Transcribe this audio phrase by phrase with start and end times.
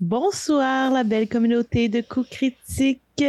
[0.00, 3.22] Bonsoir la belle communauté de coups critiques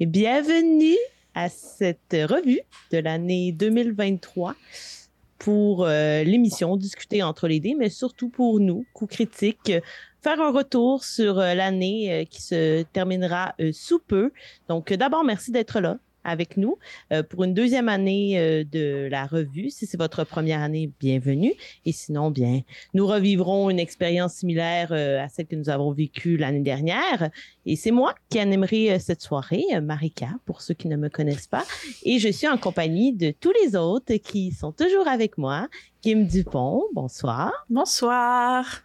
[0.00, 0.96] et bienvenue
[1.36, 4.56] à cette revue de l'année 2023
[5.38, 9.72] pour euh, l'émission Discuter entre les dés, mais surtout pour nous, coups critiques,
[10.20, 14.32] faire un retour sur euh, l'année euh, qui se terminera sous peu.
[14.68, 15.96] Donc d'abord, merci d'être là
[16.26, 16.78] avec nous
[17.12, 19.70] euh, pour une deuxième année euh, de la revue.
[19.70, 21.54] Si c'est votre première année, bienvenue.
[21.84, 22.60] Et sinon, bien,
[22.92, 27.30] nous revivrons une expérience similaire euh, à celle que nous avons vécue l'année dernière.
[27.64, 31.64] Et c'est moi qui animerai cette soirée, Marika, pour ceux qui ne me connaissent pas.
[32.02, 35.68] Et je suis en compagnie de tous les autres qui sont toujours avec moi.
[36.02, 37.52] Kim Dupont, bonsoir.
[37.70, 38.82] Bonsoir.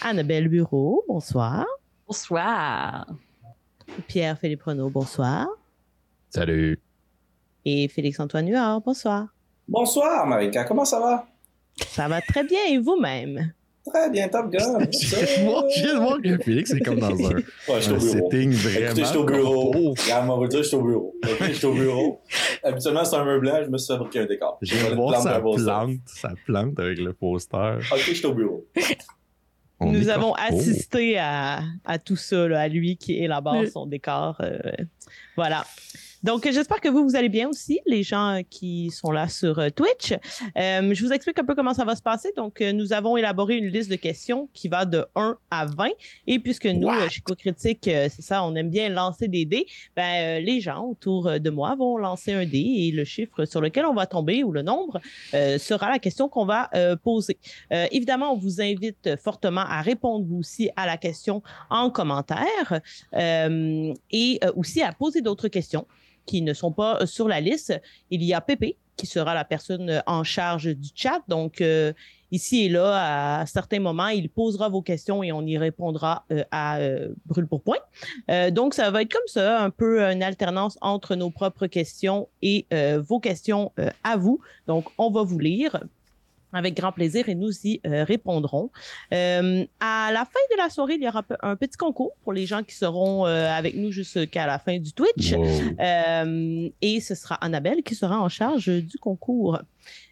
[0.00, 1.66] Annabelle Bureau, bonsoir.
[2.06, 3.06] Bonsoir.
[4.08, 5.48] Pierre-Philippe Renaud, bonsoir.
[6.34, 6.80] Salut.
[7.66, 9.28] Et Félix-Antoine Huard, bonsoir.
[9.68, 10.64] Bonsoir, Marika.
[10.64, 11.26] Comment ça va?
[11.88, 13.52] Ça va très bien, et vous-même?
[13.84, 14.78] Très bien, Top Gun.
[14.92, 17.34] je viens de voir que Félix est comme dans un,
[17.68, 18.86] ouais, un setting vraiment.
[18.86, 19.94] Écoutez, je suis au bureau.
[20.02, 21.14] Regarde, on va dire, je suis au bureau.
[21.22, 22.22] je suis au bureau.
[22.64, 24.58] Habituellement, c'est un meuble blanc, je me suis fabriqué un décor.
[24.62, 27.76] Je viens de voir sa plante, sa plante avec le poster.
[27.92, 28.66] Ok, je suis au bureau.
[29.80, 34.36] Nous avons assisté à, à, tout ça, là, à lui qui élabore son décor.
[34.40, 34.58] Euh,
[35.36, 35.66] voilà.
[36.22, 39.70] Donc, j'espère que vous, vous allez bien aussi, les gens qui sont là sur euh,
[39.70, 40.12] Twitch.
[40.56, 42.32] Euh, je vous explique un peu comment ça va se passer.
[42.36, 45.88] Donc, euh, nous avons élaboré une liste de questions qui va de 1 à 20.
[46.28, 50.60] Et puisque nous, chez Co-Critique, c'est ça, on aime bien lancer des dés, ben, les
[50.60, 54.06] gens autour de moi vont lancer un dé et le chiffre sur lequel on va
[54.06, 55.00] tomber ou le nombre
[55.32, 56.70] sera la question qu'on va
[57.02, 57.38] poser.
[57.70, 62.80] évidemment, on vous invite fortement à répondre vous aussi à la question en commentaire
[63.12, 65.86] et aussi à poser d'autres questions
[66.26, 67.80] qui ne sont pas euh, sur la liste.
[68.10, 71.20] Il y a Pépé, qui sera la personne euh, en charge du chat.
[71.28, 71.92] Donc, euh,
[72.30, 76.78] ici et là, à certains moments, il posera vos questions et on y répondra à
[77.26, 77.76] brûle pour point.
[78.52, 82.66] donc, ça va être comme ça, un peu une alternance entre nos propres questions et
[83.06, 83.70] vos questions
[84.02, 84.40] à vous.
[84.66, 85.78] Donc, on va vous lire
[86.52, 88.70] avec grand plaisir et nous y euh, répondrons.
[89.12, 92.46] Euh, à la fin de la soirée, il y aura un petit concours pour les
[92.46, 95.32] gens qui seront euh, avec nous jusqu'à la fin du Twitch.
[95.32, 99.58] et ce sera Annabelle qui sera en charge du concours.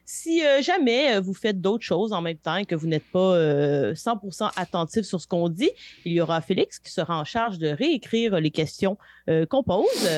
[0.05, 3.37] Si jamais vous faites d'autres choses en même temps et que vous n'êtes pas
[3.93, 5.71] 100% attentif sur ce qu'on dit,
[6.05, 8.99] il y aura Félix qui sera en charge de réécrire les questions
[9.49, 10.09] qu'on pose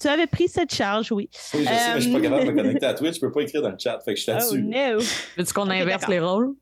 [0.00, 1.28] tu avais pris cette charge, oui.
[1.54, 3.16] Oui, je sais, mais je suis pas capable de me connecter à Twitch.
[3.16, 3.98] Je peux pas écrire dans le chat.
[4.04, 4.64] Fait que je suis oh, là-dessus.
[4.66, 4.98] Oh, no.
[5.36, 6.54] Veux-tu qu'on inverse les rôles?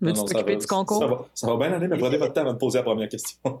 [0.00, 0.98] Veux-tu t'occuper du concours?
[0.98, 3.08] Ça va, ça va bien aller, mais prenez votre temps avant de poser la première
[3.08, 3.38] question.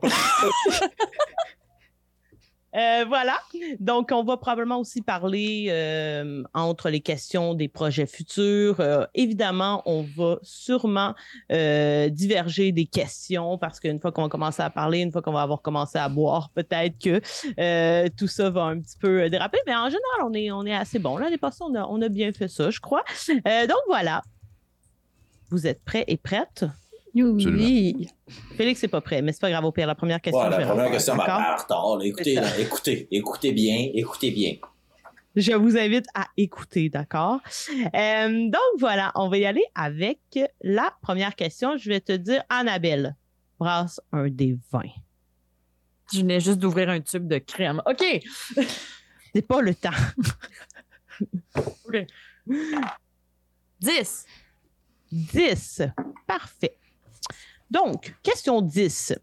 [2.76, 3.38] Euh, voilà.
[3.80, 8.80] Donc, on va probablement aussi parler euh, entre les questions des projets futurs.
[8.80, 11.14] Euh, évidemment, on va sûrement
[11.48, 15.42] diverger des questions parce qu'une fois qu'on va commencer à parler, une fois qu'on va
[15.42, 19.58] avoir commencé à boire, peut-être que tout ça va un petit peu déraper.
[19.66, 21.16] Mais en général, on est, assez bon.
[21.16, 23.04] L'année passée, on a, on a bien fait ça, je crois.
[23.44, 24.22] donc, voilà.
[25.50, 26.64] Vous êtes prêts et prêtes?
[27.24, 28.08] Oui.
[28.56, 29.64] Félix n'est pas prêt, mais c'est pas grave.
[29.64, 30.42] Au pire, la première question.
[30.42, 31.98] Ouais, la première question va en retard.
[32.02, 34.54] Écoutez, écoutez, écoutez bien, écoutez bien.
[35.34, 37.40] Je vous invite à écouter, d'accord?
[37.94, 40.18] Euh, donc voilà, on va y aller avec
[40.62, 41.76] la première question.
[41.76, 43.14] Je vais te dire, Annabelle,
[43.58, 44.82] brasse un des 20.
[46.12, 47.82] Je venais juste d'ouvrir un tube de crème.
[47.84, 48.02] OK!
[49.34, 49.90] c'est pas le temps.
[51.86, 52.06] OK.
[53.80, 54.26] 10.
[55.12, 55.82] 10.
[56.26, 56.78] Parfait.
[57.70, 59.14] Donc, question 10.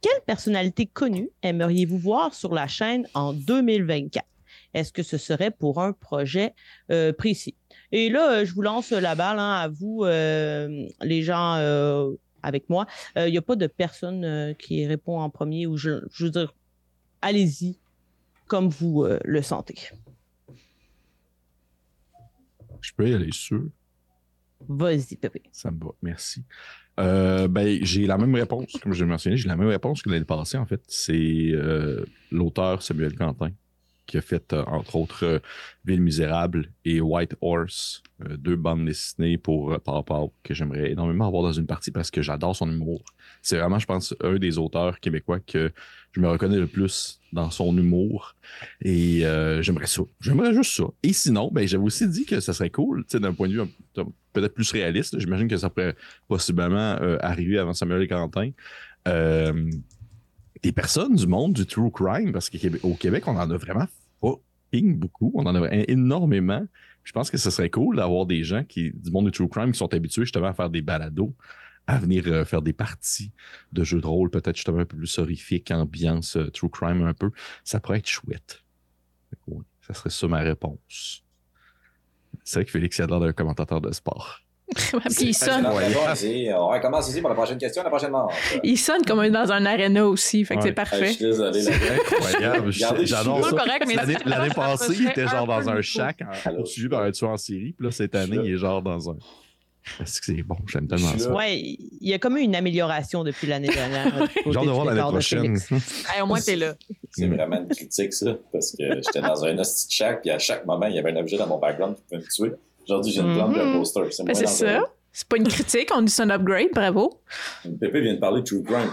[0.00, 4.26] Quelle personnalité connue aimeriez-vous voir sur la chaîne en 2024?
[4.74, 6.54] Est-ce que ce serait pour un projet
[6.90, 7.56] euh, précis?
[7.90, 12.12] Et là, je vous lance la balle hein, à vous, euh, les gens euh,
[12.42, 12.86] avec moi.
[13.16, 16.54] Il n'y a pas de personne qui répond en premier ou je, je veux dire,
[17.22, 17.78] allez-y
[18.46, 19.76] comme vous le sentez.
[22.80, 23.64] Je peux y aller sûr.
[24.68, 25.42] Vas-y, Pépé.
[25.52, 26.44] Ça me va, merci.
[26.98, 30.10] Euh, ben, j'ai la même réponse, comme je l'ai mentionné, j'ai la même réponse que
[30.10, 30.82] l'année passée, en fait.
[30.88, 33.50] C'est euh, l'auteur Samuel Quentin
[34.06, 35.42] qui a fait, euh, entre autres,
[35.84, 38.02] Ville Misérable et White Horse,
[38.38, 42.56] deux bandes dessinées pour Papa que j'aimerais énormément avoir dans une partie parce que j'adore
[42.56, 43.02] son humour.
[43.42, 45.72] C'est vraiment, je pense, un des auteurs québécois que
[46.12, 48.34] je me reconnais le plus dans son humour.
[48.82, 49.20] Et
[49.60, 50.02] j'aimerais ça.
[50.20, 50.84] J'aimerais juste ça.
[51.02, 53.68] Et sinon, ben, j'avais aussi dit que ça serait cool, d'un point de vue
[54.32, 55.18] peut-être plus réaliste.
[55.18, 55.96] J'imagine que ça pourrait
[56.28, 58.50] possiblement euh, arriver avant Samuel et Quentin.
[59.06, 59.70] Euh,
[60.62, 63.86] des personnes du monde du true crime, parce qu'au Québec, on en a vraiment
[64.20, 65.32] fucking beaucoup.
[65.34, 66.66] On en a énormément.
[67.04, 69.72] Je pense que ce serait cool d'avoir des gens qui, du monde du true crime
[69.72, 71.34] qui sont habitués justement à faire des balados
[71.88, 73.32] à venir euh, faire des parties
[73.72, 77.14] de jeux de rôle, peut-être justement un peu plus horrifique, ambiance euh, true crime un
[77.14, 77.30] peu,
[77.64, 78.62] ça pourrait être chouette.
[79.80, 81.24] ça serait ça ma réponse.
[82.44, 84.42] C'est vrai que Félix a l'air d'un commentateur de sport.
[85.20, 85.64] il sonne.
[85.64, 88.34] On recommence ici pour la prochaine question, la prochaine manche.
[88.62, 91.14] Il sonne comme dans un arena aussi, fait que c'est parfait.
[91.14, 91.66] je désolé.
[91.66, 92.70] incroyable.
[92.70, 93.64] J'adore ça.
[94.26, 96.22] L'année passée, il était genre dans un shack
[96.54, 97.72] poursuivi par un tueur en série.
[97.72, 99.16] Puis là, cette année, il est genre dans un.
[100.00, 100.56] Est-ce que c'est bon?
[100.66, 101.32] J'aime tellement ça.
[101.32, 104.28] Ouais, il y a comme eu une amélioration depuis l'année dernière.
[104.46, 105.58] genre de voir l'année prochaine.
[106.22, 106.74] au moins, t'es là.
[107.10, 108.36] C'est vraiment une critique, ça.
[108.52, 111.16] Parce que j'étais dans un hostie shack, puis à chaque moment, il y avait un
[111.16, 112.56] objet dans mon background qui pouvait me tuer.
[112.84, 113.78] Aujourd'hui, j'ai une plante un mhm.
[113.78, 114.02] poster.
[114.10, 114.84] C'est ben, ça.
[115.12, 117.20] C'est pas une critique, on dit c'est un upgrade, bravo.
[117.80, 118.90] Pépé vient de parler de True Crime.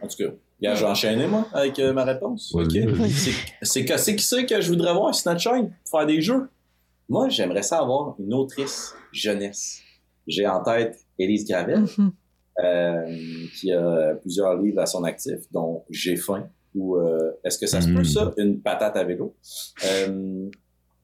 [0.00, 0.30] En tout cas,
[0.62, 2.54] je vais enchaîner, moi, avec euh, ma réponse.
[3.62, 6.48] C'est qui c'est que je voudrais voir sur notre chaîne pour faire des jeux?
[7.08, 9.80] Moi, j'aimerais ça avoir une autrice jeunesse.
[10.26, 12.12] J'ai en tête Élise Gravel, mhm.
[12.64, 13.16] euh,
[13.58, 17.80] qui a plusieurs livres à son actif, dont J'ai faim ou euh, Est-ce que ça
[17.80, 18.04] se peut, mhm.
[18.04, 18.34] ça?
[18.36, 19.34] Une patate à vélo.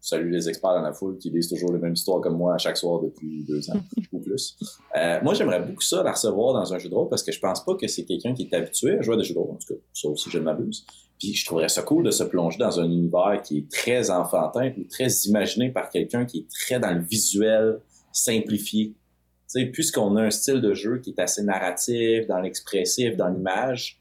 [0.05, 2.59] Salut les experts dans la foule qui lisent toujours les mêmes histoires comme moi à
[2.59, 3.81] chaque soir depuis deux ans
[4.13, 4.59] ou plus.
[4.97, 7.39] Euh, moi, j'aimerais beaucoup ça, la recevoir dans un jeu de rôle parce que je
[7.39, 9.53] pense pas que c'est quelqu'un qui est habitué à jouer à des jeux de rôle.
[9.53, 10.85] En tout cas, sauf si je ne m'abuse.
[11.21, 14.73] Puis je trouverais ça cool de se plonger dans un univers qui est très enfantin
[14.77, 17.79] ou très imaginé par quelqu'un qui est très dans le visuel,
[18.11, 18.95] simplifié.
[19.53, 23.29] Tu sais, puisqu'on a un style de jeu qui est assez narratif, dans l'expressif, dans
[23.29, 23.99] l'image,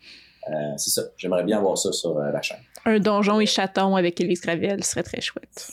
[0.49, 1.01] euh, c'est ça.
[1.17, 2.59] J'aimerais bien voir ça sur euh, la chaîne.
[2.85, 5.69] Un donjon et chaton avec Elise Gravel serait très chouette.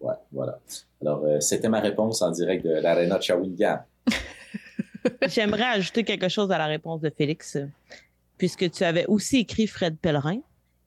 [0.00, 0.58] Ouais, voilà.
[1.00, 3.78] Alors, euh, c'était ma réponse en direct de l'Arena de Shawinigan.
[5.28, 7.56] J'aimerais ajouter quelque chose à la réponse de Félix,
[8.36, 10.40] puisque tu avais aussi écrit Fred Pellerin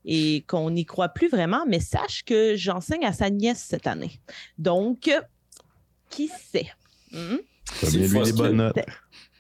[0.03, 4.19] et qu'on n'y croit plus vraiment, mais sache que j'enseigne à sa nièce cette année.
[4.57, 5.09] Donc,
[6.09, 6.67] qui sait?
[7.13, 7.37] Hmm?
[7.81, 8.79] Bien lui les bonnes notes.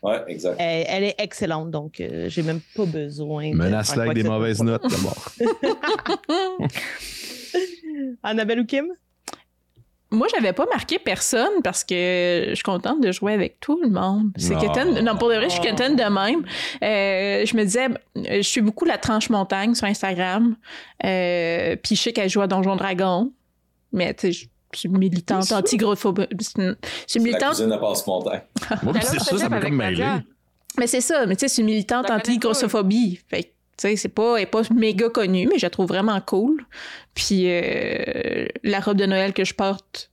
[0.01, 0.57] Ouais, exact.
[0.59, 3.53] Elle, est excellente, donc euh, j'ai même pas besoin.
[3.53, 5.31] Menace-la avec des mauvaises notes d'abord.
[8.23, 8.87] Annabelle ou Kim?
[10.11, 13.89] Moi, j'avais pas marqué personne parce que je suis contente de jouer avec tout le
[13.89, 14.31] monde.
[14.37, 16.45] C'est que non, pour de vrai, je suis quétaine de même.
[16.83, 20.55] Euh, je me disais, je suis beaucoup la tranche montagne sur Instagram.
[21.03, 23.31] Euh, puis je sais qu'elle joue à Donjon Dragon.
[23.91, 26.27] Mais tu sais, je suis militante anti-grossophobe.
[26.31, 26.75] Je
[27.07, 27.59] suis militante.
[27.59, 28.05] La passe.
[28.07, 30.05] Moi, c'est ça, ça m'a comme mêlé.
[30.79, 33.19] Mais c'est ça, mais tu sais, je suis militante anti-grossophobie.
[33.27, 36.65] Fait c'est pas, elle est pas méga connue, mais je la trouve vraiment cool.
[37.13, 40.11] Puis euh, la robe de Noël que je porte,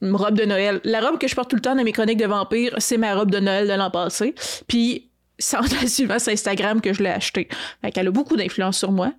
[0.00, 2.26] robe de Noël, la robe que je porte tout le temps dans mes chroniques de
[2.26, 4.34] vampires, c'est ma robe de Noël de l'an passé.
[4.66, 5.10] Puis
[5.42, 7.48] c'est en la suivant sur Instagram que je l'ai achetée.
[7.80, 9.12] Fait qu'elle a beaucoup d'influence sur moi.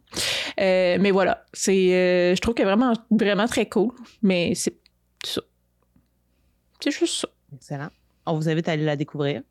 [0.60, 3.92] Euh, mais voilà, c'est, euh, je trouve qu'elle est vraiment, vraiment très cool.
[4.22, 4.78] Mais c'est
[5.25, 5.42] ça.
[6.80, 7.28] C'est juste ça.
[7.54, 7.90] Excellent.
[8.25, 9.42] On vous invite à aller la découvrir.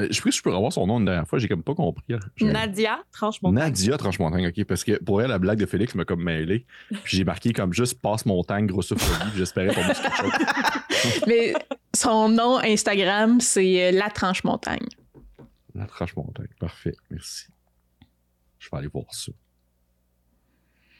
[0.00, 1.74] Euh, je sais que je peux revoir son nom une dernière fois, j'ai comme pas
[1.74, 2.04] compris.
[2.40, 3.64] Nadia Tranche-Montagne.
[3.64, 4.64] Nadia Tranche-Montagne, ok.
[4.64, 6.66] Parce que pour elle, la blague de Félix m'a comme mêlé.
[7.02, 11.22] Puis j'ai marqué comme juste passe-montagne, grossophobie, j'espérais pas quelque chose.
[11.26, 11.52] Mais
[11.96, 14.86] son nom Instagram, c'est euh, La Tranche-Montagne.
[15.78, 17.46] La Tranche-Montagne, parfait, merci.
[18.58, 19.30] Je vais aller voir ça.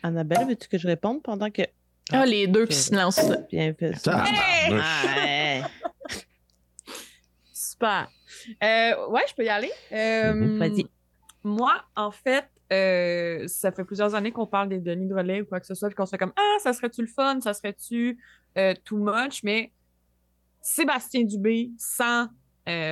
[0.04, 1.62] Annabelle, veux-tu que je réponde pendant que.
[2.12, 3.32] Ah, les deux qui se lancent.
[3.50, 3.96] Bien fait.
[3.96, 4.24] Ça.
[7.52, 8.08] Super.
[8.62, 9.72] Euh, ouais, je peux y aller.
[9.90, 10.88] Euh, mhm.
[11.42, 15.44] Moi, en fait, euh, ça fait plusieurs années qu'on parle des Denis de relais ou
[15.44, 17.52] quoi que ce soit, puis qu'on se fait comme Ah, ça serait-tu le fun, ça
[17.52, 18.16] serait-tu
[18.84, 19.72] too much, mais
[20.62, 22.28] Sébastien Dubé sans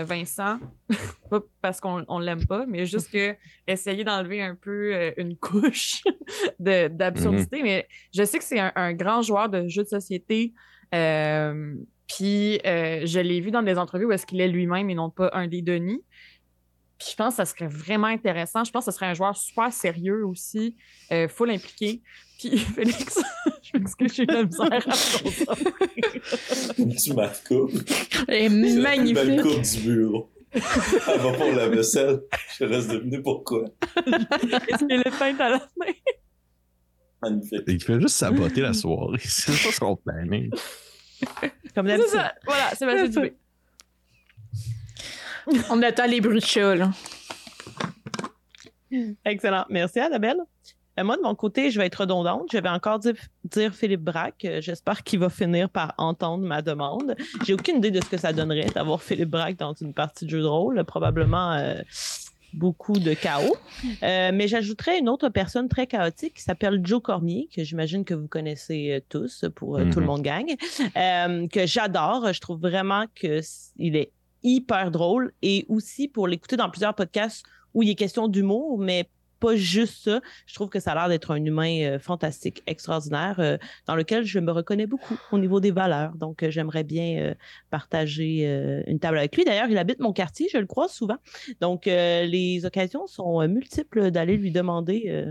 [0.05, 0.59] Vincent,
[1.31, 6.03] pas parce qu'on l'aime pas, mais juste que essayer d'enlever un peu une couche
[6.59, 7.59] d'absurdité.
[7.59, 7.63] Mhm.
[7.63, 10.53] Mais je sais que c'est un, un, grand joueur de jeux de société.
[12.09, 15.11] Puis euh, je l'ai vu dans des entrevues où est-ce qu'il est lui-même et non
[15.11, 16.03] pas un des Denis.
[16.99, 18.65] Puis je pense que ça serait vraiment intéressant.
[18.65, 20.77] Je pense que ce serait un joueur super sérieux aussi,
[21.13, 22.03] euh, full impliqué.
[22.39, 23.19] Puis Félix,
[23.63, 25.55] je que j'ai la misère à ça.
[26.77, 27.33] tu m'as
[28.29, 29.25] Elle est magnifique.
[29.25, 30.31] La coupe du bureau.
[30.53, 32.21] Elle va pour la vaisselle.
[32.59, 33.65] Je reste deviner pourquoi.
[33.97, 35.93] Est-ce qu'il est peint à la main?
[37.23, 37.63] Magnifique.
[37.67, 39.19] Il fait juste saboter la soirée.
[39.23, 40.51] C'est ça son planning.
[41.75, 42.21] Comme d'habitude.
[42.45, 43.35] Voilà, c'est ma Dubé.
[45.71, 46.91] On attend les bruits de chat, là.
[49.25, 49.65] Excellent.
[49.69, 50.39] Merci, Annabelle.
[50.99, 52.49] Euh, moi, de mon côté, je vais être redondante.
[52.53, 54.45] Je vais encore dire, Philippe Braque.
[54.45, 57.15] Euh, j'espère qu'il va finir par entendre ma demande.
[57.45, 60.31] J'ai aucune idée de ce que ça donnerait d'avoir Philippe Braque dans une partie de
[60.31, 60.83] jeu de rôle.
[60.85, 61.75] Probablement euh,
[62.55, 63.57] beaucoup de chaos.
[64.03, 68.15] Euh, mais j'ajouterais une autre personne très chaotique qui s'appelle Joe Cormier, que j'imagine que
[68.15, 70.13] vous connaissez tous pour euh, Tout le mhm.
[70.13, 70.57] monde gagne,
[71.49, 72.33] que j'adore.
[72.33, 74.11] Je trouve vraiment qu'il est
[74.47, 79.09] hyper drôle et aussi pour l'écouter dans plusieurs podcasts où il est question d'humour, mais
[79.39, 80.21] pas juste ça.
[80.47, 84.25] Je trouve que ça a l'air d'être un humain euh, fantastique, extraordinaire, euh, dans lequel
[84.25, 86.15] je me reconnais beaucoup au niveau des valeurs.
[86.15, 87.35] Donc, euh, j'aimerais bien
[87.71, 88.45] partager
[88.87, 89.45] une table avec lui.
[89.45, 91.17] D'ailleurs, il habite mon quartier, je le crois souvent.
[91.61, 95.29] Donc, les occasions sont multiples d'aller lui demander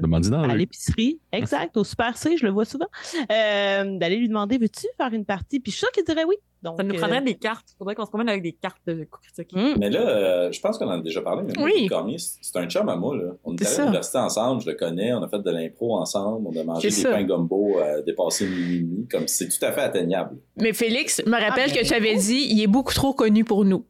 [0.49, 2.87] à l'épicerie, exact, au Super C, je le vois souvent,
[3.29, 5.59] d'aller lui demander, veux-tu faire une partie?
[5.59, 6.35] Puis je suis sûre qu'il dirait oui
[6.77, 7.67] ça nous prendrait des cartes.
[7.73, 9.53] Il faudrait qu'on se promène avec des cartes de critique.
[9.53, 9.75] Mm.
[9.79, 11.43] Mais là, euh, je pense qu'on en a déjà parlé.
[11.43, 12.17] Mais oui.
[12.17, 13.15] c'est un chum à moi.
[13.15, 13.33] Là.
[13.43, 16.59] On était à l'université ensemble, je le connais, on a fait de l'impro ensemble, on
[16.59, 20.37] a mangé des pains gumbo euh, dépassés minuit, comme c'est tout à fait atteignable.
[20.57, 23.65] Mais Félix, me rappelle ah, que tu avais dit, il est beaucoup trop connu pour
[23.65, 23.85] nous.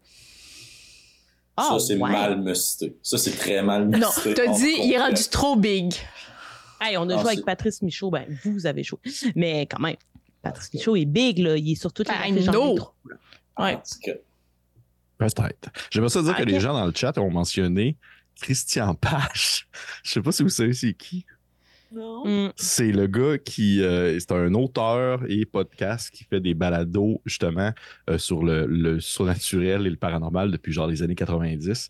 [1.58, 2.98] ça, ah, c'est mal musté.
[3.01, 4.00] Ça, c'est très mal musté.
[4.00, 5.94] Non, t'as dit, il est rendu trop big.
[6.82, 8.12] Hey, on a ah, joué avec Patrice Michaud.
[8.12, 9.00] Ben, vous avez joué.
[9.36, 9.96] Mais quand même.
[10.46, 11.58] Patrice Michaud est big, là.
[11.58, 12.48] Il est sur toutes les affiches
[13.58, 13.80] Ouais.
[15.18, 15.70] Peut-être.
[15.90, 17.98] J'aimerais ça dire que les gens dans le chat ont mentionné
[18.40, 19.68] Christian Pache.
[20.04, 21.25] Je sais pas si vous savez c'est qui.
[21.92, 22.25] Non.
[22.28, 22.54] Mm.
[22.58, 27.72] C'est le gars qui euh, c'est un auteur et podcast qui fait des balados justement
[28.10, 31.90] euh, sur le, le, surnaturel et le paranormal depuis genre les années 90.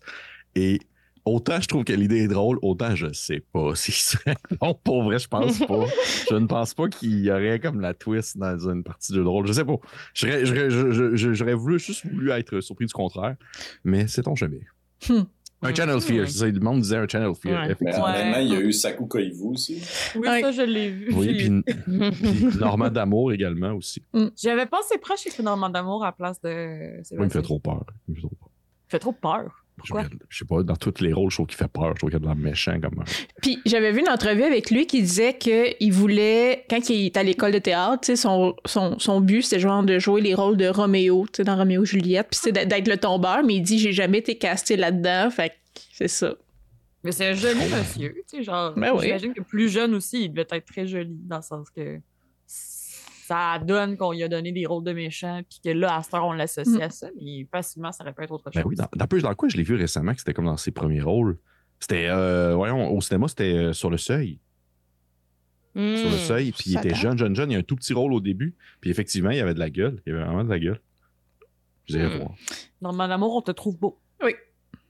[0.54, 0.80] Et
[1.26, 4.18] autant je trouve que l'idée est drôle, autant je sais pas si c'est
[4.58, 4.74] bon.
[4.82, 5.84] Pour vrai, je pense pas.
[6.30, 9.46] je ne pense pas qu'il y aurait comme la twist dans une partie de drôle.
[9.46, 9.76] Je sais pas.
[10.14, 13.36] J'aurais voulu juste voulu être surpris du contraire,
[13.84, 14.62] mais c'est ton jamais.
[15.08, 15.24] Hmm.
[15.62, 16.46] Un Channel Fear, c'est ça.
[16.46, 17.60] Le monde disait un Channel Fear.
[17.60, 17.72] Ouais.
[17.72, 18.12] Effectivement.
[18.12, 19.82] Mais il y a eu Saku Koivu aussi.
[20.14, 21.12] Oui, ça, je l'ai vu.
[21.14, 21.34] Oui,
[21.72, 24.02] puis, Normand d'Amour également aussi.
[24.12, 24.28] Hmm.
[24.36, 26.98] J'avais pensé proche écrit Normand d'Amour à la place de.
[26.98, 27.86] Oui, il me fait trop peur.
[28.06, 28.50] Il me fait trop peur.
[28.86, 29.65] Il fait trop peur.
[29.76, 30.04] Pourquoi?
[30.28, 31.92] Je, sais pas, dans tous les rôles, je trouve qu'il fait peur.
[31.94, 33.04] Je trouve qu'il y a de l'air méchant comme.
[33.42, 37.22] Puis j'avais vu une entrevue avec lui qui disait qu'il voulait, quand il est à
[37.22, 41.26] l'école de théâtre, son, son, son but, c'était genre de jouer les rôles de Roméo,
[41.38, 44.76] dans Roméo Juliette, puis c'est d'être le tombeur, mais il dit j'ai jamais été casté
[44.76, 45.52] là-dedans, fait
[45.92, 46.34] c'est ça.
[47.04, 48.74] Mais c'est un joli monsieur, tu sais, genre.
[48.74, 52.00] Ben j'imagine que plus jeune aussi, il devait être très joli, dans le sens que
[53.26, 56.10] ça donne qu'on lui a donné des rôles de méchants, puis que là, à ce
[56.10, 56.82] temps, on l'associe mm.
[56.82, 58.70] à ça, mais facilement, ça aurait pu être autre ben chose.
[58.70, 61.00] oui, dans, dans, dans quoi je l'ai vu récemment, que c'était comme dans ses premiers
[61.00, 61.38] rôles?
[61.80, 64.38] C'était, euh, voyons, au cinéma, c'était euh, Sur le seuil.
[65.74, 67.50] sur le seuil, puis il était jeune, jeune, jeune.
[67.50, 69.58] Il y a un tout petit rôle au début, puis effectivement, il y avait de
[69.58, 70.00] la gueule.
[70.06, 70.80] Il y avait vraiment de la gueule.
[71.88, 72.18] Vous allez mm.
[72.18, 72.30] voir.
[72.80, 74.00] Dans Amour, on te trouve beau.
[74.22, 74.34] Oui.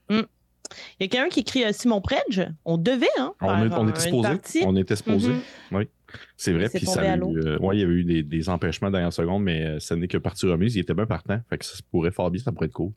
[0.09, 2.41] Il y a quelqu'un qui écrit Simon Predge.
[2.65, 3.33] On devait, hein?
[3.41, 4.65] On, on était supposé.
[4.65, 5.31] On était supposé.
[5.71, 5.87] Oui.
[6.35, 6.69] C'est vrai.
[6.69, 9.79] Puis ça euh, ouais, il y avait eu des, des empêchements dernière seconde, mais euh,
[9.79, 10.75] ce n'est que partie remise.
[10.75, 11.39] Il était bien partant.
[11.49, 12.91] Fait que ça pourrait fort bien, ça pourrait être cool.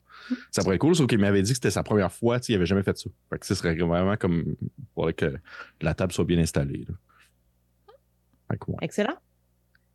[0.51, 2.39] ça pourrait être cool, sauf qu'il m'avait dit que c'était sa première fois.
[2.47, 3.09] Il n'avait jamais fait ça.
[3.29, 4.55] Fait que ce serait vraiment comme.
[4.93, 5.33] pour que
[5.81, 6.85] la table soit bien installée.
[8.81, 9.15] Excellent.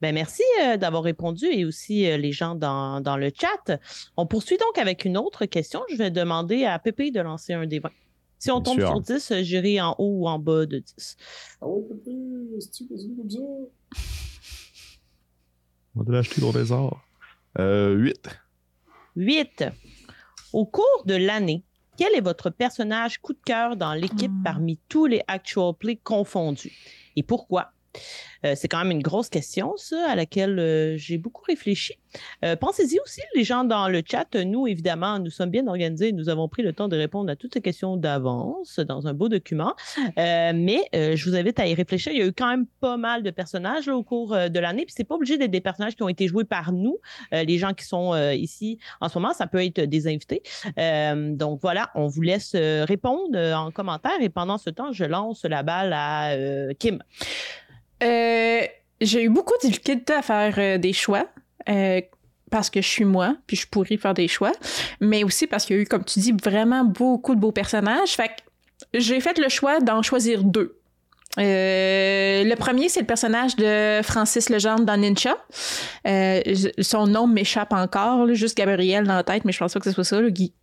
[0.02, 3.78] Ben merci euh, d'avoir répondu et aussi les gens dans, dans, le chat.
[4.16, 5.83] On poursuit donc avec une autre question.
[5.90, 7.90] Je vais demander à Pépé de lancer un des 20.
[8.38, 11.16] Si on tombe sur 10, euh, j'irai en haut ou en bas de 10.
[11.61, 12.12] Ah ouais, Pépé,
[12.73, 12.99] tu comme
[13.31, 13.38] ça?
[15.97, 17.02] On va l'acheter dans les arts.
[17.59, 18.28] Euh, 8.
[19.16, 19.64] 8.
[20.52, 21.64] Au cours de l'année,
[21.97, 24.43] quel est votre personnage coup de cœur dans l'équipe hmm.
[24.43, 26.73] parmi tous les actual plays confondus?
[27.16, 27.73] Et pourquoi?
[28.45, 31.95] Euh, c'est quand même une grosse question, ça, à laquelle euh, j'ai beaucoup réfléchi.
[32.45, 34.35] Euh, pensez-y aussi, les gens dans le chat.
[34.35, 36.12] Nous, évidemment, nous sommes bien organisés.
[36.12, 39.29] Nous avons pris le temps de répondre à toutes ces questions d'avance dans un beau
[39.29, 39.75] document.
[40.17, 42.12] mais je vous invite à y réfléchir.
[42.12, 44.85] Il y a eu quand même pas mal de personnages au cours de l'année.
[44.87, 46.99] Puis c'est pas obligé d'être des personnages qui ont été joués par nous.
[47.33, 50.43] les gens qui sont ici en ce moment, ça peut être des invités.
[51.37, 54.21] donc voilà, on vous laisse répondre en commentaire.
[54.21, 56.35] Et pendant ce temps, je lance la balle à
[56.79, 57.03] Kim.
[58.03, 58.61] Euh,
[59.00, 61.26] j'ai eu beaucoup de difficultés à faire euh, des choix.
[61.69, 62.00] Euh,
[62.50, 64.53] parce que je suis moi, puis je pourrais faire des choix,
[65.00, 68.11] mais aussi parce qu'il y a eu, comme tu dis, vraiment beaucoup de beaux personnages.
[68.11, 68.33] Fait que
[68.95, 70.79] j'ai fait le choix d'en choisir deux.
[71.38, 75.37] Le premier, c'est le personnage de Francis Legendre dans Ninja.
[76.81, 79.93] son nom m'échappe encore, juste Gabriel dans la tête, mais je pense pas que ce
[79.93, 80.21] soit ça.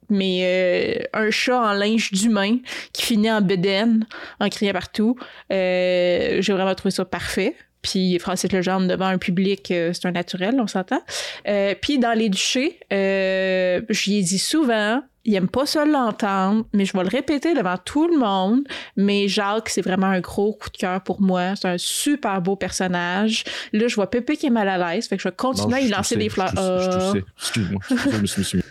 [0.09, 2.57] mais un chat en linge d'humain
[2.91, 4.05] qui finit en bedaine,
[4.39, 5.15] en criant partout.
[5.49, 7.55] j'ai vraiment trouvé ça parfait.
[7.83, 11.01] Puis Francis Legendre devant un public, euh, c'est un naturel, on s'entend.
[11.47, 16.65] Euh, puis dans Les Duchés, euh, j'y ai dit souvent, il aime pas ça l'entendre,
[16.73, 18.63] mais je vais le répéter devant tout le monde.
[18.97, 21.55] Mais Jacques, c'est vraiment un gros coup de cœur pour moi.
[21.55, 23.45] C'est un super beau personnage.
[23.71, 25.81] Là, je vois Pépé qui est mal à l'aise, fait que je vais continuer à
[25.81, 26.53] lui lancer des fleurs.
[26.55, 27.81] Je, Excuse-moi.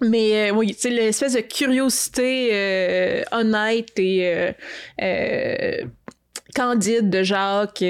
[0.00, 4.52] Mais euh, oui, c'est l'espèce de curiosité honnête et
[6.54, 7.84] Candide de Jacques,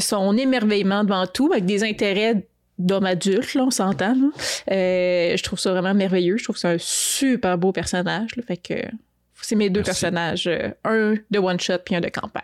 [0.00, 2.46] son émerveillement devant tout, avec des intérêts
[2.78, 4.16] d'homme adulte, là, on s'entend.
[4.70, 6.36] Euh, je trouve ça vraiment merveilleux.
[6.36, 8.30] Je trouve que c'est un super beau personnage.
[8.46, 8.74] fait que
[9.40, 10.46] c'est mes deux personnages.
[10.46, 12.42] Euh, un de one shot puis un de campagne.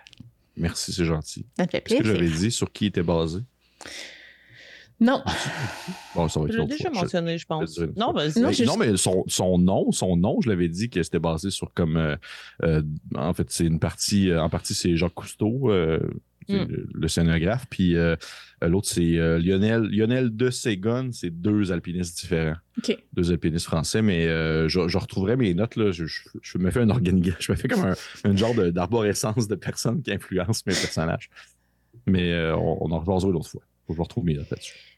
[0.56, 1.46] Merci, c'est gentil.
[1.58, 2.04] Ça fait plaisir.
[2.04, 3.40] Est-ce que j'avais dit sur qui était basé?
[5.00, 5.22] Non.
[6.14, 7.76] Bon, ça va Je l'ai déjà mentionné, je pense.
[7.96, 11.18] Non, ben, non, non, mais son, son, nom, son nom, je l'avais dit que c'était
[11.18, 11.96] basé sur comme.
[11.96, 12.16] Euh,
[12.62, 12.82] euh,
[13.16, 14.32] en fait, c'est une partie.
[14.32, 15.72] En partie, c'est Jacques Cousteau.
[15.72, 15.98] Euh,
[16.48, 16.66] hmm.
[16.92, 17.96] le, scénographe, puis
[18.68, 22.56] l'autre c'est Lionel, Lionel de Ségon, c'est deux alpinistes différents.
[23.12, 24.26] Deux alpinistes français, mais
[24.68, 27.94] je, retrouverai mes notes, là, je, je, me fais un organigramme, je me fais comme
[28.24, 31.30] un, genre d'arborescence de, personnes qui influencent mes personnages.
[32.06, 33.62] Mais on, on en reparlera l'autre fois.
[33.86, 34.93] Faut que je retrouve mes notes là-dessus.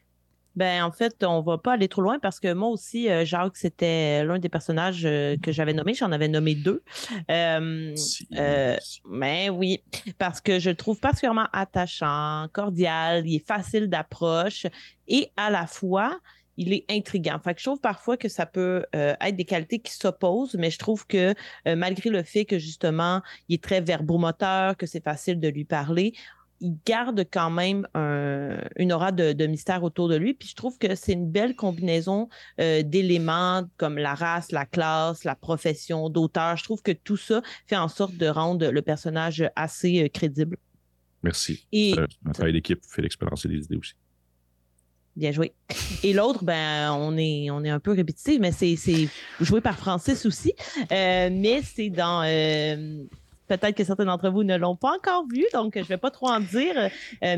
[0.57, 3.57] Ben, en fait, on va pas aller trop loin parce que moi aussi, euh, Jacques,
[3.57, 5.93] c'était l'un des personnages euh, que j'avais nommé.
[5.93, 6.81] J'en avais nommé deux.
[7.29, 7.95] Euh,
[9.07, 9.83] mais oui,
[10.17, 14.65] parce que je le trouve particulièrement attachant, cordial, il est facile d'approche
[15.07, 16.19] et à la fois,
[16.57, 17.37] il est intriguant.
[17.43, 20.79] Fait que je trouve parfois que ça peut être des qualités qui s'opposent, mais je
[20.79, 21.35] trouve que
[21.65, 26.13] malgré le fait que justement, il est très verbomoteur, que c'est facile de lui parler,
[26.59, 30.33] il garde quand même une aura de, mystère autour de lui.
[30.33, 35.23] Puis je trouve que c'est une belle combinaison euh, d'éléments comme la race, la classe,
[35.23, 36.57] la profession d'auteur.
[36.57, 40.57] Je trouve que tout ça fait en sorte de rendre le personnage assez euh, crédible.
[41.23, 41.67] Merci.
[41.71, 41.95] Et
[42.25, 43.93] un travail d'équipe fait l'expérience des idées aussi.
[45.15, 45.53] Bien joué.
[46.03, 48.77] Et l'autre, ben, on est, on est un peu répétitif, mais c'est
[49.41, 50.53] joué par Francis aussi.
[50.91, 52.21] Euh, mais c'est dans
[53.47, 56.11] Peut-être que certains d'entre vous ne l'ont pas encore vu, donc je ne vais pas
[56.11, 56.89] trop en dire, euh,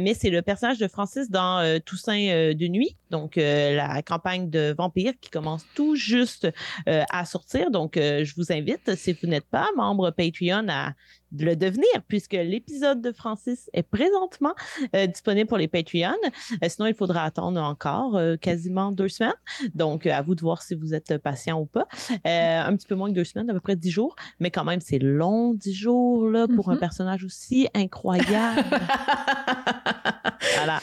[0.01, 4.49] mais c'est le personnage de Francis dans euh, Toussaint euh, de nuit, donc la campagne
[4.49, 6.47] de vampire qui commence tout juste
[6.85, 7.71] à sortir.
[7.71, 10.93] Donc, je vous invite, si vous n'êtes pas membre Patreon, à
[11.31, 14.53] de le devenir, puisque l'épisode de Francis est présentement
[14.95, 16.15] euh, disponible pour les Patreons.
[16.63, 19.33] Euh, sinon, il faudra attendre encore euh, quasiment deux semaines.
[19.75, 21.87] Donc, à vous de voir si vous êtes patient ou pas.
[22.25, 24.81] un petit peu moins que deux semaines, à peu près dix jours, mais quand même,
[24.81, 26.79] c'est long, dix jours là, pour un mm-hmm.
[26.79, 28.63] personnage aussi incroyable.
[30.55, 30.79] voilà.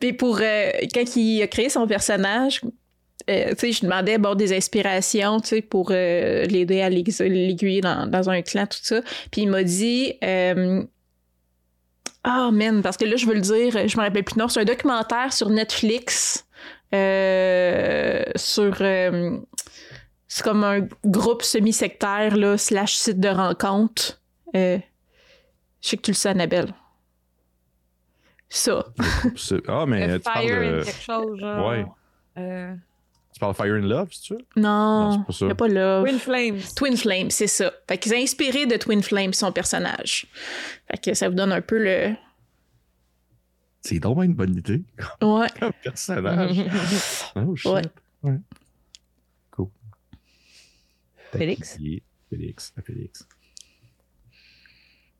[0.00, 2.60] Puis pour quand il a créé son personnage,
[3.30, 8.66] euh, je demandais bon, des inspirations pour euh, l'aider à l'aiguiller dans, dans, un clan,
[8.66, 9.00] tout ça.
[9.30, 10.82] Puis il m'a dit euh,
[12.24, 14.36] Ah, oh, man, parce que là, je veux le dire, je me rappelle plus.
[14.36, 16.46] Non, c'est un documentaire sur Netflix.
[16.92, 18.76] sur.
[18.76, 24.20] c'est comme un groupe semi-sectaire, là, slash site de rencontre.
[24.54, 24.80] je
[25.80, 26.74] sais que tu le sais, Annabelle.
[28.48, 28.84] Ça.
[29.68, 30.84] ah, mais tu parles de...
[30.84, 31.68] quelque chose, genre.
[31.68, 32.76] Ouais.
[33.42, 34.40] Parles Fire and Love, c'est ça?
[34.56, 36.04] Non, il n'y a pas Love.
[36.04, 36.60] Twin Flames.
[36.76, 37.72] Twin Flames, c'est ça.
[37.88, 40.26] Fait qu'ils ont inspiré de Twin Flames, son personnage.
[40.88, 42.14] Fait que ça vous donne un peu le...
[43.80, 44.84] C'est vraiment une bonne idée.
[45.20, 45.48] Ouais.
[45.60, 46.56] Comme personnage.
[47.36, 47.72] oh, shit.
[47.72, 47.82] Ouais.
[48.22, 48.38] ouais.
[49.50, 49.68] Cool.
[51.32, 51.78] Félix?
[52.30, 52.72] Félix.
[52.84, 53.26] Félix.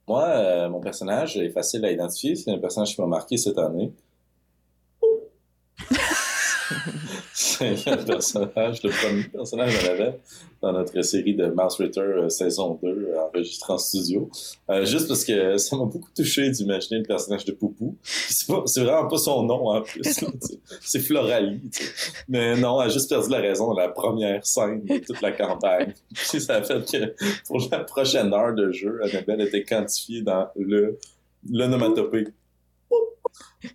[0.06, 2.37] Moi, euh, mon personnage est facile à identifier.
[2.37, 3.92] C'est un personnage qui m'a marqué cette année.
[7.32, 10.18] c'est le personnage, le premier personnage qu'on avait
[10.61, 14.30] dans notre série de Mouse Ritter euh, saison 2 euh, enregistré en studio.
[14.70, 17.96] Euh, juste parce que ça m'a beaucoup touché d'imaginer le personnage de Poupou.
[18.02, 20.02] C'est vraiment pas son nom en plus.
[20.80, 21.61] c'est Floralie.
[22.28, 25.32] Mais non, elle a juste perdu la raison dans la première scène de toute la
[25.32, 25.94] campagne.
[26.14, 27.14] Puis ça a fait que
[27.46, 30.98] pour la prochaine heure de jeu, Annabelle était quantifiée dans le
[31.50, 32.28] l'onomatopée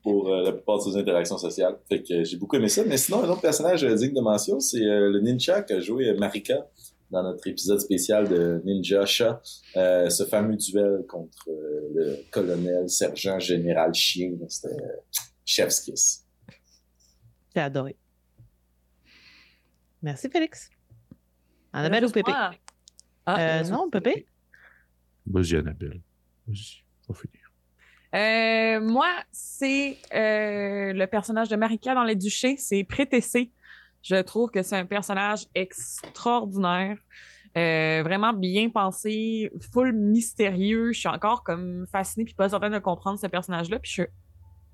[0.04, 1.78] pour euh, la plupart de ses interactions sociales.
[1.90, 2.84] Fait que j'ai beaucoup aimé ça.
[2.86, 5.80] Mais sinon, un autre personnage euh, digne de mention, c'est euh, le ninja qui a
[5.80, 6.68] joué Marika
[7.12, 9.40] dans notre épisode spécial de Ninja Shot,
[9.74, 14.34] ce fameux duel contre le colonel, sergent, général chien.
[14.50, 14.76] C'était
[15.46, 16.26] chef's kiss.
[17.56, 17.96] J'ai adoré.
[20.02, 20.70] Merci, Félix.
[21.72, 22.34] Annabelle ou Pépé?
[23.26, 24.26] Ah, non, Pépé?
[25.26, 26.02] Vas-y, Annabelle.
[26.46, 27.47] Vas-y, on finir.
[28.16, 33.52] Euh, moi, c'est euh, le personnage de Marika dans Les Duchés, c'est Prétessé.
[34.02, 36.98] Je trouve que c'est un personnage extraordinaire,
[37.58, 40.94] euh, vraiment bien pensé, full mystérieux.
[40.94, 44.12] Je suis encore comme fascinée puis pas certaine de comprendre ce personnage-là, puis je suis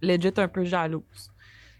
[0.01, 1.31] legit un peu jalouse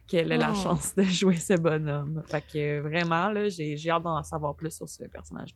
[0.07, 0.55] qu'elle ait la oh.
[0.55, 2.23] chance de jouer ce bonhomme.
[2.27, 5.55] Fait que vraiment, là, j'ai, j'ai hâte d'en savoir plus sur ce personnage.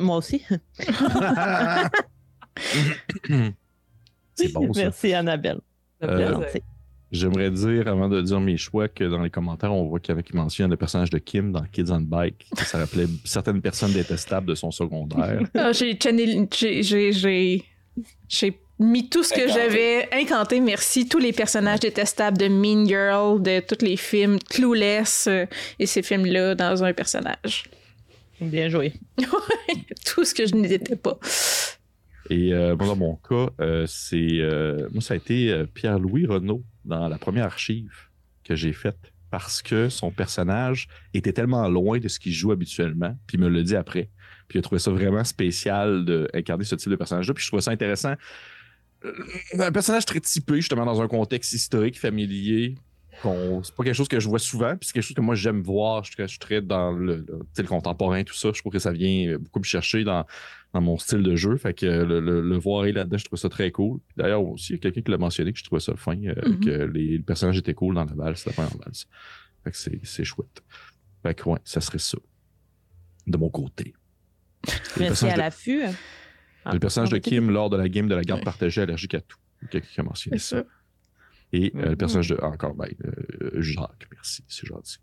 [0.00, 0.44] Moi aussi.
[4.38, 4.82] C'est bon, ça.
[4.82, 5.60] Merci, Annabelle.
[6.02, 6.40] Euh,
[7.10, 10.12] j'aimerais dire, avant de dire mes choix, que dans les commentaires, on voit qu'il y
[10.12, 12.46] avait qui mentionne le personnage de Kim dans Kids on Bike.
[12.56, 15.40] Ça rappelait certaines personnes détestables de son secondaire.
[15.54, 15.98] Ah, j'ai,
[16.52, 17.64] j'ai, j'ai,
[18.28, 23.42] j'ai mis tout ce que j'avais incanté, merci, tous les personnages détestables de Mean Girl,
[23.42, 25.46] de tous les films, Clueless euh,
[25.78, 27.64] et ces films-là dans un personnage.
[28.40, 28.92] Bien joué.
[30.04, 31.18] tout ce que je n'étais pas.
[32.30, 34.40] Et euh, dans mon cas, euh, c'est
[34.92, 37.92] moi ça a été Pierre-Louis Renault dans la première archive
[38.44, 43.14] que j'ai faite parce que son personnage était tellement loin de ce qu'il joue habituellement,
[43.26, 44.08] puis il me l'a dit après.
[44.48, 47.34] Puis il a trouvé ça vraiment spécial d'incarner ce type de personnage-là.
[47.34, 48.14] Puis je trouvais ça intéressant
[49.04, 49.12] euh,
[49.58, 52.74] un personnage très typé, justement, dans un contexte historique, familier.
[53.22, 55.60] C'est pas quelque chose que je vois souvent, puis c'est quelque chose que moi j'aime
[55.60, 56.04] voir.
[56.04, 58.50] Je, suis très dans le, le, contemporain, tout ça.
[58.54, 60.24] Je trouve que ça vient beaucoup me chercher dans,
[60.74, 61.56] mon style de jeu.
[61.56, 64.00] Fait que le, voir là-dedans, je trouve ça très cool.
[64.16, 66.34] D'ailleurs, aussi, il y a quelqu'un qui l'a mentionné que je trouvais ça fin, euh,
[66.34, 66.64] mm-hmm.
[66.64, 69.06] que les, le personnage était cool dans la valse, la première valse.
[69.64, 70.62] Fait que c'est chouette.
[71.22, 72.18] Fait que ouais, ça serait ça.
[73.26, 73.94] De mon côté.
[74.98, 75.82] Merci à l'affût.
[76.64, 79.20] Ah, le personnage de Kim lors de la game de la garde partagée allergique à
[79.20, 79.38] tout.
[79.70, 80.64] Quelqu'un qui a mentionné ça.
[81.52, 81.96] Et euh, le mm-hmm.
[81.96, 82.36] personnage de.
[82.42, 84.98] encore, ben, euh, Jacques, merci, c'est gentil.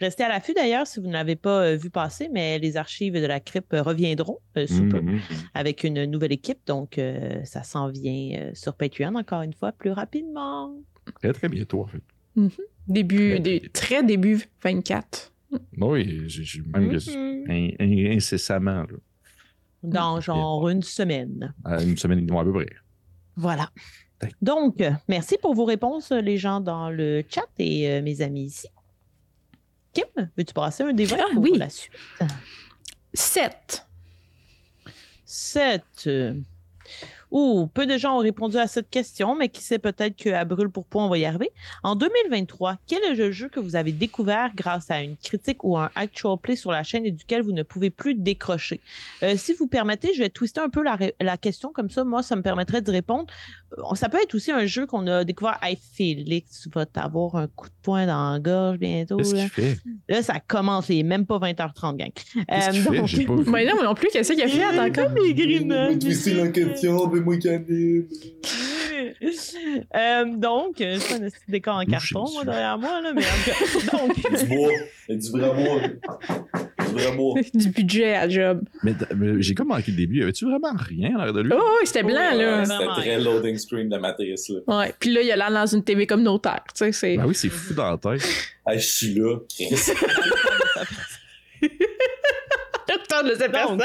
[0.00, 3.14] Restez à l'affût d'ailleurs si vous ne l'avez pas euh, vu passer, mais les archives
[3.14, 5.20] de la crypte reviendront sous peu mm-hmm.
[5.54, 6.60] avec une nouvelle équipe.
[6.66, 7.00] Donc,
[7.44, 10.74] ça s'en vient sur Patreon encore une fois plus rapidement.
[11.20, 12.02] Très, très bientôt, en fait.
[12.86, 13.40] Début,
[13.72, 15.32] très, début 24.
[15.78, 16.98] Oui, j'ai même
[17.80, 18.82] incessamment.
[18.82, 18.86] Là.
[19.82, 21.54] Dans genre une semaine.
[21.66, 22.68] une semaine et demie à peu près.
[23.36, 23.70] Voilà.
[24.42, 28.66] Donc, merci pour vos réponses, les gens dans le chat et euh, mes amis ici.
[29.92, 31.52] Kim, veux-tu passer un débat ah, oui.
[31.56, 31.92] la suite?
[33.14, 33.86] Sept.
[35.24, 36.08] Sept.
[37.30, 40.70] Ouh, peu de gens ont répondu à cette question, mais qui sait peut-être qu'à brûle
[40.70, 41.50] pour point, on va y arriver.
[41.82, 45.76] En 2023, quel est le jeu que vous avez découvert grâce à une critique ou
[45.76, 48.80] un actual play sur la chaîne et duquel vous ne pouvez plus décrocher?
[49.22, 52.34] Euh, si vous permettez, je vais twister un peu la, question, comme ça, moi, ça
[52.34, 53.26] me permettrait de répondre.
[53.94, 55.58] Ça peut être aussi un jeu qu'on a découvert.
[55.62, 59.18] Hey, Félix, tu vas t'avoir un coup de poing dans la gorge bientôt.
[59.18, 59.46] Là.
[60.08, 62.10] là, ça commence, il même pas 20h30, gang.
[62.50, 63.46] Euh, donc...
[63.46, 64.78] Mais non, non plus, qu'est-ce qu'il a fait?
[64.78, 65.10] Encore?
[65.22, 65.98] Les grimaces.
[65.98, 67.36] twister la question, moi
[69.94, 73.22] euh, donc, c'est un décor en carton, moi, derrière moi, là, mais
[73.92, 74.16] donc...
[74.16, 74.70] du bois,
[75.08, 75.80] du vrai bois.
[76.86, 77.40] Du vrai bois.
[77.54, 78.62] du budget à job.
[78.82, 78.94] Mais,
[79.38, 80.18] j'ai comme manqué le début.
[80.18, 81.52] Y avait-tu vraiment rien à l'air de lui?
[81.54, 82.64] Oh, oui, c'était blanc, là.
[82.64, 84.78] C'était très loading screen de matrice, là.
[84.78, 87.16] Ouais, puis là, il a l'air dans une TV communautaire, tu sais, c'est...
[87.16, 88.26] Ben oui, c'est fou dans la tête.
[88.66, 89.92] hey, je suis là, Chris.
[93.24, 93.78] de cette personne.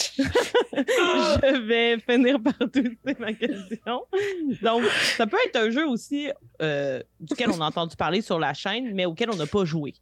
[0.18, 4.02] je vais finir par twister ma question.
[4.62, 4.84] Donc,
[5.16, 6.30] ça peut être un jeu aussi
[6.62, 9.94] euh, duquel on a entendu parler sur la chaîne, mais auquel on n'a pas joué.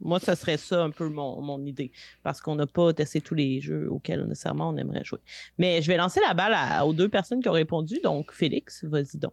[0.00, 1.90] Moi, ce serait ça un peu mon, idée,
[2.22, 5.20] parce qu'on n'a pas testé tous les jeux auxquels nécessairement on aimerait jouer.
[5.58, 6.54] Mais je vais lancer la balle
[6.84, 8.00] aux deux personnes qui ont répondu.
[8.02, 9.32] Donc, Félix, vas-y donc.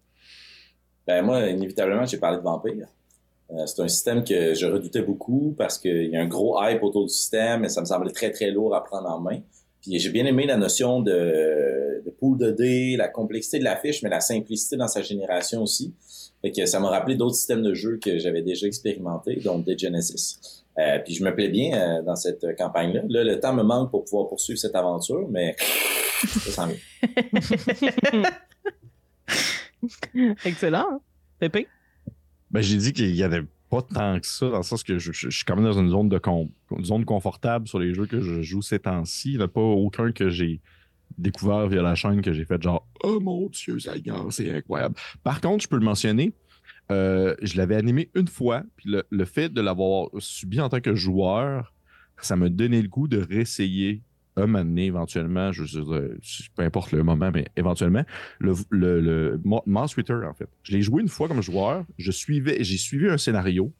[1.06, 2.88] Ben, moi, inévitablement, j'ai parlé de Vampire.
[3.54, 6.82] Euh, c'est un système que je redoutais beaucoup parce qu'il y a un gros hype
[6.82, 9.40] autour du système et ça me semblait très, très lourd à prendre en main.
[9.82, 13.76] Puis j'ai bien aimé la notion de, de pool de dés, la complexité de la
[13.76, 15.94] fiche, mais la simplicité dans sa génération aussi.
[16.42, 20.64] Fait ça m'a rappelé d'autres systèmes de jeu que j'avais déjà expérimentés, donc des Genesis.
[20.80, 23.02] Euh, puis je me plais bien euh, dans cette campagne-là.
[23.08, 28.32] Là, le temps me manque pour pouvoir poursuivre cette aventure, mais ça sent bien.
[30.46, 30.88] Excellent.
[30.92, 31.00] Hein?
[31.40, 31.68] Pépé?
[32.54, 35.12] Ben, j'ai dit qu'il y avait pas tant que ça, dans le sens que je,
[35.12, 36.22] suis quand même dans une zone de
[36.84, 39.32] zone confortable sur les jeux que je joue ces temps-ci.
[39.32, 40.62] Il n'y en a pas aucun que j'ai
[41.18, 44.96] découvert via la chaîne que j'ai fait genre Oh mon Dieu, c'est incroyable.
[45.24, 46.34] Par contre, je peux le mentionner,
[46.92, 50.94] euh, je l'avais animé une fois, puis le, fait de l'avoir subi en tant que
[50.94, 51.74] joueur,
[52.22, 54.04] ça m'a donné le goût de réessayer
[54.36, 55.64] un moment donné, éventuellement, je,
[56.56, 58.04] peu importe le moment, mais éventuellement,
[58.40, 60.50] le, le, le Mouse en fait.
[60.64, 63.72] Je l'ai joué une fois comme joueur, je suivais, j'ai suivi un scénario,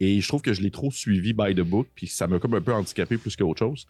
[0.00, 2.54] et je trouve que je l'ai trop suivi by the book, puis ça m'a comme
[2.54, 3.86] un peu handicapé plus qu'autre chose.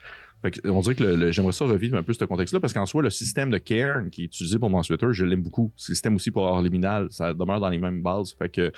[0.64, 3.50] on dirait que j'aimerais ça revivre un peu ce contexte-là, parce qu'en soi, le système
[3.50, 5.72] de Cairn qui est utilisé pour Mouse je l'aime beaucoup.
[5.74, 8.34] Le système aussi pour Liminal, ça demeure dans les mêmes bases.
[8.38, 8.72] Fait que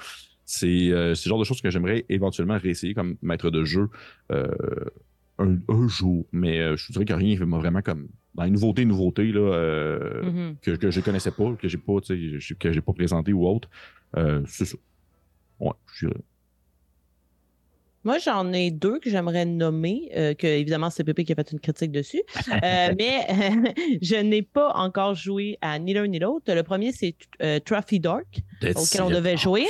[0.45, 3.89] c'est euh, le genre de choses que j'aimerais éventuellement réessayer comme maître de jeu.
[4.31, 4.47] Euh,
[5.39, 6.27] un, jour.
[6.33, 8.09] Mais euh, je dirais que rien m'a vraiment comme.
[8.35, 10.57] Dans les nouveautés, nouveautés là, euh, mm-hmm.
[10.61, 13.69] que, que je connaissais pas, que j'ai pas, que j'ai pas présenté ou autre.
[14.17, 14.77] Euh, c'est ça.
[15.61, 16.21] Ouais, je dirais.
[18.03, 21.61] Moi, j'en ai deux que j'aimerais nommer, que évidemment, c'est Pépé qui a fait une
[21.61, 22.23] critique dessus.
[22.63, 23.27] mais
[24.03, 26.53] je n'ai pas encore joué à ni l'un ni l'autre.
[26.53, 27.15] Le premier, c'est
[27.65, 28.43] Trophy Dark,
[28.75, 29.67] auquel on devait jouer.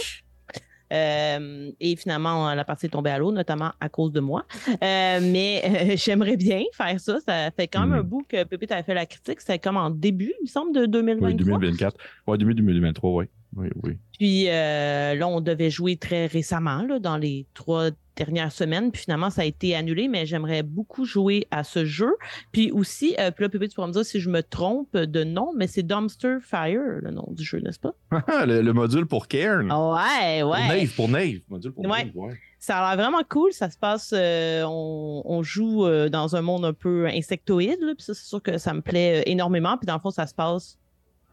[0.94, 4.44] Et finalement, la partie est tombée à l'eau, notamment à cause de moi.
[4.80, 7.18] mais j'aimerais bien faire ça.
[7.20, 8.07] Ça fait quand même un hmm.
[8.07, 9.40] bout que Pépé t'avait fait la critique.
[9.40, 11.28] C'était comme en début, il me semble, de 2023.
[11.28, 11.96] Oui, 2024.
[12.26, 13.26] Oui, début 2023, oui.
[13.56, 13.98] Oui, oui.
[14.18, 18.90] Puis là, on devait jouer très récemment, là, dans les trois dernières semaines.
[18.90, 22.12] Puis finalement, ça a été annulé, mais j'aimerais beaucoup jouer à ce jeu.
[22.52, 25.24] Puis aussi, euh, puis là, Pépé, tu pourras me dire si je me trompe de
[25.24, 27.94] nom, mais c'est Dumpster Fire, le nom du jeu, n'est-ce pas?
[28.46, 29.70] le, module pour Cairn.
[29.70, 30.42] Ouais, ouais.
[30.42, 31.40] Pour Nave, pour Nave.
[31.48, 32.34] Module pour Nave, ouais.
[32.58, 33.52] Ça a l'air vraiment cool.
[33.52, 38.14] Ça se passe, euh, on, joue euh, dans un monde un peu insectoïde, puis ça,
[38.14, 39.76] c'est sûr que ça me plaît énormément.
[39.76, 40.78] Puis dans le fond, ça se passe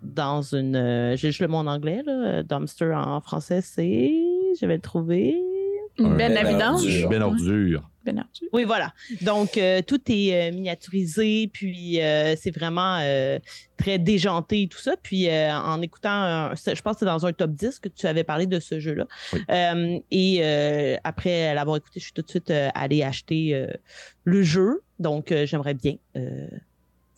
[0.02, 1.16] dans une.
[1.16, 2.44] J'ai juste le mot en anglais, là.
[2.44, 4.12] Dumpster en français, c'est.
[4.60, 5.36] Je vais le trouver.
[5.98, 7.08] Une benne à vidange.
[7.10, 7.92] Ben ordure.
[8.04, 8.94] Ben oui, voilà.
[9.22, 13.00] Donc, euh, tout est euh, miniaturisé, puis euh, c'est vraiment
[13.78, 14.96] très déjanté et tout ça.
[15.02, 18.48] Puis, en écoutant, je pense que c'est dans un top 10 que tu avais parlé
[18.48, 19.06] de ce jeu-là.
[20.12, 23.68] et après l'avoir écouté, je suis tout de suite allé acheter
[24.24, 24.82] le jeu.
[25.00, 25.96] Donc, j'aimerais bien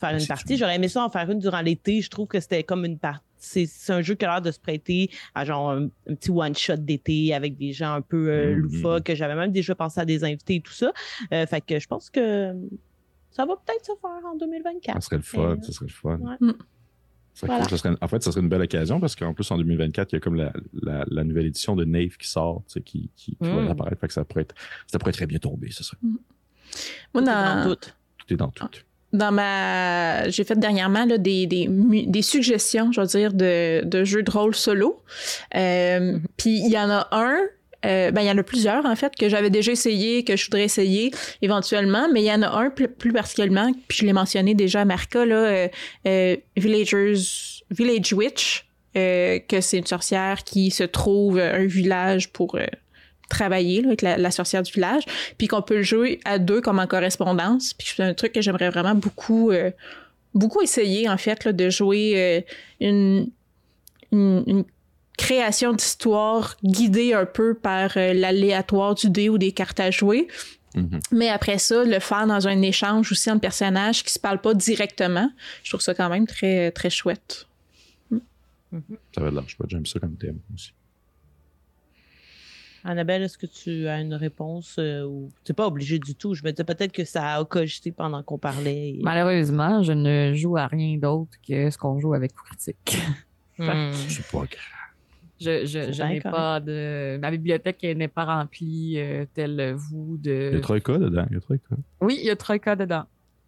[0.06, 0.56] faire une partie.
[0.56, 2.00] J'aurais aimé ça en faire une durant l'été.
[2.00, 4.58] Je trouve que c'était comme une partie c'est un jeu qui a l'air de se
[4.58, 9.02] prêter à genre un, petit one-shot d'été avec des gens un peu euh, mm-hmm.
[9.02, 10.92] que J'avais même déjà pensé à des invités et tout ça.
[11.32, 12.54] Euh, fait que je pense que
[13.30, 14.94] ça va peut-être se faire en 2024.
[14.94, 16.18] Ça serait le fun, ça serait le fun.
[16.40, 16.52] Mm.
[18.00, 20.20] en fait, ça serait une belle occasion parce qu'en plus, en 2024, il y a
[20.20, 23.68] comme la, nouvelle édition de Nave qui sort, qui, qui, va mm.
[23.68, 24.00] apparaître.
[24.00, 24.54] Fait que ça pourrait, être,
[24.86, 25.96] ça pourrait très bien tomber, c'est ça.
[26.02, 26.16] Mm.
[27.12, 27.74] Moi, dans...
[27.74, 27.90] tout.
[28.18, 28.68] Tout est dans tout
[29.14, 34.04] dans ma j'ai fait dernièrement là, des, des, des, suggestions je veux dire de, de
[34.04, 35.02] jeux de rôle solo
[35.54, 36.20] euh, mm-hmm.
[36.36, 37.38] puis il y en a un
[37.86, 40.44] euh, ben il y en a plusieurs en fait que j'avais déjà essayé que je
[40.46, 44.12] voudrais essayer éventuellement mais il y en a un plus, plus particulièrement puis je l'ai
[44.12, 45.68] mentionné déjà à Marca là euh,
[46.08, 47.14] euh Villagers
[47.70, 52.58] Village Witch euh, que c'est une sorcière qui se trouve un village pour
[53.28, 55.04] travailler avec la, sorcière du village,
[55.38, 57.74] puis qu'on peut le jouer à deux comme en correspondance.
[57.74, 59.70] Puis c'est un truc que j'aimerais vraiment beaucoup, euh,
[60.34, 62.40] beaucoup essayer, en fait, là, de jouer euh,
[62.80, 63.30] une,
[64.12, 64.64] une,
[65.16, 70.26] création d'histoire guidée un peu par euh, l'aléatoire du dé ou des cartes à jouer.
[70.74, 71.00] Mm-hmm.
[71.12, 74.54] Mais après ça, le faire dans un échange aussi entre personnages qui se parlent pas
[74.54, 75.30] directement,
[75.62, 77.46] je trouve ça quand même très, très chouette.
[79.14, 80.72] Ça va de l'âge, j'aime ça comme thème aussi.
[82.86, 86.34] Annabelle, est-ce que tu as une réponse euh, ou tu n'es pas obligé du tout?
[86.34, 88.98] Je me disais peut-être que ça a cogité pendant qu'on parlait.
[89.02, 92.98] Malheureusement, je ne joue à rien d'autre que ce qu'on joue avec Critique.
[93.56, 93.92] Hmm.
[93.92, 94.84] C'est pas grave.
[95.40, 97.18] Je, je, n'ai pas de.
[97.22, 100.50] Ma bibliothèque n'est pas remplie euh, telle vous de.
[100.50, 101.24] Il y a Troika dedans.
[101.30, 101.76] Il y a Troika.
[102.00, 103.04] Oui, il y a Troika dedans.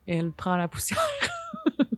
[0.06, 1.00] Et elle prend la poussière.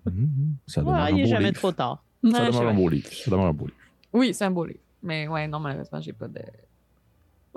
[0.07, 0.57] Mhm.
[0.67, 2.03] Ça il n'est jamais trop tard.
[2.33, 3.09] Ça demande un beau livre.
[3.13, 3.79] Ça demande un beau livre.
[4.15, 4.81] Oui, c'est un beau livre.
[5.03, 6.41] Mais ouais, non, malheureusement, j'ai pas de.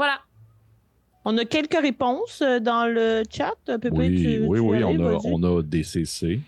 [0.02, 0.20] Voilà.
[1.26, 3.54] On a quelques réponses euh, dans le chat.
[3.68, 6.42] Pépé, oui, oui, oui, on, a, on a DCC.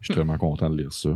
[0.00, 1.10] Je suis vraiment content de lire ça.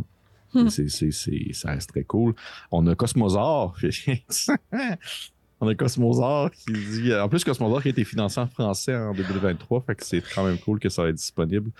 [0.54, 2.34] DCC, ça reste très cool.
[2.70, 3.74] On a Cosmosar.
[5.62, 7.14] on a Cosmosar qui dit.
[7.14, 10.44] En plus, Cosmosar qui a été financé en français en 2023, fait que c'est quand
[10.44, 11.70] même cool que ça va être disponible.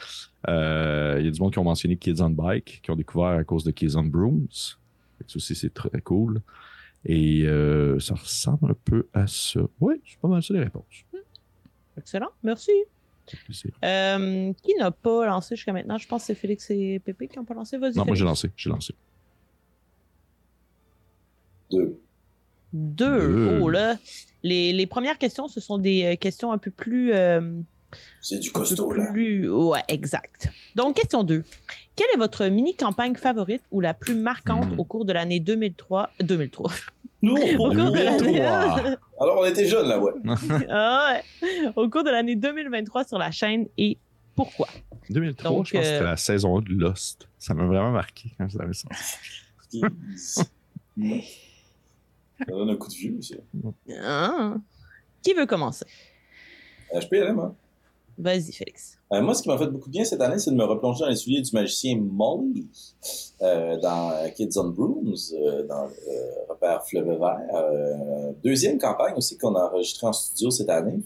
[0.49, 3.39] Euh, il y a du monde qui ont mentionné Kids on Bike, qui ont découvert
[3.39, 4.49] à cause de Kids on Brooms.
[5.27, 6.41] Ça aussi, c'est très cool.
[7.05, 9.61] Et euh, ça ressemble un peu à ça.
[9.81, 11.05] Oui, c'est pas mal ça les réponses.
[11.97, 12.73] Excellent, merci.
[13.85, 15.99] Euh, qui n'a pas lancé jusqu'à maintenant?
[15.99, 17.79] Je pense que c'est Félix et Pépé qui n'ont pas lancé.
[17.79, 17.95] Vas-y.
[17.95, 18.51] Non, moi j'ai lancé.
[18.57, 18.95] J'ai lancé.
[21.71, 22.01] Deux.
[22.73, 23.61] Deux.
[23.61, 23.97] Oh là.
[24.43, 27.13] Les, les, premières questions, ce sont des euh, questions un peu plus.
[28.21, 29.13] C'est du costaud, là.
[29.13, 30.49] Ouais, exact.
[30.77, 31.43] Donc, question 2.
[31.97, 34.81] Quelle est votre mini-campagne favorite ou la plus marquante hmm.
[34.81, 36.71] au cours de l'année 2003 2003
[37.23, 38.41] Nous, au cours de l'année...
[39.21, 40.13] Alors, on était jeunes, là, ouais.
[40.71, 41.73] ah ouais.
[41.77, 43.99] Au cours de l'année 2023 sur la chaîne et
[44.35, 44.69] pourquoi?
[45.11, 47.29] 2003, je pense que c'était euh, la saison 1 de Lost.
[47.39, 49.83] Ça m'a vraiment marqué quand je l'avais senti.
[50.31, 50.45] ça
[52.49, 53.37] donne un coup de vue aussi.
[54.03, 54.55] Ah.
[55.23, 55.85] Qui veut commencer?
[56.95, 57.07] Euh, je
[58.21, 58.99] Vas-y, Félix.
[59.13, 61.09] Euh, moi, ce qui m'a fait beaucoup bien cette année, c'est de me replonger dans
[61.09, 62.69] les souliers du magicien Molly
[63.43, 65.89] euh, dans Kids on Brooms, euh, dans
[66.49, 68.35] repère Fleuve Vert.
[68.45, 71.01] deuxième campagne aussi qu'on a enregistrée en studio cette année.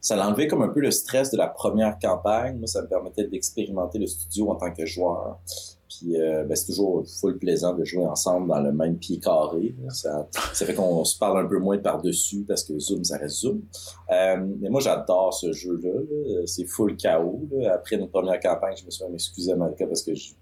[0.00, 2.56] Ça enlevé comme un peu le stress de la première campagne.
[2.56, 5.40] Moi, ça me permettait d'expérimenter le studio en tant que joueur.
[6.12, 9.74] Euh, ben, c'est toujours full plaisant de jouer ensemble dans le même pied carré.
[9.90, 13.62] Ça, fait qu'on se parle un peu moins par-dessus parce que Zoom, ça reste Zoom.
[14.10, 16.00] Euh, mais moi, j'adore ce jeu-là.
[16.46, 17.48] C'est full chaos.
[17.72, 20.32] Après notre première campagne, je me suis excusé à Malika parce que je,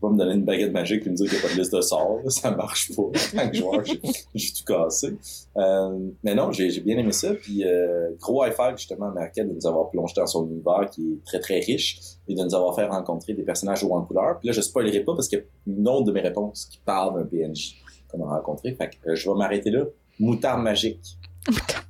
[0.00, 1.74] pas me donner une baguette magique et me dire qu'il n'y a pas de liste
[1.74, 2.18] de sorts.
[2.28, 3.02] Ça marche pas.
[3.02, 5.16] En tant que joueur, j'ai tout cassé.
[5.56, 7.34] Euh, mais non, j'ai bien aimé ça.
[7.34, 10.88] Puis euh, gros high five justement à Marquette de nous avoir plongé dans son univers
[10.90, 14.02] qui est très très riche et de nous avoir fait rencontrer des personnages au en
[14.02, 14.38] couleur.
[14.38, 16.78] Puis là, je spoilerai pas parce qu'il y a une autre de mes réponses qui
[16.84, 17.76] parle d'un PNJ
[18.08, 18.74] qu'on a rencontré.
[18.74, 19.84] Fait que euh, je vais m'arrêter là.
[20.18, 21.18] Moutarde magique.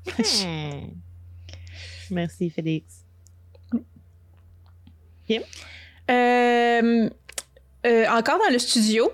[0.07, 0.89] Hmm.
[2.11, 3.05] Merci, Félix.
[6.11, 7.09] Euh,
[7.87, 9.11] euh, encore dans le studio.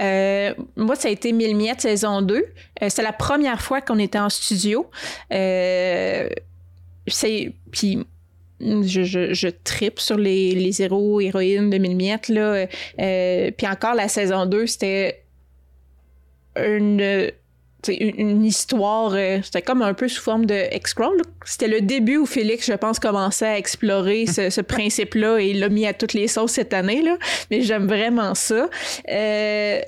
[0.00, 2.46] Euh, moi, ça a été Mille miettes saison 2.
[2.88, 4.90] c'est la première fois qu'on était en studio.
[5.30, 6.32] c'est.
[7.70, 8.06] Puis.
[8.60, 12.28] Je, je, je tripe sur les, les héros, héroïnes de Mille miettes.
[12.28, 12.66] Là.
[12.96, 15.22] puis encore, la saison 2, c'était
[16.56, 17.30] une
[17.86, 21.22] une, histoire, euh, c'était comme un peu sous forme de X-Crawl.
[21.44, 25.68] C'était le début où Félix, je pense, commençait à explorer ce, principe-là et il l'a
[25.68, 27.02] mis à toutes les sauces cette année.
[27.02, 27.16] Là.
[27.50, 28.68] Mais j'aime vraiment ça.
[29.08, 29.80] Euh,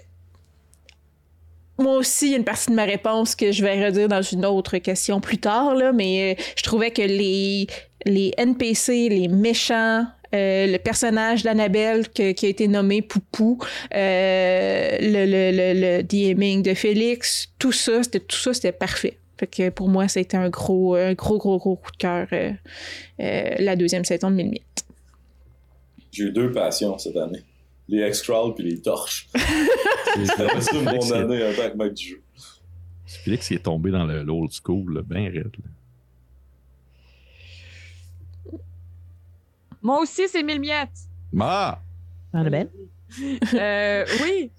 [1.79, 4.22] moi aussi, il y a une partie de ma réponse que je vais redire dans
[4.22, 7.66] une autre question plus tard, là, mais euh, je trouvais que les,
[8.05, 13.59] les NPC, les méchants, euh, le personnage d'Annabelle qui a été nommé Poupou,
[13.95, 19.19] euh, le, le, le, DMing de Félix, tout ça, c'était tout ça, c'était parfait.
[19.38, 21.97] Fait que pour moi, ça a été un gros, un gros, gros, gros coup de
[21.97, 22.53] cœur euh,
[23.19, 24.59] la deuxième saison de Mille
[26.12, 27.43] J'ai eu deux passions cette année.
[27.88, 29.29] Les X-Crawl puis les torches.
[30.14, 32.23] C'était une bonne année en tant que mec du jeu.
[33.07, 35.57] Félix est tombé dans l'old school, bien raide.
[39.83, 41.09] Moi aussi, c'est mille miettes.
[41.38, 41.81] Ah!
[42.33, 42.71] Annabelle?
[43.55, 44.51] euh, oui.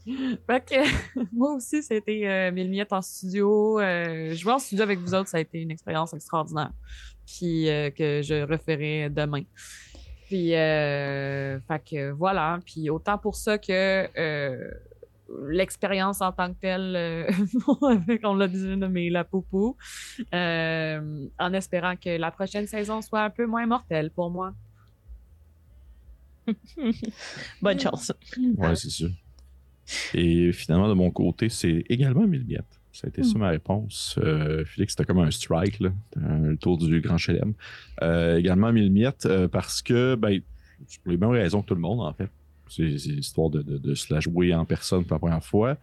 [0.47, 3.79] Fait que, moi aussi, c'était euh, mille miettes en studio.
[3.79, 6.71] Euh, jouer en studio avec vous autres, ça a été une expérience extraordinaire.
[7.25, 9.43] Puis euh, que je referai demain.
[10.27, 12.59] Puis, euh, fait que voilà.
[12.65, 14.07] Puis autant pour ça que
[15.47, 17.27] l'expérience en tant que telle,
[18.23, 19.77] on l'a déjà nommé la poupou,
[20.33, 24.53] en espérant que la prochaine saison soit un peu moins mortelle pour moi.
[27.61, 28.11] Bonne chance.
[28.57, 29.09] Ouais, c'est sûr.
[30.13, 32.45] Et finalement, de mon côté, c'est également mille
[32.91, 33.41] Ça a été ça hmm.
[33.41, 34.17] ma réponse.
[34.23, 37.53] Euh, Félix, c'était comme un strike, là, le tour du Grand Chelem.
[38.01, 40.41] Euh, également mille miettes euh, parce que, ben,
[41.03, 42.29] pour les mêmes raisons que tout le monde, en fait.
[42.69, 45.77] C'est l'histoire de, de, se la jouer en personne pour la première fois.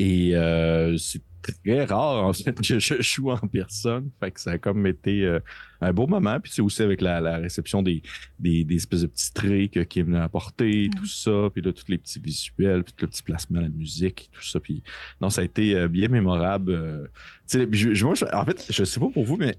[0.00, 4.10] Et euh, c'est très rare, en fait, que je joue en personne.
[4.18, 5.40] Fait que ça a comme été euh,
[5.82, 6.40] un beau moment.
[6.40, 8.02] Puis c'est aussi avec la, réception des,
[8.38, 11.50] des, espèces de petits traits que Kim a apporté, tout ça.
[11.52, 14.58] Puis là, tous les petits visuels, puis tout le petit placement, la musique, tout ça.
[14.58, 14.82] Puis
[15.20, 16.72] non, ça a été euh, bien mémorable.
[16.72, 17.06] Euh,
[17.52, 19.56] je, moi, en fait, je sais pas pour vous, mais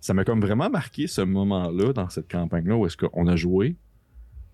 [0.00, 3.74] ça m'a comme vraiment marqué ce moment-là dans cette campagne-là où est-ce qu'on a joué.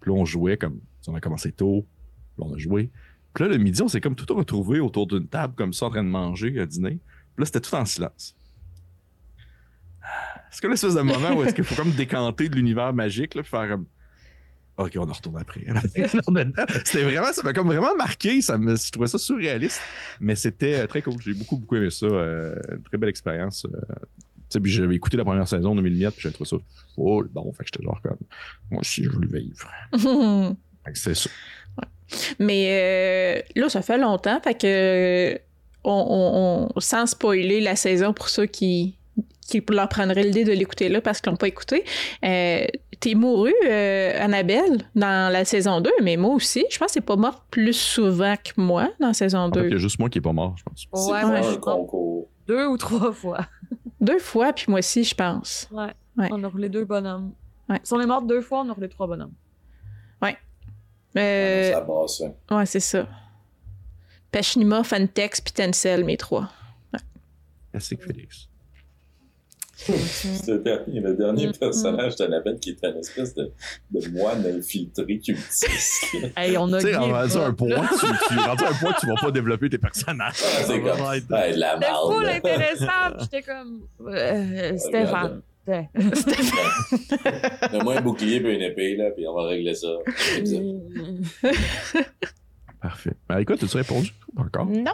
[0.00, 1.84] Puis là, on jouait comme, on a commencé tôt.
[2.36, 2.90] Puis on a joué.
[3.34, 5.90] Puis là, le midi, on s'est comme tout retrouvé autour d'une table comme ça en
[5.90, 7.00] train de manger à dîner.
[7.34, 8.36] Puis là, c'était tout en silence.
[10.52, 13.42] Est-ce que l'espèce de moment où est-ce qu'il faut comme décanter de l'univers magique, là,
[13.42, 13.86] puis faire comme.
[14.76, 15.64] Ok, on en retourne après.
[16.84, 18.40] c'était vraiment, ça m'a comme vraiment marqué.
[18.40, 19.80] Ça me, je trouvais ça surréaliste,
[20.20, 21.20] mais c'était euh, très cool.
[21.20, 22.06] J'ai beaucoup, beaucoup aimé ça.
[22.06, 23.66] Euh, une très belle expérience.
[23.66, 26.56] Euh, puis j'avais écouté la première saison de 2000 puis j'avais trouvé ça
[26.94, 27.52] full bon.
[27.52, 28.18] Fait que j'étais genre comme,
[28.70, 29.68] moi aussi, je voulais vivre.
[30.94, 31.30] c'est ça.
[32.38, 35.38] Mais euh, là, ça fait longtemps, fait que
[35.84, 38.96] on, sans spoiler la saison pour ceux qui,
[39.46, 41.84] qui leur prendraient l'idée de l'écouter là parce qu'ils l'ont pas écouté.
[42.24, 42.64] Euh,
[43.00, 46.64] T'es mouru, euh, Annabelle, dans la saison 2, mais moi aussi.
[46.70, 49.64] Je pense que c'est pas mort plus souvent que moi dans la saison 2.
[49.66, 51.10] il y a juste moi qui est pas mort, je pense.
[51.10, 52.28] Ouais, un concours.
[52.46, 53.46] Deux ou trois fois.
[54.00, 55.68] deux fois, puis moi aussi, je pense.
[55.70, 55.92] Ouais.
[56.30, 57.32] On a roulé deux bonhommes.
[57.68, 57.80] Ouais.
[57.82, 59.32] Si on est mort deux fois, on a roulé trois bonhommes.
[61.14, 61.22] Ouais.
[61.22, 62.22] Euh, ça passe.
[62.50, 63.06] Ouais, c'est ça.
[64.30, 66.50] Pachinima, Fantex, puis Tencel, mes trois.
[66.92, 67.00] Ouais.
[67.72, 68.48] Merci, Félix.
[69.88, 73.52] le dernier, le dernier personnage de bête qui est une espèce de,
[73.90, 76.06] de moine infiltré cultiste.
[76.36, 79.14] hey, on a Tu sais, rendu un point, tu, tu, rendu un point tu vas
[79.16, 80.36] pas développer tes personnages.
[80.42, 81.00] Ah, c'est comme,
[81.36, 85.42] hey, la C'était full intéressant, j'étais comme, euh, Stéphane.
[87.72, 89.88] Donne-moi un bouclier et une épée, là, puis on va régler ça.
[92.80, 93.14] Parfait.
[93.28, 94.66] Ben, écoute, as-tu répondu encore?
[94.66, 94.92] Non.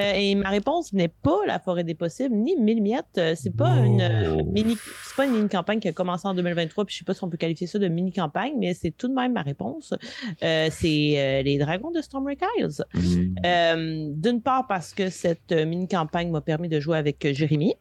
[0.00, 3.18] Euh, et ma réponse n'est pas la forêt des possibles, ni mille miettes.
[3.18, 6.34] Euh, c'est pas une euh, mini, c'est pas une mini campagne qui a commencé en
[6.34, 6.84] 2023.
[6.84, 9.08] Puis je sais pas si on peut qualifier ça de mini campagne, mais c'est tout
[9.08, 9.94] de même ma réponse.
[10.40, 12.84] c'est les dragons de Stormwreak Isles.
[12.94, 14.20] Mm.
[14.20, 17.74] D'une part parce que cette mini campagne m'a permis de jouer avec Jérémy.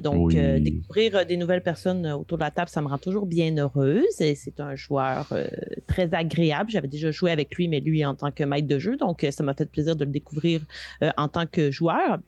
[0.00, 4.20] Donc, découvrir des nouvelles personnes autour de la table, ça me rend toujours bien heureuse.
[4.20, 5.32] Et c'est un joueur
[5.86, 6.70] très agréable.
[6.70, 8.96] J'avais déjà joué avec lui, mais lui en tant que maître de jeu.
[8.96, 10.60] Donc, ça m'a fait plaisir de le découvrir
[11.16, 12.18] en tant que joueur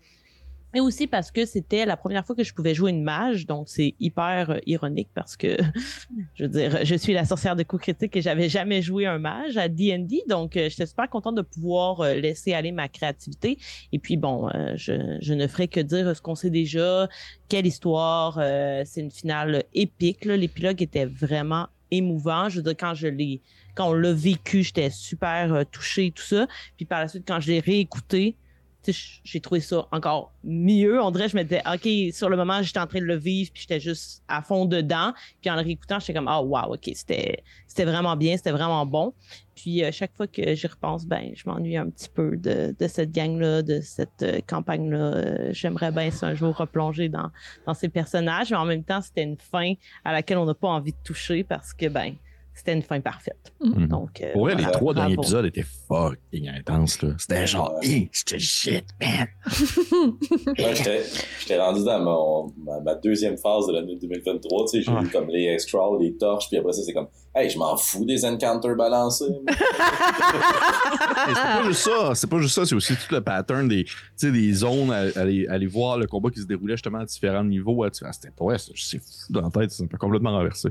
[0.77, 3.67] mais aussi parce que c'était la première fois que je pouvais jouer une mage, donc
[3.67, 5.57] c'est hyper euh, ironique parce que,
[6.35, 9.19] je veux dire, je suis la sorcière de coups critiques et j'avais jamais joué un
[9.19, 13.57] mage à D&D, donc euh, j'étais super contente de pouvoir euh, laisser aller ma créativité.
[13.93, 17.09] Et puis bon, je, je, ne ferai que dire ce qu'on sait déjà,
[17.49, 18.35] quelle histoire,
[18.85, 22.51] c'est une finale épique, l'épilogue était vraiment émouvant.
[22.51, 23.41] Je veux dire, quand je l'ai,
[23.75, 26.47] quand on l'a vécu, j'étais super touchée, tout ça.
[26.77, 28.37] Puis par la suite, quand je l'ai réécouté,
[28.93, 31.01] j'ai trouvé ça encore mieux.
[31.03, 33.51] On dirait, je me disais, OK, sur le moment, j'étais en train de le vivre,
[33.53, 35.13] puis j'étais juste à fond dedans.
[35.41, 38.87] Puis en le réécoutant, j'étais comme, oh, wow, OK, c'était, c'était vraiment bien, c'était vraiment
[38.87, 39.13] bon.
[39.55, 42.87] Puis euh, chaque fois que j'y repense, ben, je m'ennuie un petit peu de, de
[42.89, 44.99] cette gang-là, de cette euh, campagne-là.
[44.99, 47.31] Euh, j'aimerais bien, un jour, replonger dans,
[47.67, 49.73] dans ces personnages, mais en même temps, c'était une fin
[50.05, 52.15] à laquelle on n'a pas envie de toucher parce que, ben,
[52.57, 53.53] c'était une fin parfaite.
[53.61, 53.87] Mm.
[53.87, 57.03] Donc, euh, ouais, les trois derniers épisodes étaient fucking intenses.
[57.03, 57.11] Là.
[57.19, 59.27] C'était genre, hey, c'était shit, man.
[60.57, 64.65] j'étais rendu dans mon, ma, deuxième phase de l'année 2023.
[64.65, 67.51] Tu sais, j'ai vu comme les scrolls, les torches, puis après ça, c'est comme, hey,
[67.51, 69.25] je m'en fous des encounters balancés.
[71.27, 72.15] c'est pas juste ça.
[72.15, 72.65] C'est pas juste ça.
[72.65, 73.85] C'est aussi tout le pattern des,
[74.23, 77.85] des zones à, aller, aller, voir le combat qui se déroulait justement à différents niveaux.
[77.85, 79.73] Ah, c'était ouais, c'est fou dans la tête.
[79.73, 80.71] C'est complètement renversé.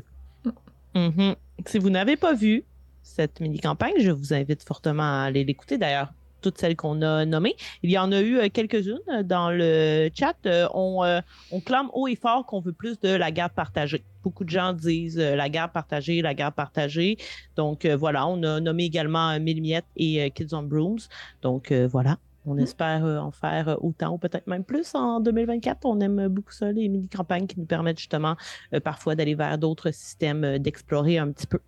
[0.96, 1.36] Mm-hmm.
[1.68, 2.64] Si vous n'avez pas vu
[3.04, 5.78] cette mini-campagne, je vous invite fortement à aller l'écouter.
[5.78, 6.12] D'ailleurs,
[6.46, 7.56] toutes celles qu'on a nommées.
[7.82, 10.36] Il y en a eu euh, quelques-unes euh, dans le chat.
[10.46, 11.22] Euh, on,
[11.52, 14.04] on, clame haut et fort qu'on veut plus de la garde partagée.
[14.24, 17.18] Beaucoup de gens disent la garde partagée, la garde partagée.
[17.56, 21.00] Donc voilà, on a nommé également Mille et Kids on Brooms.
[21.44, 22.60] Donc voilà, on mm.
[22.60, 25.86] espère euh, en faire euh, autant ou peut-être même plus en 2024.
[25.86, 28.36] On aime beaucoup ça, les mini-campagnes qui nous permettent justement
[28.74, 31.60] euh, parfois d'aller vers d'autres systèmes, d'explorer un petit peu.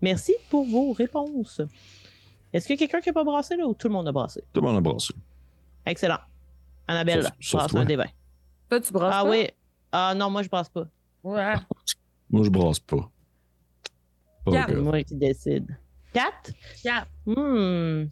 [0.00, 1.60] Merci pour vos réponses.
[2.52, 4.12] Est-ce qu'il y a quelqu'un qui n'a pas brassé là ou tout le monde a
[4.12, 4.42] brassé?
[4.52, 5.14] Tout le monde a brassé.
[5.86, 6.18] Excellent.
[6.88, 8.04] Annabelle, brasse un des vins.
[8.68, 9.28] Toi, tu brasses ah, pas?
[9.28, 9.48] Ah oui.
[9.92, 10.86] Ah non, moi, je brasse pas.
[11.22, 11.54] Ouais.
[12.30, 13.10] Moi, je brasse pas.
[14.50, 14.74] Quatre.
[14.74, 15.76] Moi qui décide.
[16.12, 16.52] Quatre?
[16.82, 17.08] Quatre.
[17.26, 18.06] Hmm.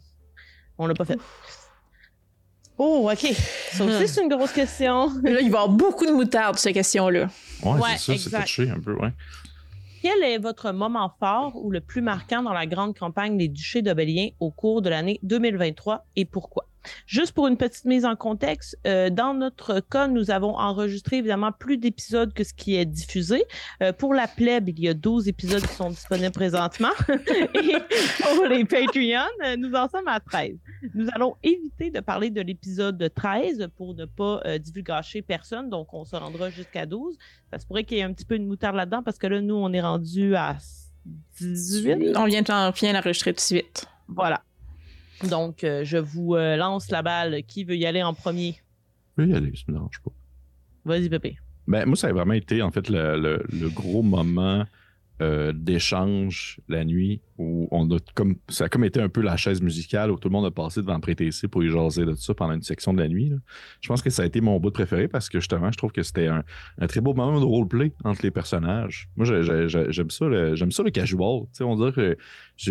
[0.77, 1.19] On l'a pas fait.
[2.81, 3.33] Oh, OK.
[3.73, 5.09] Ça aussi, c'est une grosse question.
[5.23, 7.27] Là, il va y avoir beaucoup de moutarde, cette question-là.
[7.61, 9.11] Ouais, ouais c'est ça, c'est touché un peu, ouais.
[10.01, 13.81] Quel est votre moment fort ou le plus marquant dans la grande campagne des Duchés
[13.81, 16.68] d'Obélien au cours de l'année 2023 et pourquoi?
[17.05, 21.51] Juste pour une petite mise en contexte, euh, dans notre cas, nous avons enregistré évidemment
[21.51, 23.43] plus d'épisodes que ce qui est diffusé.
[23.81, 26.91] Euh, pour la plèbe, il y a 12 épisodes qui sont disponibles présentement.
[27.09, 27.75] Et
[28.21, 30.57] pour les Patreons, euh, nous en sommes à 13.
[30.93, 36.05] Nous allons éviter de parler de l'épisode 13 pour ne pas divulgacher personne, donc on
[36.05, 37.17] se rendra jusqu'à 12.
[37.51, 39.41] Ça se pourrait qu'il y ait un petit peu de moutarde là-dedans parce que là,
[39.41, 40.57] nous, on est rendu à
[41.41, 42.15] 18.
[42.15, 43.85] On vient de l'enregistrer tout de suite.
[44.07, 44.41] Voilà.
[45.27, 47.43] Donc, euh, je vous euh, lance la balle.
[47.43, 48.55] Qui veut y aller en premier?
[49.17, 50.11] Je peux y aller, ça me dérange pas.
[50.85, 51.37] Vas-y, Pépé.
[51.67, 54.65] Ben, moi, ça a vraiment été, en fait, le gros moment
[55.21, 59.35] euh, d'échange la nuit où on a comme ça a comme été un peu la
[59.37, 62.21] chaise musicale où tout le monde a passé devant PréTC pour y jaser de tout
[62.21, 63.31] ça pendant une section de la nuit.
[63.81, 66.03] Je pense que ça a été mon bout préféré parce que justement, je trouve que
[66.03, 66.43] c'était un,
[66.87, 69.09] très beau moment de roleplay entre les personnages.
[69.15, 71.41] Moi, j'aime ça, j'aime ça le casual.
[71.59, 72.17] on dirait que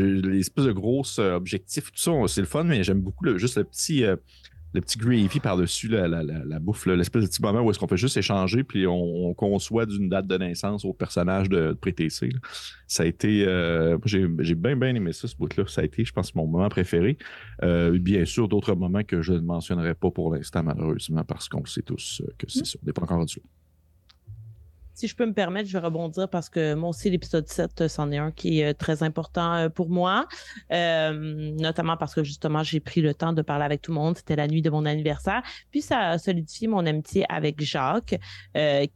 [0.01, 3.57] les espèces de gros objectifs, tout ça, c'est le fun, mais j'aime beaucoup le, juste
[3.57, 4.05] le petit.
[4.05, 4.17] Euh,
[4.75, 7.97] le petit gravy par-dessus la, la, bouffe, l'espèce de petit moment où est-ce qu'on fait
[7.97, 12.29] juste échanger, puis on, conçoit d'une date de naissance au personnage de, de
[12.87, 13.45] Ça a été.
[13.47, 15.65] Euh, j'ai, bien, bien aimé ça, ce bout-là.
[15.67, 17.19] Ça a été, je pense, mon moment préféré.
[17.63, 21.65] Euh, bien sûr, d'autres moments que je ne mentionnerai pas pour l'instant, malheureusement, parce qu'on
[21.65, 22.65] sait tous que c'est mm.
[22.65, 22.79] ça.
[22.83, 23.41] On n'est pas encore rendu
[24.99, 27.89] si je peux me permettre, je vais rebondir parce que moi aussi, l'épisode 7, euh,
[27.89, 30.27] c'en est un qui est euh, très important euh, pour moi,
[30.71, 34.17] notamment parce que justement, j'ai pris le temps de parler avec tout le monde.
[34.17, 35.43] C'était la nuit de mon anniversaire.
[35.71, 38.19] Puis ça a solidifié mon amitié avec Jacques,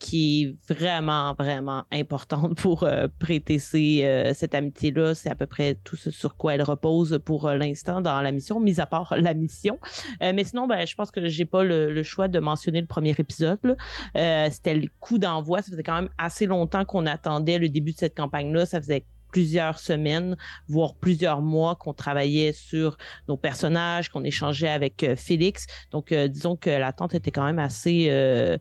[0.01, 2.89] qui est vraiment, vraiment importante pour
[3.21, 5.15] prêter cette amitié-là.
[5.15, 8.59] C'est à peu près tout ce sur quoi elle repose pour l'instant dans la mission,
[8.59, 9.79] mis à part la mission.
[10.21, 13.77] mais sinon, ben, je pense que j'ai pas le, choix de mentionner le premier épisode.
[14.15, 15.63] C'était le coup d'envoi.
[15.63, 18.67] Ça faisait même assez longtemps qu'on attendait le début de cette campagne-là.
[18.67, 20.37] Ça faisait plusieurs semaines,
[20.69, 25.67] voire plusieurs mois qu'on travaillait sur nos personnages, qu'on échangeait avec euh, Félix.
[25.91, 28.59] Donc, euh, disons que l'attente était quand même assez euh,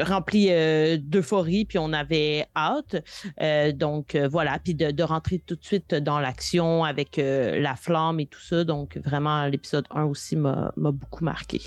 [0.00, 0.48] remplie
[1.00, 3.02] d'euphorie, puis on avait hâte.
[3.76, 8.26] donc, voilà, puis de, de, rentrer tout de suite dans l'action avec la flamme et
[8.26, 8.62] tout ça.
[8.62, 11.62] Donc, vraiment, l'épisode 1 aussi m'a beaucoup marqué.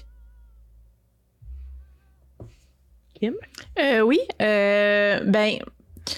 [3.79, 4.19] Euh, oui.
[4.41, 5.57] Euh, ben,
[6.05, 6.13] tu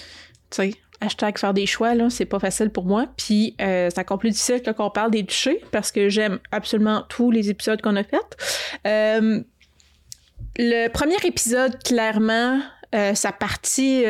[0.50, 3.06] sais, hashtag faire des choix, là, c'est pas facile pour moi.
[3.16, 7.04] Puis euh, c'est encore plus difficile quand on parle des touchés parce que j'aime absolument
[7.08, 8.36] tous les épisodes qu'on a faits.
[8.86, 9.42] Euh,
[10.56, 12.60] le premier épisode, clairement,
[12.94, 14.04] euh, sa partie.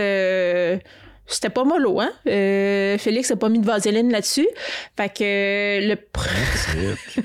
[1.30, 2.10] Euh, c'était pas mollo, hein?
[2.26, 4.48] Euh, Félix a pas mis de vaseline là-dessus.
[4.96, 5.96] Fait que le.
[6.12, 6.74] That's
[7.16, 7.24] it.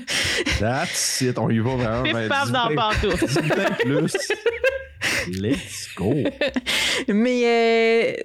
[0.60, 1.38] That's it.
[1.38, 2.02] On y va vraiment.
[2.02, 4.16] Ben, dis dans plus.
[5.28, 6.14] Let's go.
[7.08, 8.22] Mais euh,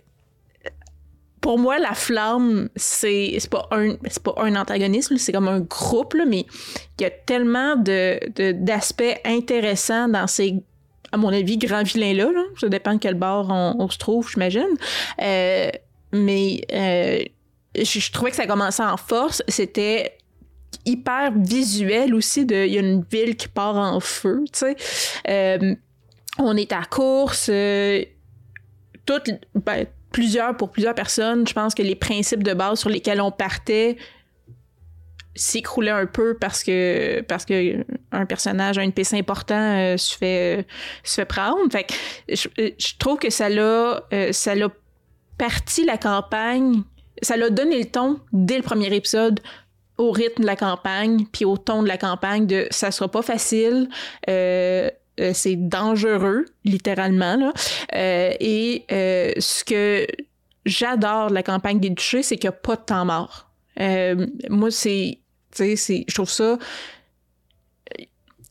[1.41, 5.61] pour moi, la flamme, c'est c'est pas un c'est pas un antagonisme, c'est comme un
[5.61, 6.45] groupe, là, mais
[6.99, 10.55] il y a tellement de de- d'aspects intéressants dans ces
[11.11, 12.31] à mon avis, grands vilains-là.
[12.31, 12.43] Là.
[12.59, 14.77] Ça dépend de quel bord on, se trouve, j'imagine.
[15.21, 15.69] Euh,
[16.11, 17.23] mais euh,
[17.75, 19.43] je, trouvais que ça commençait en force.
[19.47, 20.17] C'était
[20.85, 22.41] hyper visuel aussi.
[22.41, 24.75] Il y a une ville qui part en feu, tu sais.
[25.29, 25.75] Euh,
[26.37, 27.51] on est à course.
[29.05, 33.21] toutes, ben, plusieurs, pour plusieurs personnes, je pense que les principes de base sur lesquels
[33.21, 33.97] on partait
[35.35, 40.67] s'écroulaient un peu parce que parce que un personnage, un NPC important euh, se fait
[41.03, 41.71] se fait prendre.
[41.71, 41.93] Fait que
[42.29, 44.69] je, je trouve que ça l'a euh, ça l'a
[45.37, 46.83] parti la campagne,
[47.21, 49.39] ça l'a donné le ton dès le premier épisode
[49.97, 53.21] au rythme de la campagne, puis au ton de la campagne de ça sera pas
[53.21, 53.87] facile.
[54.29, 57.35] euh, euh, c'est dangereux, littéralement.
[57.35, 57.53] Là.
[57.95, 60.07] Euh, et euh, ce que
[60.65, 63.49] j'adore de la campagne des duchés, c'est qu'il n'y a pas de temps mort.
[63.79, 65.19] Euh, moi, c'est.
[65.57, 66.57] Je trouve ça.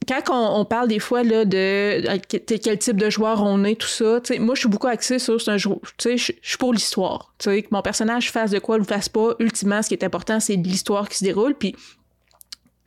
[0.09, 3.77] Quand on, parle des fois là, de euh, que- quel type de joueur on est,
[3.77, 5.59] tout ça, moi je suis beaucoup axée sur un
[5.99, 7.35] sais, je suis pour l'histoire.
[7.39, 9.35] Que mon personnage fasse de quoi ou fasse pas.
[9.39, 11.55] Ultimement, ce qui est important, c'est l'histoire qui se déroule.
[11.55, 11.77] Puis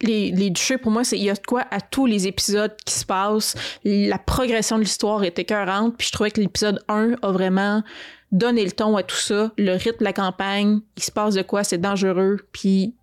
[0.02, 2.76] les, les duchés, pour moi, c'est il y a de quoi à tous les épisodes
[2.84, 3.56] qui se passent.
[3.86, 5.96] La progression de l'histoire est écœurante.
[5.98, 7.84] Puis je trouvais que l'épisode 1 a vraiment
[8.32, 9.52] donné le ton à tout ça.
[9.58, 12.40] Le rythme de la campagne, il se passe de quoi, c'est dangereux.
[12.52, 12.96] Puis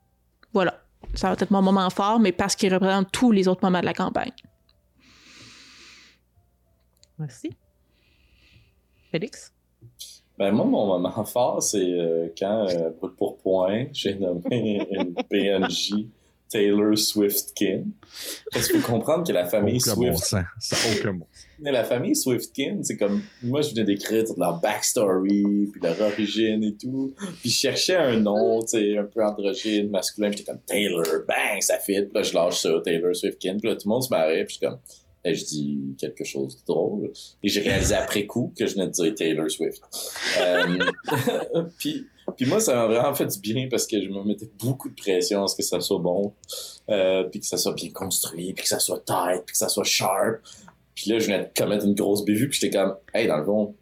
[0.53, 0.83] voilà.
[1.15, 3.87] Ça va être mon moment fort, mais parce qu'il représente tous les autres moments de
[3.87, 4.33] la campagne.
[7.19, 7.51] Merci.
[9.11, 9.53] Félix?
[10.39, 15.15] Ben moi, mon moment fort, c'est euh, quand, euh, brûle pour point, j'ai nommé une
[15.15, 16.07] PNJ
[16.49, 17.85] Taylor Swiftkin.
[18.53, 20.45] Parce qu'il faut comprendre que la famille Aucun bon Swift sens.
[20.59, 21.30] Ça a aucun bon sens.
[21.63, 23.23] La famille Swiftkin, c'est comme.
[23.43, 27.15] Moi, je venais d'écrire leur backstory, puis leur origine et tout.
[27.41, 30.31] Puis je cherchais un nom, tu sais, un peu androgyne, masculin.
[30.31, 32.03] J'étais comme Taylor, bang, ça fit.
[32.03, 33.59] Puis là, je lâche ça, Taylor Swiftkin.
[33.59, 34.45] Puis là, tout le monde se marrait.
[34.45, 34.79] Puis je suis comme.
[35.23, 37.13] Je dis quelque chose de drôle.
[37.43, 39.83] Et j'ai réalisé après coup que je venais de dire Taylor Swift.
[40.41, 40.79] Euh,
[41.79, 42.07] puis,
[42.39, 44.95] puis moi, ça m'a vraiment fait du bien parce que je me mettais beaucoup de
[44.95, 46.33] pression à ce que ça soit bon.
[46.89, 49.69] Euh, puis que ça soit bien construit, puis que ça soit tight, puis que ça
[49.69, 50.41] soit sharp.
[50.95, 53.45] Puis là, je venais de commettre une grosse bévue, puis j'étais comme, hey, dans le
[53.45, 53.74] fond,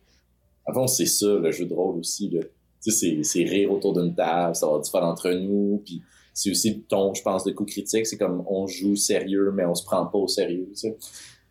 [0.72, 2.42] fond, c'est ça, le jeu de rôle aussi, là.
[2.82, 6.00] Tu sais, c'est- rire autour d'une table, ça va différent entre nous, puis
[6.32, 9.64] c'est aussi le ton, je pense, de coup critique, c'est comme, on joue sérieux, mais
[9.64, 10.96] on se prend pas au sérieux, tu sais.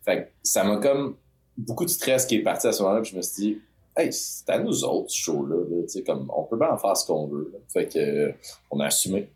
[0.04, 1.16] Fait que ça m'a comme,
[1.56, 3.58] beaucoup de stress qui est parti à ce moment-là, puis je me suis dit,
[3.96, 6.78] hey, c'est à nous autres, ce show-là, là, tu sais, comme, on peut bien en
[6.78, 7.58] faire ce qu'on veut, là.
[7.68, 8.32] Fait que, euh,
[8.70, 9.28] on a assumé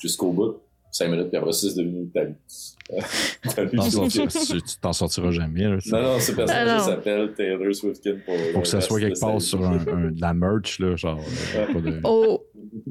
[0.00, 0.56] jusqu'au bout.
[0.90, 2.34] Cinq minutes, puis après ça, c'est devenu ta vie.
[2.92, 3.00] Euh,
[3.54, 3.76] ta vie.
[3.76, 5.64] T'en sortiras- tu t'en sortiras jamais.
[5.64, 5.76] là.
[5.86, 8.34] Non, non, ce personnage Ah, s'appelle Taylor Swiftkin pour.
[8.54, 11.20] Faut que ça soit quelque de part sur un, un- de la merch, là, genre.
[11.56, 12.44] euh, pas de- Au,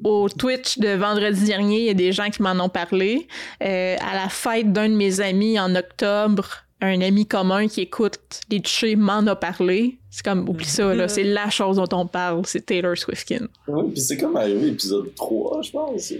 [0.03, 3.27] au Twitch de vendredi dernier, il y a des gens qui m'en ont parlé.
[3.63, 6.47] Euh, à la fête d'un de mes amis en octobre,
[6.81, 8.19] un ami commun qui écoute
[8.49, 9.97] les touchés m'en a parlé.
[10.09, 13.47] C'est comme, oublie ça, là, c'est la chose dont on parle, c'est Taylor Swiftkin.
[13.67, 16.13] Oui, puis c'est comme arrivé épisode 3, je pense.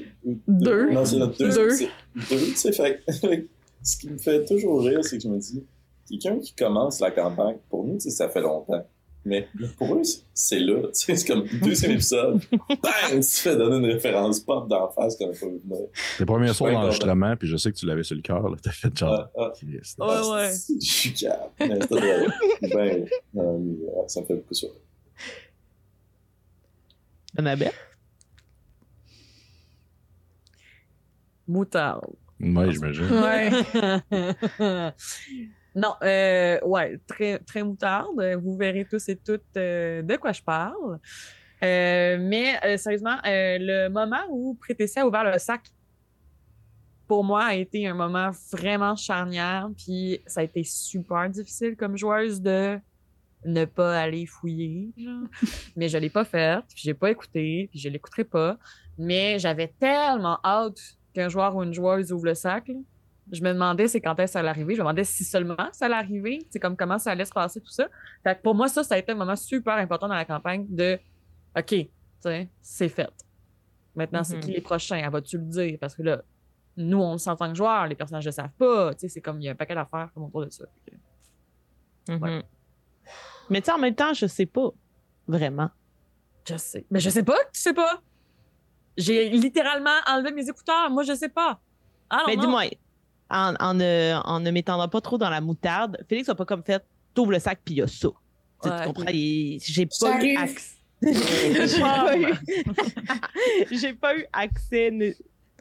[0.48, 0.92] Deux.
[0.92, 1.78] Non, c'est notre Deux.
[2.28, 3.04] tu sais, fait
[3.84, 5.64] Ce qui me fait toujours rire, c'est que je me dis,
[6.10, 8.86] quelqu'un qui commence la campagne, pour nous, ça fait longtemps.
[9.28, 9.46] Mais
[9.78, 10.02] pour eux,
[10.34, 10.84] c'est- là.
[10.84, 12.42] tu sais, C'est comme deuxième épisode.
[12.52, 13.12] Bang!
[13.12, 15.88] Tu fais donner une référence pop d'en face n'a pas vu venir.
[16.18, 18.56] Tes premiers soirs Ouais, d'enregistrement, puis je sais que tu l'avais sur le cœur, là,
[18.62, 19.28] t'as fait genre.
[19.38, 19.54] Ah, ah.
[19.68, 19.96] Yes.
[20.00, 20.52] Ouais, Ah, ouais.
[20.52, 21.28] c'est- Je suis.
[21.60, 22.34] Mais drôle.
[22.62, 23.06] Ben,
[23.36, 24.76] euh, ouais, ça me fait beaucoup sourire.
[27.38, 27.72] Annabelle?
[31.48, 32.06] Moutarde.
[32.40, 33.06] Ouais, j'imagine.
[33.12, 33.52] Ouais.
[35.78, 38.20] non, euh, ouais, très, très moutarde.
[38.42, 41.00] Vous verrez tous et toutes euh, de quoi je parle.
[41.64, 45.62] Euh, mais sérieusement, le moment où Prétessia a ouvert le sac,
[47.08, 49.70] pour moi, a été un moment vraiment charnière.
[49.78, 52.80] Puis ça a été super difficile comme joueuse de
[53.46, 54.92] ne pas aller fouiller.
[54.98, 55.28] genre.
[55.76, 58.58] mais je l'ai pas fait, puis j'ai pas écouté, puis je l'écouterai pas.
[58.98, 60.80] Mais j'avais tellement hâte
[61.14, 62.68] qu'un joueur ou une joueuse ouvre le sac.
[62.68, 62.80] là.
[63.32, 64.76] Je me demandais c'est quand est-ce que ça allait arriver.
[64.76, 66.46] Je me demandais si seulement ça allait arriver.
[66.50, 67.88] C'est comme comment ça allait se passer, tout ça.
[68.24, 71.00] Fait pour moi, ça, ça a été un moment super important dans la campagne de
[71.58, 71.76] OK,
[72.62, 73.12] c'est fait.
[73.96, 74.54] Maintenant, c'est qui mm-hmm.
[74.54, 75.10] les prochains?
[75.10, 75.78] Vas-tu le dire?
[75.80, 76.22] Parce que là,
[76.78, 78.92] nous, on le sent en tant que joueur, les personnages ne le savent pas.
[78.98, 80.66] C'est comme il y a un paquet d'affaires comme autour de ça.
[82.08, 82.44] Mm-hmm.
[83.50, 84.70] Mais tu en même temps, je sais pas.
[85.28, 85.70] Vraiment.
[86.48, 86.86] Je sais.
[86.92, 88.02] Mais je sais pas tu sais pas.
[88.96, 90.90] J'ai littéralement enlevé mes écouteurs.
[90.90, 91.60] Moi, je sais pas.
[92.26, 92.64] Mais dis-moi,
[93.30, 96.64] en, en, ne, en ne m'étendant pas trop dans la moutarde, Félix n'a pas comme
[96.64, 98.10] fait t'ouvres le sac puis il y a ça.
[98.64, 99.06] Tu comprends?
[99.08, 100.78] J'ai pas eu accès.
[101.02, 103.96] J'ai pas, eu...
[103.96, 105.16] pas eu accès.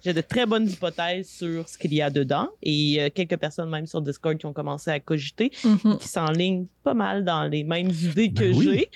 [0.05, 3.71] J'ai de très bonnes hypothèses sur ce qu'il y a dedans et euh, quelques personnes
[3.71, 5.99] même sur Discord qui ont commencé à cogiter, mm-hmm.
[5.99, 8.91] qui s'enlignent pas mal dans les mêmes idées que ben j'ai,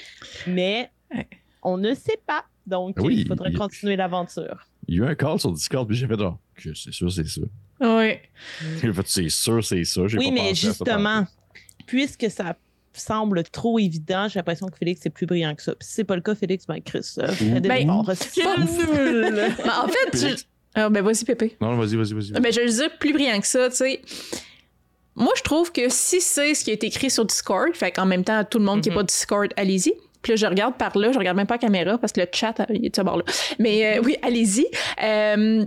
[0.46, 0.90] mais
[1.62, 2.44] on ne sait pas.
[2.66, 4.66] Donc, ben il faudrait continuer l'aventure.
[4.86, 7.26] Il y a eu un call sur Discord, puis j'ai fait, oh, c'est sûr, c'est
[7.26, 7.40] ça.
[7.80, 8.14] Oui.
[9.06, 10.02] c'est sûr, c'est ça.
[10.02, 11.26] Oui, mais justement,
[11.86, 12.56] puisque ça
[12.92, 15.74] semble trop évident, j'ai l'impression que Félix est plus brillant que ça.
[15.74, 18.18] Puis si c'est pas le cas, Félix, ben Chris, euh, ben, ben, en fait,
[20.14, 20.44] je...
[20.74, 21.56] Ah, ben vas-y, Pépé.
[21.60, 22.32] Non, vas-y, vas-y, vas-y.
[22.32, 24.02] Ben, je veux dire plus brillant que ça, tu sais.
[25.16, 28.24] Moi, je trouve que si c'est ce qui est écrit sur Discord, fait qu'en même
[28.24, 29.06] temps, tout le monde qui n'est pas mhm.
[29.06, 29.92] Discord, allez-y.
[30.22, 32.26] Puis là, je regarde par là, je regarde même pas la caméra parce que le
[32.32, 33.24] chat, il est bord là.
[33.58, 34.66] Mais euh, oui, allez-y.
[35.02, 35.64] Euh,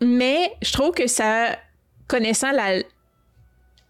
[0.00, 1.58] mais je trouve que ça,
[2.06, 2.82] connaissant la,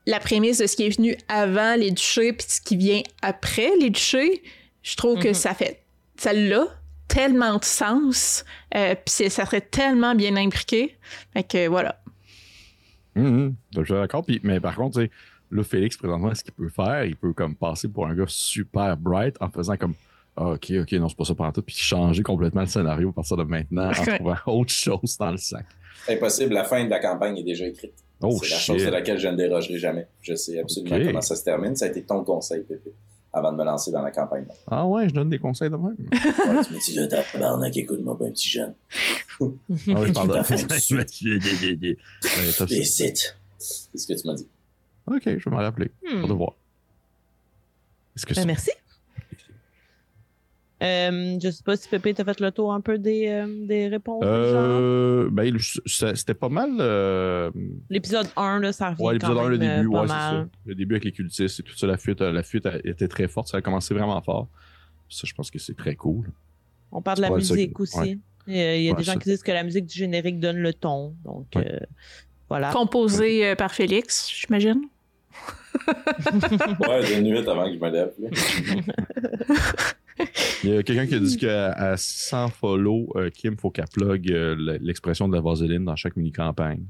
[0.06, 3.70] la prémisse de ce qui est venu avant les duchés puis ce qui vient après
[3.80, 4.42] les duchés,
[4.82, 5.34] je trouve que mhm.
[5.34, 5.82] ça fait
[6.16, 6.66] ça l'a
[7.08, 8.44] tellement de sens
[8.74, 10.96] euh, puis ça serait tellement bien imbriqué.
[11.32, 12.00] Fait que voilà.
[13.14, 13.54] Mhm.
[13.76, 14.24] je suis d'accord.
[14.42, 15.06] Mais par contre,
[15.50, 18.96] là, Félix, présentement, ce qu'il peut faire, il peut comme passer pour un gars super
[18.96, 19.94] bright en faisant comme
[20.36, 23.36] ah, ok, ok, non, c'est pas ça tout, puis changer complètement le scénario à partir
[23.36, 25.64] de maintenant en trouvant autre chose dans le sac.
[26.08, 27.94] Impossible, la fin de la campagne est déjà écrite.
[28.22, 30.06] Oh, c'est la chose de laquelle je ne dérogerai jamais.
[30.22, 31.76] Je sais absolument comment ça se termine.
[31.76, 32.92] Ça a été ton conseil, Pépé,
[33.32, 34.46] avant de me lancer dans la campagne.
[34.70, 35.96] Ah ouais, je donne des conseils de même.
[36.10, 38.74] ouais, tu me dis, là, tabarnak, écoute-moi pas un petit jeune.
[39.40, 39.44] ah
[39.88, 40.34] oui, je parle de...
[42.74, 43.36] Les sites.
[43.58, 44.48] C'est ce que tu m'as dit.
[45.06, 45.90] Ok, je vais m'en rappeler.
[46.02, 46.20] Hmm.
[46.20, 46.54] Pour de voir.
[48.26, 48.70] Que ben, merci.
[50.84, 53.88] Euh, je sais pas si Pépé t'a fait le tour un peu des, euh, des
[53.88, 54.22] réponses.
[54.24, 55.56] Euh, ben,
[55.86, 56.70] c'était pas mal.
[56.78, 57.50] Euh,
[57.88, 59.02] l'épisode 1, là, ça revient.
[59.02, 60.46] Ouais, l'épisode 1, le début, ouais, c'est ça.
[60.66, 63.48] Le début avec les cultistes et tout ça, la fuite, la fuite était très forte.
[63.48, 64.48] Ça a commencé vraiment fort.
[65.08, 66.30] Ça, je pense que c'est très cool.
[66.92, 68.20] On parle de la musique aussi.
[68.46, 71.14] Il y a des gens qui disent que la musique du générique donne le ton.
[71.24, 71.46] Donc,
[72.48, 72.70] voilà.
[72.72, 74.82] Composé par Félix, j'imagine.
[76.88, 78.12] ouais, une nuit avant que je me lève.
[80.62, 84.30] Il y a quelqu'un qui a dit qu'à 100 follow, euh, Kim, faut qu'elle plug
[84.30, 86.84] euh, l'expression de la vaseline dans chaque mini-campagne.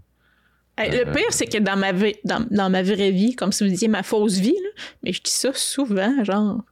[0.79, 3.89] le pire, c'est que dans ma, vie, dans, ma vraie vie, comme si vous disiez
[3.89, 4.57] ma fausse vie,
[5.03, 6.63] mais je dis ça souvent, genre.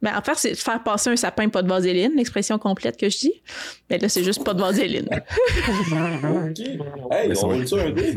[0.00, 3.10] Mais en fait, c'est de faire passer un sapin pas de vaseline, l'expression complète que
[3.10, 3.42] je dis.
[3.90, 5.08] Mais là, c'est juste pas de vaseline.
[5.08, 6.60] OK.
[7.10, 8.16] Hey, on roule ça un dé?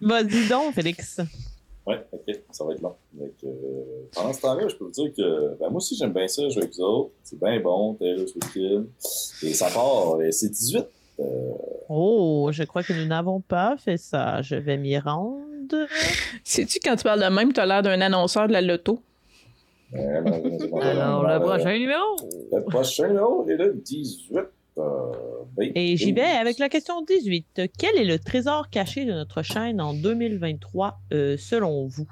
[0.00, 1.20] Vas-y donc, Félix.
[1.86, 2.96] Ouais, ok, ça va être long.
[3.12, 3.48] Donc, euh,
[4.12, 6.62] pendant ce temps-là, je peux vous dire que ben, moi aussi j'aime bien ça, jouer
[6.62, 7.10] avec vous autres.
[7.22, 8.58] C'est bien bon, Taylor Swift.
[9.44, 10.84] Et ça part, euh, c'est 18.
[11.20, 11.24] Euh...
[11.88, 14.42] Oh, je crois que nous n'avons pas fait ça.
[14.42, 15.86] Je vais m'y rendre.
[16.42, 19.00] Sais-tu, quand tu parles de même, tu as l'air d'un annonceur de la loto?
[19.94, 22.16] Alors, le prochain numéro?
[22.52, 24.40] Le prochain numéro est le 18.
[25.58, 27.62] Et j'y vais avec la question 18.
[27.78, 32.06] Quel est le trésor caché de notre chaîne en 2023 euh, selon vous?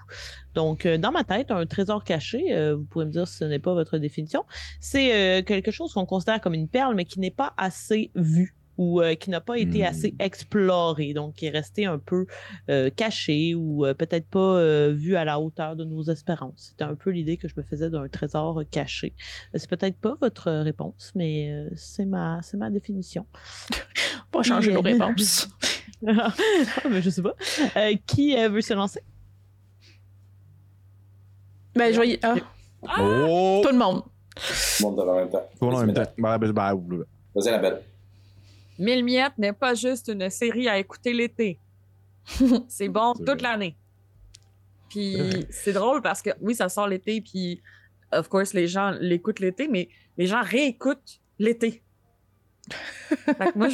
[0.55, 3.45] Donc, euh, dans ma tête, un trésor caché, euh, vous pouvez me dire si ce
[3.45, 4.45] n'est pas votre définition,
[4.81, 9.01] c'est quelque chose qu'on considère comme une perle, mais qui n'est pas assez vu ou
[9.01, 9.87] euh, qui n'a pas été hmm.
[9.87, 12.27] assez exploré, donc qui est resté un peu
[12.71, 16.69] euh, caché ou euh, peut-être pas vu à la hauteur de nos espérances.
[16.71, 19.15] C'était un peu l'idée que je me faisais d'un trésor caché.
[19.55, 23.27] c'est peut-être pas votre réponse, mais c'est ma, c'est ma définition.
[24.33, 25.49] pas changer nos réponses.
[26.07, 26.35] ah,
[26.91, 27.35] mais je sais pas.
[28.07, 29.01] qui veut se lancer?
[31.75, 32.21] Ben, je voyais.
[32.23, 32.35] Ah.
[33.01, 33.61] Oh!
[33.65, 34.03] Tout le monde.
[34.37, 34.43] Tout
[34.81, 35.49] le monde dans le même temps.
[35.59, 36.13] Tout le monde en même temps.
[36.19, 37.05] Ben, ben, ben,
[37.35, 37.83] Vas-y, la belle.
[38.79, 41.59] Mille miettes n'est pas juste une série à écouter l'été.
[42.69, 43.77] c'est bon toute l'année.
[44.89, 47.61] Puis c'est drôle parce que oui, ça sort l'été, puis
[48.13, 51.83] of course, les gens l'écoutent l'été, mais les gens réécoutent l'été.
[53.57, 53.69] moi,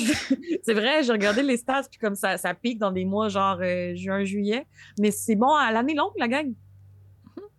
[0.64, 3.59] c'est vrai, j'ai regardé les stats, puis comme ça, ça pique dans des mois genre
[3.61, 4.66] euh, juin, juillet,
[4.98, 6.53] mais c'est bon à l'année longue, la gang.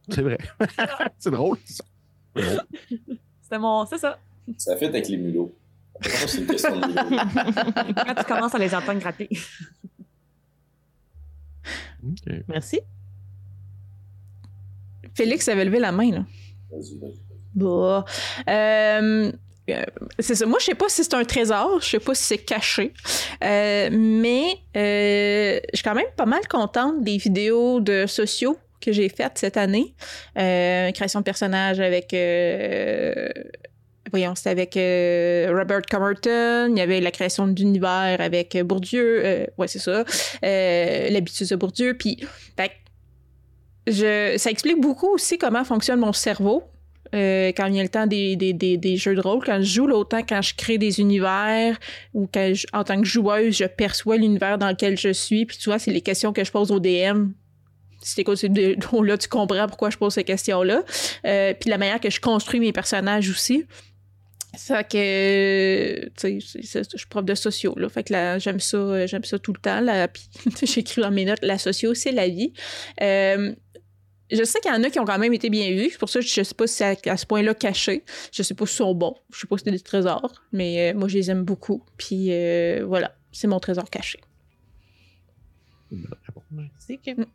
[0.10, 0.38] C'est vrai.
[1.20, 1.58] c'est drôle.
[2.36, 3.86] C'était mon.
[3.86, 4.20] C'est ça.
[4.58, 5.54] Ça fait avec les mulots.
[6.02, 9.30] C'est une question de Quand tu commences à les entendre gratter.
[12.48, 12.80] Merci.
[15.14, 16.26] Félix avait levé la main, là.
[16.72, 17.20] Vas-y, vas-y.
[17.54, 18.06] Bah.
[18.50, 19.32] Euh,
[19.70, 19.84] euh,
[20.20, 20.46] c'est ça.
[20.46, 22.94] Moi, je sais pas si c'est un trésor, je sais pas si c'est caché,
[23.44, 28.92] euh, mais euh, je suis quand même pas mal contente des vidéos de sociaux que
[28.92, 29.94] j'ai faites cette année.
[30.38, 32.14] Euh, création de personnages avec.
[34.14, 36.68] Euh, voyons, c'était avec euh, Robert Comerton.
[36.74, 39.22] Il y avait la création d'univers avec Bourdieu.
[39.26, 40.04] Euh, ouais, c'est ça.
[40.44, 41.96] Euh, L'habitude de Bourdieu.
[41.98, 42.18] Puis,
[43.88, 46.64] je, ça explique beaucoup aussi comment fonctionne mon cerveau.
[47.14, 49.58] euh, quand il y a le temps des, des, des, des jeux de rôle, quand
[49.60, 51.78] je joue, l'autant quand je crée des univers
[52.14, 55.46] ou quand je- en tant que joueuse, je perçois l'univers dans lequel je suis.
[55.46, 57.32] Puis tu vois, c'est les questions que je pose au DM.
[58.02, 60.84] Si t'écoutes ces vidéos-là, tu comprends pourquoi je pose ces questions-là.
[61.26, 63.66] Euh, puis la manière que je construis mes personnages aussi.
[64.54, 67.88] Ça que, tu sais, je suis prof de sociaux, là.
[67.88, 70.08] Fait que là, j'aime ça, euh, j'aime ça tout le temps, là.
[70.10, 70.28] Puis
[70.64, 72.52] j'écris dans mes notes, la socio, c'est la vie.
[73.02, 73.54] Euh,
[74.32, 75.90] je sais qu'il y en a qui ont quand même été bien vus.
[75.92, 78.04] C'est pour ça que je sais pas si c'est à, à ce point-là caché.
[78.32, 79.16] Je sais pas s'ils sont bons.
[79.34, 80.42] Je sais pas si c'est des trésors.
[80.52, 81.84] Mais euh, moi, je les aime beaucoup.
[81.98, 84.20] Puis euh, voilà, c'est mon trésor caché.
[86.52, 87.18] Merci, Kim.
[87.18, 87.26] Moi,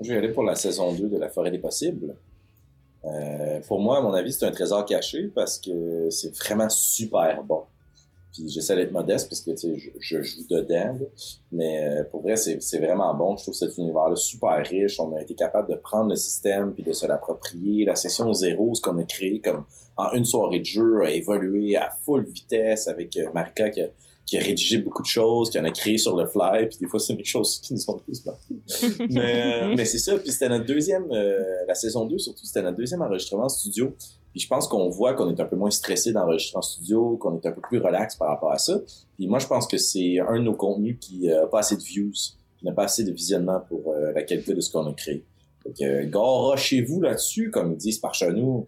[0.00, 2.14] Je vais aller pour la saison 2 de La Forêt des Possibles.
[3.04, 7.42] Euh, pour moi, à mon avis, c'est un trésor caché parce que c'est vraiment super
[7.42, 7.62] bon.
[8.32, 10.96] Puis j'essaie d'être modeste parce que je, joue dedans.
[10.98, 11.06] là.
[11.50, 13.36] Mais euh, pour vrai, c'est c'est vraiment bon.
[13.36, 14.98] Je trouve cet univers-là super riche.
[15.00, 17.84] On a été capable de prendre le système puis de se l'approprier.
[17.84, 19.64] La session zéro, ce qu'on a créé comme
[19.98, 23.88] en une soirée de jeu, a évolué à full vitesse avec euh, Marika qui a,
[24.26, 26.68] qui a rédigé beaucoup de choses, qui en a créé sur le fly.
[26.68, 28.54] Puis des fois, c'est des choses qui nous ont plus marqué
[29.10, 30.16] mais, euh, mais c'est ça.
[30.16, 33.94] Puis c'était notre deuxième, euh, la saison 2 surtout, c'était notre deuxième enregistrement en studio.
[34.32, 37.38] Puis je pense qu'on voit qu'on est un peu moins stressé d'enregistrer en studio, qu'on
[37.38, 38.80] est un peu plus relax par rapport à ça.
[39.16, 41.82] Puis moi, je pense que c'est un de nos contenus qui n'a pas assez de
[41.82, 42.12] views,
[42.58, 45.22] qui n'a pas assez de visionnement pour euh, la qualité de ce qu'on a créé.
[45.66, 48.66] Donc, euh, gare chez vous là-dessus, comme ils disent par chez nous.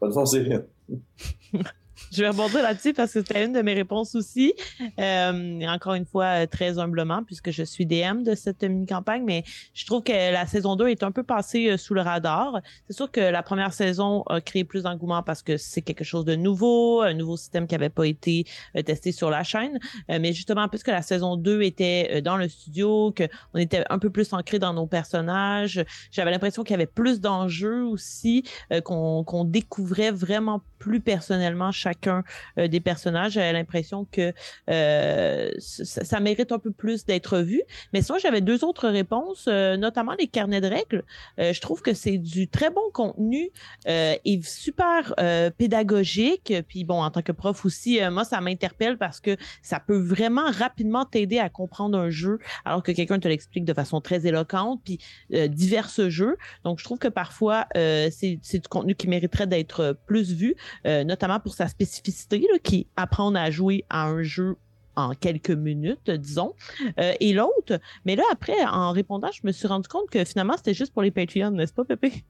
[0.00, 0.64] Bonne Céline.
[2.12, 4.54] Je vais rebondir là-dessus parce que c'était une de mes réponses aussi.
[4.98, 9.44] Euh, encore une fois, euh, très humblement, puisque je suis DM de cette mini-campagne, mais
[9.74, 12.60] je trouve que la saison 2 est un peu passée euh, sous le radar.
[12.88, 16.24] C'est sûr que la première saison a créé plus d'engouement parce que c'est quelque chose
[16.24, 18.44] de nouveau, un nouveau système qui n'avait pas été
[18.76, 19.78] euh, testé sur la chaîne.
[20.08, 24.32] Mais justement, puisque la saison 2 était dans le studio, qu'on était un peu plus
[24.32, 28.44] ancré dans nos personnages, j'avais l'impression qu'il y avait plus d'enjeux aussi,
[28.84, 32.24] qu'on qu'on découvrait vraiment plus personnellement chacun
[32.58, 33.32] euh, des personnages.
[33.32, 34.32] J'avais l'impression que
[34.68, 37.62] euh, ça, mérite un peu plus d'être vu.
[37.92, 41.04] Mais sinon, j'avais deux autres réponses, euh, notamment les carnets de règles.
[41.38, 43.50] Je trouve que c'est du très bon contenu
[43.86, 45.14] et super
[45.58, 46.54] pédagogique.
[46.68, 50.50] Puis bon, en tant que prof aussi, moi, ça m'interpelle parce que ça peut vraiment
[50.50, 54.80] rapidement t'aider à comprendre un jeu alors que quelqu'un te l'explique de façon très éloquente,
[54.82, 54.98] puis
[55.30, 56.36] divers jeux.
[56.64, 60.54] Donc, je trouve que parfois, c'est du contenu qui mériterait d'être plus vu,
[60.86, 64.56] euh, notamment pour sa spécificité, qui est apprendre à jouer à un jeu
[64.96, 66.54] en quelques minutes, disons.
[66.98, 70.56] Euh, et l'autre, mais là, après, en répondant, je me suis rendu compte que finalement,
[70.56, 72.24] c'était juste pour les Patreons, n'est-ce pas, Pépé?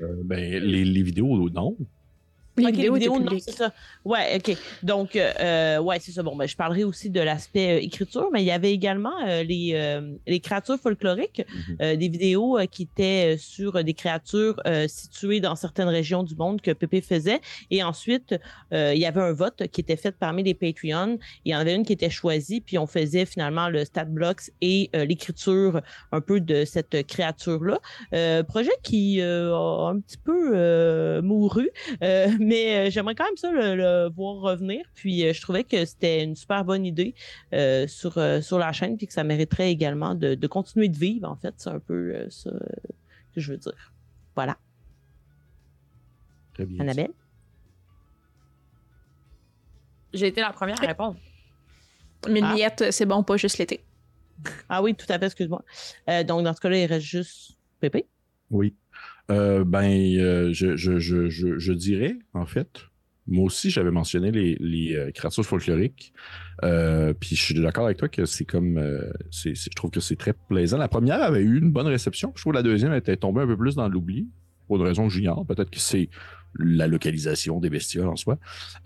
[0.00, 1.76] Euh, ben, les, les vidéos, non.
[2.58, 3.44] Les Ok, vidéos étaient non, publiques.
[3.46, 3.72] c'est ça.
[4.04, 4.56] Ouais, ok.
[4.82, 6.22] Donc, euh, euh, ouais, c'est ça.
[6.22, 9.42] Bon, ben, je parlerai aussi de l'aspect euh, écriture, mais il y avait également euh,
[9.42, 11.76] les, euh, les créatures folkloriques, Mhm.
[11.80, 16.34] euh, des vidéos euh, qui étaient sur des créatures euh, situées dans certaines régions du
[16.36, 17.40] monde que Pépé faisait.
[17.70, 18.34] Et ensuite,
[18.74, 21.18] euh, il y avait un vote qui était fait parmi les Patreons.
[21.46, 24.50] Il y en avait une qui était choisie, puis on faisait finalement le stat blocks
[24.60, 25.80] et euh, l'écriture
[26.12, 27.78] un peu de cette créature-là.
[28.14, 31.70] Euh, projet qui euh, a un petit peu euh, mouru.
[32.44, 34.84] Mais euh, j'aimerais quand même ça le, le voir revenir.
[34.94, 37.14] Puis euh, je trouvais que c'était une super bonne idée
[37.52, 40.96] euh, sur, euh, sur la chaîne, puis que ça mériterait également de, de continuer de
[40.96, 41.54] vivre, en fait.
[41.58, 42.50] C'est un peu euh, ça
[43.34, 43.92] que je veux dire.
[44.34, 44.56] Voilà.
[46.54, 46.80] Très bien.
[46.80, 47.12] Annabelle?
[50.12, 51.16] J'ai été la première à répondre.
[52.28, 52.54] Mais une Ah.
[52.54, 53.84] miette, c'est bon, pas juste l'été.
[54.68, 55.62] Ah oui, tout à fait, excuse-moi.
[56.08, 58.06] Euh, donc, dans ce cas-là, il reste juste Pépé?
[58.50, 58.74] Oui.
[59.30, 62.68] Euh, ben, euh, je, je, je, je, je dirais, en fait,
[63.26, 66.12] moi aussi, j'avais mentionné les, les euh, créatures folkloriques.
[66.64, 68.78] Euh, puis je suis d'accord avec toi que c'est comme.
[68.78, 70.76] euh, je trouve que c'est très plaisant.
[70.76, 72.32] La première avait eu une bonne réception.
[72.34, 74.28] Je trouve que la deuxième était tombée un peu plus dans l'oubli.
[74.66, 75.44] Pour une raison que j'ignore.
[75.46, 76.08] Peut-être que c'est
[76.58, 78.38] la localisation des bestioles en soi.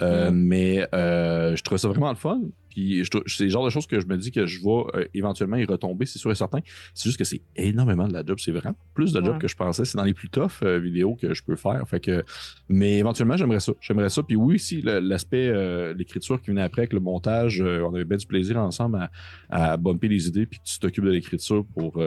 [0.03, 2.41] Euh, Mais je trouvais ça vraiment le fun.
[2.76, 5.56] Puis c'est le genre de choses que je me dis que je vais euh, éventuellement
[5.56, 6.58] y retomber, c'est sûr et certain.
[6.92, 8.36] C'est juste que c'est énormément de la job.
[8.38, 9.86] C'est vraiment plus de job que je pensais.
[9.86, 11.88] C'est dans les plus tough euh, vidéos que je peux faire.
[11.88, 12.22] Fait que,
[12.68, 13.72] mais éventuellement, j'aimerais ça.
[13.80, 14.22] J'aimerais ça.
[14.22, 18.18] Puis oui, si l'aspect, euh, l'écriture qui venait après avec le montage, on avait bien
[18.18, 19.08] du plaisir ensemble
[19.48, 21.98] à, à bumper les idées, puis tu t'occupes de l'écriture pour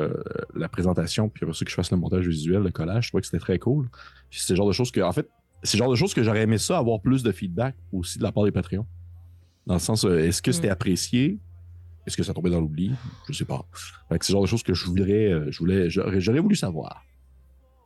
[0.55, 3.05] la présentation, puis après ça que je fasse le montage visuel, le collage.
[3.05, 3.89] Je trouvais que c'était très cool.
[4.29, 5.27] Puis c'est le genre de choses que, en fait,
[5.63, 8.23] c'est le genre de choses que j'aurais aimé ça, avoir plus de feedback aussi de
[8.23, 8.85] la part des Patreons.
[9.69, 10.71] Dans le sens, euh, est-ce que c'était mm.
[10.71, 11.37] apprécié?
[12.07, 12.91] Est-ce que ça tombait dans l'oubli?
[13.29, 13.67] Je sais pas.
[14.09, 17.05] c'est le genre de choses que je voudrais, euh, je voulais, j'aurais voulu savoir.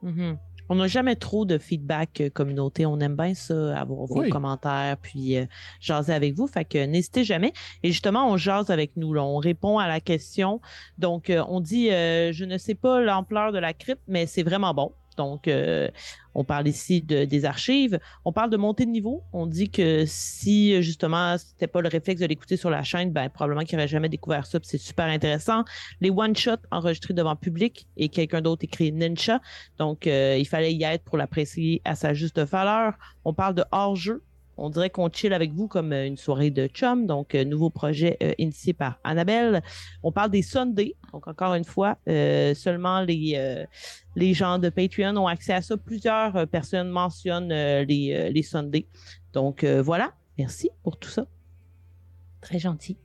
[0.02, 0.38] Mm-hmm.
[0.70, 2.86] On n'a jamais trop de feedback euh, communauté.
[2.86, 5.36] On aime bien ça, avoir vos commentaires, puis
[5.82, 6.48] jaser avec vous.
[6.48, 7.52] Fait que n'hésitez jamais.
[7.84, 9.18] Et justement, on jase avec nous.
[9.18, 10.62] On répond à la question.
[10.98, 14.94] Donc, on dit, je ne sais pas l'ampleur de la crypte, mais c'est vraiment bon.
[15.16, 15.90] Donc, euh,
[16.36, 18.00] on parle ici de, des archives.
[18.26, 19.24] On parle de montée de niveau.
[19.34, 23.30] On dit que si justement c'était pas le réflexe de l'écouter sur la chaîne, ben
[23.30, 24.60] probablement qu'il n'aurait jamais découvert ça.
[24.64, 25.64] C'est super intéressant.
[26.02, 29.40] Les one shots enregistrés devant public et quelqu'un d'autre écrit Ninja.
[29.78, 32.94] Donc, euh, il fallait y être pour l'apprécier à sa juste valeur.
[33.26, 34.24] On parle de hors jeu
[34.58, 37.06] on dirait qu'on chill avec vous comme euh, une soirée de chum.
[37.06, 39.64] Donc, euh, nouveau projet euh, initié par Annabelle.
[40.04, 40.96] On parle des Sundays.
[41.12, 43.66] Donc, encore une fois, seulement les,
[44.16, 45.78] les gens de Patreon ont accès à ça.
[45.78, 48.88] Plusieurs personnes mentionnent les, les Sundays.
[49.32, 50.14] Donc, voilà.
[50.40, 51.28] Merci pour tout ça.
[52.42, 52.98] Très gentil.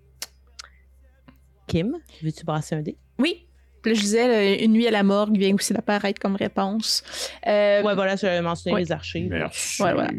[1.67, 2.97] Kim, veux-tu brasser un dé?
[3.19, 3.48] Oui.
[3.89, 7.03] Là, je disais, Une nuit à la morgue vient aussi d'apparaître comme réponse.
[7.47, 9.31] Euh, ouais, voilà, j'avais mentionné les archives.
[9.31, 9.83] Merci.
[9.83, 10.11] Ouais, voilà.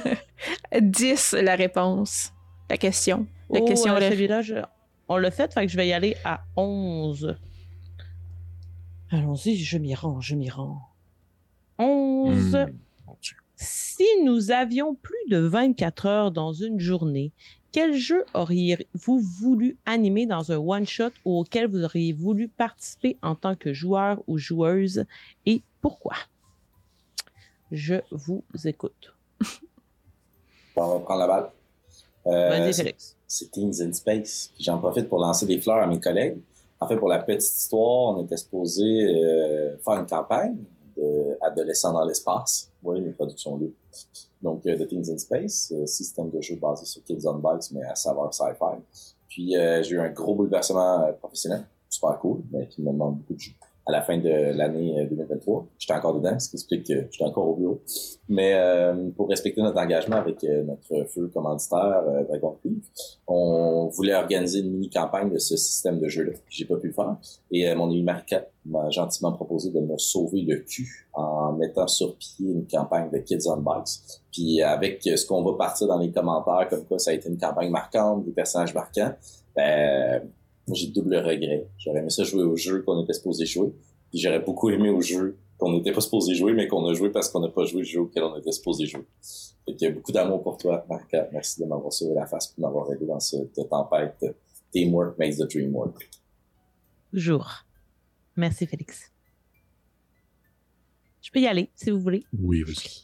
[0.80, 2.32] 10, la réponse.
[2.70, 3.26] La question.
[3.50, 3.92] La oh, question.
[3.92, 3.98] on
[5.18, 7.36] l'a fait, fait que je vais y aller à 11.
[9.10, 10.80] Allons-y, je m'y rends, je m'y rends.
[11.78, 12.54] 11.
[12.54, 12.66] Hmm.
[13.56, 17.32] Si nous avions plus de 24 heures dans une journée,
[17.74, 23.34] quel jeu auriez-vous voulu animer dans un one-shot ou auquel vous auriez voulu participer en
[23.34, 25.06] tant que joueur ou joueuse
[25.44, 26.14] et pourquoi?
[27.72, 29.12] Je vous écoute.
[30.76, 31.50] On va prendre la balle.
[32.28, 33.16] Euh, Félix.
[33.26, 34.52] C'est Teens in Space.
[34.60, 36.38] J'en profite pour lancer des fleurs à mes collègues.
[36.78, 40.58] En fait, pour la petite histoire, on était supposé euh, faire une campagne
[40.96, 42.70] d'adolescents dans l'espace.
[42.84, 43.74] Oui, mes productions lues.
[44.44, 47.72] Donc, euh, The Teens in Space, euh, système de jeu basé sur Kids on Bikes,
[47.72, 48.76] mais à savoir sci-fi.
[49.26, 53.32] Puis, euh, j'ai eu un gros bouleversement professionnel, super cool, mais qui me demande beaucoup
[53.32, 53.52] de jeu
[53.86, 55.60] à la fin de l'année 2023.
[55.60, 57.82] Euh, j'étais encore dedans, ce qui explique que j'étais encore au bureau.
[58.28, 62.82] Mais euh, pour respecter notre engagement avec euh, notre feu commanditaire Dragon Cleave,
[63.26, 66.32] on voulait organiser une mini-campagne de ce système de jeu-là.
[66.48, 67.16] J'ai pas pu le faire.
[67.50, 72.16] Et mon ami Marika m'a gentiment proposé de me sauver le cul en mettant sur
[72.16, 74.00] pied une campagne de Kids on Bikes.
[74.32, 77.38] Puis avec ce qu'on va partir dans les commentaires, comme quoi ça a été une
[77.38, 79.12] campagne marquante, des personnages marquants,
[79.54, 80.22] ben
[80.66, 81.68] moi, j'ai double regret.
[81.78, 83.72] J'aurais aimé ça jouer au jeu qu'on était supposé jouer.
[84.10, 87.10] Puis j'aurais beaucoup aimé au jeu qu'on n'était pas supposé jouer, mais qu'on a joué
[87.10, 89.04] parce qu'on n'a pas joué le jeu auquel on était supposé jouer.
[89.66, 91.14] Fait qu'il y a beaucoup d'amour pour toi, Marc.
[91.32, 94.24] Merci de m'avoir sauvé la face pour m'avoir aidé dans cette tempête.
[94.72, 96.10] Teamwork makes the dream work.
[97.12, 97.64] Toujours.
[98.36, 99.12] Merci, Félix.
[101.22, 102.24] Je peux y aller, si vous voulez.
[102.38, 103.02] Oui, vas-y.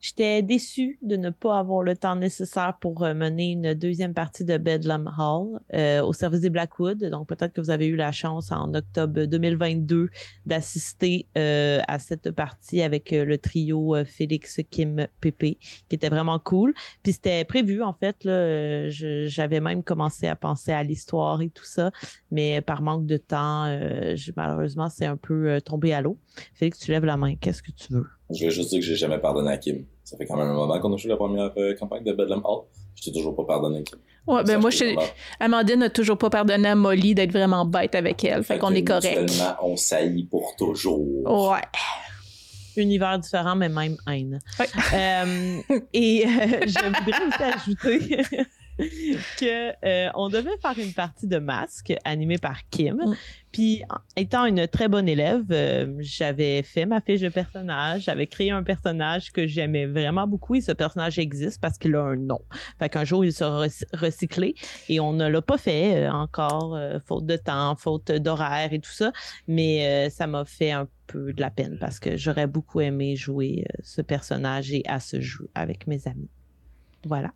[0.00, 4.44] J'étais déçue de ne pas avoir le temps nécessaire pour euh, mener une deuxième partie
[4.44, 7.04] de Bedlam Hall euh, au service des Blackwood.
[7.10, 10.08] Donc, peut-être que vous avez eu la chance en octobre 2022
[10.46, 16.74] d'assister euh, à cette partie avec le trio Félix, Kim, Pépé, qui était vraiment cool.
[17.02, 18.16] Puis c'était prévu, en fait.
[18.22, 21.90] J'avais même commencé à penser à l'histoire et tout ça,
[22.30, 23.64] mais par manque de temps,
[24.36, 26.18] malheureusement, c'est un peu tombé à l'eau.
[26.54, 27.34] Félix, tu lèves la main.
[27.34, 28.17] Qu'est-ce que tu veux?
[28.30, 29.84] Je vais juste dire que j'ai jamais pardonné à Kim.
[30.04, 32.42] Ça fait quand même un moment qu'on a joué la première euh, campagne de Bedlam
[32.44, 32.62] Hall.
[32.94, 33.82] Je t'ai toujours pas pardonné.
[33.84, 33.98] Kim.
[34.26, 34.84] Ouais, ben moi, je...
[35.40, 38.44] Amandine n'a toujours pas pardonné à Molly d'être vraiment bête avec elle.
[38.44, 39.32] Fait, qu'on est correct.
[39.62, 41.00] on saillit pour toujours.
[41.24, 41.62] Ouais.
[42.76, 44.38] Univers différent, mais même haine.
[44.94, 45.60] Euh,
[45.92, 46.28] et euh,
[46.66, 48.22] je voudrais aussi ajouter
[49.38, 52.96] que euh, on devait faire une partie de masque animée par Kim.
[52.96, 53.14] Mm.
[53.50, 53.82] Puis,
[54.16, 58.62] étant une très bonne élève, euh, j'avais fait ma fiche de personnage, j'avais créé un
[58.62, 62.40] personnage que j'aimais vraiment beaucoup et ce personnage existe parce qu'il a un nom.
[62.78, 64.54] Fait qu'un jour, il sera recyclé
[64.88, 68.92] et on ne l'a pas fait euh, encore, faute de temps, faute d'horaire et tout
[68.92, 69.12] ça.
[69.48, 73.64] Mais ça m'a fait un peu de la peine parce que j'aurais beaucoup aimé jouer
[73.82, 76.28] ce personnage et à ce jeu avec mes amis.
[77.06, 77.32] Voilà.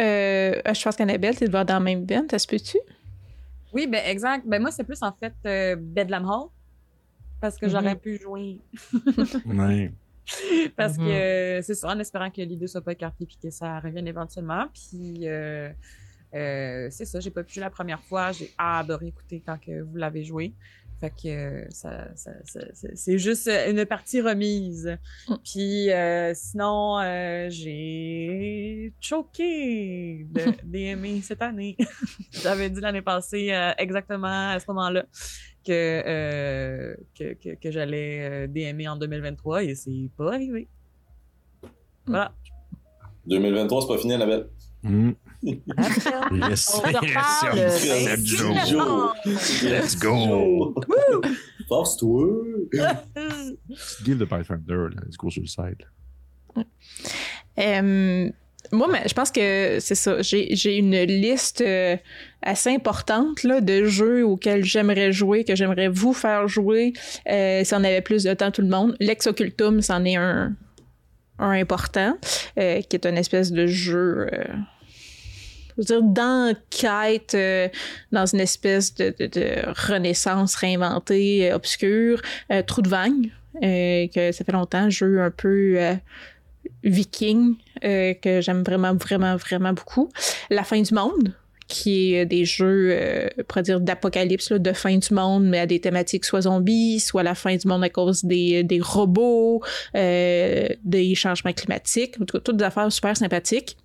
[0.00, 2.78] Euh, je pense qu'Annabelle, tu vas dans la même band, ça se peut-tu?
[3.72, 4.46] Oui, ben exact.
[4.46, 6.48] Ben moi, c'est plus en fait euh, Bedlam Hall.
[7.40, 8.00] Parce que j'aurais mhm.
[8.00, 8.60] pu jouer.
[9.46, 9.92] ouais.
[10.76, 14.08] Parce que c'est ça, en espérant que l'idée soit pas écartée puis que ça revienne
[14.08, 14.66] éventuellement.
[14.72, 15.26] Puis
[16.32, 18.32] c'est ça, j'ai pas pu jouer la première fois.
[18.32, 20.54] J'ai adoré écouter quand que vous l'avez joué.
[21.00, 22.30] Fait que euh, ça, ça,
[22.94, 24.96] c'est juste une partie remise.
[25.28, 25.34] Mm.
[25.44, 31.76] Puis euh, sinon, euh, j'ai choqué de DME cette année.
[32.30, 35.04] J'avais dit l'année passée exactement à ce moment-là
[35.66, 40.68] que, que, que, j'allais DME en 2023 et c'est pas arrivé.
[42.06, 42.32] Voilà.
[43.26, 44.48] 2023, c'est pas fini, Annabelle.
[44.82, 45.12] Mm.
[46.32, 49.12] Yes, Let's go.
[49.62, 50.74] Let's go.
[51.68, 52.68] Force-toi.
[54.04, 55.84] Give the Pathfinder, let's go sur le site.
[57.58, 58.30] Euh,
[58.72, 60.22] moi, je pense que c'est ça.
[60.22, 61.96] J'ai une liste euh,
[62.42, 66.92] assez importante là, de jeux auxquels j'aimerais jouer, que j'aimerais vous faire jouer
[67.28, 68.96] euh, si on avait plus de temps tout le monde.
[69.00, 70.54] Lex Occultum, c'en est un,
[71.38, 72.16] un important,
[72.58, 74.28] euh, qui est une espèce de jeu
[75.76, 77.68] veux dire, d'enquête euh,
[78.12, 79.12] dans une espèce de,
[79.88, 82.20] renaissance réinventée, euh, obscure.
[82.52, 85.78] Euh, Trou de Vagne, que ça fait longtemps, jeu un peu
[86.82, 90.10] viking, que j'aime vraiment, vraiment, vraiment beaucoup.
[90.50, 91.32] La fin du monde,
[91.68, 92.98] qui est des jeux,
[93.46, 97.34] pour dire, d'apocalypse, de fin du monde, mais à des thématiques soit zombies, soit la
[97.34, 99.62] fin du monde à cause des, des robots,
[99.94, 103.76] des changements climatiques, en tout cas, toutes des affaires super sympathiques.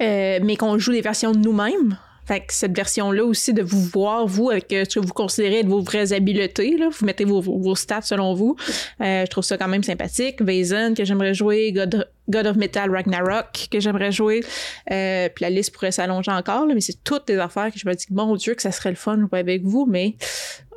[0.00, 1.98] Euh, mais qu'on joue des versions de nous-mêmes.
[2.26, 5.60] Fait que cette version-là aussi, de vous voir, vous, avec euh, ce que vous considérez
[5.60, 8.56] être vos vraies habiletés, là, vous mettez vos, vos stats selon vous.
[9.00, 10.42] Euh, je trouve ça quand même sympathique.
[10.42, 11.70] Vazen, que j'aimerais jouer.
[11.70, 14.44] God, God, of Metal Ragnarok, que j'aimerais jouer.
[14.90, 17.88] Euh, puis la liste pourrait s'allonger encore, là, mais c'est toutes des affaires que je
[17.88, 20.16] me dis, mon Dieu, que ça serait le fun de jouer avec vous, mais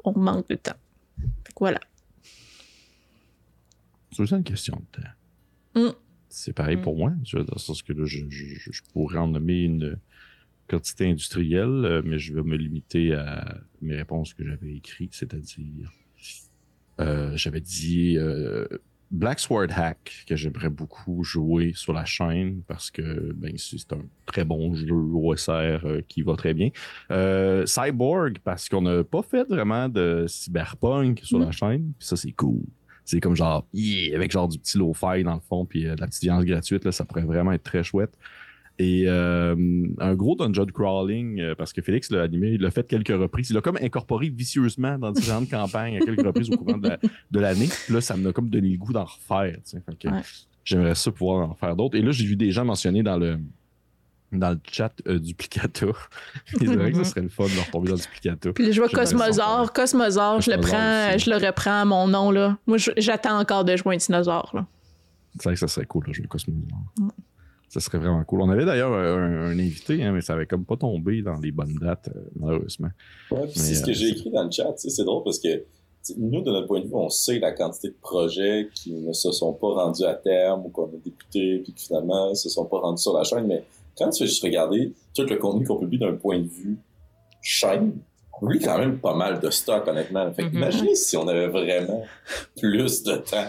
[0.04, 0.78] on manque de temps.
[1.18, 1.80] Fait que voilà.
[4.12, 5.90] C'est une question de temps.
[5.90, 6.09] Mm.
[6.30, 6.98] C'est pareil pour mm.
[6.98, 7.12] moi.
[7.34, 9.98] Dans le sens que je, pourrais en nommer une
[10.68, 15.92] quantité industrielle, euh, mais je vais me limiter à mes réponses que j'avais écrites, c'est-à-dire
[17.00, 18.68] euh, j'avais dit euh,
[19.10, 24.04] Black Sword Hack que j'aimerais beaucoup jouer sur la chaîne parce que ben, c'est un
[24.28, 26.70] très bon jeu OSR qui va très bien.
[27.66, 31.54] Cyborg parce qu'on n'a pas fait vraiment de cyberpunk sur la mm.
[31.54, 32.62] chaîne, puis ça c'est cool
[33.10, 33.66] c'est comme genre,
[34.14, 36.86] avec genre du petit low-fi dans le fond, puis euh, de la petite viande gratuite,
[36.86, 38.12] là, ça pourrait vraiment être très chouette.
[38.78, 39.56] Et euh,
[39.98, 43.50] un gros dungeon crawling, euh, parce que Félix l'a animé, il l'a fait quelques reprises.
[43.50, 47.70] Il l'a comme incorporé vicieusement dans différentes campagnes à quelques reprises au courant de l'année.
[47.90, 49.58] là, ça m'a comme donné le goût d'en refaire.
[50.64, 51.98] J'aimerais ça pouvoir en faire d'autres.
[51.98, 53.40] Et là, j'ai vu des gens mentionner dans le
[54.32, 55.88] dans le chat euh, Duplicata.
[56.46, 58.54] c'est vrai que ce serait le fun de retomber dans Duplicata.
[58.54, 59.74] Puis je vois Cosmosaur.
[59.74, 62.32] Cosmosaur, je le prends, je le reprends à mon nom.
[62.32, 62.58] Là.
[62.68, 64.54] Moi, j'attends encore de jouer un dinosaure.
[65.36, 66.80] C'est vrai que ça serait cool de jouer Cosmosaur.
[66.98, 67.10] Mm.
[67.70, 68.42] Ça serait vraiment cool.
[68.42, 71.76] On avait d'ailleurs un, invité, hein, mais ça avait comme pas tombé dans les bonnes
[71.76, 72.90] dates, euh, malheureusement.
[73.30, 74.74] Ouais, c'est ce que euh, j'ai écrit dans le chat.
[74.78, 75.66] C'est drôle parce que
[76.18, 79.32] nous, de notre point de vue, on sait la quantité de projets qui ne se
[79.32, 82.66] sont pas rendus à terme ou qu'on a débuté puis qui finalement ne se sont
[82.66, 83.64] pas rendus sur la chaîne, mais
[84.00, 86.78] quand tu fais juste regarder tout le contenu qu'on publie d'un point de vue
[87.42, 88.00] chaîne,
[88.42, 90.32] on oublie quand même pas mal de stock, honnêtement.
[90.34, 90.54] Fait mm-hmm.
[90.54, 92.06] imaginez si on avait vraiment
[92.58, 93.48] plus de temps.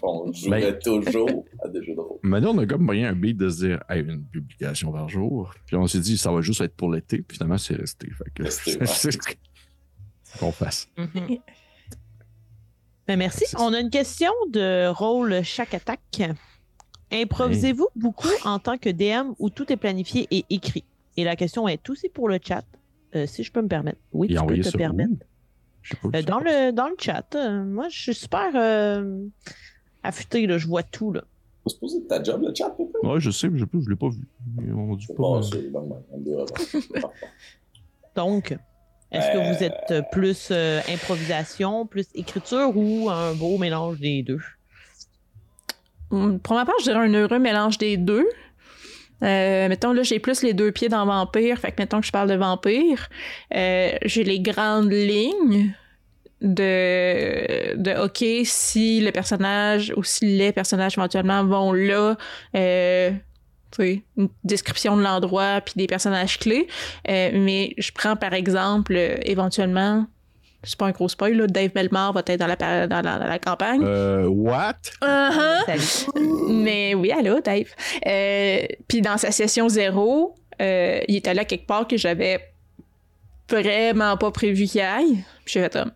[0.02, 2.18] on jouerait ben, toujours à des jeux de rôle.
[2.22, 5.52] Maintenant, on a comme moyen un beat de se dire, hey, une publication par jour.
[5.66, 7.18] Puis on s'est dit, ça va juste être pour l'été.
[7.22, 8.08] Puis finalement, c'est resté.
[8.10, 8.48] Fait que,
[8.90, 9.18] c'est
[10.38, 10.88] qu'on fasse.
[10.96, 11.40] Mm-hmm.
[13.08, 13.44] Ben, merci.
[13.58, 16.22] On a une question de rôle chaque attaque.
[17.12, 20.84] Improvisez-vous beaucoup en tant que DM où tout est planifié et écrit?
[21.16, 22.64] Et la question est aussi pour le chat,
[23.16, 23.98] euh, si je peux me permettre.
[24.12, 25.14] Oui, tu peux te permettre.
[26.14, 27.34] Euh, dans, le, dans le chat.
[27.34, 28.52] Euh, moi, je suis super
[30.02, 31.12] affûté, là, je vois tout.
[31.12, 31.24] Là.
[31.66, 34.28] C'est supposé ta job, le chat, Oui, je sais, mais je ne l'ai pas vu.
[38.14, 38.56] Donc,
[39.10, 40.52] est-ce que vous êtes plus
[40.92, 44.40] improvisation, plus écriture ou un beau mélange des deux?
[46.10, 48.26] Hum, pour ma part, je dirais un heureux mélange des deux.
[49.22, 52.12] Euh, mettons, là, j'ai plus les deux pieds dans Vampire, fait que mettons que je
[52.12, 53.08] parle de Vampire.
[53.54, 55.74] Euh, j'ai les grandes lignes
[56.40, 62.16] de, de OK, si le personnage ou si les personnages éventuellement vont là,
[62.56, 63.10] euh,
[63.78, 66.68] une description de l'endroit puis des personnages clés.
[67.08, 70.06] Euh, mais je prends par exemple éventuellement
[70.64, 71.46] c'est pas un gros spoil, là.
[71.46, 73.80] Dave Belmar va être dans la, dans la, campagne.
[73.84, 74.74] Euh, what?
[75.00, 76.52] Uh-huh.
[76.52, 77.68] Mais oui, allô, Dave.
[78.06, 82.40] Euh, puis dans sa session zéro, euh, il était là quelque part que j'avais
[83.48, 85.24] vraiment pas prévu qu'il aille.
[85.44, 85.92] Puis j'ai fait comme,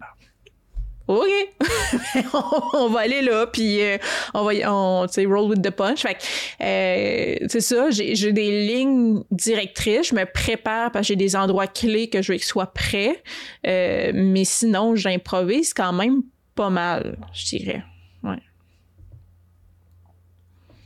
[1.12, 1.30] OK,
[2.74, 3.98] on, va aller là, puis euh,
[4.34, 6.02] on va, on, roll with the punch.
[6.02, 6.16] Fait
[6.60, 11.66] euh, c'est ça, j'ai des lignes directrices, je me prépare parce que j'ai des endroits
[11.66, 13.22] clés que je veux qu'ils soient prêts.
[13.66, 16.22] Euh, mais sinon, j'improvise quand même
[16.54, 17.84] pas mal, je dirais.
[18.22, 18.42] Ouais.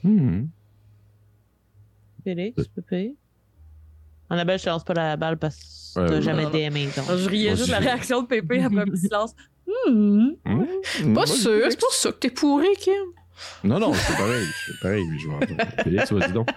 [0.02, 0.46] Hmm.
[2.24, 3.14] Félix, Pépé?
[4.28, 6.90] Annabelle, je te lance pas la balle parce que t'as jamais DM.
[6.96, 7.16] Donc.
[7.16, 9.34] Je riais juste la réaction de Pépé après un petit silence.
[9.66, 10.30] Hmm.
[10.44, 11.14] Hmm.
[11.14, 12.94] Pas sûr, c'est pour ça que t'es pourri, Kim.
[13.64, 14.46] Non, non, c'est pareil.
[14.66, 15.40] C'est pareil, je vois.
[15.82, 16.48] Félix, vas-y donc.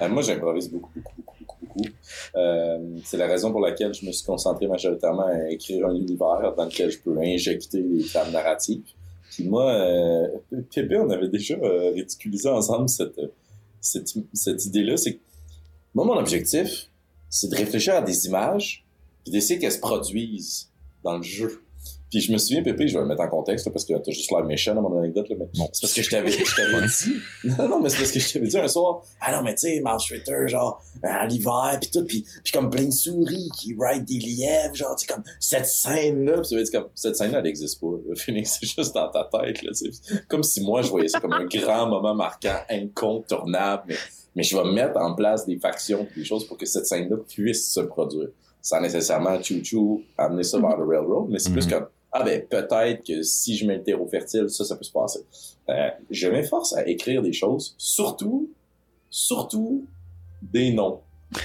[0.00, 1.88] Euh, moi, j'improvise beaucoup, beaucoup, beaucoup, beaucoup, beaucoup.
[2.34, 6.54] Euh, c'est la raison pour laquelle je me suis concentré majoritairement à écrire un univers
[6.56, 8.82] dans lequel je peux injecter les trames narratives.
[9.30, 10.28] Puis moi, euh,
[10.74, 13.20] Pépé, on avait déjà euh, ridiculisé ensemble cette,
[13.80, 14.96] cette, cette idée-là.
[14.96, 15.20] C'est que
[15.94, 16.88] moi, mon objectif,
[17.28, 18.84] c'est de réfléchir à des images
[19.22, 20.70] puis d'essayer qu'elles se produisent
[21.04, 21.62] dans le jeu.
[22.12, 24.30] Puis je me souviens, Pépé, je vais le mettre en contexte, parce que t'as juste
[24.30, 27.20] l'air méchant dans mon anecdote, là, mais c'est parce que je t'avais, je t'avais dit.
[27.58, 29.68] Non, non, mais c'est parce que je t'avais dit un soir, ah non, mais tu
[29.68, 33.74] sais, Mars Twitter, genre, à l'hiver, pis tout, pis, pis comme plein de souris qui
[33.80, 37.16] ride des lièvres, genre, tu sais, comme, cette scène-là, pis ça veut dire comme, cette
[37.16, 39.88] scène-là, elle n'existe pas, le Phoenix, c'est juste dans ta tête, là, c'est
[40.28, 43.96] comme si moi, je voyais ça comme un grand moment marquant, incontournable, mais,
[44.36, 47.72] mais je vais mettre en place des factions, des choses pour que cette scène-là puisse
[47.72, 48.28] se produire.
[48.60, 51.70] Sans nécessairement chou-chou amener ça vers le railroad, mais c'est plus mm-hmm.
[51.70, 54.92] comme, ah ben peut-être que si je mets le terreau fertile, ça, ça peut se
[54.92, 55.20] passer.
[55.70, 58.50] Euh, je m'efforce à écrire des choses, surtout,
[59.08, 59.86] surtout
[60.42, 61.00] des noms.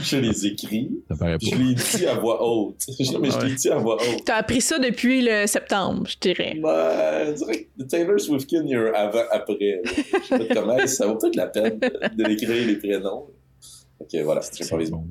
[0.00, 0.90] je les écris.
[1.08, 2.82] Je les dis à voix haute.
[3.20, 4.24] mais je les dis à voix haute.
[4.24, 6.58] T'as appris ça depuis le septembre, je dirais.
[6.60, 9.82] Ben, je dirais que Taylor Swiftkin, il y a un avant-après.
[9.84, 13.28] Je sais pas comment, ça vaut peut-être la peine de, l'écrire les prénoms.
[14.00, 15.08] Ok, voilà, c'est très bon.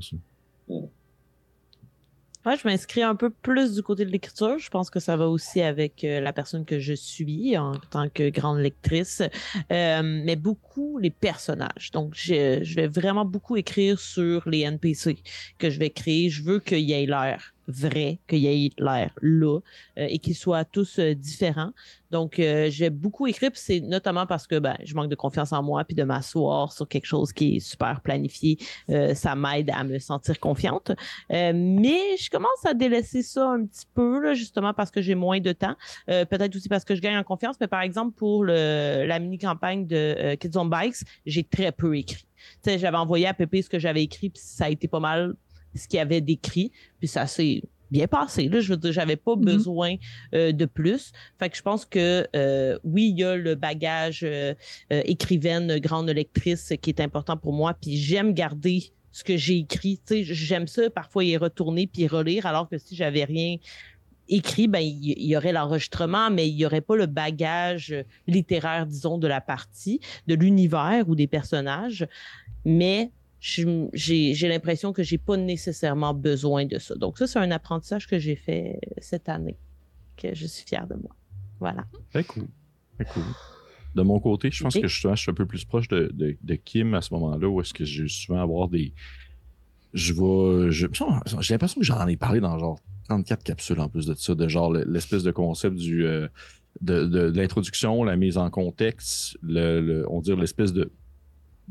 [2.53, 4.59] Je m'inscris un peu plus du côté de l'écriture.
[4.59, 8.07] Je pense que ça va aussi avec euh, la personne que je suis en tant
[8.07, 9.23] que grande lectrice,
[9.71, 11.89] euh, mais beaucoup les personnages.
[11.91, 15.17] Donc, je, je vais vraiment beaucoup écrire sur les NPC
[15.57, 16.29] que je vais créer.
[16.29, 19.59] Je veux qu'il y ait l'air vrai, qu'il y ait l'air là
[19.97, 21.71] euh, et qu'ils soient tous euh, différents.
[22.11, 25.63] Donc, euh, j'ai beaucoup écrit, c'est notamment parce que ben, je manque de confiance en
[25.63, 28.57] moi, puis de m'asseoir sur quelque chose qui est super planifié,
[29.15, 30.91] ça m'aide à me sentir confiante.
[31.29, 35.39] mais je commence à délaisser ça un petit peu, là, justement parce que j'ai moins
[35.39, 35.75] de temps.
[36.07, 40.35] Peut-être aussi parce que je gagne en confiance, mais par exemple, pour la mini-campagne de
[40.35, 42.25] Kids on Bikes, j'ai très peu écrit.
[42.65, 45.35] J'avais envoyé à Pépé ce que j'avais écrit, puis ça a été pas mal
[45.75, 47.61] ce qu'il avait décrit, puis ça s'est
[47.91, 48.47] bien passé.
[48.49, 49.45] Là, je veux dire, j'avais pas mhm.
[49.45, 49.95] besoin
[50.33, 51.11] euh, de plus.
[51.39, 54.53] Fait que je pense que euh, oui, il y a le bagage euh,
[54.89, 57.73] écrivaine, grande lectrice qui est important pour moi.
[57.73, 59.99] Puis j'aime garder ce que j'ai écrit.
[60.05, 63.57] Tu sais, j'aime ça parfois y retourner puis relire, alors que si j'avais rien
[64.27, 67.95] écrit, ben il y, aurait l'enregistrement, mais il y aurait pas le bagage
[68.27, 72.07] littéraire, disons, de la partie, de l'univers ou des personnages.
[72.65, 73.11] Mais
[73.45, 76.95] j'ai l'impression que j'ai pas nécessairement besoin de ça.
[76.95, 79.57] Donc ça, c'est un apprentissage que j'ai fait cette année,
[80.17, 81.15] que je suis fière de moi.
[81.59, 81.85] Voilà.
[82.11, 82.47] Très cool.
[82.95, 83.23] Très cool.
[83.93, 86.55] De mon côté, je pense que je, je, suis un peu plus proche de, de,
[86.55, 88.93] Kim à ce moment-là, où est-ce que j'ai souvent avoir des...
[89.93, 90.69] Je vois...
[90.71, 90.87] J'ai
[91.53, 92.79] l'impression que j'en ai parlé dans genre
[93.09, 96.05] 34 capsules en plus de ça, de genre l'espèce de concept du...
[96.05, 96.27] Euh,
[96.81, 100.91] de, de, l'introduction, la mise en contexte, le, on dire l'espèce de,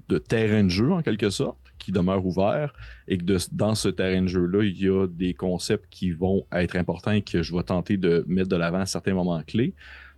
[0.09, 2.73] de terrain de jeu en quelque sorte qui demeure ouvert
[3.09, 6.77] et que dans ce terrain de jeu-là, il y a des concepts qui vont être
[6.77, 9.75] importants et que je vais tenter de mettre de l'avant à certains moments clés,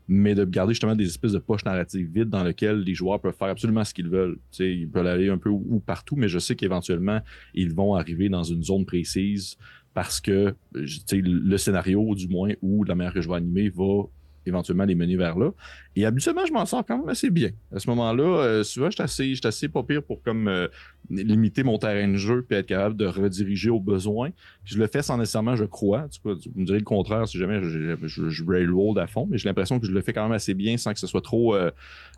[0.08, 3.34] mais de garder justement des espèces de poches narratives vides dans lesquelles les joueurs peuvent
[3.36, 4.38] faire absolument ce qu'ils veulent.
[4.58, 7.20] ils peuvent aller un peu où, partout, mais je sais qu'éventuellement,
[7.54, 9.56] ils vont arriver dans une zone précise
[9.94, 14.04] parce que le scénario, du moins, ou la manière que je vais animer, va
[14.46, 15.50] éventuellement les mener vers là.
[15.94, 17.50] Et habituellement, je m'en sors quand même assez bien.
[17.74, 20.68] À ce moment-là, euh, souvent, je suis assez, pas pire pour comme euh,
[21.10, 24.30] limiter mon terrain de jeu puis être capable de rediriger aux besoins.
[24.64, 26.08] je le fais sans nécessairement, je crois.
[26.08, 29.38] Tu, peux, me dirais le contraire si jamais je, je, je, railroad à fond, mais
[29.38, 31.54] j'ai l'impression que je le fais quand même assez bien sans que ce soit trop,
[31.54, 31.70] euh,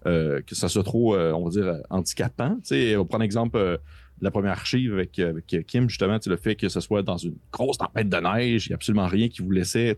[0.04, 2.56] que ça soit trop, on va dire, handicapant.
[2.56, 3.78] Tu sais, on va prendre l'exemple
[4.20, 7.78] la première archive avec, avec Kim, justement, le fait que ce soit dans une grosse
[7.78, 9.94] tempête de neige, il n'y a absolument rien qui vous laissait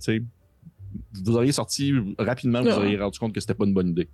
[1.25, 4.09] vous auriez sorti rapidement, vous auriez rendu compte que c'était pas une bonne idée.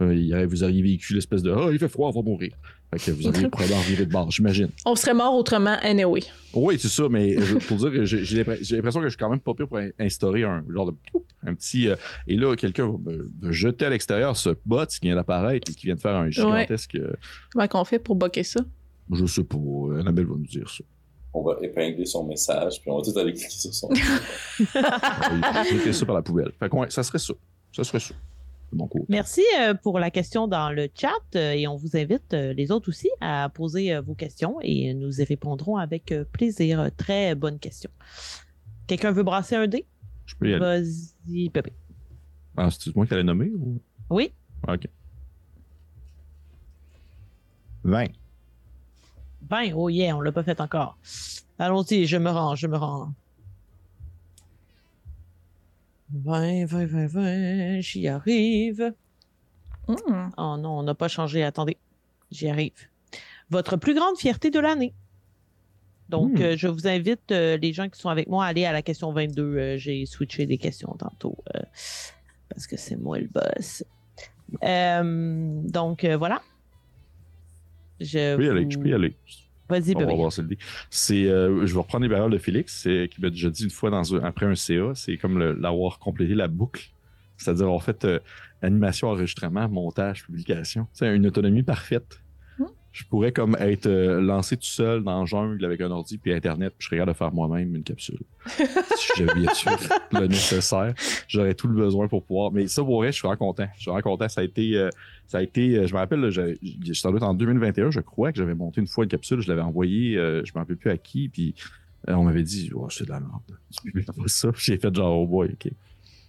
[0.00, 2.52] Euh, vous auriez vécu l'espèce de Ah, il fait froid, on va mourir.
[2.92, 4.68] que vous auriez probablement viré de bord, j'imagine.
[4.84, 6.22] On serait mort autrement anyway.
[6.54, 7.36] Oui, c'est ça, mais
[7.68, 10.64] pour dire que j'ai l'impression que je suis quand même pas pire pour instaurer un
[10.68, 10.96] genre de
[11.44, 11.88] un petit.
[11.88, 15.86] Euh, et là, quelqu'un va jeter à l'extérieur ce bot qui vient d'apparaître et qui
[15.86, 16.98] vient de faire un gigantesque.
[17.52, 18.60] Comment qu'on fait pour boquer ça?
[19.10, 19.58] Je sais pas.
[19.98, 20.84] Annabelle va nous dire ça.
[21.34, 23.88] On va épingler son message, puis on va tout aller cliquer sur son
[25.68, 26.52] Cliquer ça par la poubelle.
[26.58, 27.34] Fait que ouais, ça serait ça.
[27.72, 28.14] Ça serait ça.
[28.72, 28.88] Bon.
[29.08, 32.70] Merci euh, pour la question dans le chat euh, et on vous invite, euh, les
[32.70, 36.90] autres aussi, à poser vos questions et nous y répondrons avec plaisir.
[36.96, 37.90] Très bonne question.
[38.86, 39.86] Quelqu'un veut brasser un dé?
[40.24, 40.60] Je peux y aller.
[40.60, 41.72] Vas-y, Pépé.
[42.56, 43.78] Ah, c'est moi qui allais nommer ou?
[44.08, 44.32] Oui.
[44.68, 44.86] OK.
[47.84, 48.06] 20.
[49.52, 50.96] 20, oh yeah, on l'a pas fait encore.
[51.58, 53.12] Allons-y, je me rends, je me rends.
[56.14, 58.94] 20, 20, 20, 20, j'y arrive.
[59.88, 60.28] Hmm.
[60.38, 61.76] Oh non, on n'a pas changé, attendez,
[62.30, 62.72] j'y arrive.
[63.50, 64.94] Votre plus grande fierté de l'année.
[66.08, 66.42] Donc, Hmm.
[66.42, 68.80] euh, je vous invite, euh, les gens qui sont avec moi, à aller à la
[68.82, 69.42] question 22.
[69.42, 71.36] Euh, J'ai switché des questions tantôt
[72.48, 73.84] parce que c'est moi le boss.
[75.72, 76.40] Donc, voilà.
[78.02, 78.66] Je, Je peux y aller.
[78.70, 79.16] Je peux y aller.
[79.68, 80.58] Vas-y, On va voir c'est le dé.
[80.90, 83.70] C'est, euh, je vais reprendre les paroles de Félix, c'est, qui m'a déjà dit une
[83.70, 86.90] fois dans un- après un CA, c'est comme l'avoir complété la boucle.
[87.38, 88.18] C'est-à-dire, en fait, euh,
[88.60, 90.86] animation, enregistrement, montage, publication.
[90.92, 92.21] C'est une autonomie parfaite.
[92.92, 96.32] Je pourrais comme être euh, lancé tout seul dans la jungle avec un ordi puis
[96.32, 98.20] Internet, puis je serais de faire moi-même une capsule.
[98.46, 100.94] si j'avais le nécessaire,
[101.28, 102.52] j'aurais tout le besoin pour pouvoir.
[102.52, 103.66] Mais ça, pour vrai, je suis vraiment content.
[103.76, 104.28] Je suis vraiment content.
[104.28, 104.90] Ça a été, euh,
[105.26, 108.80] ça a été euh, je me rappelle, suis en 2021, je crois que j'avais monté
[108.80, 111.54] une fois une capsule, je l'avais envoyée, euh, je me rappelle plus à qui, puis
[112.08, 114.06] on m'avait dit, oh, c'est de la merde.
[114.06, 114.50] Pas ça.
[114.56, 115.72] J'ai fait genre, oh boy, ok.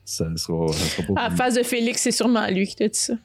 [0.06, 2.88] Ça sera, ça sera pas À la face de Félix, c'est sûrement lui qui t'a
[2.88, 3.16] dit ça.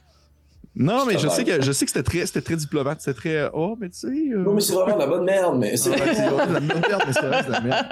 [0.79, 3.37] Non, mais je sais que je sais que c'était très, c'était très diplomate, c'était très,
[3.37, 4.07] euh, oh, mais tu sais.
[4.07, 5.91] euh, Non, mais c'est vraiment de la bonne merde, mais c'est.
[5.91, 7.87] Ouais, c'est vraiment de la merde, mais c'est vrai, c'est de la merde.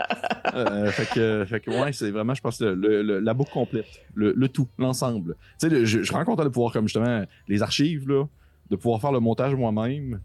[0.54, 3.86] Euh, fait que, fait que ouais, c'est vraiment, je pense, le, le- la boucle complète,
[4.14, 5.34] le, le tout, l'ensemble.
[5.58, 8.24] Tu sais, le- je, je suis vraiment content de pouvoir, comme justement, les archives, là,
[8.70, 10.20] de pouvoir faire le montage moi-même.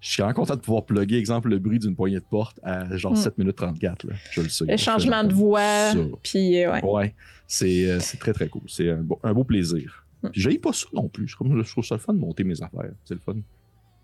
[0.00, 2.96] Je suis vraiment content de pouvoir plugger, exemple, le bruit d'une poignée de porte à
[2.96, 3.16] genre Mm.
[3.16, 4.14] 7 minutes 34, là.
[4.30, 4.64] Je le sais.
[4.64, 5.60] Le changement de voix,
[5.92, 5.98] Ça.
[6.22, 6.82] puis ouais.
[6.82, 7.14] Ouais,
[7.46, 8.62] c'est, c'est très, très cool.
[8.66, 9.99] C'est un beau, un beau plaisir.
[10.32, 11.28] Puis j'ai pas ça non plus.
[11.28, 12.92] Je trouve, je trouve ça le fun de monter mes affaires.
[13.04, 13.36] C'est le fun.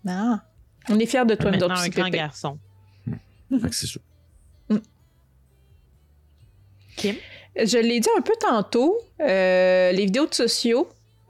[0.07, 0.43] Ah.
[0.89, 2.57] On est fiers de toi, Maintenant, un grand garçon.
[3.49, 3.99] Fait que c'est ça.
[6.99, 10.87] Je l'ai dit un peu tantôt, euh, les vidéos de sociaux,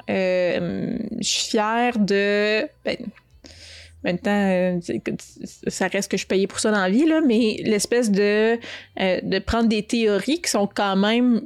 [0.09, 2.67] euh, je suis fière de.
[2.85, 2.97] Ben,
[4.03, 4.79] en même temps, euh,
[5.67, 8.57] ça reste que je payais pour ça dans la vie, là, mais l'espèce de,
[8.99, 11.41] euh, de prendre des théories qui sont quand même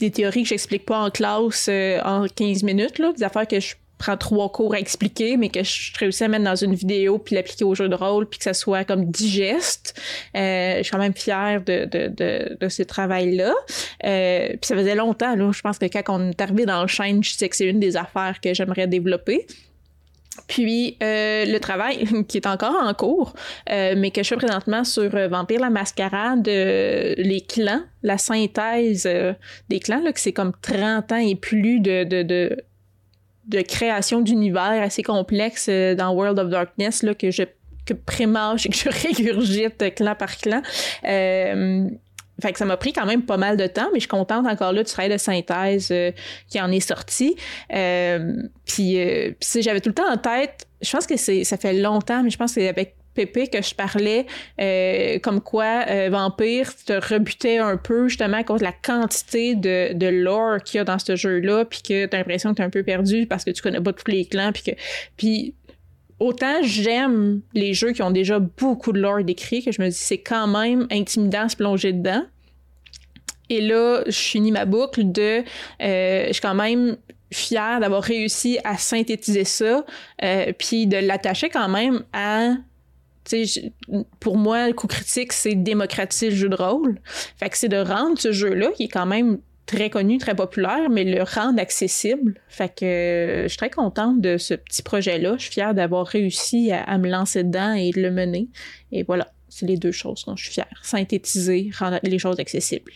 [0.00, 3.60] des théories que j'explique pas en classe euh, en 15 minutes, là, des affaires que
[3.60, 7.18] je prends trois cours à expliquer, mais que je réussis à mettre dans une vidéo
[7.18, 10.00] puis l'appliquer au jeu de rôle puis que ça soit comme digeste.
[10.34, 13.52] Euh, je suis quand même fière de, de, de, de ce travail-là.
[14.04, 15.50] Euh, puis ça faisait longtemps, là.
[15.52, 17.78] Je pense que quand on est arrivé dans le chaîne, je sais que c'est une
[17.78, 19.46] des affaires que j'aimerais développer.
[20.46, 23.34] Puis euh, le travail qui est encore en cours,
[23.70, 29.08] euh, mais que je fais présentement sur euh, Vampire la Mascarade, les clans, la synthèse
[29.68, 35.02] des clans, là, que c'est comme 30 ans et plus de, de, création d'univers assez
[35.02, 37.42] complexe dans World of Darkness, là, que je
[37.86, 40.62] que et que je régurgite clan par clan.
[42.40, 44.46] Fait que ça m'a pris quand même pas mal de temps, mais je suis contente
[44.46, 46.12] encore là du travail de synthèse euh,
[46.48, 47.36] qui en est sorti.
[47.74, 48.34] Euh,
[48.66, 52.22] puis, euh, j'avais tout le temps en tête, je pense que c'est ça fait longtemps,
[52.22, 54.24] mais je pense que c'est avec Pépé que je parlais
[54.60, 60.06] euh, comme quoi euh, Vampire te rebutait un peu justement contre la quantité de, de
[60.06, 62.84] lore qu'il y a dans ce jeu-là, puis que t'as l'impression que t'es un peu
[62.84, 64.70] perdu parce que tu connais pas tous les clans, puis que
[65.16, 65.54] puis
[66.20, 69.96] autant j'aime les jeux qui ont déjà beaucoup de lore décrit que je me dis
[69.96, 72.22] c'est quand même intimidant de se plonger dedans.
[73.48, 75.42] Et là, je finis ma boucle de
[75.82, 76.96] euh, je suis quand même
[77.32, 79.84] fière d'avoir réussi à synthétiser ça,
[80.22, 82.54] euh, puis de l'attacher quand même à
[84.18, 86.98] pour moi, le coup critique, c'est démocratiser le jeu de rôle.
[87.36, 89.38] Fait que c'est de rendre ce jeu-là, qui est quand même
[89.70, 92.40] très connu, très populaire, mais le rendre accessible.
[92.48, 95.36] Fait que euh, je suis très contente de ce petit projet-là.
[95.36, 98.48] Je suis fière d'avoir réussi à, à me lancer dedans et de le mener.
[98.92, 100.80] Et voilà, c'est les deux choses dont je suis fière.
[100.82, 102.92] Synthétiser, rendre les choses accessibles.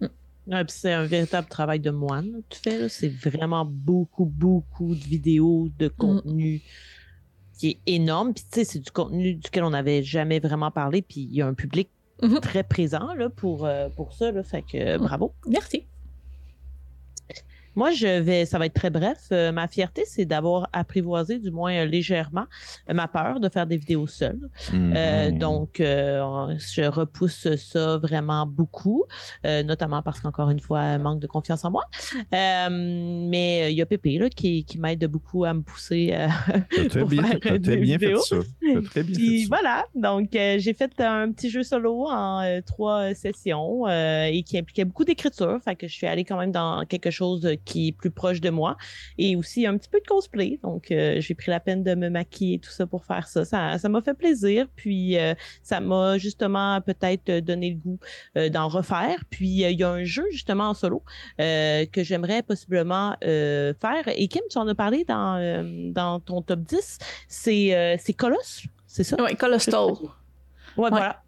[0.00, 2.78] Ouais, puis c'est un véritable travail de moine, là, tu fais.
[2.78, 2.88] là.
[2.88, 6.62] C'est vraiment beaucoup, beaucoup de vidéos, de contenu
[7.58, 8.32] qui est énorme.
[8.32, 11.02] Puis, tu sais, c'est du contenu duquel on n'avait jamais vraiment parlé.
[11.02, 11.90] Puis, il y a un public
[12.22, 12.40] Mhm.
[12.40, 14.32] très présent là, pour, euh, pour ça.
[14.32, 15.32] Là, fait que euh, bravo.
[15.46, 15.86] Merci.
[17.78, 19.28] Moi, je vais, ça va être très bref.
[19.30, 22.46] Euh, ma fierté, c'est d'avoir apprivoisé, du moins légèrement,
[22.92, 24.40] ma peur de faire des vidéos seule.
[24.72, 25.38] Mm-hmm.
[25.38, 29.04] donc, je repousse ça vraiment beaucoup,
[29.44, 31.84] notamment parce qu'encore une fois, manque de confiance en moi.
[32.32, 36.06] mais il y a Pépé là, qui, qui m'aide beaucoup à me pousser.
[37.08, 38.36] bien, as très bien fait ça.
[38.86, 39.46] très bien fait ça.
[39.48, 45.04] voilà, donc j'ai fait un petit jeu solo en trois sessions et qui impliquait beaucoup
[45.04, 45.60] d'écriture.
[45.64, 48.48] Fait que je suis allée quand même dans quelque chose qui est plus proche de
[48.50, 48.76] moi
[49.18, 50.58] et aussi un petit peu de cosplay.
[50.62, 53.44] Donc, euh, j'ai pris la peine de me maquiller et tout ça pour faire ça.
[53.44, 54.66] Ça m'a fait plaisir.
[54.74, 57.98] Puis, euh, ça m'a justement peut-être donné le goût
[58.36, 59.22] euh, d'en refaire.
[59.28, 61.02] Puis, il y a un jeu justement en solo
[61.38, 64.04] que j'aimerais possiblement faire.
[64.06, 66.98] Et Kim, tu en as parlé dans, dans ton top 10.
[67.28, 69.16] C'est Colosse, c'est ça?
[69.20, 69.92] Oui, Colossal.
[70.76, 71.22] Ouais, voilà.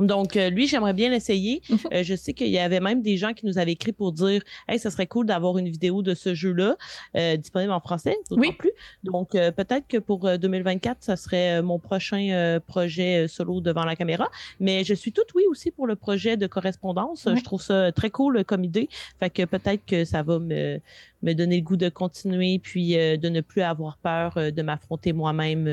[0.00, 1.62] Donc, euh, lui, j'aimerais bien l'essayer.
[1.92, 4.42] Euh, je sais qu'il y avait même des gens qui nous avaient écrit pour dire
[4.68, 6.76] Hey, ça serait cool d'avoir une vidéo de ce jeu-là
[7.16, 8.52] euh, disponible en français, oui.
[8.52, 8.70] plus.
[9.02, 14.28] Donc, peut-être que pour 2024, ça serait mon prochain projet solo devant la caméra.
[14.60, 17.26] Mais je suis toute oui aussi pour le projet de correspondance.
[17.34, 18.88] Je trouve ça très cool comme idée.
[19.18, 20.80] Fait que peut-être que ça va me,
[21.22, 25.64] me donner le goût de continuer puis de ne plus avoir peur de m'affronter moi-même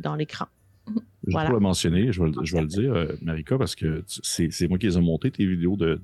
[0.00, 0.46] dans l'écran.
[1.26, 1.50] Je voilà.
[1.50, 4.86] le mentionner, je vais, je vais le dire, euh, Marika, parce que c'est moi qui
[4.86, 5.98] les ai montées, tes vidéos de,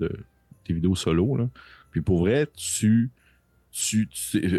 [0.65, 1.37] tes vidéos solo.
[1.37, 1.49] Là.
[1.91, 3.11] Puis pour vrai, tu,
[3.71, 4.09] tu,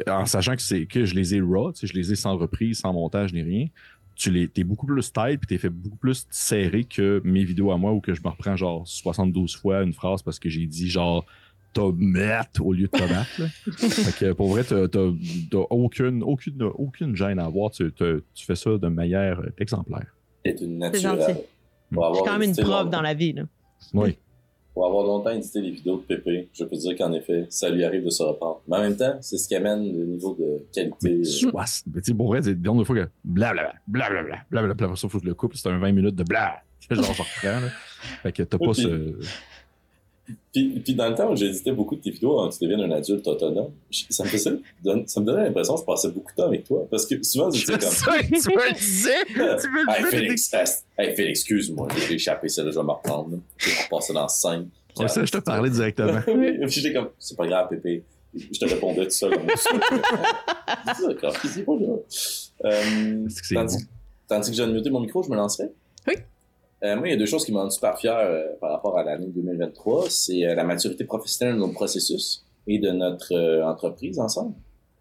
[0.07, 2.93] en sachant que c'est que je les ai raw, je les ai sans reprise, sans
[2.93, 3.67] montage ni rien,
[4.15, 7.71] tu les, es beaucoup plus tight puis t'es fait beaucoup plus serré que mes vidéos
[7.71, 10.67] à moi où que je me reprends genre 72 fois une phrase parce que j'ai
[10.67, 11.25] dit genre
[11.73, 13.25] tomate au lieu de tomate.
[13.77, 17.71] fait que pour vrai, t'as aucune, aucune, aucune gêne à avoir.
[17.71, 20.13] Tu, tu fais ça de manière exemplaire.
[20.45, 21.37] C'est une naturelle.
[21.91, 23.33] Je suis quand même une prof dans la vie.
[23.33, 23.43] Là.
[23.93, 24.17] Oui.
[24.73, 27.83] Pour avoir longtemps édité les vidéos de Pépé, je peux dire qu'en effet, ça lui
[27.83, 28.61] arrive de se reprendre.
[28.69, 31.17] Mais en même temps, c'est ce qui amène le niveau de qualité.
[31.17, 35.25] Mais tu sais, pour vrai, c'est le fois que blablabla, blablabla, blablabla, ça faut que
[35.25, 36.61] je le coupe, c'est un 20 minutes de bla.
[36.89, 37.69] Genre, je reprends, là.
[38.23, 39.19] Fait que t'as pas ce.
[40.53, 42.81] Puis, puis, dans le temps où j'éditais beaucoup de tes vidéos avant que tu deviennes
[42.81, 43.71] un adulte autonome,
[44.09, 44.51] ça me, faisait,
[45.05, 46.85] ça me donnait l'impression que je passais beaucoup de temps avec toi.
[46.89, 47.89] Parce que souvent, je disais comme.
[47.89, 49.25] Ça, tu me le disais!
[49.27, 50.53] tu me le hey, Félix,
[50.97, 53.39] hey, Félix, excuse-moi, j'ai échappé celle-là, je vais me reprendre.
[53.57, 54.65] Je vais repasser dans 5.
[54.97, 56.21] Ouais, ça, je te parlais directement.
[56.25, 58.03] puis j'étais comme, c'est pas grave, Pépé.
[58.33, 59.69] Je te répondais tout seul comme ça.
[61.07, 61.95] D'accord, c'est pas là.
[62.65, 63.87] Euh, tandis,
[64.27, 65.69] tandis que j'ai muté mon micro, je me lancerai?
[66.07, 66.13] Oui.
[66.83, 69.03] Euh, moi, il y a deux choses qui rendent super fier euh, par rapport à
[69.03, 70.09] l'année 2023.
[70.09, 74.55] C'est euh, la maturité professionnelle de notre processus et de notre entreprise ensemble.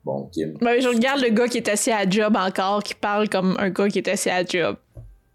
[0.04, 0.56] Bon, Kim.
[0.60, 3.70] Ben, je regarde le gars qui est assis à job encore, qui parle comme un
[3.70, 4.76] gars qui est assis à job.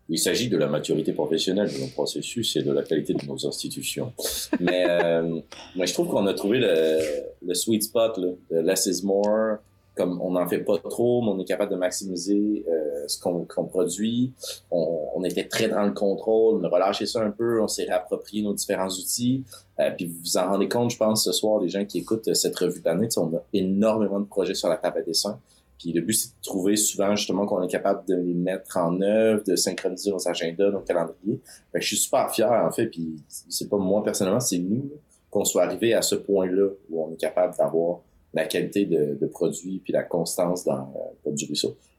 [0.08, 3.48] Il s'agit de la maturité professionnelle de nos processus et de la qualité de nos
[3.48, 4.14] institutions.
[4.60, 4.86] mais,
[5.76, 7.00] mais je trouve qu'on a trouvé le,
[7.46, 9.58] le sweet spot là, de less is more,
[9.96, 13.66] comme on n'en fait pas trop, mais on est capable de maximiser euh, ce qu'on
[13.66, 14.34] produit.
[14.72, 17.86] On, on, était très dans le contrôle, on a relâché ça un peu, on s'est
[17.86, 19.44] réapproprié nos différents outils.
[19.80, 22.34] Euh, puis vous vous en rendez compte, je pense, ce soir, les gens qui écoutent
[22.34, 25.40] cette revue d'année, on a énormément de projets sur la table à dessin.
[25.80, 29.02] Puis le but, c'est de trouver souvent justement qu'on est capable de les mettre en
[29.02, 31.40] œuvre, de synchroniser nos agendas, nos calendriers.
[31.72, 34.90] Fait je suis super fier, en fait, puis c'est pas moi personnellement, c'est nous
[35.30, 38.00] qu'on soit arrivé à ce point-là où on est capable d'avoir
[38.36, 40.94] la qualité de, de produits puis la constance dans,
[41.26, 41.48] euh, du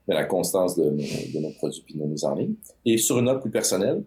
[0.07, 0.91] mais la constance de
[1.41, 2.55] nos, produits puis de nos mises en ligne.
[2.85, 4.05] Et sur une note plus personnelle,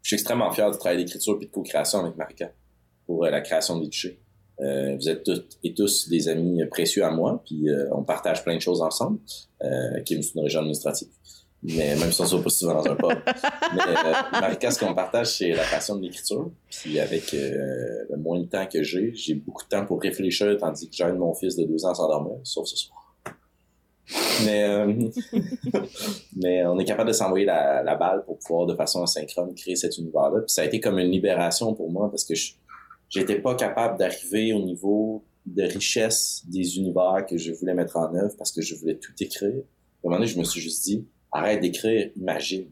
[0.00, 2.50] je suis extrêmement fier de travailler d'écriture puis de co-création avec Marika
[3.06, 4.18] pour euh, la création des touchés.
[4.60, 8.54] Euh, vous êtes toutes et tous des amis précieux à moi, puis on partage plein
[8.54, 9.18] de choses ensemble,
[9.64, 11.08] euh, qui est une région administrative
[11.62, 13.08] mais même si on voit pas souvent dans un pub.
[13.74, 16.50] mais euh, Marika, ce qu'on partage, c'est la passion de l'écriture.
[16.68, 20.56] Puis avec euh, le moins de temps que j'ai, j'ai beaucoup de temps pour réfléchir,
[20.58, 22.98] tandis que j'aide mon fils de deux ans à s'endormir, sauf ce soir.
[24.44, 24.92] Mais, euh,
[26.36, 29.76] mais on est capable de s'envoyer la, la, balle pour pouvoir de façon asynchrone créer
[29.76, 30.40] cet univers-là.
[30.40, 32.34] Puis ça a été comme une libération pour moi parce que
[33.08, 38.12] j'étais pas capable d'arriver au niveau de richesse des univers que je voulais mettre en
[38.14, 39.50] œuvre parce que je voulais tout écrire.
[39.50, 42.68] À un moment donné, je me suis juste dit, arrête d'écrire, imagine.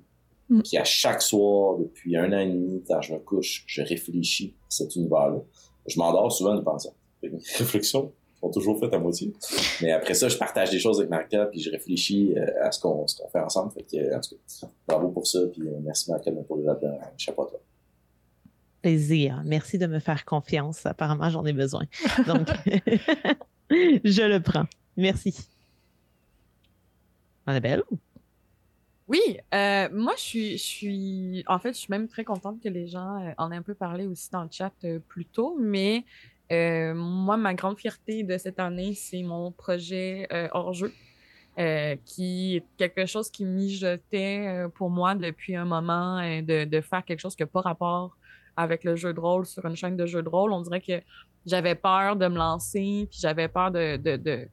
[0.48, 0.62] Mm.
[0.62, 4.54] Puis à chaque soir, depuis un an et demi, quand je me couche, je réfléchis
[4.62, 5.40] à cet univers-là.
[5.86, 6.94] Je m'endors souvent en pensant.
[7.22, 9.32] Mes réflexions sont toujours faites à moitié.
[9.82, 12.80] Mais après ça, je partage des choses avec Marca, puis je réfléchis euh, à ce
[12.80, 13.72] qu'on fait ensemble.
[13.72, 16.64] Fait que, en tout cas, bravo pour ça, puis euh, merci Marca pour le
[17.16, 17.60] chapeau à toi.
[18.82, 19.42] Plaisir.
[19.44, 20.86] Merci de me faire confiance.
[20.86, 21.84] Apparemment, j'en ai besoin.
[22.26, 22.48] Donc,
[23.70, 24.66] je le prends.
[24.96, 25.36] Merci.
[27.46, 27.82] Annabelle?
[29.10, 29.18] Oui,
[29.54, 32.86] euh, moi je suis, je suis, en fait, je suis même très contente que les
[32.86, 36.04] gens euh, en aient un peu parlé aussi dans le chat euh, plus tôt, mais
[36.52, 40.92] Euh, moi, ma grande fierté de cette année, c'est mon projet euh, hors-jeu,
[41.58, 47.04] euh, qui est quelque chose qui mijotait pour moi depuis un moment de, de, faire
[47.04, 48.16] quelque chose qui n'a pas rapport
[48.56, 50.52] avec le jeu de rôle sur une chaîne de jeu de rôle.
[50.52, 51.00] On dirait que
[51.46, 54.48] j'avais peur de me lancer, puis j'avais peur de, de, de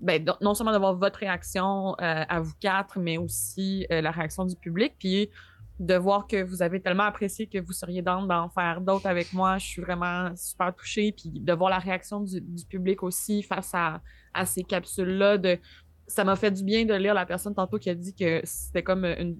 [0.00, 4.94] ben, non seulement d'avoir votre réaction à vous quatre, mais aussi la réaction du public.
[4.98, 5.30] Puis
[5.78, 9.32] de voir que vous avez tellement apprécié que vous seriez dans d'en faire d'autres avec
[9.32, 9.58] moi.
[9.58, 11.12] Je suis vraiment super touchée.
[11.12, 14.00] Puis de voir la réaction du, public aussi face à,
[14.32, 15.38] à ces capsules-là.
[15.38, 15.58] De,
[16.06, 18.82] ça m'a fait du bien de lire la personne tantôt qui a dit que c'était
[18.82, 19.36] comme une,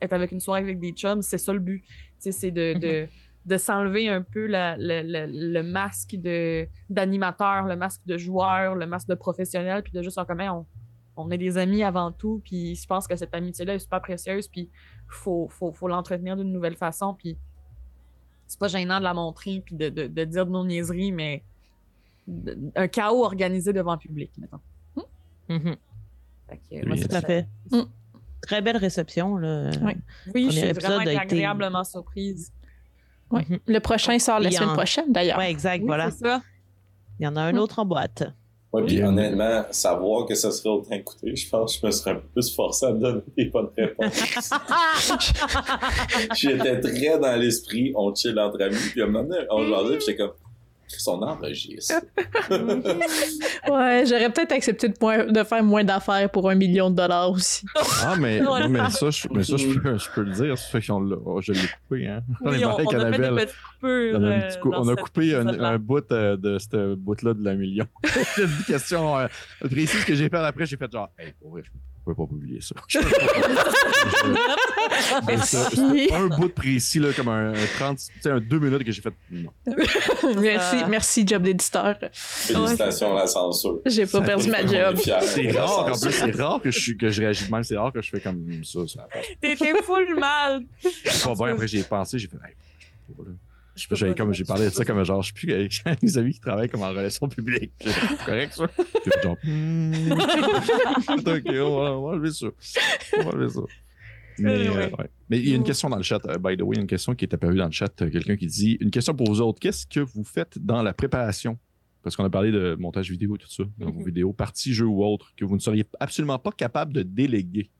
[0.00, 1.22] être avec une soirée avec des chums.
[1.22, 1.84] C'est ça le but.
[2.18, 3.08] C'est de, de,
[3.50, 6.16] de s'enlever un peu la, le masque
[6.88, 10.66] d'animateur, le masque de joueur, le masque de professionnel, puis de juste en commun, on,
[11.16, 14.46] on est des amis avant tout, puis je pense que cette amitié-là est super précieuse,
[14.46, 14.70] puis
[15.08, 17.36] faut, faut, faut l'entretenir d'une nouvelle façon, puis
[18.46, 21.42] c'est pas gênant de la montrer, puis de, de, de dire de nos niaiseries, mais
[22.76, 24.60] un chaos organisé devant le public, mettons.
[25.48, 25.74] Mm
[26.72, 27.46] oui, tout à fait.
[27.70, 27.82] Mm.
[28.42, 29.36] Très belle réception.
[29.36, 29.70] Là.
[29.82, 29.92] Oui,
[30.34, 32.52] oui je suis vraiment agréablement surprise.
[33.30, 33.42] Oui.
[33.42, 33.60] Mm-hmm.
[33.66, 35.38] Le prochain sort la semaine prochaine, d'ailleurs.
[35.38, 36.10] Oui, exact, voilà.
[36.10, 36.42] Ça.
[37.18, 37.58] Il y en a un mm.
[37.58, 38.24] autre en boîte.
[38.72, 42.10] Oui, puis honnêtement, savoir que ça serait autant coûté, je pense que je me serais
[42.12, 44.14] un peu plus forcé à me donner des bonnes réponses.
[46.36, 49.96] J'étais très dans l'esprit, on chill entre amis, puis à un moment donné, on jasait,
[49.96, 50.30] puis j'étais comme,
[50.98, 52.00] son enregistre.
[52.50, 57.64] ouais, j'aurais peut-être accepté de, de, faire moins d'affaires pour un million de dollars aussi.
[58.02, 60.58] Ah, mais, mais ça, je, mais ça je, peux, je peux le dire.
[60.58, 62.06] Ça fait oh, je l'ai coupé.
[62.06, 62.22] Hein.
[62.40, 64.20] Oui, on, on, a fait des petites coupures.
[64.20, 67.86] Euh, on a coupé un, un, bout euh, de ce bout-là de la million.
[68.04, 69.26] C'est une question euh,
[69.60, 70.66] précise que j'ai faite après.
[70.66, 71.70] J'ai fait genre, hey, pour vrai, je
[72.14, 72.74] pouvais pas publier ça.
[76.12, 79.14] un bout précis, là, comme un, 30, un deux minutes que j'ai fait.
[79.30, 79.50] Non.
[80.40, 81.96] merci, merci, job d'éditeur.
[82.12, 83.80] Félicitations à la censure.
[83.86, 84.98] J'ai pas perdu ma job.
[85.22, 87.64] C'est rare, en plus, c'est rare que je, que je réagis de même.
[87.64, 88.80] C'est rare que je fais comme ça.
[88.86, 89.08] ça
[89.40, 90.62] T'étais full mal.
[91.24, 92.36] Pas bien, après, j'ai pensé, j'ai fait.
[93.90, 96.40] J'ai comme j'ai parlé de ça comme genre je suis plus avec mes amis qui
[96.40, 97.72] travaillent comme en relation publique.
[97.80, 98.66] C'est correct ça?
[99.22, 100.12] genre hmm.
[101.10, 102.46] ok, on va, enlever ça.
[103.16, 103.60] On va enlever ça.
[104.38, 104.88] Mais, euh,
[105.28, 107.14] Mais il y a une question dans le chat, euh, by the way, une question
[107.14, 109.60] qui est apparue dans le chat, euh, quelqu'un qui dit une question pour vous autres.
[109.60, 111.58] Qu'est-ce que vous faites dans la préparation?
[112.02, 114.04] Parce qu'on a parlé de montage vidéo et tout ça, dans vos mm-hmm.
[114.06, 117.70] vidéos, partie jeu ou autre, que vous ne seriez absolument pas capable de déléguer.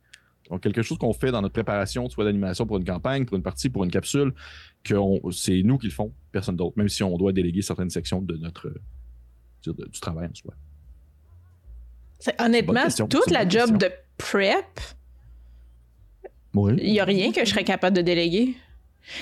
[0.50, 3.42] Donc, quelque chose qu'on fait dans notre préparation, soit d'animation pour une campagne, pour une
[3.42, 4.34] partie, pour une capsule,
[4.82, 4.96] que
[5.30, 8.36] c'est nous qui le font, personne d'autre, même si on doit déléguer certaines sections de
[8.36, 8.72] notre
[9.62, 10.54] du travail en soi.
[12.38, 14.80] Honnêtement, toute la job de prep,
[16.54, 18.54] il n'y a rien que je serais capable de déléguer.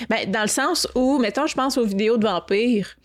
[0.09, 2.95] Ben, dans le sens où, mettons, je pense aux vidéos de vampires.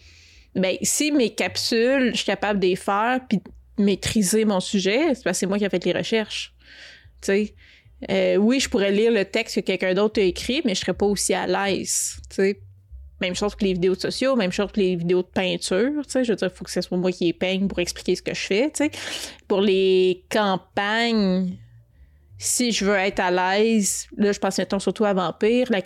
[0.54, 3.40] Ben, si mes capsules, je suis capable de les faire puis
[3.78, 6.54] maîtriser mon sujet, c'est parce que c'est moi qui ai fait les recherches.
[7.20, 7.54] Tu sais?
[8.10, 10.94] Euh, oui, je pourrais lire le texte que quelqu'un d'autre a écrit, mais je serais
[10.94, 12.16] pas aussi à l'aise.
[13.20, 16.02] Même chose que les vidéos sociaux, même chose que les vidéos de peinture.
[16.12, 18.22] Je veux dire, il faut que ce soit moi qui les peigne pour expliquer ce
[18.22, 18.72] que je fais.
[19.48, 21.56] Pour les campagnes,
[22.38, 25.80] si je veux être à l'aise, là, je pense mettons surtout à Vampire, la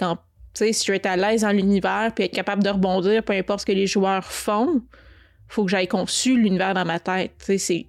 [0.54, 3.60] si je veux être à l'aise dans l'univers puis être capable de rebondir, peu importe
[3.60, 4.82] ce que les joueurs font,
[5.46, 7.32] faut que j'aille conçu l'univers dans ma tête.
[7.38, 7.86] C'est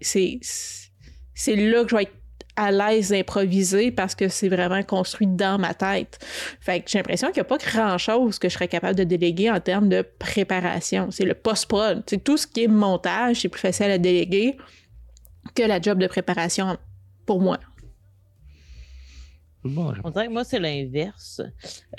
[1.56, 2.19] là que je vais être
[2.60, 6.20] à l'aise d'improviser parce que c'est vraiment construit dans ma tête.
[6.60, 9.50] Fait que j'ai l'impression qu'il n'y a pas grand-chose que je serais capable de déléguer
[9.50, 11.08] en termes de préparation.
[11.10, 12.04] C'est le post-prod.
[12.06, 14.58] C'est tout ce qui est montage, c'est plus facile à déléguer
[15.56, 16.78] que la job de préparation
[17.26, 17.60] pour moi.
[20.04, 21.42] On dirait que moi, c'est l'inverse.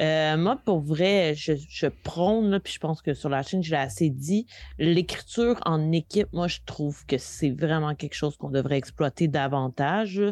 [0.01, 3.71] Euh, moi, pour vrai, je, je prône, puis je pense que sur la chaîne, je
[3.71, 4.47] l'ai assez dit,
[4.79, 10.23] l'écriture en équipe, moi, je trouve que c'est vraiment quelque chose qu'on devrait exploiter davantage.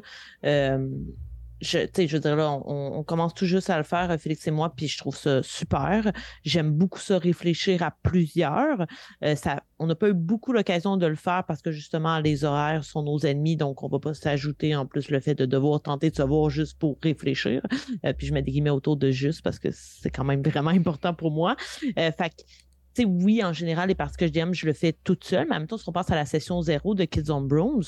[0.44, 0.88] Euh,
[1.60, 4.72] je, je veux dire, là, on, commence tout juste à le faire, Félix et moi,
[4.74, 6.12] puis je trouve ça super.
[6.44, 8.86] J'aime beaucoup ça réfléchir à plusieurs.
[9.24, 12.44] Euh, ça, on n'a pas eu beaucoup l'occasion de le faire parce que justement, les
[12.44, 15.46] horaires sont nos ennemis, donc on ne va pas s'ajouter en plus le fait de
[15.46, 17.62] devoir tenter de se voir juste pour réfléchir.
[18.04, 20.70] Euh, puis je mets des guillemets autour de juste parce que c'est quand même vraiment
[20.78, 21.56] important pour moi.
[21.98, 22.30] Euh, fait
[22.96, 25.56] que, oui, en général, les parties que je DM, je le fais toute seule, mais
[25.56, 27.84] en même temps, si on passe à la session zéro de Kids on Brooms,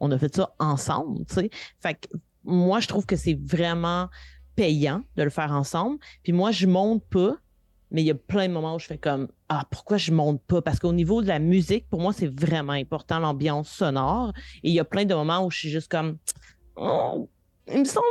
[0.00, 1.50] on a fait ça ensemble, tu sais.
[1.80, 2.08] Fait que
[2.44, 4.08] moi, je trouve que c'est vraiment
[4.54, 5.98] payant de le faire ensemble.
[6.22, 7.36] Puis moi, je monte pas,
[7.90, 10.42] mais il y a plein de moments où je fais comme Ah, pourquoi je monte
[10.42, 10.62] pas?
[10.62, 14.32] Parce qu'au niveau de la musique, pour moi, c'est vraiment important, l'ambiance sonore.
[14.62, 16.18] Et il y a plein de moments où je suis juste comme
[16.76, 17.28] oh,
[17.72, 18.02] il me semble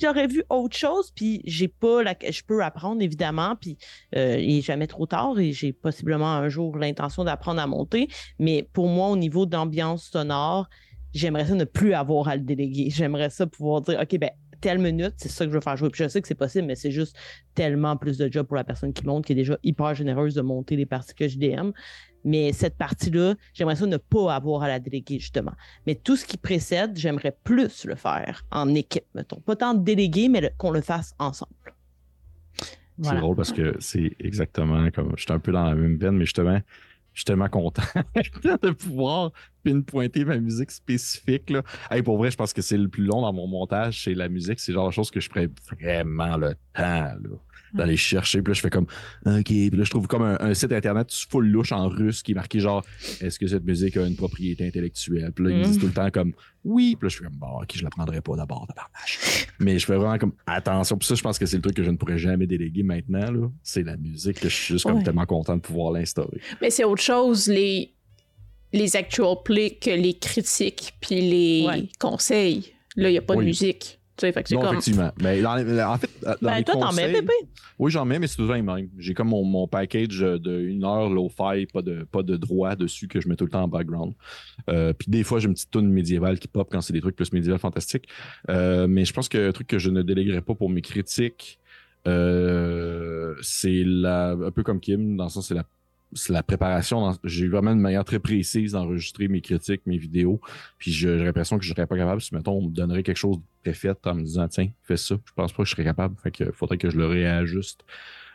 [0.00, 3.76] j'aurais vu autre chose puis j'ai pas la je peux apprendre évidemment puis
[4.16, 8.08] euh, il est jamais trop tard et j'ai possiblement un jour l'intention d'apprendre à monter
[8.38, 10.68] mais pour moi au niveau d'ambiance sonore
[11.14, 14.30] j'aimerais ça ne plus avoir à le déléguer j'aimerais ça pouvoir dire ok ben
[14.60, 16.66] telle minute c'est ça que je veux faire jouer puis je sais que c'est possible
[16.66, 17.16] mais c'est juste
[17.54, 20.42] tellement plus de job pour la personne qui monte qui est déjà hyper généreuse de
[20.42, 21.72] monter les parties que je DM
[22.24, 25.52] mais cette partie-là, j'aimerais ça ne pas avoir à la déléguer, justement.
[25.86, 29.40] Mais tout ce qui précède, j'aimerais plus le faire en équipe, mettons.
[29.40, 31.52] Pas tant déléguer, mais qu'on le fasse ensemble.
[33.02, 35.14] C'est drôle parce que c'est exactement comme.
[35.16, 36.60] Je suis un peu dans la même veine, mais justement,
[37.12, 37.82] je suis tellement content
[38.62, 39.32] de pouvoir
[39.82, 41.50] pointer ma musique spécifique.
[41.50, 41.62] Là.
[42.02, 44.60] pour vrai, je pense que c'est le plus long dans mon montage, c'est la musique.
[44.60, 46.82] C'est genre la chose que je ferais vraiment le temps.
[46.82, 47.36] Là
[47.74, 48.42] d'aller chercher.
[48.42, 48.86] Puis là, je fais comme,
[49.26, 49.44] OK.
[49.44, 52.60] Puis là, je trouve comme un, site internet full louche en russe qui est marqué
[52.60, 52.84] genre,
[53.20, 55.32] est-ce que cette musique a une propriété intellectuelle?
[55.32, 56.32] Puis là, ils me disent tout le temps comme,
[56.64, 56.96] oui.
[56.98, 59.46] Puis là, je fais comme, bon, OK, je la prendrai pas d'abord, partage.
[59.58, 60.96] Mais je fais vraiment comme, attention.
[60.96, 63.30] Puis ça, je pense que c'est le truc que je ne pourrais jamais déléguer maintenant,
[63.30, 63.50] là.
[63.62, 66.40] C'est la musique que je suis juste comme tellement content de pouvoir l'instaurer.
[66.60, 67.94] Mais c'est autre chose, les,
[68.72, 72.72] les actual plays que les critiques puis les conseils.
[72.96, 75.10] Là, il n'y a pas de musique non, effectivement.
[75.20, 77.32] Mais en fait, dans ben, les toi, t'en mets, Pépé?
[77.78, 78.88] Oui, j'en mets, mais c'est toujours les mêmes.
[78.98, 83.08] J'ai comme mon, mon, package de une heure low-fi, pas de, pas de droit dessus
[83.08, 84.14] que je mets tout le temps en background.
[84.68, 87.16] Euh, puis des fois, j'ai une petite tune médiévale qui pop quand c'est des trucs
[87.16, 88.08] plus médiévales fantastiques.
[88.48, 91.58] Euh, mais je pense que truc que je ne déléguerai pas pour mes critiques,
[92.06, 95.66] euh, c'est la, un peu comme Kim, dans le sens c'est la
[96.28, 97.16] la préparation.
[97.24, 100.40] J'ai vraiment une manière très précise d'enregistrer mes critiques, mes vidéos.
[100.78, 102.20] Puis j'ai l'impression que je serais pas capable.
[102.20, 105.16] Si, mettons, on me donnerait quelque chose de préfet en me disant, tiens, fais ça.
[105.24, 106.16] Je pense pas que je serais capable.
[106.22, 107.84] Fait que faudrait que je le réajuste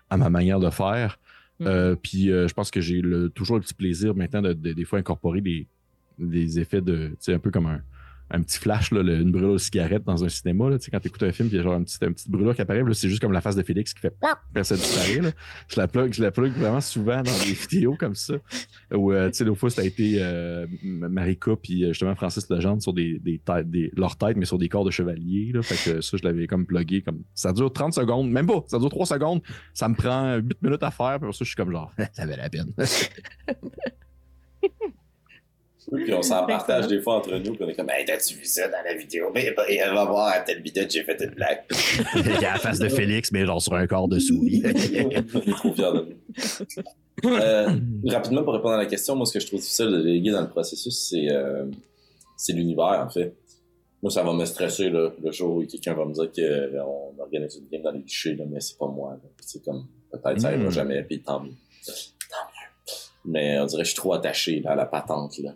[0.10, 1.20] à ma manière de faire.
[1.60, 1.68] Mm.
[1.68, 3.02] Euh, puis euh, je pense que j'ai
[3.34, 5.68] toujours le petit plaisir maintenant de, des fois incorporer des,
[6.20, 7.82] des effets de, tu sais, un peu comme un,
[8.32, 10.70] un petit flash, là, une brûlure de cigarette dans un cinéma.
[10.70, 12.56] Là, quand tu écoutes un film, il y a genre un petit, un petit brûlure
[12.56, 14.16] qui apparaît, c'est juste comme la face de Félix qui fait
[14.64, 15.34] ça disparaît.
[15.68, 18.36] Je la plug, je la plug vraiment souvent dans des vidéos comme ça.
[18.92, 22.82] Où, euh, tu sais, fois, ça a été euh, Marika puis euh, justement Francis Legendre
[22.82, 25.52] sur des, des têtes, des, leurs têtes, mais sur des corps de chevalier.
[25.54, 25.62] Là.
[25.62, 27.02] Fait que ça, je l'avais comme plugué.
[27.02, 27.22] Comme...
[27.34, 29.42] Ça dure 30 secondes, même pas, ça dure 3 secondes.
[29.74, 32.26] Ça me prend 8 minutes à faire, puis pour ça, je suis comme genre, ça
[32.26, 32.74] valait la peine.
[35.94, 38.46] Puis on s'en partage des fois entre nous, puis on est comme, hey, t'as-tu vu
[38.46, 39.30] ça dans la vidéo?
[39.34, 41.64] Mais elle va voir à telle vidéo, j'ai fait une blague.
[42.16, 44.64] Il y a la face de Félix, mais genre sur un corps de souris.
[44.66, 46.84] il est trop fier de nous.
[47.24, 47.70] Euh,
[48.08, 50.42] rapidement, pour répondre à la question, moi, ce que je trouve difficile de déléguer dans
[50.42, 51.66] le processus, c'est euh,
[52.50, 53.36] l'univers, en fait.
[54.02, 57.22] Moi, ça va me stresser là, le jour où quelqu'un va me dire qu'on euh,
[57.22, 59.18] organise une game dans les clichés, mais c'est pas moi.
[59.40, 60.72] C'est comme, peut-être ça ira mm.
[60.72, 61.54] jamais, puis tant mieux.
[61.86, 62.94] Tant mieux.
[63.26, 65.40] Mais on dirait que je suis trop attaché là, à la patente.
[65.40, 65.56] Là.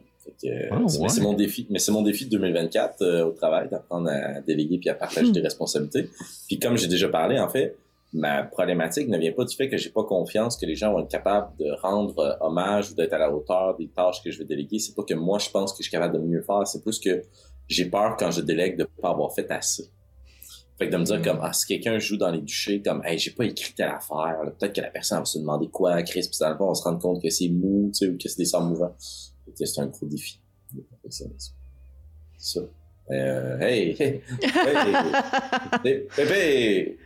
[0.72, 0.78] Ah,
[1.08, 1.68] c'est mon défi.
[1.70, 5.30] Mais c'est mon défi de 2024 euh, au travail, d'apprendre à déléguer puis à partager
[5.30, 5.34] hmm.
[5.34, 6.10] des responsabilités.
[6.48, 7.78] Puis comme j'ai déjà parlé, en fait,
[8.14, 11.02] ma problématique ne vient pas du fait que j'ai pas confiance que les gens vont
[11.02, 14.40] être capables de rendre euh, hommage ou d'être à la hauteur des tâches que je
[14.40, 14.80] vais déléguer.
[14.80, 17.00] C'est pas que moi je pense que je suis capable de mieux faire, c'est plus
[17.00, 17.22] que
[17.68, 19.90] j'ai peur quand je délègue de pas avoir fait assez.
[20.80, 21.24] Fait que de me dire hmm.
[21.24, 24.40] comme ah si quelqu'un joue dans les duchés comme hey j'ai pas écrit telle affaire
[24.58, 26.84] peut-être que la personne va se demander quoi Chris puis dans le fond on se
[26.84, 28.96] rend compte que c'est mou tu sais ou que c'est des sons mouvants
[29.56, 30.40] c'est un gros défi
[30.74, 31.56] de perfectionnisme.
[32.38, 32.62] Ça.
[33.12, 34.22] Euh, hey, hey,
[35.84, 37.00] hey, bébé!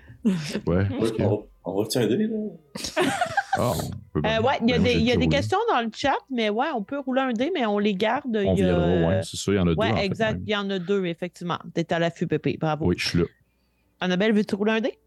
[0.66, 0.88] Ouais,
[1.20, 2.38] on, on va un dé, là?
[3.56, 3.74] Ah,
[4.16, 6.68] euh, ouais, il y a, des, y a des questions dans le chat, mais ouais,
[6.76, 8.36] on peut rouler un dé, mais on les garde.
[8.36, 8.54] On y a...
[8.54, 9.76] viendra, ouais, c'est ça, il y en a deux.
[9.76, 11.60] Ouais, exact, il y en a deux, effectivement.
[11.74, 12.88] T'es à l'affût, Pépé, bravo.
[12.88, 13.26] Oui, je suis là.
[14.00, 14.98] Annabelle, veux-tu rouler un dé?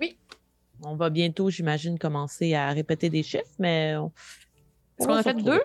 [0.00, 0.18] Oui.
[0.82, 3.94] On va bientôt, j'imagine, commencer à répéter des chiffres, mais.
[4.98, 5.62] Est-ce qu'on a fait deux?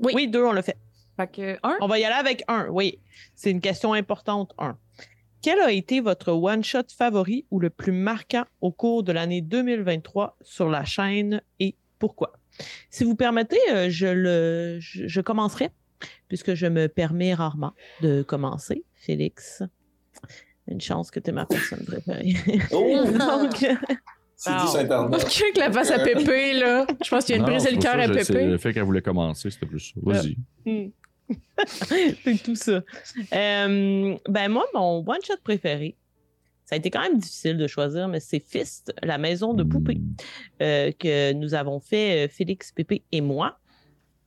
[0.00, 0.28] Oui.
[0.28, 0.76] deux, on l'a fait.
[1.16, 1.76] Fait que un?
[1.80, 3.00] On va y aller avec un, oui.
[3.34, 4.76] C'est une question importante, un.
[5.42, 10.38] Quel a été votre one-shot favori ou le plus marquant au cours de l'année 2023
[10.40, 12.32] sur la chaîne et pourquoi?
[12.88, 15.70] Si vous permettez, euh, je, le, je, commencerai,
[16.28, 18.84] puisque je me permets rarement de commencer.
[18.94, 19.62] Félix,
[20.66, 22.34] une chance que tu es ma personne préférée.
[22.72, 23.04] Oh!
[23.18, 23.66] Donc,
[24.36, 25.20] c'est dit sur Internet.
[25.20, 26.86] Je que la face à Pépé, là.
[27.02, 28.46] Je pense qu'il y a une brisé le cœur à Pépé.
[28.46, 30.00] Le fait qu'elle voulait commencer, c'était plus ça.
[30.02, 30.36] Vas-y.
[30.64, 30.90] Hmm.
[31.66, 32.82] c'est tout ça.
[33.32, 35.96] Euh, ben moi, mon one-shot préféré,
[36.64, 40.00] ça a été quand même difficile de choisir, mais c'est Fist, la maison de poupée,
[40.62, 43.58] euh, que nous avons fait, euh, Félix, Pépé et moi.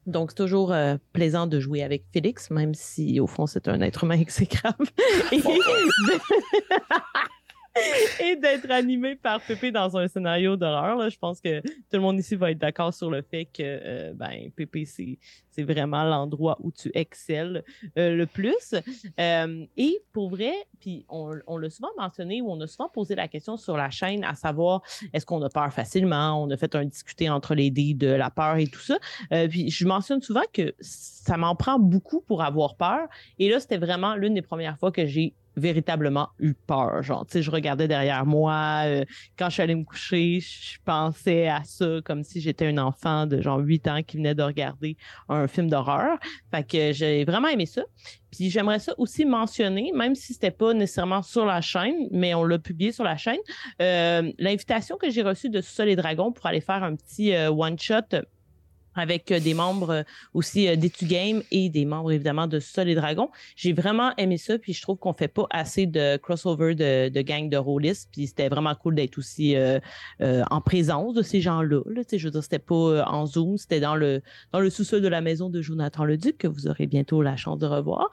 [0.06, 0.74] Donc, c'est toujours
[1.12, 4.86] plaisant de jouer avec Félix, même si, au fond, c'est un être humain exécrable.
[5.34, 5.42] et
[8.41, 11.10] d'être animé par Pépé dans un scénario d'horreur.
[11.10, 14.14] Je pense que tout le monde ici va être d'accord sur le fait que euh,
[14.14, 15.18] ben, Pépé, c'est,
[15.64, 17.64] vraiment l'endroit où tu excelles
[17.98, 18.76] euh, le plus.
[19.20, 23.16] Euh, et pour vrai, puis on, on, l'a souvent mentionné ou on a souvent posé
[23.16, 24.84] la question sur la chaîne à savoir
[25.14, 26.44] est-ce qu'on a peur facilement?
[26.44, 28.99] On a fait un discuter entre les dés de la peur et tout ça.
[29.49, 33.08] puis je mentionne souvent que ça m'en prend beaucoup pour avoir peur.
[33.40, 37.04] Et là, c'était vraiment l'une des premières fois que j'ai véritablement eu peur.
[37.04, 38.84] Genre, tu sais, je regardais derrière moi.
[38.86, 39.04] Euh,
[39.38, 43.26] quand je suis allée me coucher, je pensais à ça comme si j'étais un enfant
[43.26, 44.96] de genre 8 ans qui venait de regarder
[45.28, 46.18] un film d'horreur.
[46.52, 47.82] Fait que j'ai vraiment aimé ça.
[48.32, 52.44] Puis j'aimerais ça aussi mentionner, même si c'était pas nécessairement sur la chaîne, mais on
[52.44, 53.40] l'a publié sur la chaîne,
[53.82, 57.50] euh, l'invitation que j'ai reçue de Sol et Dragons pour aller faire un petit euh,
[57.50, 58.22] one-shot
[58.98, 60.03] avec euh, des membres euh,
[60.34, 63.30] aussi euh, d'Etu Game et des membres évidemment de Sol et Dragon.
[63.56, 67.22] J'ai vraiment aimé ça, puis je trouve qu'on fait pas assez de crossover de, de
[67.22, 69.56] gang de rôlistes, puis c'était vraiment cool d'être aussi
[70.19, 71.82] en présence de ces gens-là.
[71.86, 72.02] Là.
[72.11, 74.22] Je veux dire, c'était pas en Zoom, c'était dans le
[74.52, 77.60] dans le sous-sol de la maison de Jonathan Leduc que vous aurez bientôt la chance
[77.60, 78.10] de revoir.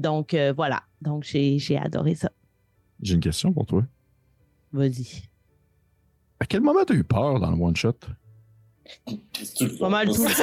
[0.00, 2.30] donc voilà, donc j'ai adoré ça.
[3.00, 3.84] J'ai une question pour toi.
[4.72, 5.22] Vas-y.
[6.40, 7.98] À quel moment tu as eu peur dans le one-shot?
[9.78, 10.26] Pas mal tout.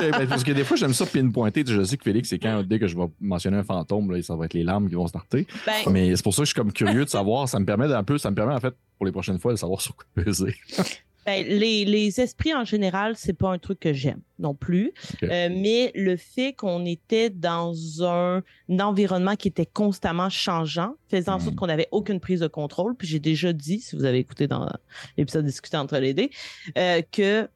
[0.00, 1.64] Ben, parce que des fois, j'aime ça pinpointer.
[1.66, 4.36] Je sais que Félix, c'est quand, dès que je vais mentionner un fantôme, là, ça
[4.36, 5.46] va être les larmes qui vont starter.
[5.66, 7.48] Ben- Mais c'est pour ça que je suis comme curieux de savoir.
[7.48, 9.58] Ça me permet un peu, ça me permet en fait, pour les prochaines fois, de
[9.58, 10.54] savoir sur quoi peser.
[11.28, 14.94] Ben, les, esprits en général, c'est pas un truc que j'aime non plus.
[15.24, 21.38] Euh, mais le fait qu'on était dans un, environnement qui était constamment changeant faisait en
[21.38, 21.58] sorte hmm.
[21.58, 22.94] qu'on n'avait aucune prise de contrôle.
[22.94, 24.70] Puis j'ai déjà dit, si vous avez écouté dans
[25.18, 26.30] l'épisode discuté entre les deux,
[26.78, 27.46] euh, que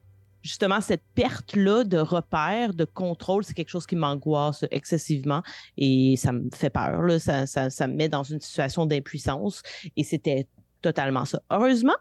[0.43, 5.41] justement, cette perte-là de repère, de contrôle, c'est quelque chose qui m'angoisse excessivement
[5.77, 7.01] et ça me fait peur.
[7.01, 7.17] Là.
[7.17, 9.63] Ça, ça me met dans une situation d'impuissance
[9.97, 10.45] et c'était
[10.83, 11.41] totalement ça.
[11.49, 11.95] Heureusement,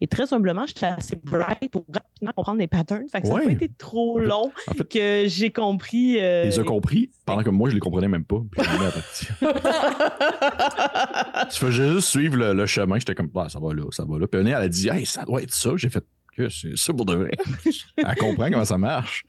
[0.00, 3.08] et très humblement, j'étais assez bright pour rapidement comprendre les patterns.
[3.10, 4.52] Fait que ça n'a pas été trop long
[4.90, 6.18] que j'ai compris.
[6.20, 8.42] Euh, les a compris pendant que moi, je les comprenais même pas.
[11.50, 12.98] tu fais juste suivre le, chemin.
[12.98, 14.26] J'étais comme, bah, ça va là, ça va là.
[14.26, 15.70] Puis elle a dit, hey, ça doit être ça.
[15.76, 16.04] J'ai fait,
[16.36, 17.30] que c'est ça pour de vrai.
[17.96, 19.24] elle comprend comment ça marche.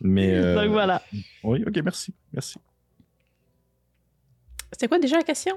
[0.00, 0.34] Mais.
[0.34, 1.02] Euh, Donc voilà.
[1.42, 2.14] Oui, ok, merci.
[2.32, 2.58] Merci.
[4.72, 5.56] C'était quoi déjà la question?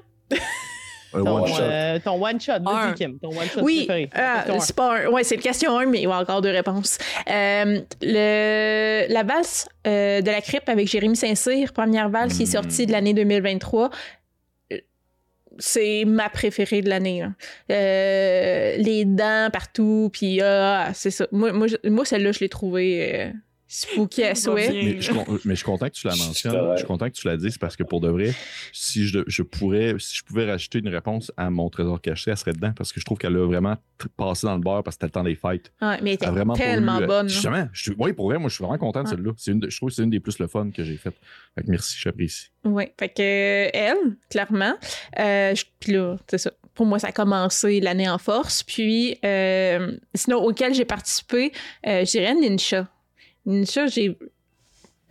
[1.14, 2.60] Euh, ton, one shot.
[2.64, 3.20] Vas-y, Kim.
[3.20, 6.06] Ton one shot oui, euh, c'est pas Ouais, c'est une question 1, mais il y
[6.06, 6.98] a encore deux réponses.
[7.30, 12.86] Euh, le, la valse de la crypte avec Jérémy Saint-Cyr, première valse qui est sortie
[12.86, 13.90] de l'année 2023
[15.60, 17.24] c'est ma préférée de l'année.
[17.70, 21.28] les dents partout, puis ah, c'est ça.
[21.32, 23.32] Moi, moi, moi celle-là, je l'ai trouvée
[23.74, 24.70] Spooky souhait.
[24.70, 25.14] Mais je,
[25.46, 26.72] mais je suis content que tu la mentionnes.
[26.74, 28.34] Je suis content que tu la dises parce que pour de vrai,
[28.74, 32.38] si je, je, pourrais, si je pouvais rajouter une réponse à mon trésor caché, elle
[32.38, 33.78] serait dedans parce que je trouve qu'elle a vraiment
[34.18, 35.72] passé dans le beurre parce que c'était le temps des fêtes.
[35.82, 37.30] Ouais, mais elle était tellement euh, bonne.
[37.30, 39.32] Justement, je, oui, pour vrai, moi, je suis vraiment content de celle-là.
[39.48, 41.16] Une je trouve que c'est une des plus le fun que j'ai faites.
[41.56, 42.50] Fait que merci, j'apprécie.
[42.66, 44.76] Oui, fait que euh, elle, clairement.
[45.18, 48.64] Euh, puis là, c'est ça pour moi, ça a commencé l'année en force.
[48.64, 51.52] Puis, euh, sinon, auquel j'ai participé,
[51.86, 52.88] euh, je dirais Ninja.
[53.46, 54.18] Ninja, j'ai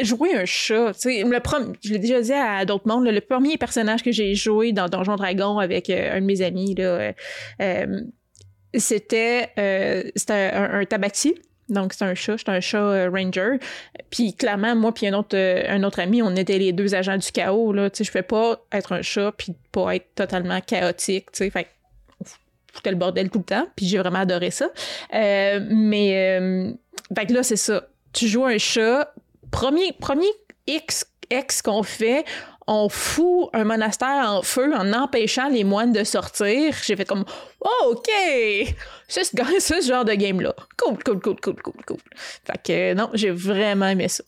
[0.04, 0.92] joué un chat.
[1.04, 4.88] Le je l'ai déjà dit à d'autres mondes, le premier personnage que j'ai joué dans
[4.88, 7.12] Donjon Dragon avec euh, un de mes amis, là, euh,
[7.60, 8.00] euh,
[8.74, 11.34] c'était, un, un, tabaxi.
[11.68, 13.58] Donc, c'est un chat, c'est un chat ranger.
[14.10, 17.30] Puis, clairement, moi puis un autre, un autre ami, on était les deux agents du
[17.30, 17.72] chaos.
[17.72, 17.90] Là.
[17.94, 21.26] Je ne fais pas être un chat puis pas être totalement chaotique.
[21.32, 21.68] Fait
[22.72, 23.66] foutais le bordel tout le temps.
[23.76, 24.68] Puis, j'ai vraiment adoré ça.
[25.12, 26.40] mais,
[27.16, 29.12] fait là, c'est ça tu joues un chat.
[29.50, 30.28] Premier, premier
[30.66, 32.24] X, X qu'on fait,
[32.66, 36.74] on fout un monastère en feu en empêchant les moines de sortir.
[36.84, 37.24] J'ai fait comme
[37.60, 38.10] oh, OK!
[39.08, 40.54] C'est ce, genre de game-là.
[40.76, 41.98] Cool, cool, cool, cool, cool, cool.
[42.44, 44.22] Fait que non, j'ai vraiment aimé ça.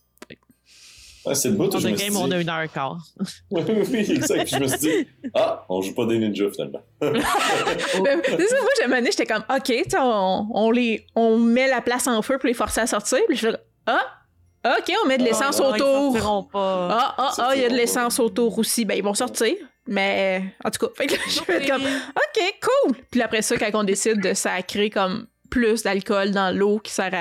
[1.24, 2.98] Ouais, c'est le bout où je me game, on a une heure et quart.
[3.52, 4.48] oui, oui, exact.
[4.48, 6.82] je me suis dit, ah, on joue pas des ninjas finalement.
[7.00, 12.20] c'est ça, moi, j'ai j'étais comme, OK, on, on, les, on met la place en
[12.22, 13.20] feu pour les forcer à sortir.
[13.28, 13.56] Puis je fais,
[13.86, 14.22] ah!
[14.64, 16.16] OK, on met de l'essence ah, autour.
[16.54, 18.84] Ah, ah, ah, il y a de l'essence autour aussi.
[18.84, 19.54] Ben, ils vont sortir.
[19.88, 22.96] Mais, en tout cas, fait que je vais comme, OK, cool.
[23.10, 27.12] Puis après ça, quand on décide de sacrer comme plus d'alcool dans l'eau qui sert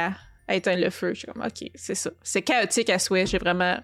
[0.47, 2.11] à éteindre le feu, je suis comme, OK, c'est ça.
[2.21, 3.25] C'est chaotique à souhait.
[3.25, 3.77] J'ai vraiment.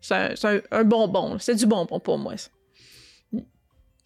[0.00, 1.38] C'est un, un, bonbon.
[1.38, 2.50] C'est du bonbon pour moi, ça.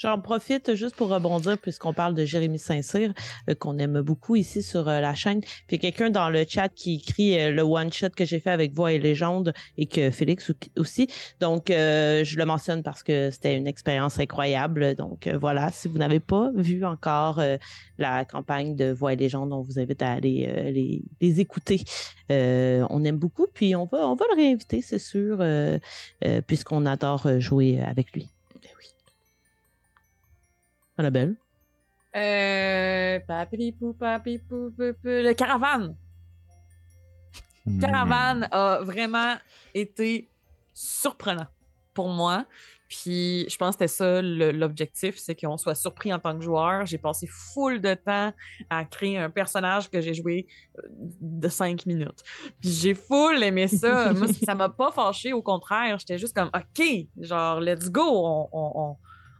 [0.02, 3.12] J'en profite juste pour rebondir, puisqu'on parle de Jérémy Saint-Cyr,
[3.48, 5.42] euh, qu'on aime beaucoup ici sur euh, la chaîne.
[5.68, 8.92] Puis quelqu'un dans le chat qui écrit euh, le one-shot que j'ai fait avec Voix
[8.92, 11.06] et Légende et que Félix aussi.
[11.38, 14.96] Donc, je le mentionne parce que c'était une expérience incroyable.
[14.96, 17.40] Donc, voilà, si vous n'avez pas vu encore
[17.98, 21.84] la campagne de Voix et Légende, on vous invite à aller les, les, écouter.
[22.28, 25.38] on aime beaucoup, puis on va, on va le réinviter, c'est sûr,
[26.46, 28.31] puisqu'on adore jouer avec lui.
[30.96, 31.36] Annabelle?
[32.14, 35.96] Euh, papipou, papipou, le caravane.
[37.64, 37.78] Hmm.
[37.80, 39.36] Caravane a vraiment
[39.74, 40.28] été
[40.74, 41.46] surprenant
[41.94, 42.44] pour moi.
[42.88, 46.84] Puis je pense que c'était ça l'objectif, c'est qu'on soit surpris en tant que joueur.
[46.84, 48.34] J'ai passé full de temps
[48.68, 50.46] à créer un personnage que j'ai joué
[50.78, 52.22] euh, de cinq minutes.
[52.60, 54.12] Puis j'ai full aimé ça.
[54.14, 55.98] moi, ça m'a pas fâché, au contraire.
[56.00, 56.86] J'étais juste comme, OK,
[57.18, 58.02] genre, let's go.
[58.04, 58.96] On, on, on,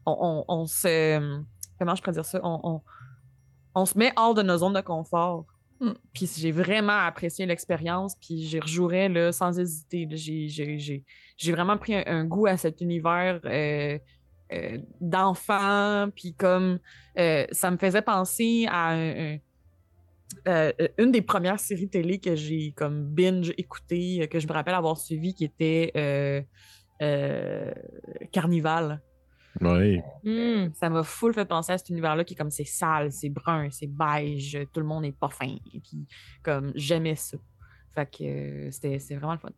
[0.06, 1.42] on se
[1.82, 2.40] comment je pourrais dire ça?
[2.42, 5.46] On, se met hors de nos zones de confort.
[5.80, 5.92] Hmm.
[6.12, 10.06] Puis j'ai vraiment apprécié l'expérience, puis j'y rejouerais là, sans hésiter.
[10.16, 13.98] J'ai vraiment pris un, goût à cet univers euh,
[14.52, 16.78] euh, d'enfant, puis comme
[17.18, 18.94] euh, ça me faisait penser à
[20.98, 24.96] une des premières séries télé que j'ai comme binge écouté, que je me rappelle avoir
[24.98, 26.46] suivi, qui était
[28.30, 29.00] Carnival.
[29.60, 30.00] Oui.
[30.24, 33.28] Hmm, ça m'a full fait penser à cet univers-là qui est comme c'est sale, c'est
[33.28, 35.54] brun, c'est beige, tout le monde est pas fin.
[35.74, 36.06] Et puis,
[36.42, 37.36] comme, j'aimais ça.
[37.94, 39.50] Fait que euh, c'était vraiment le fun.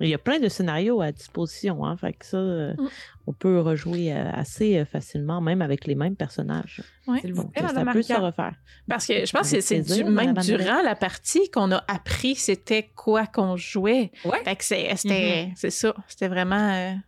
[0.00, 2.88] Il y a plein de scénarios à disposition, hein, fait que ça, euh, hmm.
[3.28, 6.82] on peut rejouer euh, assez facilement, même avec les mêmes personnages.
[7.06, 8.56] Oui, ça peut se refaire.
[8.86, 12.90] Parce que je pense que c'est du, même durant la partie qu'on a appris c'était
[12.94, 14.10] quoi qu'on jouait.
[14.26, 14.44] Ouais.
[14.44, 15.52] Fait que c'était, mm-hmm.
[15.54, 16.98] c'est ça, c'était vraiment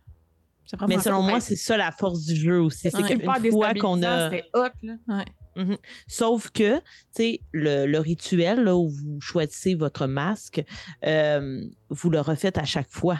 [0.87, 2.89] mais selon moi, c'est ça la force du jeu aussi.
[2.91, 4.31] C'est qu'une fois qu'on a.
[5.55, 5.77] Mhm.
[6.07, 10.63] Sauf que, tu sais, le, rituel là, où vous choisissez votre masque,
[11.05, 13.19] euh, vous le refaites à chaque fois.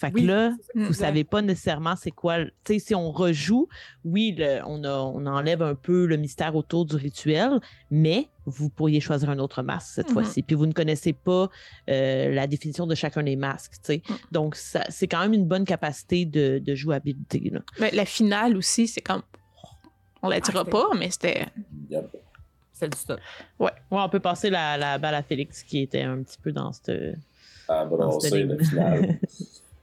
[0.00, 2.38] Fait que là, vous savez pas nécessairement c'est quoi.
[2.38, 3.68] Tu sais, si on rejoue,
[4.02, 7.60] oui, on, on enlève un peu le mystère autour du rituel,
[7.90, 10.12] mais vous pourriez choisir un autre masque cette mm-hmm.
[10.14, 10.42] fois-ci.
[10.42, 11.50] Puis vous ne connaissez pas
[11.90, 13.72] euh, la définition de chacun des masques.
[13.74, 14.02] Tu sais.
[14.08, 14.14] Mm.
[14.32, 17.52] Donc, c'est quand même une bonne capacité de, jouabilité.
[17.78, 19.22] Mais la finale aussi, c'est comme.
[20.22, 21.46] On la dira ah, pas, mais c'était.
[22.72, 23.20] C'est du stop.
[23.58, 23.66] Ouais.
[23.90, 24.00] ouais.
[24.00, 27.18] On peut passer la, la balle à Félix qui était un petit peu dans cette.
[27.68, 29.18] Ah, bon, on sait la finale.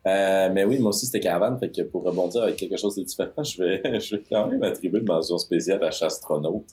[0.07, 1.59] Euh, mais oui, moi aussi, c'était Caravane.
[1.59, 4.63] Fait que pour rebondir avec quelque chose de différent, je vais, je vais quand même
[4.63, 6.65] attribuer une mention spéciale à Chastronaute.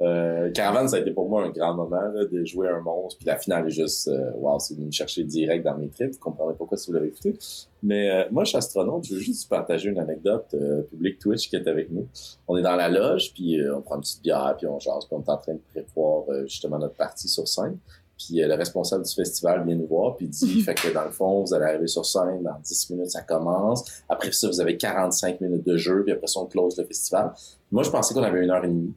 [0.00, 3.18] Euh, Caravane, ça a été pour moi un grand moment de jouer un monstre.
[3.18, 6.12] Puis la finale est juste, euh, wow, c'est venu me chercher direct dans mes trips.
[6.12, 7.36] Vous comprendrez pourquoi si vous l'avez écouté.
[7.82, 11.68] Mais euh, moi, Chastronaute, je veux juste partager une anecdote euh, public Twitch qui est
[11.68, 12.06] avec nous.
[12.48, 15.16] On est dans la loge, puis on prend une petite bière, puis on jase, puis
[15.16, 17.76] on est en train de prévoir justement notre partie sur scène.
[18.18, 21.10] Puis euh, le responsable du festival vient nous voir, puis dit, fait que dans le
[21.10, 23.84] fond, vous allez arriver sur scène, dans 10 minutes, ça commence.
[24.08, 27.32] Après ça, vous avez 45 minutes de jeu, puis après ça, on close le festival.
[27.70, 28.94] Moi, je pensais qu'on avait une heure et demie.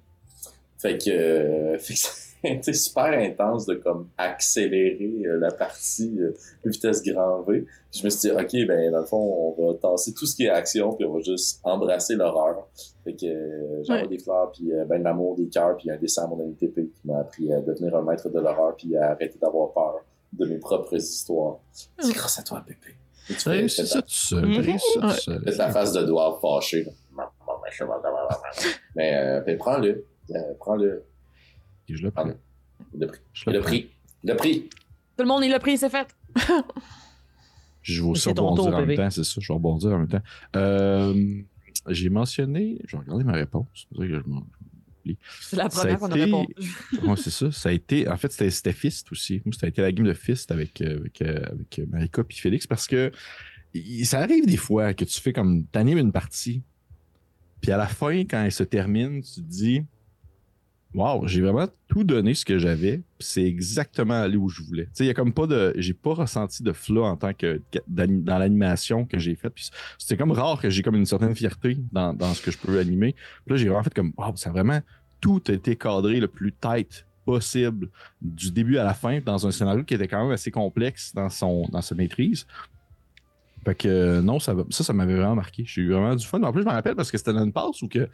[0.78, 2.25] Fait que, euh, fait que c'était
[2.74, 6.32] super intense de comme accélérer euh, la partie euh,
[6.64, 7.66] vitesse grand V.
[7.92, 10.46] je me suis dit, OK, ben dans le fond, on va tasser tout ce qui
[10.46, 12.68] est action, puis on va juste embrasser l'horreur.
[13.04, 15.98] Fait que euh, j'envoie des fleurs, puis euh, ben de l'amour, des cœurs, puis un
[15.98, 18.96] dessin à mon ami TP qui m'a appris à devenir un maître de l'horreur, puis
[18.98, 20.02] à arrêter d'avoir peur
[20.34, 21.58] de mes propres histoires.
[21.72, 22.96] C'est grâce à toi, Pépé.
[23.68, 24.46] C'est ça tout seul.
[25.46, 26.88] C'est la face de doigt fâché.
[28.96, 29.42] Mais euh,
[31.88, 31.98] prends-le.
[31.98, 32.34] je le prends.
[32.94, 33.20] Le prix.
[33.48, 33.90] Le prix.
[34.24, 34.70] Le prix.
[35.18, 36.08] Tout le monde, il l'a pris, c'est fait.
[37.82, 39.40] je vais aussi rebondir en même temps, c'est ça.
[39.40, 40.24] Je vais rebondir en même temps.
[40.56, 41.42] Euh,
[41.88, 43.88] j'ai mentionné, je vais regarder ma réponse.
[45.42, 46.56] C'est la première qu'on a répondu.
[47.18, 47.52] c'est ça.
[47.52, 49.42] Ça a été, en fait, c'était Fist aussi.
[49.52, 52.68] Ça a été la game de Fist avec, euh, avec, euh, avec Marika et Félix
[52.68, 53.12] parce que
[54.04, 56.64] ça arrive des fois que tu fais comme, t'animes une partie,
[57.62, 59.84] puis à la fin, quand elle se termine, tu te dis,
[60.96, 63.02] Wow, j'ai vraiment tout donné ce que j'avais.
[63.20, 64.86] C'est exactement allé où je voulais.
[64.86, 65.74] Tu sais, il y a comme pas de.
[65.76, 69.54] J'ai pas ressenti de flow en tant que dans l'animation que j'ai faite.
[69.98, 72.80] C'était comme rare que j'ai comme une certaine fierté dans, dans ce que je peux
[72.80, 73.14] animer.
[73.46, 74.80] Puis là, j'ai vraiment fait comme Wow, ça a vraiment
[75.20, 77.90] tout été cadré le plus tight possible
[78.22, 81.30] du début à la fin dans un scénario qui était quand même assez complexe dans
[81.30, 82.48] son dans sa maîtrise.
[83.66, 85.64] Fait que non, ça, ça, ça m'avait vraiment marqué.
[85.66, 86.42] J'ai eu vraiment du fun.
[86.44, 88.08] En plus, je me rappelle parce que c'était dans une passe où que,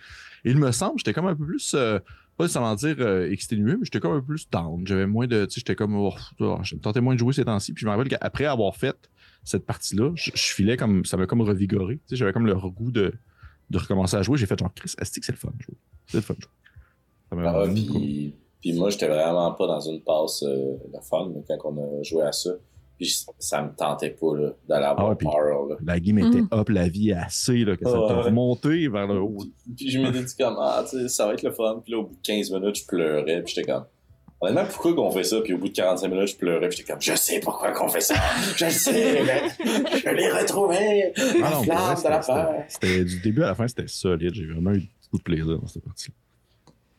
[0.46, 1.74] il me semble, j'étais comme un peu plus.
[1.76, 2.00] Euh,
[2.42, 4.86] pas nécessairement dire euh, exténué, mais j'étais comme un peu plus down.
[4.88, 5.46] J'avais moins de.
[5.46, 5.96] Tu sais, j'étais comme.
[5.96, 7.74] Oh, oh, je me tentais moins de jouer ces temps-ci.
[7.74, 8.96] Puis je me rappelle qu'après avoir fait
[9.44, 11.06] cette partie-là, je, filais comme.
[11.06, 11.96] Ça m'a comme revigoré.
[11.96, 13.14] Tu sais, j'avais comme le goût de,
[13.70, 15.78] de recommencer à jouer, j'ai fait genre, Chris, est-ce que c'est le fun de jouer?
[16.08, 16.52] C'est le fun de jouer.
[17.30, 17.68] Ça m'a Ah,
[18.62, 22.24] puis, moi, j'étais vraiment pas dans une passe euh, de fun quand on a joué
[22.24, 22.52] à ça.
[23.02, 25.70] Puis ça me tentait pas là, d'aller avoir Ah Pearl.
[25.72, 25.76] là.
[25.84, 26.50] La game était Mhm.
[26.54, 28.22] up, la vie assez, là, que ça t'a ouais.
[28.22, 29.44] remonté vers le haut.
[29.76, 31.82] Puis je m'étais dit comme, ah, tu sais, ça va être le fun.
[31.84, 33.42] Puis là, au bout de 15 minutes, je pleurais.
[33.42, 33.86] Puis j'étais comme,
[34.40, 35.42] honnêtement, pourquoi qu'on fait ça?
[35.42, 36.70] Puis au bout de 45 minutes, je pleurais.
[36.70, 38.14] Puis j'étais comme, je sais pourquoi qu'on fait ça.
[38.56, 38.92] Je le sais,
[39.26, 39.42] mais
[39.98, 41.12] je l'ai retrouvé.
[41.18, 42.54] Ah La non, flamme vrai, de la c'était- peur.
[42.68, 44.36] c'était c'était- du début à la fin, c'était solide.
[44.36, 45.84] J'ai vraiment eu beaucoup de plaisir dans cette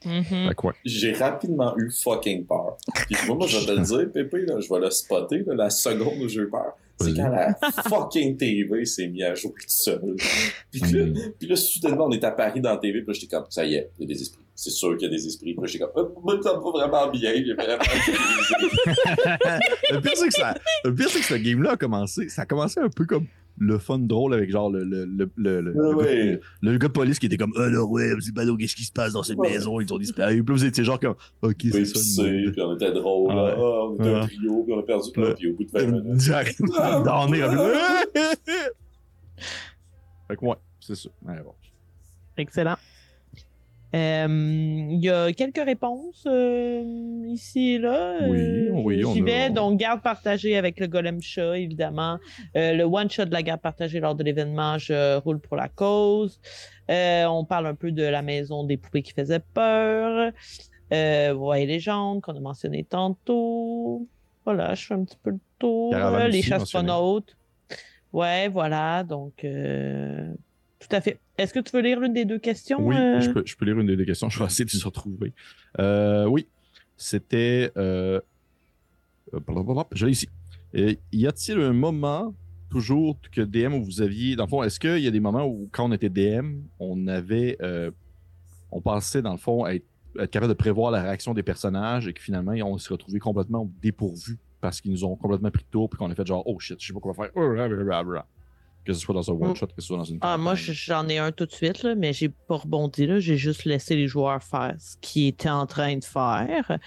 [0.02, 0.34] partie.
[0.34, 0.48] Mhm.
[0.48, 0.72] Fait que ouais.
[0.84, 2.76] J'ai rapidement eu fucking peur.
[3.06, 5.54] Puis moi, moi, je vais te le dire, Pépé, là, je vais le spotter, là,
[5.54, 6.76] la seconde où j'ai eu peur.
[7.00, 7.54] C'est quand la
[7.88, 10.14] fucking TV s'est mis à jouer tout seul.
[10.70, 11.14] Puis là, Mm.
[11.38, 13.64] puis là, soudainement, on est à Paris dans la TV, puis là, j'étais comme, ça
[13.64, 14.38] y est, il y a des esprits.
[14.54, 15.54] C'est sûr qu'il y a des esprits.
[15.54, 17.82] Puis là, j'étais comme, oh, moi, ça me va vraiment bien, j'ai vraiment
[19.90, 20.54] le pire, c'est que, ça,
[20.84, 22.28] le pire, c'est que ce game-là a commencé.
[22.28, 23.26] Ça a commencé un peu comme
[23.64, 26.32] le fun drôle avec genre le, le, le, le, le, le Ouais.
[26.32, 28.92] gars, le gars de police qui était comme Alors, ouais, c'est pas qu'est-ce qui se
[28.92, 29.50] passe dans cette Ouais.
[29.52, 29.80] maison?
[29.80, 30.42] Ils ont disparu.
[30.42, 31.92] Puis là, vous étiez genre comme Ok, c'est Oui, ça.
[31.92, 33.42] puis c'est, puis on était drôle, Ah là.
[33.44, 33.52] ouais.
[33.56, 35.34] Ah, on était un trio, puis on a perdu, Ouais.
[35.34, 36.20] puis au bout de 20 minutes.
[36.20, 36.56] J'arrive
[37.30, 37.42] nez,
[40.28, 41.08] Fait que ouais, c'est ça.
[42.36, 42.76] Excellent.
[43.94, 44.26] Euh,
[44.90, 46.82] Il y a quelques réponses euh,
[47.26, 48.16] ici et là?
[48.28, 49.50] Oui, Euh, oui, on J'y a- vais.
[49.50, 52.18] Donc, garde partagée avec le golem chat, évidemment.
[52.56, 56.40] Euh, le one-shot de la garde partagée lors de l'événement, je roule pour la cause.
[56.90, 60.32] Euh, on parle un peu de la maison des poupées qui faisait peur.
[60.92, 64.06] Euh, ouais, légende qu'on a mentionné tantôt.
[64.44, 65.94] Voilà, je fais un petit peu le tour.
[66.28, 67.36] Les chastronautes.
[68.12, 69.04] Ouais, voilà.
[69.04, 70.32] Donc, euh,
[70.82, 71.18] tout à fait.
[71.38, 72.78] Est-ce que tu veux lire l'une des deux questions?
[72.80, 73.20] Oui, euh?
[73.20, 74.28] je, peux, je peux lire une des questions.
[74.30, 75.32] Je vais essayer de les retrouver.
[75.78, 76.46] Euh, oui,
[76.96, 77.70] c'était.
[77.76, 78.20] Euh...
[79.32, 80.28] euh, Je l'ai ici.
[80.74, 82.34] Y a-t-il un moment,
[82.70, 84.36] toujours, que DM où vous aviez.
[84.36, 87.06] Dans le fond, est-ce qu'il y a des moments où, quand on était DM, on
[87.06, 87.58] avait.
[88.70, 89.84] on pensait, dans le fond, être,
[90.18, 93.70] être capable de prévoir la réaction des personnages et que finalement, on s'est retrouvé complètement
[93.80, 96.58] dépourvu parce qu'ils nous ont complètement pris de tour puis qu'on a fait genre, oh
[96.58, 97.30] shit, je sais pas quoi faire.
[98.84, 100.18] Que ce soit dans un one-shot, que ce soit dans une.
[100.22, 103.06] Ah, moi, j'en ai un tout de suite, là, mais j'ai pas rebondi.
[103.06, 103.20] là.
[103.20, 106.78] J'ai juste laissé les joueurs faire ce qu'ils étaient en train de faire.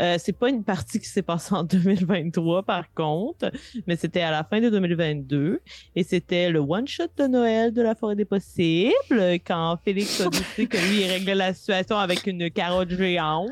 [0.00, 3.52] Euh, c'est pas une partie qui s'est passée en 2023, par contre,
[3.86, 5.60] mais c'était à la fin de 2022.
[5.94, 10.66] Et c'était le one-shot de Noël de la Forêt des Possibles, quand Félix a décidé
[10.66, 13.50] que lui, il réglait la situation avec une carotte géante,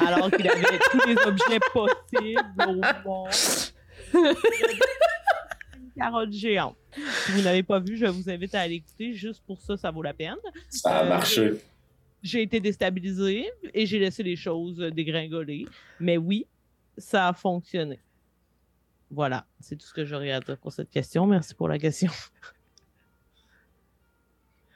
[0.00, 3.28] alors qu'il avait tous les objets possibles au monde.
[4.14, 6.76] Une carotte géante.
[6.94, 9.12] Si vous n'avez pas vu, je vous invite à aller écouter.
[9.14, 10.36] Juste pour ça, ça vaut la peine.
[10.68, 11.52] Ça a Euh, marché.
[12.22, 15.66] J'ai été déstabilisé et j'ai laissé les choses dégringoler.
[15.98, 16.46] Mais oui,
[16.96, 17.98] ça a fonctionné.
[19.10, 21.26] Voilà, c'est tout ce que j'aurais à dire pour cette question.
[21.26, 22.10] Merci pour la question.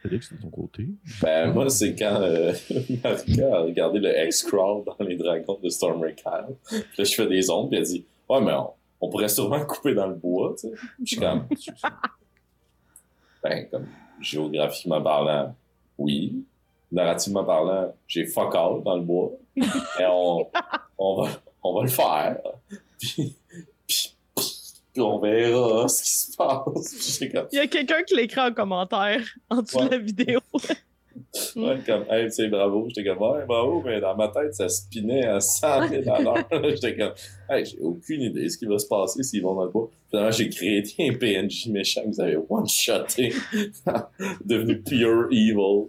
[0.02, 0.88] Félix, de ton côté?
[1.22, 2.52] Ben, moi, c'est quand euh,
[3.04, 6.54] Marika a regardé le X-Crawl dans les dragons de Stormer Kyle.
[6.68, 9.64] Puis là, je fais des ondes, puis elle dit Ouais, mais on, on pourrait sûrement
[9.66, 10.74] couper dans le bois, tu sais.
[11.00, 11.46] Je suis comme
[13.42, 13.86] Ben, comme
[14.20, 15.54] géographiquement parlant,
[15.98, 16.44] oui.
[16.92, 19.30] Narrativement parlant, j'ai fuck all dans le bois.
[19.56, 20.48] Et on,
[20.98, 21.30] on, va,
[21.62, 22.38] on va le faire.
[22.98, 23.34] Puis,
[23.86, 24.16] puis,
[24.92, 27.18] puis on verra ce qui se passe.
[27.32, 29.20] Comme Il y a quelqu'un qui l'écrit en commentaire
[29.50, 29.86] en dessous Ouais.
[29.86, 30.40] de la vidéo.
[31.56, 32.86] Ouais, comme, hey, tu sais, bravo.
[32.88, 36.48] J'étais comme, ouais, bravo, mais dans ma tête, ça spinait à 100 000 à l'heure.
[36.64, 37.12] J'étais comme,
[37.50, 39.90] hey, j'ai aucune idée de ce qui va se passer s'ils vont dans le bois.
[40.10, 43.34] Finalement, j'ai créé un PNJ méchant que vous avez one-shoté,
[44.44, 45.88] devenu pure evil.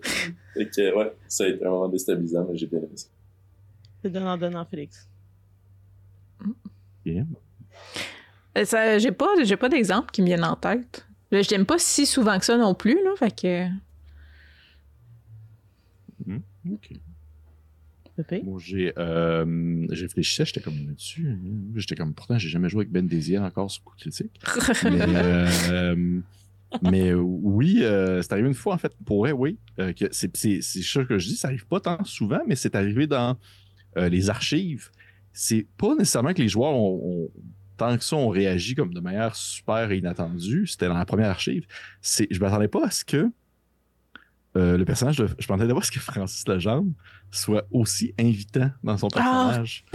[0.53, 3.07] Fait que, ouais, ça a été un moment déstabilisant, mais j'ai bien aimé ça.
[4.01, 5.07] C'est donnant-donnant, Félix.
[7.05, 7.25] Yeah.
[8.57, 11.05] Euh, ça, j'ai pas, j'ai pas d'exemple qui me viennent en tête.
[11.31, 13.67] Je l'aime pas si souvent que ça non plus, là, fait que...
[16.73, 16.91] Ok.
[18.15, 18.41] Pépé?
[18.43, 21.29] Moi, j'ai euh, réfléchi, j'étais comme dessus.
[21.29, 21.37] hein.
[21.75, 24.31] J'étais comme, pourtant, j'ai jamais joué avec Ben Desiel encore sur coup critique.
[24.83, 26.19] mais, euh,
[26.81, 29.57] mais oui, euh, c'est arrivé une fois, en fait, pour vrai, oui.
[29.79, 33.37] euh, c'est ça que je dis, ça arrive pas tant souvent, mais c'est arrivé dans
[33.95, 34.89] les archives.
[35.33, 37.31] C'est pas nécessairement que les joueurs ont, ont-
[37.77, 40.65] tant que ça, ont réagi comme de manière super inattendue.
[40.67, 41.65] C'était dans la première archive.
[42.01, 43.29] Je m'attendais pas à ce que
[44.57, 45.27] euh, le personnage de.
[45.37, 46.91] Je pas à ce que Francis Legendre
[47.31, 49.85] soit aussi invitant dans son personnage.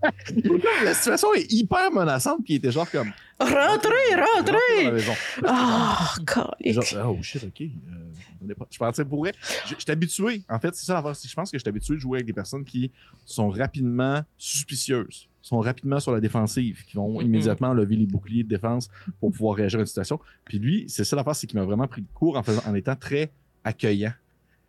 [0.84, 3.10] la situation est hyper menaçante, puis il était genre comme.
[3.40, 5.02] rentrez, Rentrez.
[5.44, 6.80] Ah, calique.
[6.82, 7.60] genre, oh shit, ok.
[7.62, 9.32] euh, je pensais pour vrai.
[9.66, 10.42] Je suis habitué.
[10.48, 11.14] En fait, c'est ça l'affaire.
[11.14, 12.92] Je pense que je suis habitué de jouer avec des personnes qui
[13.24, 15.28] sont rapidement suspicieuses.
[15.42, 17.24] sont rapidement sur la défensive, qui vont mm-hmm.
[17.24, 20.20] immédiatement lever les boucliers de défense pour pouvoir réagir à une situation.
[20.44, 22.74] Puis lui, c'est ça l'affaire, c'est qu'il m'a vraiment pris le cours en, faisant, en
[22.74, 23.32] étant très
[23.64, 24.12] accueillant.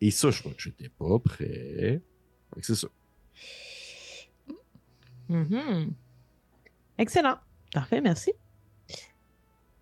[0.02, 2.02] Et ça, je crois que j'étais pas prêt.
[2.62, 2.88] C'est ça.
[5.30, 5.90] Mm-hmm.
[6.98, 7.38] Excellent.
[7.74, 8.34] Parfait, merci.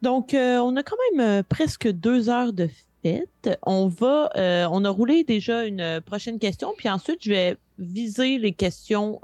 [0.01, 2.69] Donc, euh, on a quand même euh, presque deux heures de
[3.01, 3.59] fête.
[3.63, 8.37] On va, euh, on a roulé déjà une prochaine question, puis ensuite, je vais viser
[8.39, 9.21] les questions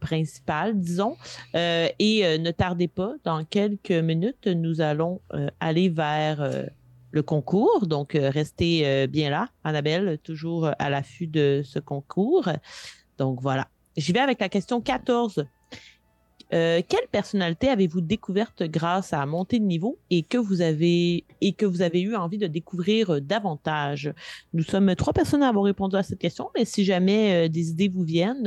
[0.00, 1.16] principales, disons.
[1.54, 5.20] et ne tardez pas, dans quelques minutes, nous allons
[5.60, 6.50] aller vers
[7.10, 7.86] le concours.
[7.86, 12.48] Donc, restez bien là, Annabelle, toujours à l'affût de ce concours.
[13.18, 13.68] Donc, voilà.
[13.96, 15.44] J'y vais avec la question 14
[16.54, 21.52] euh, quelle personnalité avez-vous découverte grâce à monter de niveau et que vous avez et
[21.52, 24.12] que vous avez eu envie de découvrir euh, davantage?
[24.54, 27.70] Nous sommes trois personnes à avoir répondu à cette question, mais si jamais euh, des
[27.70, 28.44] idées vous viennent,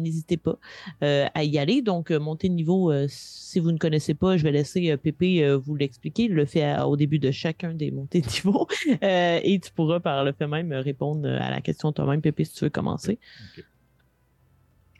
[0.00, 0.58] n'hésitez pas
[1.00, 1.82] à y aller.
[1.82, 6.24] Donc, monter de niveau, si vous ne connaissez pas, je vais laisser Pépé vous l'expliquer.
[6.24, 8.66] Il le fait au début de chacun des montées de niveau
[9.02, 12.64] et tu pourras par le fait même répondre à la question toi-même, Pépé, si tu
[12.64, 13.18] veux commencer.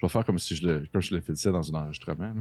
[0.00, 2.32] Je vais faire comme si je le, comme je le faisais dans un enregistrement.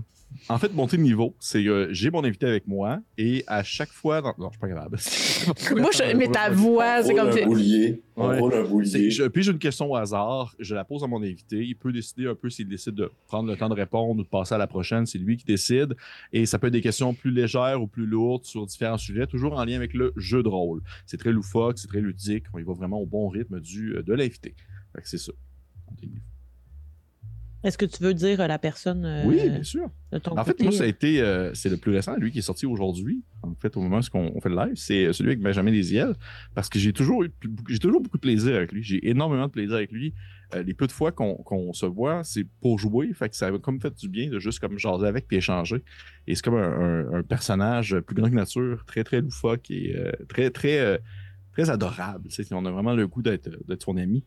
[0.48, 3.91] En fait, monter de niveau, c'est que j'ai mon invité avec moi et à chaque
[3.91, 4.22] fois.
[4.22, 4.34] Dans...
[4.38, 4.91] Non, je suis pas grave.
[5.81, 6.15] moi, je...
[6.15, 7.27] mais ta voix, c'est comme.
[7.27, 8.02] Un boulier.
[8.15, 9.11] On roule un boulier.
[9.11, 9.26] Je...
[9.26, 11.57] Puis j'ai une question au hasard, je la pose à mon invité.
[11.57, 14.30] Il peut décider un peu s'il décide de prendre le temps de répondre ou de
[14.30, 15.06] passer à la prochaine.
[15.06, 15.98] C'est lui qui décide.
[16.31, 19.60] Et ça peut être des questions plus légères ou plus lourdes sur différents sujets, toujours
[19.60, 20.81] en lien avec le jeu de rôle.
[21.06, 22.45] C'est très loufoque, c'est très ludique.
[22.53, 24.56] On y va vraiment au bon rythme du, de l'invité.
[25.03, 25.34] C'est ça.
[27.64, 29.90] Est-ce que tu veux dire la personne euh, Oui, bien sûr.
[30.14, 32.65] en fait, moi, ça a été, euh, c'est le plus récent, lui qui est sorti
[32.65, 33.22] aujourd'hui.
[33.44, 36.15] En fait, au moment où on fait le live, c'est celui avec Benjamin Desiel,
[36.56, 37.31] parce que j'ai toujours eu,
[37.68, 38.81] j'ai toujours beaucoup de plaisir avec lui.
[38.81, 40.14] J'ai énormément de plaisir avec lui.
[40.56, 43.11] Euh, les peu de fois qu'on se voit, c'est pour jouer.
[43.14, 45.84] Fait que ça a comme fait du bien de juste comme jaser avec puis échanger.
[46.27, 49.95] Et c'est comme un, personnage plus grand que nature, très très loufoque et
[50.30, 51.02] très très
[51.52, 52.30] très adorable.
[52.52, 53.49] On a vraiment le goût d'être
[53.81, 54.23] son ami.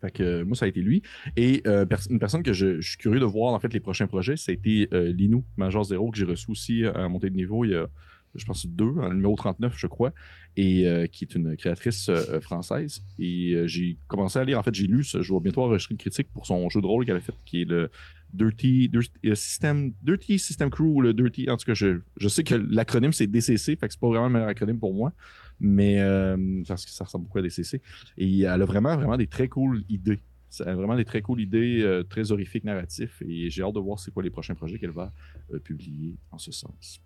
[0.00, 1.02] Fait que euh, moi, ça a été lui.
[1.36, 4.34] Et euh, une personne que je, suis curieux de voir en fait les prochains projets,
[4.48, 7.74] été euh, Linou, Major Zéro, que j'ai reçu aussi à montée de niveau il y
[7.74, 7.86] a,
[8.34, 10.12] je pense, deux, en numéro 39, je crois,
[10.56, 12.10] et qui est une créatrice
[12.40, 13.02] française.
[13.18, 16.28] Et j'ai commencé à lire, en fait, j'ai lu, je vais bientôt enregistrer une critique
[16.32, 17.90] pour son jeu de rôle qu'elle a fait, qui est le
[18.32, 22.54] Dirty, Dirty, System, Dirty System Crew, le Dirty, en tout cas, je, je sais que
[22.54, 25.12] l'acronyme c'est DCC, fait que c'est pas vraiment le meilleur acronyme pour moi
[25.60, 27.80] mais euh, parce que ça ressemble beaucoup à des CC.
[28.16, 30.20] Et elle a vraiment, vraiment des très cool idées.
[30.48, 33.22] Ça a vraiment des très cool idées, euh, très horrifiques narratifs.
[33.22, 35.12] Et j'ai hâte de voir c'est quoi les prochains projets qu'elle va
[35.52, 37.00] euh, publier en ce sens.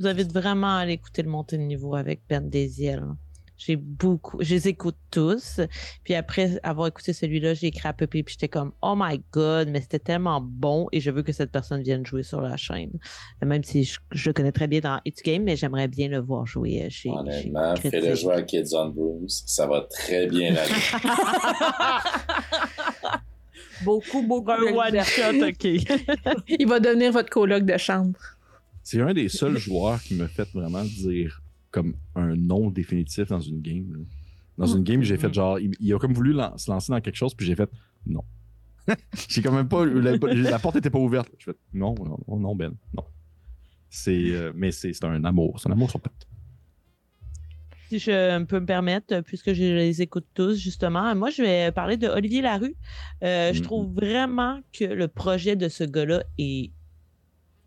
[0.00, 3.00] Vous avez vraiment à écouter le montée de niveau avec Ben Desiel.
[3.00, 3.18] Hein.
[3.58, 5.60] J'ai beaucoup, je les écoute tous.
[6.04, 9.20] Puis après avoir écouté celui-là, j'ai écrit à peu près, puis j'étais comme, oh my
[9.32, 12.56] god, mais c'était tellement bon et je veux que cette personne vienne jouer sur la
[12.56, 12.92] chaîne.
[13.44, 16.46] Même si je, le connais très bien dans It's Game, mais j'aimerais bien le voir
[16.46, 17.10] jouer chez.
[17.10, 20.72] Honnêtement, fais-le jouer à Kids on Brooms, ça va très bien aller.
[23.84, 25.64] beaucoup, beaucoup de one shot, ok.
[26.48, 28.20] Il va devenir votre coloc de chambre.
[28.84, 33.40] C'est un des seuls joueurs qui me fait vraiment dire comme un nom définitif dans
[33.40, 34.06] une game.
[34.56, 37.34] Dans une game, j'ai fait genre, il, a comme voulu se lancer dans quelque chose,
[37.34, 37.70] puis j'ai fait
[38.06, 38.24] non.
[39.28, 41.30] j'ai quand même pas, la, porte était pas ouverte.
[41.38, 41.94] Je fait non,
[42.26, 43.04] non, non, Ben, non.
[43.90, 46.26] C'est, euh, mais c'est un amour, c'est un amour sur patte.
[47.88, 51.96] Si je peux me permettre, puisque je les écoute tous, justement, moi, je vais parler
[51.96, 52.76] de Olivier Larue.
[53.22, 53.62] Euh, je mm-hmm.
[53.62, 56.70] trouve vraiment que le projet de ce gars-là est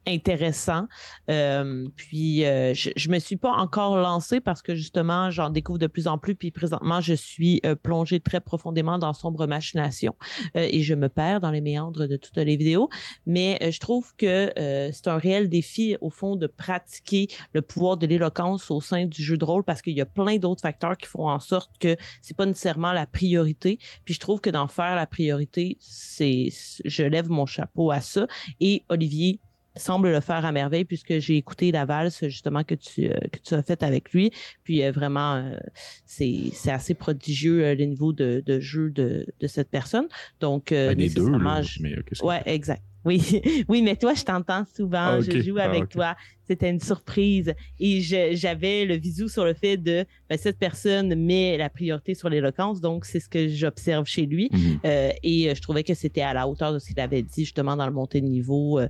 [0.08, 0.88] intéressant.
[1.30, 5.80] Euh, puis euh, je, je me suis pas encore lancée parce que justement j'en découvre
[5.80, 6.36] de plus en plus.
[6.36, 10.16] Puis présentement je suis euh, plongée très profondément dans sombre machination
[10.56, 12.90] et je me perds dans les méandres de toutes les vidéos.
[13.26, 18.08] Mais je trouve que c'est un réel défi au fond de pratiquer le pouvoir de
[18.08, 21.08] l'éloquence au sein du jeu de rôle parce qu'il y a plein d'autres facteurs qui
[21.08, 23.80] font en sorte que c'est pas nécessairement la priorité.
[24.06, 26.50] Puis je trouve que d'en faire la priorité, c'est
[26.86, 28.28] je lève mon chapeau à ça.
[28.60, 29.40] Et Olivier
[29.76, 33.40] semble le faire à merveille puisque j'ai écouté la valse justement que tu, euh, que
[33.40, 34.32] tu as faite avec lui.
[34.64, 35.58] Puis euh, vraiment, euh,
[36.06, 40.08] c'est, c'est assez prodigieux le niveau de, de jeu de, de cette personne.
[40.40, 42.84] Donc, ben, les deux, là, mais, ouais, exact.
[43.06, 46.16] Oui, oui, mais toi, je t'entends souvent, ah, je joue ah, avec toi.
[46.48, 47.54] C'était une surprise.
[47.80, 52.30] Et j'avais le visu sur le fait de ben, cette personne met la priorité sur
[52.30, 54.50] l'éloquence, donc c'est ce que j'observe chez lui.
[54.52, 54.80] Mhm.
[54.86, 57.46] Euh, et euh, je trouvais que c'était à la hauteur de ce qu'il avait dit
[57.46, 58.80] justement dans le montée de niveau.
[58.80, 58.88] Euh,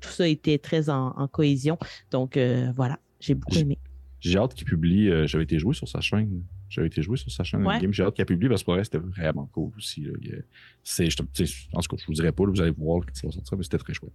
[0.00, 1.78] tout ça était très en, cohésion.
[2.10, 2.38] Donc
[2.74, 3.78] voilà, j'ai beaucoup aimé.
[4.20, 5.10] J'ai hâte qu'il publie.
[5.26, 7.92] J'avais été joué sur sa chaîne J'avais été joué sur sa chaîne game.
[7.92, 10.06] J'ai hâte qu'elle publie parce que pour c'était vraiment cool aussi.
[10.82, 11.16] C'est, je,
[11.72, 13.64] en tout cas, je vous dirai pas, vous allez voir quand ça va sortir, mais
[13.64, 14.12] c'était très chouette.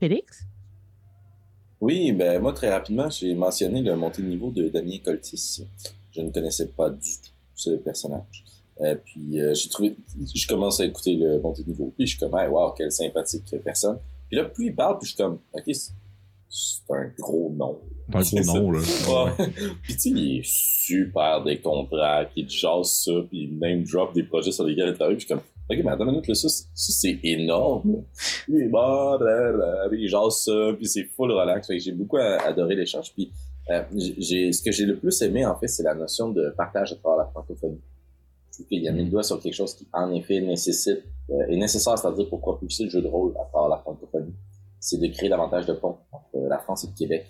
[0.00, 0.46] Félix?
[1.80, 5.64] Oui, ben moi, très rapidement, j'ai mentionné le montée de niveau de Damien Coltis.
[6.12, 8.44] Je ne connaissais pas du tout ce personnage.
[8.80, 9.96] Euh, puis euh, j'ai trouvé,
[10.34, 12.90] je commence à écouter le montée de niveau, puis je suis comme, hey, wow, quelle
[12.90, 13.98] sympathique personne.
[14.28, 15.74] Puis là, plus il parle, puis je suis comme, ok,
[16.54, 17.80] c'est un gros nom.
[18.12, 18.80] Un gros nom, là.
[19.82, 24.22] puis tu sais, il est super décontracté, il jase ça, puis il name drop des
[24.22, 26.34] projets sur lesquels il travaille, puis je suis comme, ok, mais attends une minute, là,
[26.34, 28.04] ça, ça c'est énorme.
[28.44, 29.18] Puis bah,
[29.92, 31.66] il jase ça, puis c'est full relax.
[31.66, 33.14] Fait que j'ai beaucoup adoré l'échange.
[33.14, 33.32] Puis
[33.70, 33.82] euh,
[34.18, 36.96] j'ai, ce que j'ai le plus aimé, en fait, c'est la notion de partage à
[36.96, 37.80] travers la francophonie.
[38.50, 41.46] Je trouve qu'il a mis le doigt sur quelque chose qui, en effet, nécessite, euh,
[41.48, 44.34] est nécessaire, c'est-à-dire pour propulser le jeu de rôle à travers la francophonie
[44.82, 45.96] c'est de créer davantage de ponts
[46.52, 47.26] la France et le Québec.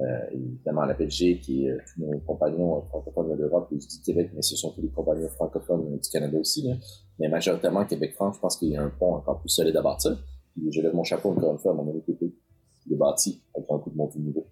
[0.00, 4.30] Euh, évidemment, la Belgique et euh, tous nos compagnons francophones de l'Europe, je dis Québec,
[4.34, 6.62] mais ce sont tous les compagnons francophones du Canada aussi.
[6.62, 6.74] Là.
[7.18, 10.18] Mais majoritairement, Québec-France, je pense qu'il y a un pont encore plus solide à bâtir.
[10.54, 12.34] Puis je lève mon chapeau encore une fois à mon ami Pépé,
[12.82, 14.46] qui est bâti avec un coup de montée de niveau.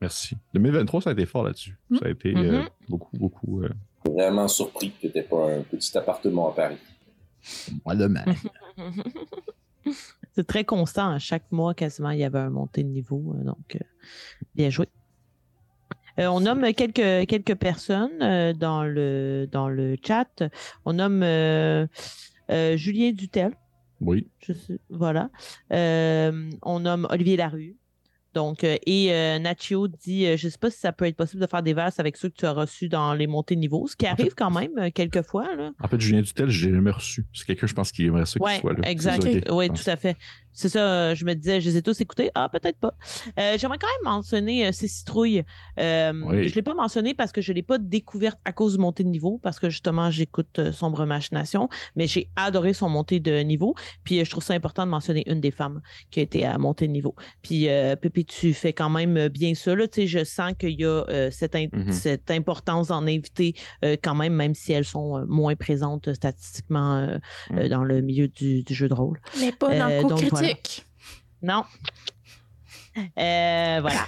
[0.00, 0.36] Merci.
[0.54, 1.78] 2023, ça a été fort là-dessus.
[1.90, 1.98] Mm.
[1.98, 2.68] Ça a été euh, mm-hmm.
[2.88, 3.62] beaucoup, beaucoup.
[3.62, 3.68] Euh...
[4.06, 6.78] Vraiment surpris que t'aies pas un petit appartement à Paris.
[7.84, 8.34] Moi, de même.
[10.34, 11.10] C'est très constant.
[11.10, 13.34] À chaque mois, quasiment, il y avait un montée de niveau.
[13.34, 13.84] Euh, donc, euh,
[14.54, 14.88] bien joué.
[16.18, 18.18] Euh, on nomme quelques, quelques personnes
[18.54, 20.44] dans, le, dans le chat.
[20.84, 21.20] On nomme
[22.48, 23.52] Julien Dutel.
[24.00, 24.28] Oui.
[24.90, 25.30] voilà.
[25.70, 27.76] on nomme Olivier Larue.
[28.34, 31.16] Donc, euh, et euh, Nacho dit, euh, je ne sais pas si ça peut être
[31.16, 33.60] possible de faire des verses avec ceux que tu as reçus dans les montées de
[33.60, 35.54] niveau, ce qui arrive quand même quelquefois.
[35.54, 35.70] Là.
[35.80, 37.24] En fait, Julien Dutel, je l'ai jamais reçu.
[37.32, 38.90] C'est quelqu'un, je pense, qui aimerait ça qu'il soit là.
[38.90, 39.24] Exact.
[39.50, 40.16] Oui, tout à fait.
[40.54, 42.30] C'est ça, je me disais, je les ai tous écoutés.
[42.34, 42.94] Ah, peut-être pas.
[43.36, 45.44] J'aimerais quand même mentionner ces citrouilles.
[45.76, 48.80] Je ne l'ai pas mentionné parce que je ne l'ai pas découverte à cause de
[48.80, 53.40] montée de niveau, parce que justement, j'écoute Sombre Machination, mais j'ai adoré son montée de
[53.40, 53.74] niveau.
[54.04, 56.86] Puis je trouve ça important de mentionner une des femmes qui a été à montée
[56.86, 57.14] de niveau.
[57.42, 57.68] Puis
[58.00, 59.74] Pépé tu fais quand même euh, bien ça.
[59.74, 59.86] Là.
[59.94, 61.92] Je sens qu'il y a euh, mm-hmm.
[61.92, 63.54] cette, importance d'en inviter
[63.84, 67.18] euh, quand même, même si elles sont moins présentes statistiquement
[67.50, 67.68] mm.
[67.68, 69.20] dans le milieu du, jeu de rôle.
[69.40, 70.08] Mais pas dans le coup
[71.42, 71.64] Non.
[73.06, 74.06] voilà.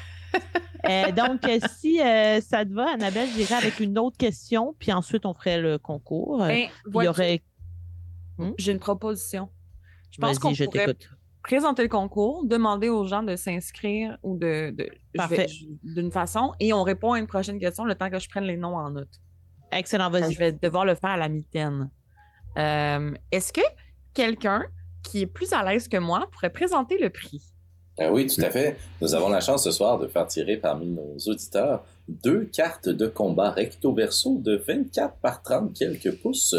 [1.17, 1.41] donc,
[1.79, 5.79] si ça te va, Annabelle, j'irai avec une autre question, puis ensuite on ferait le
[5.79, 6.39] concours.
[6.39, 7.43] Ben, il y aurait.
[8.39, 8.53] Hmm?
[8.59, 9.49] J'ai une proposition.
[10.11, 10.97] Je pense qu'on pourrait
[11.47, 14.75] présenter le concours, demander aux gens de s'inscrire ou de,
[15.85, 18.57] d'une façon, et on répond à une prochaine question le temps que je prenne les
[18.57, 19.21] noms en note.
[19.71, 20.33] Excellent, vas-y.
[20.33, 21.91] Je vais devoir le faire à la mitaine.
[22.59, 23.61] Euh, est-ce que
[24.13, 24.65] quelqu'un
[25.07, 27.41] qui est plus à l'aise que moi pourrait présenter le prix?
[27.99, 28.77] Ah oui, tout à fait.
[29.01, 33.07] Nous avons la chance ce soir de faire tirer parmi nos auditeurs deux cartes de
[33.07, 36.55] combat recto-verso de 24 par 30 quelques pouces.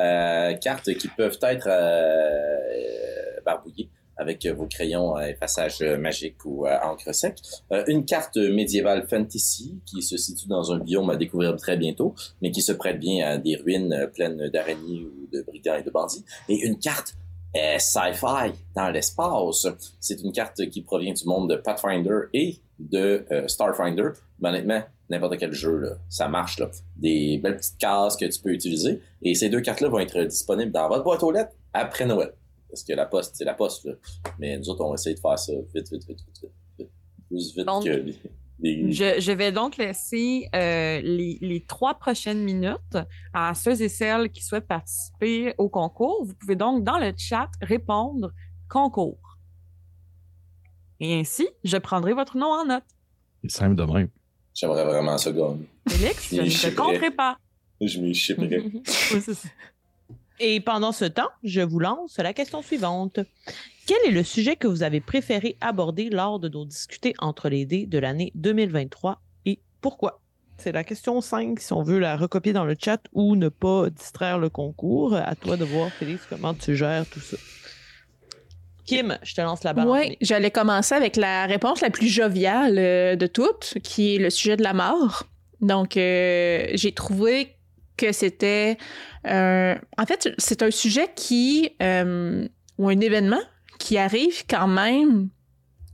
[0.00, 6.90] Euh, cartes qui peuvent être euh, barbouillées avec vos crayons à effaçage magique ou à
[6.90, 7.38] encre sec.
[7.72, 12.16] Euh, une carte médiévale fantasy qui se situe dans un biome à découvrir très bientôt,
[12.42, 15.90] mais qui se prête bien à des ruines pleines d'araignées ou de brigands et de
[15.90, 16.24] bandits.
[16.48, 17.14] Et une carte
[17.56, 19.66] euh, sci-fi dans l'espace.
[20.00, 24.10] C'est une carte qui provient du monde de Pathfinder et de euh, Starfinder.
[24.40, 26.58] Mais honnêtement, n'importe quel jeu, là, ça marche.
[26.58, 26.70] Là.
[26.96, 29.00] Des belles petites cases que tu peux utiliser.
[29.22, 32.32] Et ces deux cartes-là vont être disponibles dans votre boîte aux lettres après Noël.
[32.70, 33.94] Parce que la poste, c'est la poste, là.
[34.38, 36.90] Mais nous autres, on va essayer de faire ça vite, vite, vite, vite, vite.
[37.28, 42.98] Plus vite que Je, vais donc laisser euh, les, les, trois prochaines minutes
[43.32, 46.24] à ceux et celles qui souhaitent participer au concours.
[46.24, 48.32] Vous pouvez donc, dans le chat, répondre
[48.68, 49.38] concours.
[51.00, 52.84] Et ainsi, je prendrai votre nom en note.
[53.42, 54.08] C'est simple de même.
[54.54, 55.66] J'aimerais vraiment ça gagner.
[55.88, 57.38] Félix, je ne te compterai pas.
[57.80, 58.62] Je m'y chipperai.
[60.40, 63.20] Et pendant ce temps, je vous lance la question suivante.
[63.90, 67.64] Quel est le sujet que vous avez préféré aborder lors de nos discutés entre les
[67.66, 70.20] dés de l'année 2023 et pourquoi?
[70.58, 73.90] C'est la question 5, si on veut la recopier dans le chat ou ne pas
[73.90, 75.16] distraire le concours.
[75.16, 77.36] À toi de voir, Félix, comment tu gères tout ça.
[78.84, 79.88] Kim, je te lance la balle.
[79.88, 84.30] Oui, j'allais commencer avec la réponse la plus joviale euh, de toutes, qui est le
[84.30, 85.24] sujet de la mort.
[85.60, 87.56] Donc, euh, j'ai trouvé
[87.96, 88.78] que c'était...
[89.26, 91.70] Euh, en fait, c'est un sujet qui...
[91.82, 92.46] Euh,
[92.78, 93.40] ou un événement
[93.80, 95.28] qui arrive quand même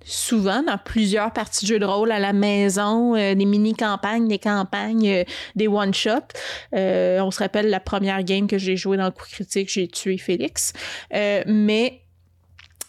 [0.04, 4.38] souvent dans plusieurs parties de jeux de rôle à la maison, euh, des mini-campagnes, des
[4.38, 6.34] campagnes, des one-shots.
[6.72, 10.18] on se rappelle la première game que j'ai jouée dans le coup critique, j'ai tué
[10.18, 10.74] Félix.
[11.10, 12.02] mais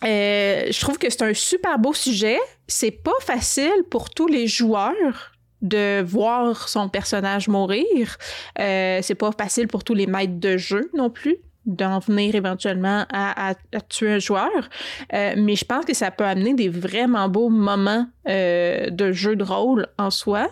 [0.03, 2.37] je trouve que c'est un super beau sujet.
[2.67, 8.17] C'est pas facile pour tous les joueurs de voir son personnage mourir.
[8.59, 11.37] Euh, c'est pas facile pour tous les maîtres de jeu non plus
[11.67, 13.53] d'en venir éventuellement à,
[13.89, 14.69] tuer un joueur.
[15.13, 19.35] Euh, mais je pense que ça peut amener des vraiment beaux moments euh, de jeu
[19.35, 20.49] de rôle en soi.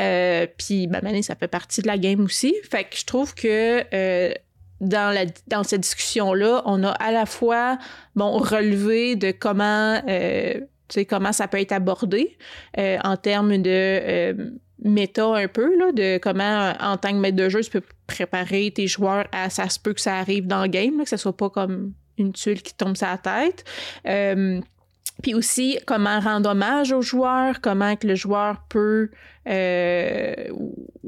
[0.00, 2.54] Euh, puis, ben, ça fait partie de la game aussi.
[2.68, 4.34] Fait que je trouve que
[4.80, 7.78] dans, la, dans cette discussion-là, on a à la fois
[8.16, 10.02] bon, relevé de comment,
[11.08, 12.36] comment ça peut être abordé
[12.76, 17.62] en termes de méta un peu, là, de comment, en tant que maître de jeu,
[17.62, 21.02] tu peux préparer tes joueurs à ça se peut que ça arrive dans le game,
[21.02, 23.64] que ce soit pas comme une tuile qui tombe sur la tête.
[24.06, 24.60] Euh,
[25.22, 29.10] puis aussi, comment rendre hommage aux joueurs, comment que le joueur peut
[29.48, 30.34] euh,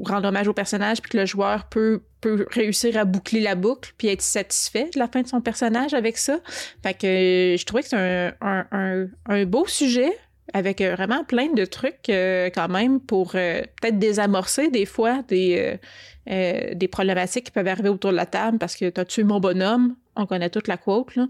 [0.03, 3.93] rendre hommage au personnage, puis que le joueur peut, peut réussir à boucler la boucle,
[3.97, 6.39] puis être satisfait de la fin de son personnage avec ça.
[6.81, 7.97] Fait que je trouvais que c'est
[8.41, 10.11] un, un, un, beau sujet,
[10.53, 15.23] avec euh, vraiment plein de trucs euh, quand même pour euh, peut-être désamorcer des fois
[15.23, 15.77] des,
[16.25, 19.39] des problématiques qui peuvent arriver autour de la table parce que tu as tué mon
[19.39, 21.15] bonhomme, on connaît toute la quote.
[21.15, 21.27] Là.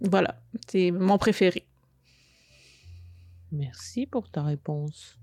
[0.00, 1.66] voilà, c'est mon préféré.
[3.52, 5.18] Merci pour ta réponse.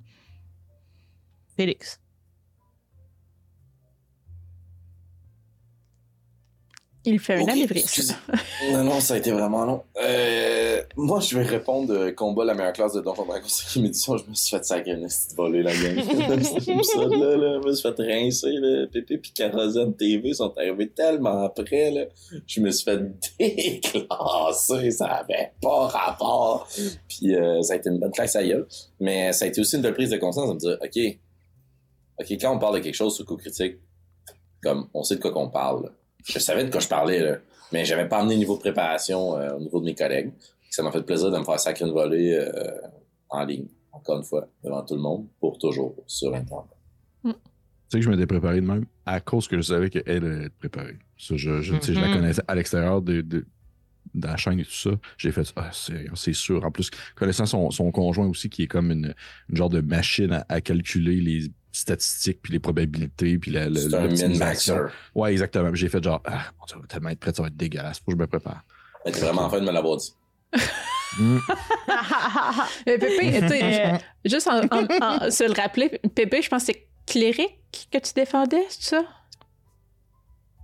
[1.55, 1.99] Félix.
[7.09, 8.15] Il fait un anévrisme.
[8.73, 9.81] non, non, ça a été vraiment long.
[10.03, 14.17] Euh, moi, je vais répondre euh, combat la meilleure classe de Donjon Dragon 5 édition.
[14.17, 16.03] Je me suis fait sacrer une petite volée la game.
[16.43, 18.51] ça, là, là, je me suis fait rincer.
[18.51, 18.87] Là.
[18.91, 21.91] Pépé et Carozane TV sont arrivés tellement après.
[21.91, 22.01] Là.
[22.45, 22.99] Je me suis fait
[23.39, 24.91] déclasser.
[24.91, 26.67] Ça avait pas rapport.
[27.07, 28.67] Puis euh, ça a été une bonne classe à gueule.
[28.99, 31.19] Mais ça a été aussi une belle prise de conscience de me dire, OK,
[32.19, 33.77] OK, quand on parle de quelque chose sur co-critique,
[34.61, 35.89] comme on sait de quoi qu'on parle,
[36.25, 37.37] je savais de quoi je parlais, là,
[37.71, 40.31] mais j'avais pas amené niveau de préparation euh, au niveau de mes collègues.
[40.69, 42.71] Ça m'a fait plaisir de me faire sacrer une volée euh,
[43.29, 46.67] en ligne, encore une fois, devant tout le monde, pour toujours, sur Internet.
[47.23, 47.31] Mm.
[47.31, 47.37] Tu
[47.89, 50.57] sais que je m'étais préparé de même à cause que je savais qu'elle allait être
[50.57, 50.97] préparée.
[51.17, 52.13] je, je, je la mm-hmm.
[52.13, 53.45] connaissais à l'extérieur de, de,
[54.13, 54.91] la chaîne et tout ça.
[55.17, 56.63] J'ai fait ah, c'est sûr.
[56.65, 59.13] En plus, connaissant son, son, conjoint aussi, qui est comme une,
[59.49, 64.07] une genre de machine à calculer les statistiques, puis les probabilités, puis la, C'est un
[64.07, 64.87] min-maxer.
[65.15, 65.73] Ouais, exactement.
[65.73, 67.99] J'ai fait genre, ah, ça va tellement être prêt, ça va être dégueulasse.
[67.99, 68.63] Faut que je me prépare.
[69.05, 70.13] T'es vraiment en train de me l'avoir dit.
[71.19, 71.39] Mm.
[72.85, 74.61] Pépé, tu juste en,
[75.31, 79.05] se le rappeler, Pépé, je pense que c'est cléric que tu défendais, c'est ça?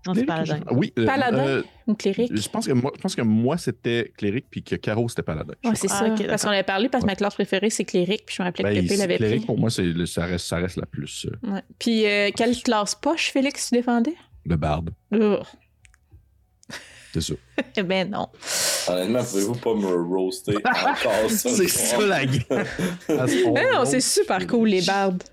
[0.06, 0.60] Non, c'est paladin.
[0.72, 0.94] Oui.
[1.00, 2.36] Euh, paladin euh, ou cléric?
[2.36, 5.54] Je pense que moi, je pense que moi c'était cléric puis que Caro c'était paladin.
[5.64, 6.06] Oui, c'est ça.
[6.06, 8.48] Ah, parce qu'on avait parlé parce que ma classe préférée c'est cléric puis je me
[8.48, 9.26] rappelais que ben, Pépé l'avait pris.
[9.26, 11.26] Cléric pour moi c'est ça reste ça reste la plus.
[11.26, 11.62] Euh, ouais.
[11.80, 12.04] Puis
[12.36, 14.16] quelle classe poche Félix tu défendais?
[14.46, 14.90] Le barde.
[17.14, 17.34] C'est ça.
[17.78, 18.28] eh ben non.
[18.88, 21.50] Honnêtement, pouvez-vous pas me roaster encore ça?
[21.56, 22.66] c'est ça la gueule.
[23.10, 25.24] non, c'est super cool les bardes.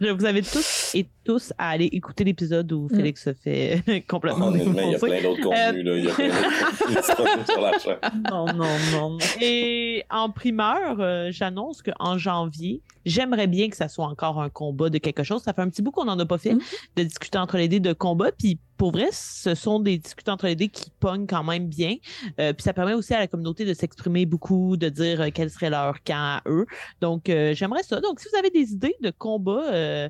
[0.00, 2.96] Vous avez tous et tous à aller écouter l'épisode où mm.
[2.96, 5.96] Félix se fait complètement Honnêtement, il y a plein d'autres contenus, là.
[5.96, 8.22] Il y a plein d'autres contenus sur la chaîne.
[8.28, 9.18] Non, non, non.
[9.40, 14.90] Et en primeur, euh, j'annonce qu'en janvier, j'aimerais bien que ça soit encore un combat
[14.90, 15.42] de quelque chose.
[15.42, 16.60] Ça fait un petit bout qu'on n'en a pas fait, mm.
[16.96, 18.32] de discuter entre les dés de combat.
[18.32, 21.96] Puis pour vrai, ce sont des discutants entre les dés qui pognent quand même bien.
[22.40, 25.50] Euh, puis ça permet aussi à la communauté de s'exprimer beaucoup, de dire euh, quel
[25.50, 26.64] serait leur camp à eux.
[27.02, 28.00] Donc, euh, j'aimerais ça.
[28.00, 30.08] Donc, si vous avez des idées de combats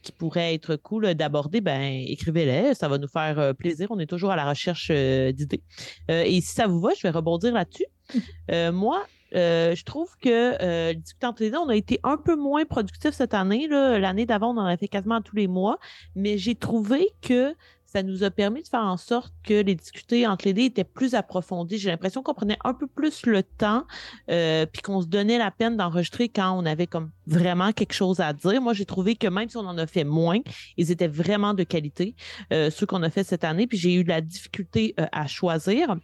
[0.00, 2.74] qui pourraient être cool d'aborder, ben écrivez-les.
[2.74, 3.88] Ça va nous faire plaisir.
[3.90, 5.62] On est toujours à la recherche d'idées.
[6.08, 7.86] et si ça vous va, je vais rebondir là-dessus.
[8.72, 13.34] moi, je trouve que euh, discutant dés, on a été un peu moins productif cette
[13.34, 13.68] année.
[13.68, 15.78] L'année d'avant, on en a fait quasiment tous les mois,
[16.14, 17.54] mais j'ai trouvé que
[17.90, 20.84] ça nous a permis de faire en sorte que les discutés entre les dés étaient
[20.84, 21.78] plus approfondis.
[21.78, 23.84] J'ai l'impression qu'on prenait un peu plus le temps,
[24.30, 28.20] euh, puis qu'on se donnait la peine d'enregistrer quand on avait comme vraiment quelque chose
[28.20, 28.60] à dire.
[28.60, 30.40] Moi, j'ai trouvé que même si on en a fait moins,
[30.76, 32.14] ils étaient vraiment de qualité,
[32.52, 33.66] euh, ceux qu'on a fait cette année.
[33.66, 35.96] Puis j'ai eu la difficulté euh, à choisir.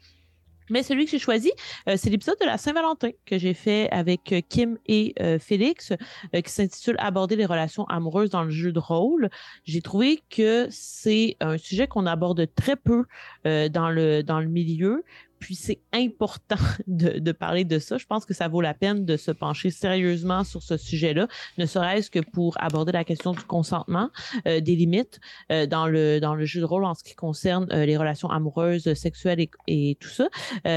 [0.71, 1.53] Mais celui que j'ai choisi,
[1.89, 5.93] euh, c'est l'épisode de la Saint-Valentin que j'ai fait avec euh, Kim et euh, Félix,
[6.33, 9.31] qui s'intitule Aborder les relations amoureuses dans le jeu de rôle.
[9.65, 13.05] J'ai trouvé que c'est un sujet qu'on aborde très peu
[13.45, 15.05] dans le dans le milieu,
[15.45, 16.57] puis c'est important
[16.87, 17.99] de, parler de ça.
[17.99, 21.67] Je pense que ça vaut la peine de se pencher sérieusement sur ce sujet-là, ne
[21.67, 24.09] serait-ce que pour aborder la question du consentement,
[24.47, 25.21] euh, des limites
[25.53, 28.31] euh, dans le dans le jeu de rôle en ce qui concerne euh, les relations
[28.31, 30.29] amoureuses, sexuelles et, tout ça.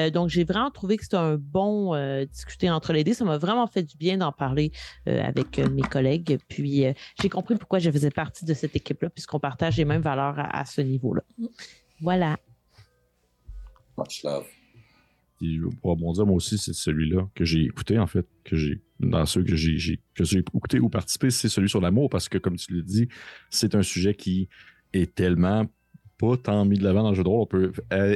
[0.09, 1.95] donc j'ai vraiment trouvé que c'était un bon
[2.25, 3.13] discuter entre les deux.
[3.13, 4.71] Ça m'a vraiment fait du bien d'en parler
[5.05, 6.39] avec mes collègues.
[6.49, 6.85] Puis
[7.21, 10.65] j'ai compris pourquoi je faisais partie de cette équipe-là, puisqu'on partage les mêmes valeurs à,
[10.65, 11.23] ce niveau-là.
[12.01, 12.37] Voilà.
[13.97, 14.56] Much love.
[15.37, 19.25] Puis, pour rebondir, moi aussi, c'est celui-là que j'ai écouté, en fait, que j'ai dans
[19.25, 19.99] ceux que j'ai
[20.33, 23.07] écouté ou participé, c'est celui sur l'amour, parce que, comme tu l'as dit,
[23.49, 24.49] c'est un sujet qui
[24.93, 25.67] est tellement
[26.17, 27.41] pas tant mis de l'avant dans le jeu de rôle.
[27.41, 27.71] On peut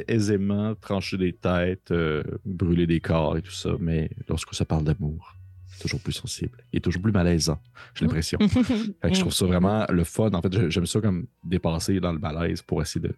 [0.08, 4.84] aisément trancher des têtes, euh, brûler des corps et tout ça, mais lorsque ça parle
[4.84, 5.36] d'amour,
[5.68, 7.60] c'est toujours plus sensible et toujours plus malaisant,
[7.94, 8.38] j'ai l'impression.
[9.04, 10.30] je trouve ça vraiment le fun.
[10.32, 13.14] En fait, j'aime ça comme dépasser dans le malaise pour essayer de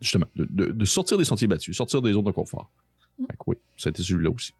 [0.00, 2.70] justement de, sortir des sentiers battus, sortir des zones de confort.
[3.16, 4.52] Fait oui, c'était celui-là aussi.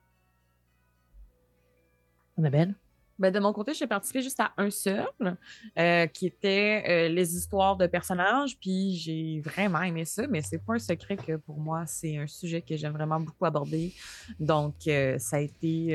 [2.36, 2.74] Annabelle?
[3.16, 5.06] Ben, de mon côté, j'ai participé juste à un seul,
[5.78, 10.58] euh, qui était euh, les histoires de personnages, puis j'ai vraiment aimé ça, mais c'est
[10.58, 13.94] pas un secret que pour moi, c'est un sujet que j'aime vraiment beaucoup aborder.
[14.40, 15.94] Donc, euh, ça a été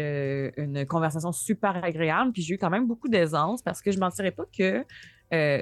[0.56, 4.32] une conversation super agréable, puis j'ai eu quand même beaucoup d'aisance parce que je mentirais
[4.32, 4.86] pas que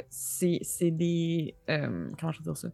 [0.09, 1.55] c'est des.
[1.67, 2.69] comment je veux dire ça?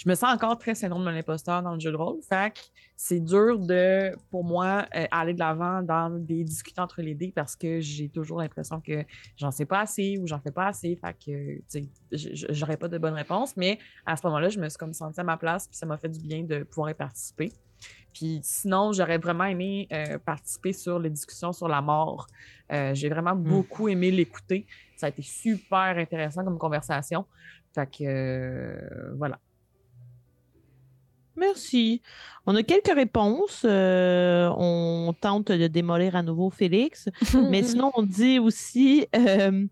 [0.00, 2.22] Je me sens encore très syndrome de l'imposteur dans le jeu de rôle.
[2.26, 2.54] Fait
[2.96, 7.32] c'est dur de, pour moi, euh, aller de l'avant dans des discussions entre les dés
[7.36, 9.04] parce que j'ai toujours l'impression que
[9.36, 10.96] j'en sais pas assez ou j'en fais pas assez.
[10.96, 13.58] Fait que, tu sais, j'aurais pas de bonne réponse.
[13.58, 15.98] Mais à ce moment-là, je me suis comme sentie à ma place puis ça m'a
[15.98, 17.52] fait du bien de pouvoir y participer.
[18.14, 22.26] Puis sinon, j'aurais vraiment aimé euh, participer sur les discussions sur la mort.
[22.72, 23.42] Euh, j'ai vraiment hmm.
[23.42, 24.66] beaucoup aimé l'écouter.
[24.96, 27.26] Ça a été super intéressant comme conversation.
[27.74, 29.38] Fait que voilà.
[31.40, 32.02] Merci.
[32.44, 33.62] On a quelques réponses.
[33.64, 37.08] Euh, on tente de démolir à nouveau Félix.
[37.50, 39.66] mais sinon, on dit aussi, euh,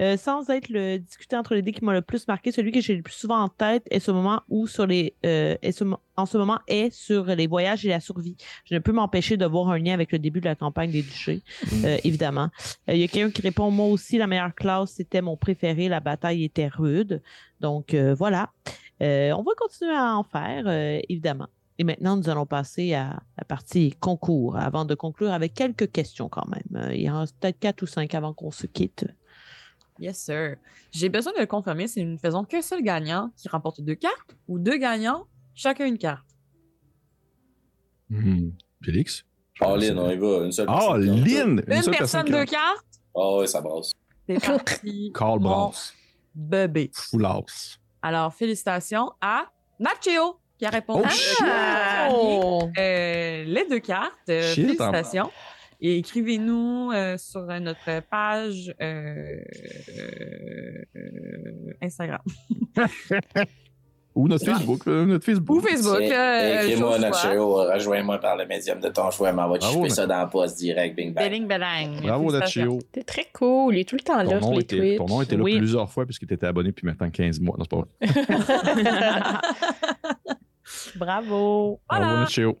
[0.00, 2.80] euh, sans être le discuter entre les dés qui m'a le plus marqué, celui que
[2.80, 5.14] j'ai le plus souvent en tête est ce moment où sur les
[6.16, 8.36] en ce moment est sur les voyages et la survie.
[8.64, 11.02] Je ne peux m'empêcher de voir un lien avec le début de la campagne des
[11.02, 11.42] duchés,
[12.02, 12.48] évidemment.
[12.88, 16.00] Il y a quelqu'un qui répond moi aussi, la meilleure classe, c'était mon préféré, la
[16.00, 17.22] bataille était rude.
[17.60, 18.50] Donc voilà.
[19.02, 21.48] Euh, on va continuer à en faire, euh, évidemment.
[21.78, 26.28] Et maintenant, nous allons passer à la partie concours, avant de conclure avec quelques questions
[26.28, 26.82] quand même.
[26.82, 29.06] Euh, il y en a peut-être quatre ou cinq avant qu'on se quitte.
[29.98, 30.56] Yes, sir.
[30.92, 33.94] J'ai besoin de le confirmer si nous ne faisons qu'un seul gagnant qui remporte deux
[33.94, 36.24] cartes ou deux gagnants, chacun une carte.
[38.08, 38.50] Hmm.
[38.82, 39.24] Félix?
[39.60, 40.44] Oh, Lynn, on y va.
[40.44, 40.88] Une seule personne.
[40.90, 41.62] Oh, Lynn!
[41.66, 42.84] Une, une personne, deux cartes?
[43.14, 43.92] Oh, oui, ça brasse.
[44.28, 45.12] C'est parti.
[45.14, 45.94] Carl Brass.
[46.34, 46.90] Bébé.
[46.92, 47.78] Foulas.
[48.06, 49.46] Alors, félicitations à
[49.80, 51.08] Nacho qui a répondu.
[52.08, 54.12] Oh, euh, les deux cartes.
[54.28, 55.28] Euh, félicitations.
[55.80, 58.72] Et écrivez-nous euh, sur notre page
[61.82, 62.22] Instagram.
[64.16, 64.80] Ou notre Facebook.
[64.86, 65.58] Euh, notre Facebook.
[65.58, 66.00] Ou Facebook.
[66.00, 70.16] Euh, Écris-moi notre show, rejoins-moi par le médium de ton choix, m'envoie te ça dans
[70.16, 71.30] la poste direct, bing bang.
[71.30, 72.00] Bing bang.
[72.02, 72.78] Bravo Nacho.
[72.90, 74.96] T'es très cool, il est tout le temps là sur les tweets.
[74.96, 77.56] Ton nom était là plusieurs fois puisque tu étais abonné depuis maintenant 15 mois.
[77.58, 79.06] Non, c'est pas vrai.
[80.96, 81.80] Bravo.
[81.88, 82.06] Voilà.
[82.06, 82.58] Bravo Nacho.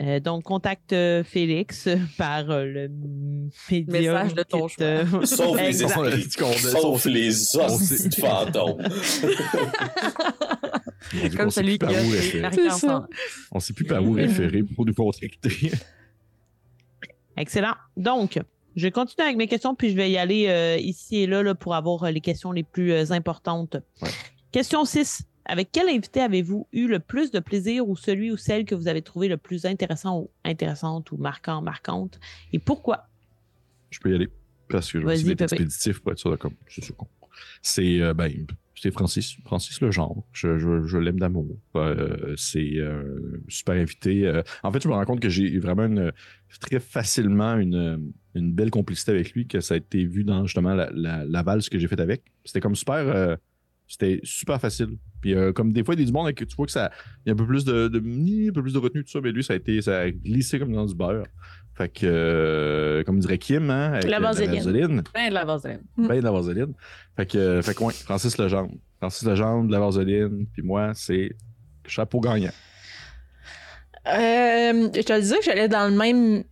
[0.00, 1.88] Euh, donc, contacte euh, Félix
[2.18, 2.88] par euh, le
[3.88, 5.04] message de ton choix.
[5.26, 6.30] Sauf les esprits.
[6.30, 8.82] Sauf les os de fantômes.
[11.36, 12.50] Comme celui qui a
[13.50, 15.72] On ne sait plus par où référer pour nous contacter.
[17.36, 17.74] Excellent.
[17.96, 18.38] Donc,
[18.76, 21.56] je vais continuer avec mes questions, puis je vais y aller ici et là, là,
[21.56, 23.76] pour avoir les questions les plus importantes.
[24.52, 25.24] Question 6.
[25.48, 28.86] Avec quel invité avez-vous eu le plus de plaisir ou celui ou celle que vous
[28.86, 32.20] avez trouvé le plus intéressant ou intéressante ou marquant, marquante?
[32.52, 33.08] Et pourquoi?
[33.90, 34.28] Je peux y aller
[34.68, 36.54] parce que je vais être expéditif pour être sûr de comme.
[37.62, 38.30] C'est euh, ben,
[38.74, 40.22] c'est Francis, Francis Legendre.
[40.32, 41.46] Je, je, l'aime d'amour.
[41.76, 44.42] Euh, c'est euh, super invité.
[44.62, 46.12] en fait, je me rends compte que j'ai vraiment une,
[46.60, 50.74] très facilement une, une, belle complicité avec lui, que ça a été vu dans justement
[50.74, 52.22] la, la, valse que j'ai faite avec.
[52.44, 53.38] C'était comme super.
[53.88, 54.98] C'était super facile.
[55.20, 56.90] Puis euh, comme des fois, il y a du monde que tu vois que ça.
[57.24, 59.20] Il y a un peu plus de, de, un peu plus de retenue, tout ça,
[59.20, 59.80] mais lui, ça a été.
[59.82, 61.26] Ça a glissé comme dans du beurre.
[61.74, 65.02] Fait que, euh, comme dirait Kim, hein, avec la vaseline.
[65.14, 65.80] Ben de la vaseline.
[65.96, 66.74] Ben de la vaseline.
[67.16, 68.74] Fait que, fait que ouais, Francis Legendre.
[68.98, 71.30] Francis Legendre, de la vaseline, puis moi, c'est
[71.86, 72.50] chapeau gagnant.
[74.06, 76.44] Euh, je te disais que j'allais dans le même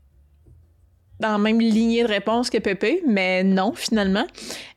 [1.21, 4.27] dans la même lignée de réponse que Pépé, mais non, finalement.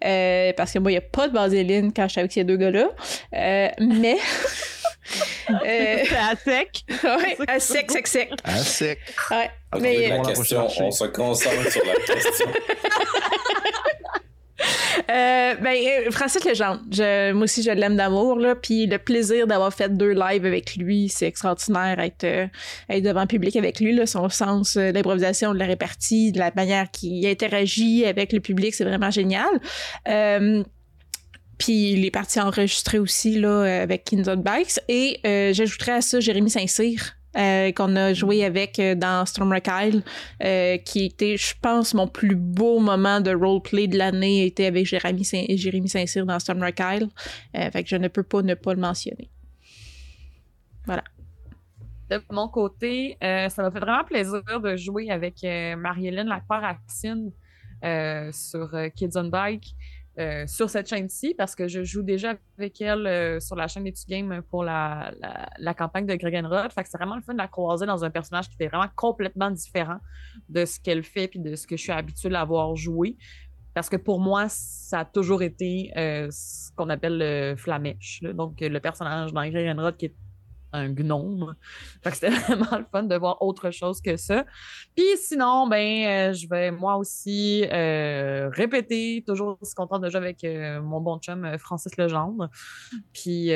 [0.05, 2.43] Euh, parce que moi, il n'y a pas de vaseline quand je suis avec ces
[2.43, 2.89] deux gars-là.
[3.33, 4.17] Euh, mais.
[5.65, 6.83] euh, à sec.
[7.03, 8.31] Ouais, à sec, sec, sec.
[8.43, 8.99] À sec.
[9.31, 9.51] Ouais.
[9.79, 12.45] mais, la question, on se concentre sur la question.
[15.09, 18.55] Euh, ben, euh, Francis Legendre, je, moi aussi, je l'aime d'amour, là.
[18.55, 22.47] Puis le plaisir d'avoir fait deux lives avec lui, c'est extraordinaire, être, euh,
[22.89, 26.39] être devant le public avec lui, là, son sens de l'improvisation, de la répartie, de
[26.39, 29.49] la manière qu'il interagit avec le public, c'est vraiment génial.
[31.57, 34.79] puis les parties enregistrées aussi là, avec Kinzon Bikes.
[34.87, 35.19] Et
[35.53, 40.03] j'ajouterais à ça Jérémy Saint-Cyr, Euh, qu'on a joué avec euh, dans Stormwreck Isle,
[40.43, 44.87] euh, qui était, je pense, mon plus beau moment de roleplay de l'année était avec
[44.87, 47.09] Jérémy, Saint Jérémy Saint-Cyr dans Stormwreck Isle.
[47.53, 49.29] fait que je ne peux pas ne pas le mentionner.
[50.85, 51.03] Voilà.
[52.09, 57.31] De mon côté, ça m'a fait vraiment plaisir de jouer avec Marie-Hélène Lacroix-Racine
[58.31, 59.75] sur Kids on Bike.
[60.19, 63.85] Euh, sur cette chaîne-ci parce que je joue déjà avec elle euh, sur la chaîne
[63.85, 65.13] des Game pour la,
[65.57, 66.73] la, campagne de Greg Rod.
[66.73, 69.49] Fait c'est vraiment le fun de la croiser dans un personnage qui est vraiment complètement
[69.49, 69.99] différent
[70.49, 73.15] de ce qu'elle fait puis de ce que je suis habituée à voir jouer.
[73.73, 78.21] Parce que pour moi, ça a toujours été euh, ce qu'on appelle le flamèche.
[78.33, 80.15] Donc, le personnage dans Greg Rod qui est
[80.73, 81.55] un gnome.
[82.03, 84.45] Fait que c'était vraiment le fun de voir autre chose que ça.
[84.95, 90.17] Puis sinon, ben, euh, je vais moi aussi euh, répéter, toujours aussi contente de jouer
[90.17, 92.49] avec euh, mon bon chum Francis Legendre.
[93.13, 93.49] Puis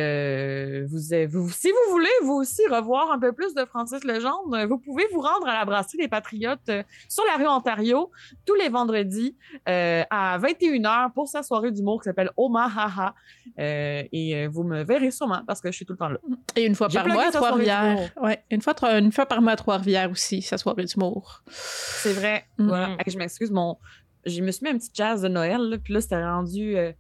[0.85, 0.99] vous,
[1.29, 5.05] vous, si vous voulez vous aussi revoir un peu plus de Francis Legendre, vous pouvez
[5.13, 6.71] vous rendre à la brasserie des Patriotes
[7.09, 8.11] sur la rue Ontario
[8.45, 13.13] tous les vendredis à 21h pour sa soirée d'humour qui s'appelle Omaha.
[13.57, 16.19] et vous me verrez sûrement parce que je suis tout le temps là.
[16.55, 18.11] Et une fois par par mois à Trois-Rivières.
[18.21, 21.43] Ouais, une fois, une fois par mois à Trois-Rivières aussi, sa soirée d'humour.
[21.47, 22.45] C'est vrai.
[22.57, 22.97] Voilà.
[23.05, 23.77] Je m'excuse, mon...
[24.25, 26.77] je me suis mis un petit jazz de Noël, là, puis là, c'était rendu.
[26.77, 26.91] Euh...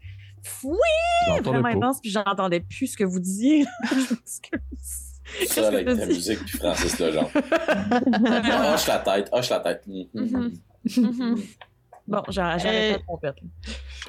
[0.63, 1.39] Oui!
[1.41, 3.65] Vraiment intense, puis j'entendais plus ce que vous disiez.
[3.89, 5.13] je m'excuse.
[5.47, 7.29] Ça, avec ta musique, puis Francis Lejean.
[8.73, 9.87] hoche la tête, hoche la tête.
[9.87, 10.51] Mm-hmm.
[10.85, 11.41] Mm-hmm.
[12.05, 13.33] Bon, j'arrête euh, pas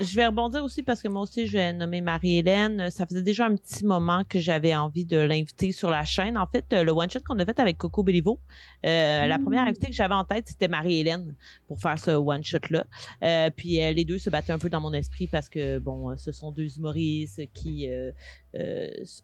[0.00, 2.90] Je vais rebondir aussi parce que moi aussi, je vais nommer Marie-Hélène.
[2.90, 6.36] Ça faisait déjà un petit moment que j'avais envie de l'inviter sur la chaîne.
[6.36, 8.40] En fait, le one-shot qu'on a fait avec Coco Béliveau,
[8.84, 9.68] euh, la première mmh.
[9.68, 11.36] invitée que j'avais en tête, c'était Marie-Hélène
[11.68, 12.84] pour faire ce one-shot-là.
[13.22, 16.32] Euh, puis les deux se battaient un peu dans mon esprit parce que, bon, ce
[16.32, 17.88] sont deux humoristes qui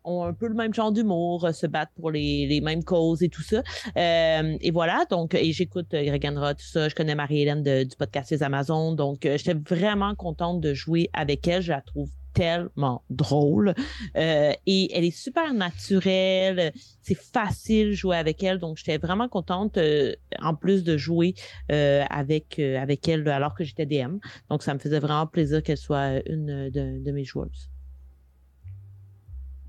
[0.05, 3.43] ont un peu le même genre d'humour, se battent pour les, mêmes causes et tout
[3.43, 3.63] ça.
[3.97, 6.89] et voilà, donc, et j'écoute Greg Roth, tout ça.
[6.89, 11.47] Je connais Marie-Hélène du podcast Les Amazons donc, euh, j'étais vraiment contente de jouer avec
[11.49, 11.63] elle.
[11.63, 13.75] Je la trouve tellement drôle.
[14.17, 16.73] Euh, et elle est super naturelle.
[17.03, 18.59] C'est facile de jouer avec elle.
[18.59, 21.35] Donc, j'étais vraiment contente, euh, en plus de jouer
[21.69, 24.19] avec, avec elle alors que j'étais DM.
[24.49, 27.71] Donc, ça me faisait vraiment plaisir qu'elle soit une de, de, mes joueuses.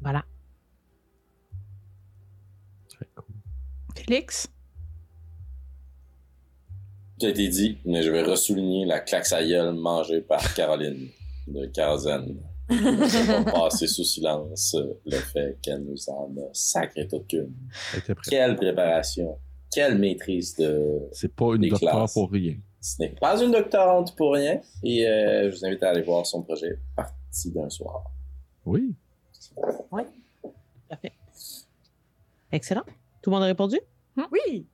[0.02, 0.24] Voilà.
[3.96, 4.48] Félix?
[7.20, 11.10] Tout a été dit, mais je vais ressouligner la claque à gueule mangée par Caroline
[11.48, 12.36] de Carzen.
[12.70, 14.76] Je vais pas passer sous silence
[15.06, 17.54] le fait qu'elle nous en a sacré toute qu'une.
[18.28, 19.38] Quelle préparation,
[19.72, 21.00] quelle maîtrise de.
[21.12, 22.56] C'est pas une doctorante pour rien.
[22.80, 24.60] Ce n'est pas une doctorante pour rien.
[24.84, 28.06] Et euh, je vous invite à aller voir son projet Partie d'un soir.
[28.66, 28.96] Oui.
[29.92, 30.04] Oui.
[30.90, 31.14] Parfait.
[32.52, 32.84] Excellent.
[33.22, 33.80] Tout le monde a répondu?
[34.32, 34.66] Oui.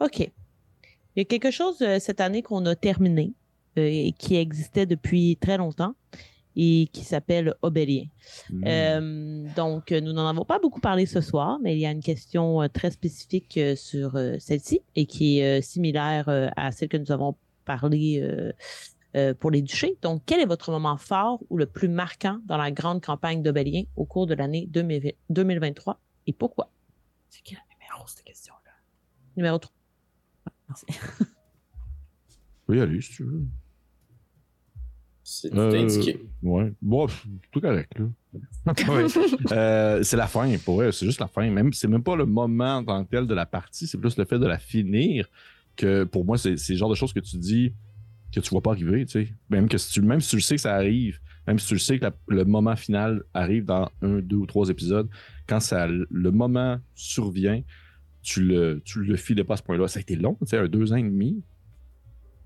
[0.00, 0.18] OK.
[0.20, 3.32] Il y a quelque chose euh, cette année qu'on a terminé
[3.78, 5.94] euh, et qui existait depuis très longtemps
[6.54, 8.04] et qui s'appelle Obélien.
[8.50, 8.64] Hmm.
[8.66, 12.02] Euh, donc, nous n'en avons pas beaucoup parlé ce soir, mais il y a une
[12.02, 18.22] question très spécifique sur celle-ci et qui est similaire à celle que nous avons parlé
[19.38, 19.98] pour les duchés.
[20.02, 23.82] Donc, quel est votre moment fort ou le plus marquant dans la grande campagne d'Obélien
[23.96, 26.70] au cours de l'année 2023 et pourquoi?
[27.28, 28.72] C'est quel numéro, cette question-là?
[29.36, 29.72] Numéro 3.
[30.68, 30.86] Merci.
[32.68, 33.44] oui, allez, si tu veux.
[35.24, 36.20] C'est tout euh, indiqué.
[36.42, 36.72] Ouais.
[36.82, 37.06] Bon,
[37.50, 38.06] tout correct, là.
[39.52, 41.48] Euh, c'est la fin, pour vrai, c'est juste la fin.
[41.50, 44.16] Même, c'est même pas le moment en tant que tel de la partie, c'est plus
[44.16, 45.28] le fait de la finir
[45.76, 47.72] que pour moi, c'est, le genre de choses que tu dis
[48.32, 49.32] que tu vois pas arriver, tu sais.
[49.50, 51.74] Même, que si tu, même si tu le sais que ça arrive, même si tu
[51.74, 55.08] le sais que le moment final arrive dans un, deux ou trois épisodes,
[55.46, 57.62] quand ça, le moment survient,
[58.22, 59.88] tu le, tu le filais pas à ce point-là.
[59.88, 61.42] Ça a été long, tu sais, un deux ans et demi.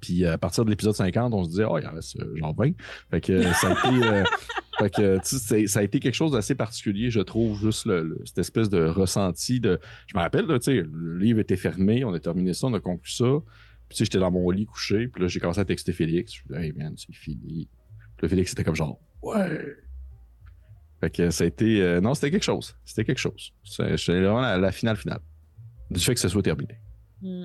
[0.01, 2.55] Puis à partir de l'épisode 50, on se disait, oh, il en reste euh, genre
[2.55, 2.73] 20.
[3.11, 4.25] Fait que ça a été, euh,
[4.79, 7.89] fait que, ça a été quelque chose d'assez particulier, je trouve, juste
[8.25, 9.79] cette espèce de ressenti de.
[10.07, 12.81] Je me rappelle, tu sais, le livre était fermé, on a terminé ça, on a
[12.81, 13.41] conclu ça.
[13.89, 16.35] Puis tu sais, j'étais dans mon lit couché, puis là, j'ai commencé à texter Félix.
[16.35, 17.69] Je me hey man, c'est fini.
[18.17, 19.77] Puis là, Félix était comme genre, ouais.
[21.01, 21.83] Fait que ça a été.
[21.83, 22.75] Euh, non, c'était quelque chose.
[22.85, 23.53] C'était quelque chose.
[23.63, 25.21] C'était vraiment la finale finale
[25.91, 26.81] du fait que ça soit terminé.
[27.23, 27.45] Hmm.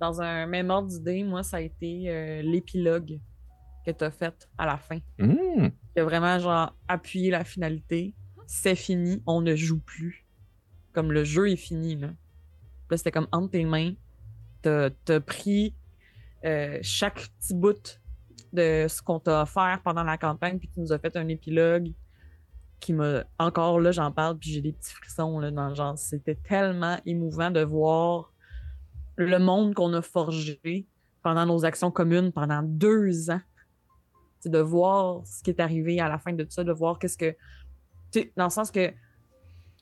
[0.00, 3.20] Dans un même ordre d'idée, moi, ça a été euh, l'épilogue
[3.86, 4.98] que tu as fait à la fin.
[5.18, 5.68] Hmm.
[5.94, 8.14] Qui a vraiment genre appuyé la finalité.
[8.46, 10.26] C'est fini, on ne joue plus.
[10.92, 12.08] Comme le jeu est fini, là.
[12.90, 13.94] Là, c'était comme entre tes mains.
[14.62, 15.74] T'as as pris
[16.44, 18.00] euh, chaque petit bout
[18.52, 21.92] de ce qu'on t'a offert pendant la campagne, puis tu nous as fait un épilogue
[22.80, 23.24] qui m'a.
[23.38, 25.96] Encore là, j'en parle, puis j'ai des petits frissons là, dans le genre.
[25.96, 28.32] C'était tellement émouvant de voir
[29.16, 30.86] le monde qu'on a forgé
[31.22, 33.40] pendant nos actions communes pendant deux ans.
[34.44, 37.16] De voir ce qui est arrivé à la fin de tout ça, de voir qu'est-ce
[37.16, 37.36] que.
[38.36, 38.92] Dans le sens que,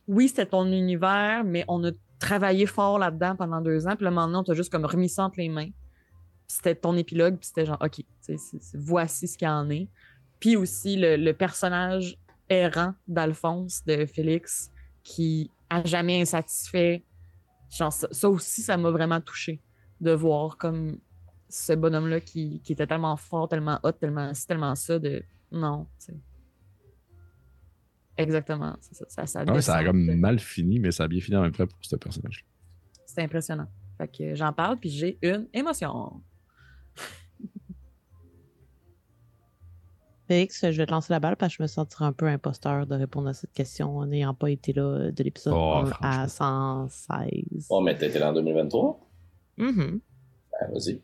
[0.07, 1.90] oui, c'était ton univers, mais on a
[2.20, 5.24] travaillé fort là-dedans pendant deux ans, puis là, maintenant, on t'a juste comme remis ça
[5.24, 5.70] entre les mains.
[6.47, 8.05] C'était ton épilogue, puis c'était genre, OK,
[8.74, 9.88] voici ce qu'il en est.
[10.38, 12.16] Puis aussi le, personnage
[12.48, 14.70] errant d'Alphonse, de Félix,
[15.02, 17.05] qui a jamais insatisfait.
[17.70, 19.60] Genre, ça, aussi, ça m'a vraiment touché
[20.01, 20.98] de voir comme
[21.48, 25.22] ce bonhomme-là qui, était tellement fort, tellement hot, tellement tellement ça, de
[25.52, 25.86] non,
[28.22, 28.76] Exactement.
[28.80, 31.42] Ça, ça, ça, ah ça a comme mal fini, mais ça a bien fini en
[31.42, 32.44] même temps pour ce personnage.
[33.06, 33.66] C'est impressionnant.
[33.98, 36.22] Fait que j'en parle, puis j'ai une émotion.
[40.28, 42.86] Félix, je vais te lancer la balle parce que je me sentirais un peu imposteur
[42.86, 47.66] de répondre à cette question en n'ayant pas été là de l'épisode 1 à 116.
[47.68, 49.01] Oh, mais t'étais là en 2023?
[49.59, 50.01] Mm -hmm.
[50.52, 51.01] Ben, vas-y.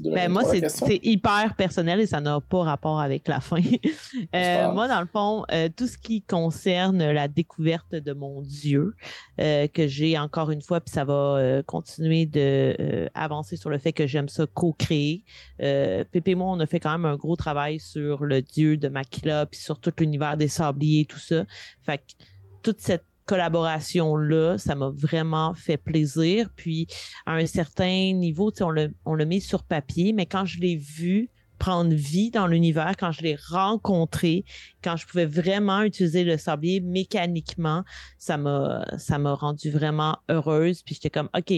[0.00, 3.60] Ben, moi, c'est hyper personnel et ça n'a pas rapport avec la fin.
[4.34, 8.94] euh, moi, dans le fond, euh, tout ce qui concerne la découverte de mon Dieu,
[9.40, 13.92] euh, que j'ai encore une fois, puis ça va continuer de avancer sur le fait
[13.92, 15.24] que j'aime ça co-créer.
[15.58, 18.88] Pépé et moi, on a fait quand même un gros travail sur le Dieu de
[18.88, 21.44] Makila, puis sur tout l'univers des sabliers, tout ça.
[21.82, 22.24] Fait que
[22.62, 26.48] toute cette collaboration-là, ça m'a vraiment fait plaisir.
[26.56, 26.86] Puis,
[27.26, 30.76] à un certain niveau, on le, on le met sur papier, mais quand je l'ai
[30.76, 34.44] vu prendre vie dans l'univers, quand je l'ai rencontré,
[34.82, 37.84] quand je pouvais vraiment utiliser le sablier mécaniquement,
[38.16, 40.82] ça m'a, ça m'a rendu vraiment heureuse.
[40.82, 41.52] Puis j'étais comme, OK,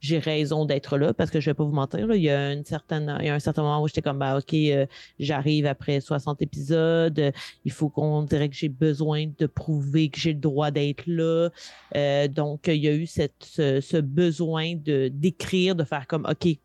[0.00, 2.12] j'ai raison d'être là parce que je vais pas vous mentir.
[2.14, 4.38] il, y a une certaine, il y a un certain moment où j'étais comme, bah,
[4.38, 4.86] OK, euh,
[5.18, 7.32] j'arrive après 60 épisodes.
[7.64, 11.50] il faut qu'on dirait que j'ai besoin de prouver que j'ai le droit d'être là.
[11.96, 16.58] Euh, donc, il y a eu cette, ce, besoin de d'écrire, de faire comme, OK,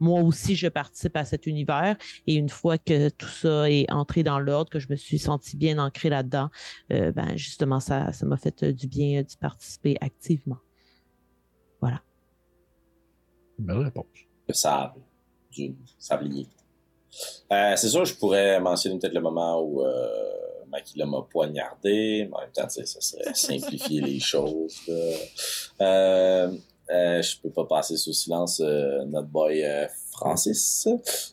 [0.00, 1.96] moi aussi, je participe à cet univers.
[2.26, 5.56] Et une fois que tout ça est entré dans l'ordre, que je me suis senti
[5.56, 6.50] bien ancré là-dedans,
[6.92, 10.58] euh, ben justement, ça, ça m'a fait du bien d'y participer activement.
[11.80, 12.02] Voilà.
[13.58, 14.06] Belle réponse.
[14.48, 15.00] Le sable,
[15.50, 16.46] du sablier.
[17.50, 20.36] Euh, c'est sûr, je pourrais mentionner peut-être le moment où euh,
[20.68, 24.78] Makila m'a poignardé, mais en même temps, ça serait simplifier les choses.
[25.80, 26.52] Euh,
[26.90, 29.64] euh, je peux pas passer sous silence euh, notre boy
[30.12, 30.88] Francis.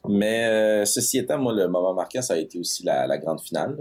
[0.08, 3.78] Mais ceci étant, moi, le moment marquant, ça a été aussi la, la grande finale.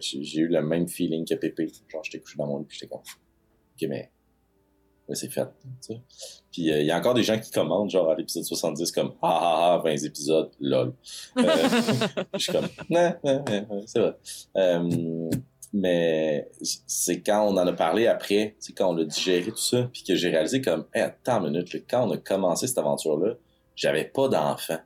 [0.00, 1.68] j'ai eu le même feeling que Pépé.
[1.88, 4.10] Genre, j'étais couché dans mon lit, puis j'étais comme, OK, mais
[5.14, 5.48] c'est fait.
[6.52, 9.14] Puis euh, il y a encore des gens qui commandent, genre à l'épisode 70, comme
[9.22, 10.92] ah ah ah, 20 épisodes, lol.
[11.38, 11.42] Euh,
[12.34, 14.16] je suis comme, non, non, non, c'est vrai.
[14.56, 15.30] Euh,
[15.72, 19.88] mais c'est quand on en a parlé après, c'est quand on l'a digéré tout ça,
[19.92, 23.34] puis que j'ai réalisé comme, hey, attends une minute, quand on a commencé cette aventure-là,
[23.76, 24.78] j'avais pas d'enfant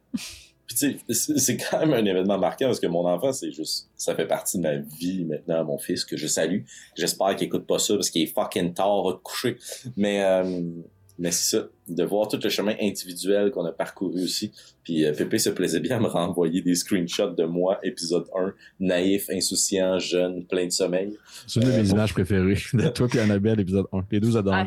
[1.09, 4.59] c'est quand même un événement marquant parce que mon enfant, c'est juste, ça fait partie
[4.59, 6.63] de ma vie maintenant, mon fils que je salue.
[6.97, 9.57] J'espère qu'il écoute pas ça parce qu'il est fucking tard à coucher.
[9.97, 10.63] Mais, euh,
[11.19, 14.53] mais c'est ça, de voir tout le chemin individuel qu'on a parcouru aussi.
[14.83, 18.53] Puis euh, Pépé se plaisait bien à me renvoyer des screenshots de moi, épisode 1,
[18.81, 21.17] naïf, insouciant, jeune, plein de sommeil.
[21.47, 24.05] C'est une de mes euh, images préférées de toi et Annabelle, épisode 1.
[24.11, 24.67] Les deux adorent.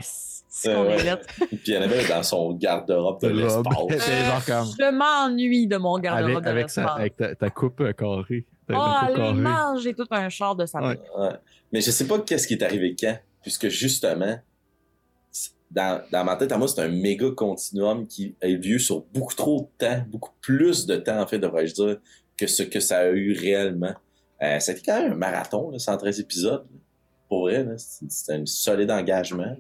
[0.68, 1.16] Euh,
[1.64, 4.76] Puis Annabelle est dans son garde-robe de l'espace.
[4.80, 6.92] Je m'ennuie de mon garde-robe de l'espace.
[6.98, 8.46] Avec, ta, ta, coupe euh, carrée.
[8.72, 11.00] oh, elle mange tout un char de sa ouais.
[11.72, 14.40] Mais je sais pas qu'est-ce qui est arrivé quand, puisque justement,
[15.72, 19.02] dans, dans ma tête, à moi, c'est un méga continuum qui a eu lieu sur
[19.14, 21.98] beaucoup trop de temps, beaucoup plus de temps, en fait, devrais-je dire,
[22.38, 23.94] que ce que ça a eu réellement.
[24.42, 26.66] Euh, C'était quand même un marathon, là, 113 épisodes.
[27.28, 29.56] Pour vrai, c'était un solide engagement.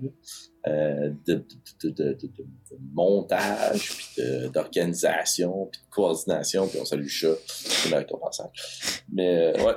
[0.67, 1.45] Euh, de,
[1.83, 2.45] de, de, de,
[2.91, 9.03] montage, puis d'organisation, puis de coordination, puis on salue le chat, c'est au passage.
[9.13, 9.75] Mais euh, ouais,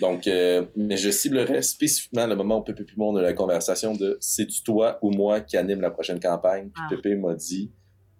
[0.00, 3.34] donc, euh, mais je ciblerais spécifiquement le moment où Pépé et moi on a la
[3.34, 6.88] conversation de c'est-tu toi ou moi qui anime la prochaine campagne, puis ah.
[6.88, 7.70] Pépé m'a dit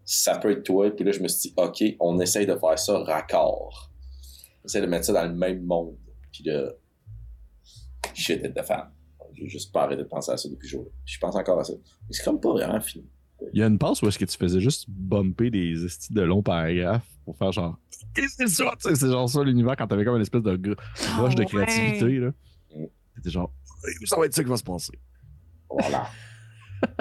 [0.04, 2.78] ça peut être toi, puis là je me suis dit ok, on essaye de faire
[2.78, 3.90] ça raccord.
[4.62, 5.96] On essaye de mettre ça dans le même monde,
[6.30, 6.76] puis de
[8.12, 8.93] shit de femme.
[9.34, 10.86] J'ai juste pas arrêté de penser à ça depuis jour.
[11.04, 11.72] Je pense encore à ça.
[11.74, 13.04] Mais c'est comme pas vraiment fini.
[13.52, 16.22] Il y a une passe où est-ce que tu faisais juste bumper des estis de
[16.22, 17.78] longs paragraphes pour faire genre
[18.14, 20.76] c'est ça, c'est genre ça l'univers quand t'avais comme une espèce de
[21.18, 22.28] roche de ah créativité là.
[22.74, 22.84] Mm.
[23.16, 23.50] C'était genre
[24.04, 24.98] ça va être ça qui va se passer.
[25.68, 26.08] Voilà.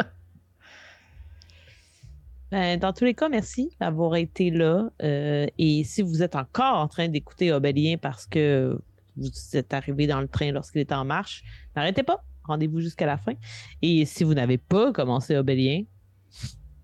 [2.52, 4.90] ben, dans tous les cas, merci d'avoir été là.
[5.02, 8.78] Euh, et si vous êtes encore en train d'écouter Obélien parce que
[9.16, 11.44] vous êtes arrivé dans le train lorsqu'il était en marche,
[11.76, 12.24] n'arrêtez pas.
[12.46, 13.34] Rendez-vous jusqu'à la fin.
[13.82, 15.84] Et si vous n'avez pas commencé Obélien,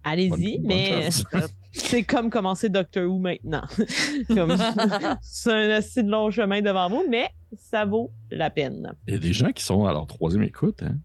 [0.04, 1.10] allez-y, mais
[1.72, 3.64] c'est comme commencer Doctor Who maintenant.
[5.22, 8.94] c'est un assez long chemin devant vous, mais ça vaut la peine.
[9.08, 10.96] Il y a des gens qui sont à leur troisième écoute, hein?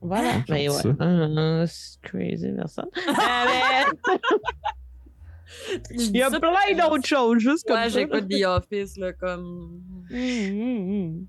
[0.00, 0.82] Voilà, mais ouais.
[1.00, 1.66] Uh,
[2.02, 2.86] crazy personne.
[5.90, 9.82] Il y a plein d'autres choses, juste comme j'écoute The Office, là, comme...
[10.10, 11.26] Hum, hum, hum.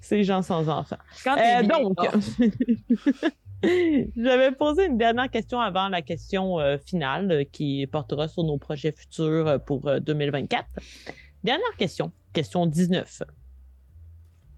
[0.00, 0.98] Ces gens sans enfants.
[1.26, 1.96] Euh, donc,
[4.16, 8.58] j'avais posé une dernière question avant la question euh, finale euh, qui portera sur nos
[8.58, 10.66] projets futurs pour 2024.
[11.42, 13.22] Dernière question, question 19.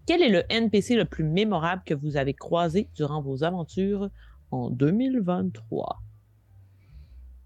[0.07, 4.09] Quel est le NPC le plus mémorable que vous avez croisé durant vos aventures
[4.51, 6.01] en 2023?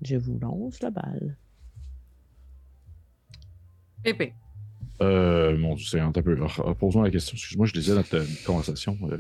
[0.03, 1.37] Je vous lance la balle.
[4.05, 4.33] Épée.
[5.03, 6.37] Euh, mon Dieu, c'est un peu.
[6.79, 7.35] Pose-moi la question.
[7.35, 8.99] Excuse-moi, je disais notre conversation.
[9.11, 9.19] Euh,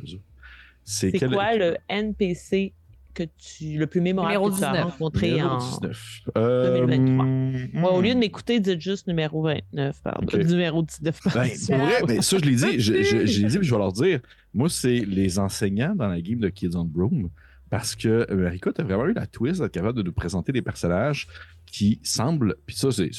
[0.84, 2.72] c'est quoi le NPC
[3.14, 6.36] que tu, le plus mémorable que tu as rencontré en 2023?
[6.36, 10.38] Euh, au lieu de m'écouter, dites juste numéro 29, pardon.
[10.38, 11.20] Numéro 19.
[11.24, 12.80] Ben, pour vrai, ben, ça, je l'ai dit.
[12.80, 14.20] Je, je, je l'ai dit, je vais leur dire.
[14.52, 17.30] Moi, c'est les enseignants dans la game de Kids on Broom
[17.70, 20.60] parce que Marika, tu as vraiment eu la twist d'être capable de nous présenter des
[20.62, 21.28] personnages
[21.66, 23.10] qui semblent, puis ça, c'est,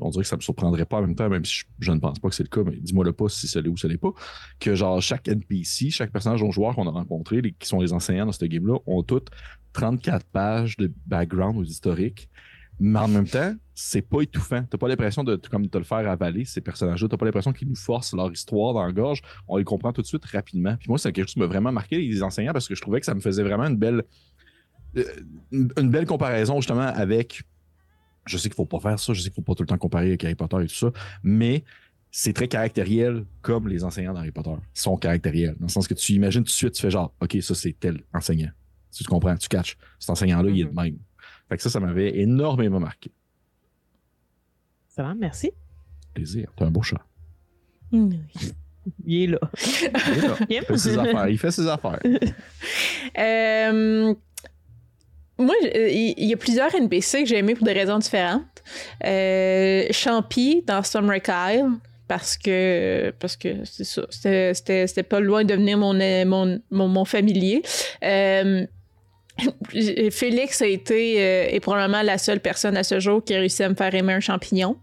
[0.00, 2.18] on dirait que ça me surprendrait pas en même temps, même si je, ne pense
[2.18, 3.96] pas que c'est le cas, mais dis-moi le pas si c'est l'est ou ce n'est
[3.96, 4.12] pas,
[4.60, 8.26] que genre chaque NPC, chaque personnage ou joueur qu'on a rencontré, qui sont les enseignants
[8.26, 9.30] dans ce game-là, ont toutes
[9.72, 12.28] 34 pages de background ou d'historique
[12.80, 14.62] mais en même temps, c'est pas étouffant.
[14.68, 17.08] T'as pas l'impression de comme te le faire avaler, ces personnages-là.
[17.08, 19.22] T'as pas l'impression qu'ils nous forcent leur histoire dans la gorge.
[19.48, 20.76] On les comprend tout de suite rapidement.
[20.76, 23.00] Puis moi, c'est quelque chose qui m'a vraiment marqué, les enseignants, parce que je trouvais
[23.00, 24.02] que ça me faisait vraiment une belle,
[24.98, 25.04] euh,
[25.50, 27.42] une, belle comparaison, justement, avec.
[28.26, 29.78] Je sais qu'il faut pas faire ça, je sais qu'il faut pas tout le temps
[29.78, 30.92] comparer avec Harry Potter et tout ça,
[31.22, 31.64] mais
[32.10, 35.56] c'est très caractériel comme les enseignants d'Harry Potter sont caractériels.
[35.58, 37.74] Dans le sens que tu imagines tout de suite, tu fais genre, OK, ça c'est
[37.80, 38.50] tel enseignant.
[38.92, 39.78] Tu comprends, tu catches.
[39.98, 40.82] Cet enseignant-là, il est le mm-hmm.
[40.82, 40.98] même.
[41.48, 43.10] Fait que ça, ça m'avait énormément marqué.
[45.18, 45.52] Merci.
[46.14, 46.50] Plaisir.
[46.56, 47.00] T'es un beau chat.
[49.04, 49.38] Il est là.
[50.48, 51.28] Il, fait ses affaires.
[51.28, 52.00] Il fait ses affaires.
[53.18, 54.14] Euh,
[55.36, 58.62] moi, il y a plusieurs NPC que j'ai aimés pour des raisons différentes.
[59.04, 61.70] Euh, Champy dans Summer Kyle,
[62.06, 64.02] parce que parce que c'est ça.
[64.10, 65.94] C'était pas loin de devenir mon,
[66.26, 67.62] mon, mon, mon familier.
[68.04, 68.64] Euh,
[70.10, 73.62] Félix a été euh, est probablement la seule personne à ce jour qui a réussi
[73.62, 74.76] à me faire aimer un champignon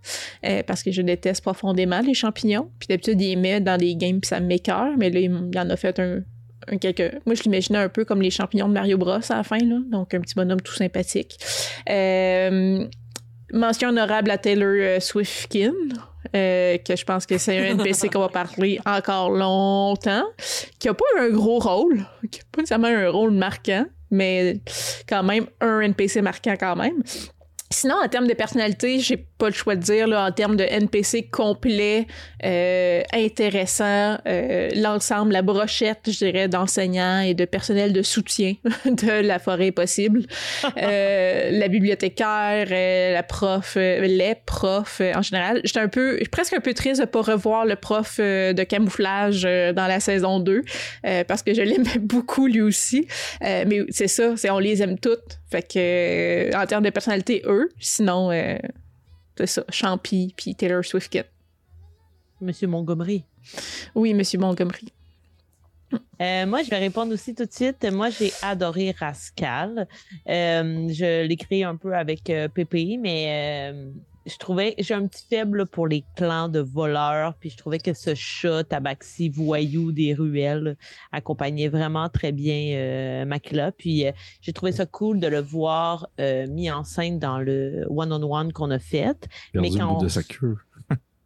[0.46, 2.70] euh, parce que je déteste profondément les champignons.
[2.80, 5.76] Puis d'habitude, il met dans des games puis ça m'écœure, mais là, il, en a
[5.76, 6.24] fait un,
[6.78, 7.14] quelque...
[7.26, 10.14] Moi, je l'imaginais un peu comme les champignons de Mario Bros à la fin, donc
[10.14, 11.38] un petit bonhomme tout sympathique.
[11.90, 12.86] Euh,
[13.54, 15.74] mention honorable à Taylor Swiftkin.
[16.34, 20.26] que je pense que c'est un NPC qu'on va parler encore longtemps,
[20.80, 24.60] qui a pas un gros rôle, qui a pas nécessairement un rôle marquant, mais
[25.08, 27.04] quand même un NPC marquant quand même.
[27.69, 30.64] Sinon, en termes de personnalité, j'ai pas le choix de dire, là, en termes de
[30.64, 32.07] NPC complet,
[32.45, 39.22] euh, intéressant, euh, l'ensemble, la brochette, je dirais, d'enseignants et de personnel de soutien de
[39.22, 40.23] la forêt possible.
[40.81, 42.68] euh, la bibliothécaire,
[43.14, 45.60] la prof, les profs en général.
[45.65, 49.88] J'étais un peu, presque un peu triste de pas revoir le prof de camouflage dans
[49.88, 50.64] la saison 2
[51.27, 53.07] parce que je l'aimais beaucoup lui aussi.
[53.41, 55.39] mais c'est ça, c'est on les aime toutes.
[55.49, 57.57] Fait que en termes de personnalité, eux.
[57.80, 58.32] Sinon,
[59.38, 61.24] c'est ça, Champy puis Taylor Swift Kit.
[62.42, 63.24] Monsieur Montgomery.
[63.96, 64.94] Oui, Monsieur Montgomery.
[66.22, 67.86] Euh, moi, je vais répondre aussi tout de suite.
[67.92, 69.88] Moi, j'ai adoré Rascal.
[70.28, 73.74] Euh, je créé un peu avec euh, PPI, mais
[74.28, 77.94] je trouvais, j'ai un petit faible pour les clans de voleurs, puis je trouvais que
[77.94, 80.78] ce chat tabaxi voyou des ruelles
[81.12, 83.72] accompagnait vraiment très bien euh, Makila.
[83.72, 87.86] Puis euh, j'ai trouvé ça cool de le voir euh, mis en scène dans le
[87.90, 89.28] one-on-one qu'on a fait.
[89.54, 90.58] mais quand de sa queue.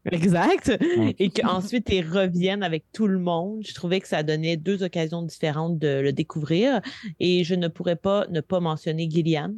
[0.05, 0.71] Exact.
[1.19, 3.61] Et qu'ensuite, ils reviennent avec tout le monde.
[3.65, 6.81] Je trouvais que ça donnait deux occasions différentes de le découvrir.
[7.19, 9.53] Et je ne pourrais pas ne pas mentionner Gillian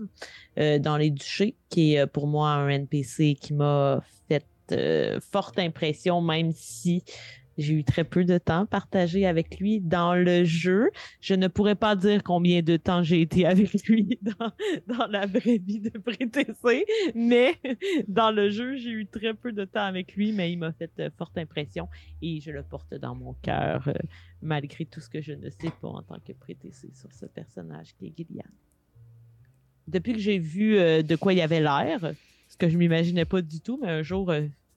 [0.59, 5.19] euh, dans Les Duchés, qui est euh, pour moi un NPC qui m'a fait euh,
[5.31, 7.03] forte impression, même si
[7.57, 10.89] j'ai eu très peu de temps partagé avec lui dans le jeu.
[11.21, 15.57] Je ne pourrais pas dire combien de temps j'ai été avec lui dans, la vraie
[15.57, 17.55] vie de PréTC, mais
[18.07, 20.91] dans le jeu, j'ai eu très peu de temps avec lui, mais il m'a fait
[20.99, 21.87] euh, forte impression
[22.21, 23.93] et je le porte dans mon cœur, euh,
[24.41, 27.95] malgré tout ce que je ne sais pas en tant que PréTC sur ce personnage
[27.97, 28.43] qui est Gillian.
[29.87, 32.13] Depuis que j'ai vu euh, de quoi il avait l'air,
[32.47, 34.31] ce que je m'imaginais pas du tout, mais un jour,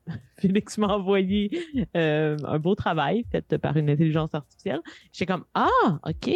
[0.39, 1.51] Félix m'a envoyé
[1.97, 4.81] euh, un beau travail fait par une intelligence artificielle.
[5.12, 5.68] J'étais comme Ah,
[6.07, 6.31] OK.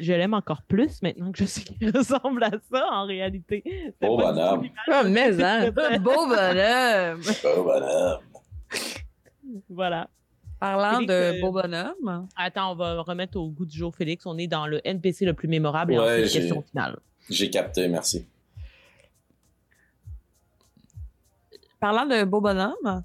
[0.00, 3.62] je l'aime encore plus maintenant que je sais qu'il ressemble à ça en réalité.
[4.00, 4.68] Beau bonhomme.
[4.88, 5.70] Oh, mais hein.
[6.00, 7.20] Beau bonhomme.
[7.42, 8.18] Beau bonhomme.
[9.68, 10.08] Voilà.
[10.60, 14.26] Parlant Félix, de euh, beau bonhomme, Attends, on va remettre au goût du jour, Félix.
[14.26, 16.98] On est dans le NPC le plus mémorable et Ouais, ensuite j'ai- question finale.
[17.30, 18.26] J'ai capté, merci.
[21.80, 23.04] Parlant de beau bonhomme,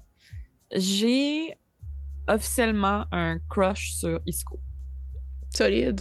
[0.72, 1.54] j'ai
[2.28, 4.58] officiellement un crush sur Isco.
[5.50, 6.00] Solide.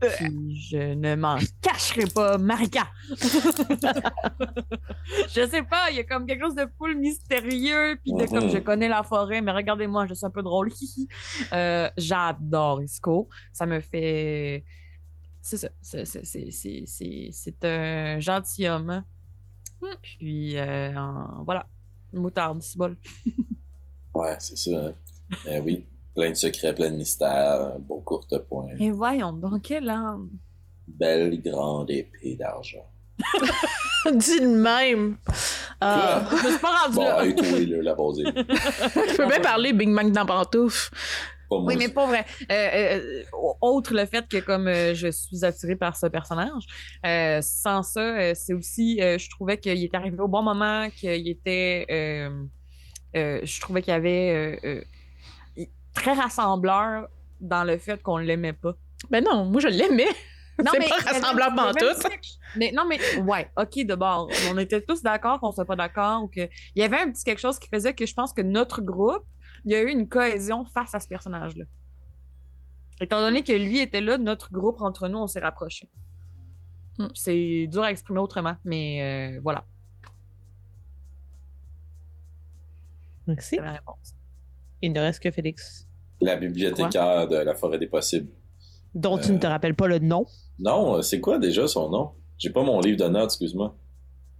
[0.00, 2.86] Puis je ne m'en cacherai pas, Marika.
[3.10, 3.16] je
[5.50, 8.58] sais pas, il y a comme quelque chose de full mystérieux, puis de comme je
[8.58, 10.70] connais la forêt, mais regardez-moi, je suis un peu drôle.
[11.52, 13.28] Euh, J'adore Isco.
[13.52, 14.64] Ça me fait.
[15.40, 15.68] C'est ça.
[15.82, 19.02] C'est un gentilhomme.
[20.02, 21.66] Puis euh, en- voilà.
[22.12, 22.96] Moutarde, bol.
[24.14, 24.70] Ouais, c'est ça.
[24.86, 24.92] hein.
[25.46, 25.84] Eh oui.
[26.14, 28.66] Plein de secrets, plein de mystères, un beau courte point.
[28.80, 30.30] Et voyons donc, quelle âme.
[30.88, 32.86] Belle grande épée d'argent.
[34.12, 35.18] Dis de même.
[35.80, 36.26] Ah.
[36.30, 37.24] Je me suis pas rendu Bon, là.
[37.26, 37.94] et toi, là, la
[39.12, 40.90] je peux bien parler Big Mac dans pantoufle.
[41.48, 42.24] Pas moi Oui, mais pas vrai.
[42.50, 43.22] Euh, euh,
[43.60, 46.64] autre le fait que comme euh, je suis attirée par ce personnage,
[47.06, 50.88] euh, sans ça, euh, c'est aussi, euh, je trouvais qu'il était arrivé au bon moment,
[50.90, 52.44] qu'il était, euh,
[53.16, 54.80] euh, je trouvais qu'il y avait euh,
[55.58, 57.08] euh, très rassembleur
[57.40, 58.74] dans le fait qu'on l'aimait pas.
[59.10, 60.06] Ben non, moi je l'aimais.
[60.72, 61.54] C'est pas il y avait- rassembleur
[62.18, 64.28] petit- Mais non, mais ouais, ok, de bord.
[64.50, 66.40] On était tous d'accord qu'on soit pas d'accord ou que
[66.74, 69.22] il y avait un petit quelque chose qui faisait que je pense que notre groupe,
[69.64, 71.64] il y a eu une cohésion face à ce personnage-là.
[73.00, 75.88] Étant donné que lui était là, notre groupe entre nous, on s'est rapprochés.
[76.98, 77.06] Hmm.
[77.14, 79.64] C'est dur à exprimer autrement, mais euh, voilà,
[83.26, 83.56] Merci.
[83.56, 84.14] c'est la réponse.
[84.82, 85.86] Il ne reste que Félix,
[86.20, 88.30] La bibliothécaire de la forêt des possibles.
[88.94, 90.26] dont tu ne te rappelles pas le nom.
[90.58, 92.12] Non, euh, c'est quoi déjà son nom?
[92.38, 93.76] J'ai pas mon livre de notes, excuse-moi.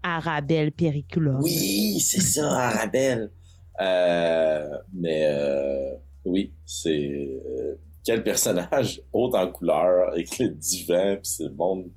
[0.03, 1.41] Arabelle Periculum.
[1.43, 3.31] Oui, c'est ça, Arabelle.
[3.81, 11.31] Euh, mais euh, oui, c'est euh, quel personnage haut en couleur avec le divan puis
[11.31, 11.91] c'est le monde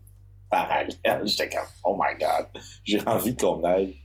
[0.50, 1.26] parallèle?
[1.26, 2.48] J'étais comme oh my god,
[2.84, 3.96] j'ai envie qu'on aille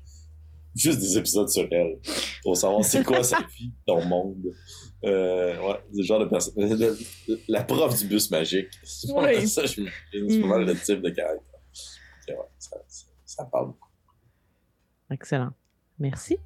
[0.74, 1.98] juste des épisodes sur elle
[2.42, 4.52] pour savoir c'est quoi sa vie, ton monde.
[5.05, 6.96] Euh, ouais, c'est le genre de personne.
[7.48, 8.68] La prof du bus magique.
[8.82, 9.48] C'est pas mal Oui.
[9.48, 9.82] ça, je.
[10.12, 11.60] C'est pas mal le type de caractère.
[12.28, 13.88] Ouais, ça, ça, ça parle beaucoup.
[15.10, 15.52] Excellent.
[15.98, 16.38] Merci.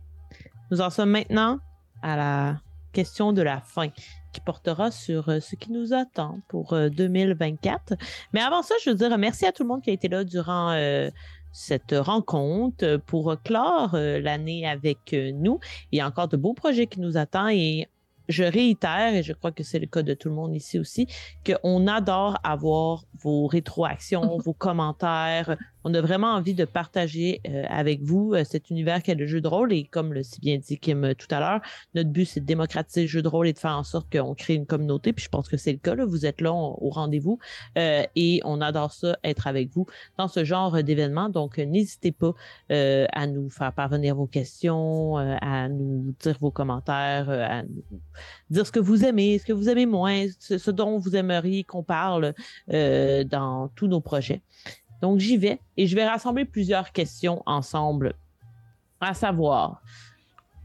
[0.70, 1.58] Nous en sommes maintenant
[2.02, 2.60] à la
[2.92, 3.88] question de la fin
[4.32, 7.94] qui portera sur euh, ce qui nous attend pour euh, 2024.
[8.32, 10.24] Mais avant ça, je veux dire merci à tout le monde qui a été là
[10.24, 11.10] durant euh,
[11.52, 15.58] cette rencontre euh, pour clore euh, l'année avec euh, nous.
[15.92, 17.88] Il y a encore de beaux projets qui nous attendent et
[18.28, 21.08] je réitère, et je crois que c'est le cas de tout le monde ici aussi,
[21.44, 25.56] qu'on adore avoir vos rétroactions, vos commentaires.
[25.84, 29.40] On a vraiment envie de partager euh, avec vous euh, cet univers qu'est le jeu
[29.40, 29.72] de rôle.
[29.72, 31.60] Et comme le si bien dit Kim euh, tout à l'heure,
[31.94, 34.34] notre but, c'est de démocratiser le jeu de rôle et de faire en sorte qu'on
[34.34, 35.12] crée une communauté.
[35.12, 35.94] Puis je pense que c'est le cas.
[35.94, 36.04] Là.
[36.04, 37.38] Vous êtes là au rendez-vous
[37.76, 39.86] et on adore ça, être avec vous
[40.18, 41.28] dans ce genre d'événement.
[41.28, 42.34] Donc, n'hésitez pas
[42.68, 47.82] à nous faire parvenir vos questions, à nous dire vos commentaires, à nous
[48.50, 51.82] dire ce que vous aimez, ce que vous aimez moins, ce, dont vous aimeriez qu'on
[51.82, 52.34] parle
[52.68, 54.42] dans tous nos projets.
[55.00, 58.14] Donc, j'y vais et je vais rassembler plusieurs questions ensemble,
[59.00, 59.82] à savoir,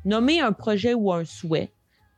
[0.03, 1.71] nommer un projet ou un souhait,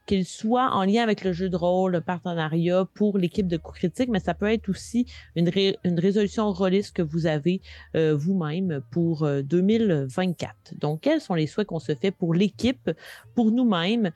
[0.08, 3.80] qu'il soit en lien avec le jeu de rôle, le partenariat pour l'équipe de coups
[3.80, 5.06] critiques, mais ça peut être aussi
[5.36, 7.62] une, ré- une résolution rôliste que vous avez
[7.96, 10.76] euh, vous-même pour euh, 2024.
[10.80, 12.90] Donc, quels sont les souhaits qu'on se fait pour l'équipe,
[13.36, 14.12] pour nous-mêmes,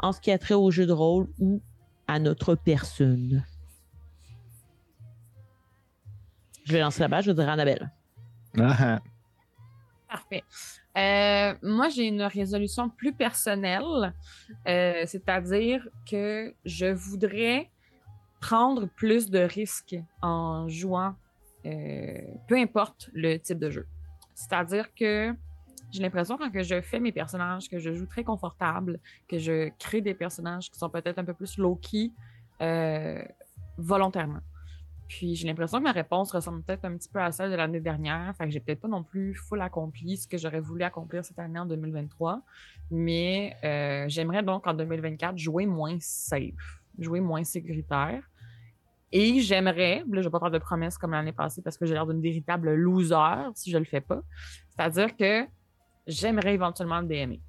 [0.00, 1.60] en ce qui a trait au jeu de rôle ou
[2.08, 3.44] à notre personne?
[6.64, 7.90] Je vais lancer la base, je vais dire Annabelle.
[8.58, 9.00] Ah,
[10.08, 10.44] Parfait.
[10.96, 14.14] Euh, moi, j'ai une résolution plus personnelle,
[14.68, 17.70] euh, c'est-à-dire que je voudrais
[18.40, 21.14] prendre plus de risques en jouant,
[21.64, 23.86] euh, peu importe le type de jeu.
[24.34, 25.34] C'est-à-dire que
[25.92, 29.70] j'ai l'impression quand que je fais mes personnages, que je joue très confortable, que je
[29.78, 32.10] crée des personnages qui sont peut-être un peu plus low-key,
[32.60, 33.22] euh,
[33.76, 34.40] volontairement.
[35.08, 37.80] Puis j'ai l'impression que ma réponse ressemble peut-être un petit peu à celle de l'année
[37.80, 38.34] dernière.
[38.36, 41.38] Fait que j'ai peut-être pas non plus full accompli ce que j'aurais voulu accomplir cette
[41.38, 42.42] année en 2023.
[42.90, 48.22] Mais euh, j'aimerais donc en 2024 jouer moins safe, jouer moins sécuritaire.
[49.12, 51.92] Et j'aimerais, là, je vais pas faire de promesses comme l'année passée parce que j'ai
[51.92, 54.22] l'air d'une véritable loser si je le fais pas.
[54.70, 55.46] C'est-à-dire que
[56.06, 57.40] j'aimerais éventuellement le DMer.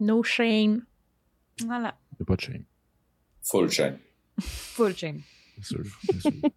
[0.00, 0.86] No shame.
[1.66, 1.94] Voilà.
[2.26, 2.64] Pas de shame.
[3.42, 3.98] Full shame.
[4.40, 5.20] Full shame.
[5.56, 5.84] Bien sûr.
[6.10, 6.32] Bien sûr.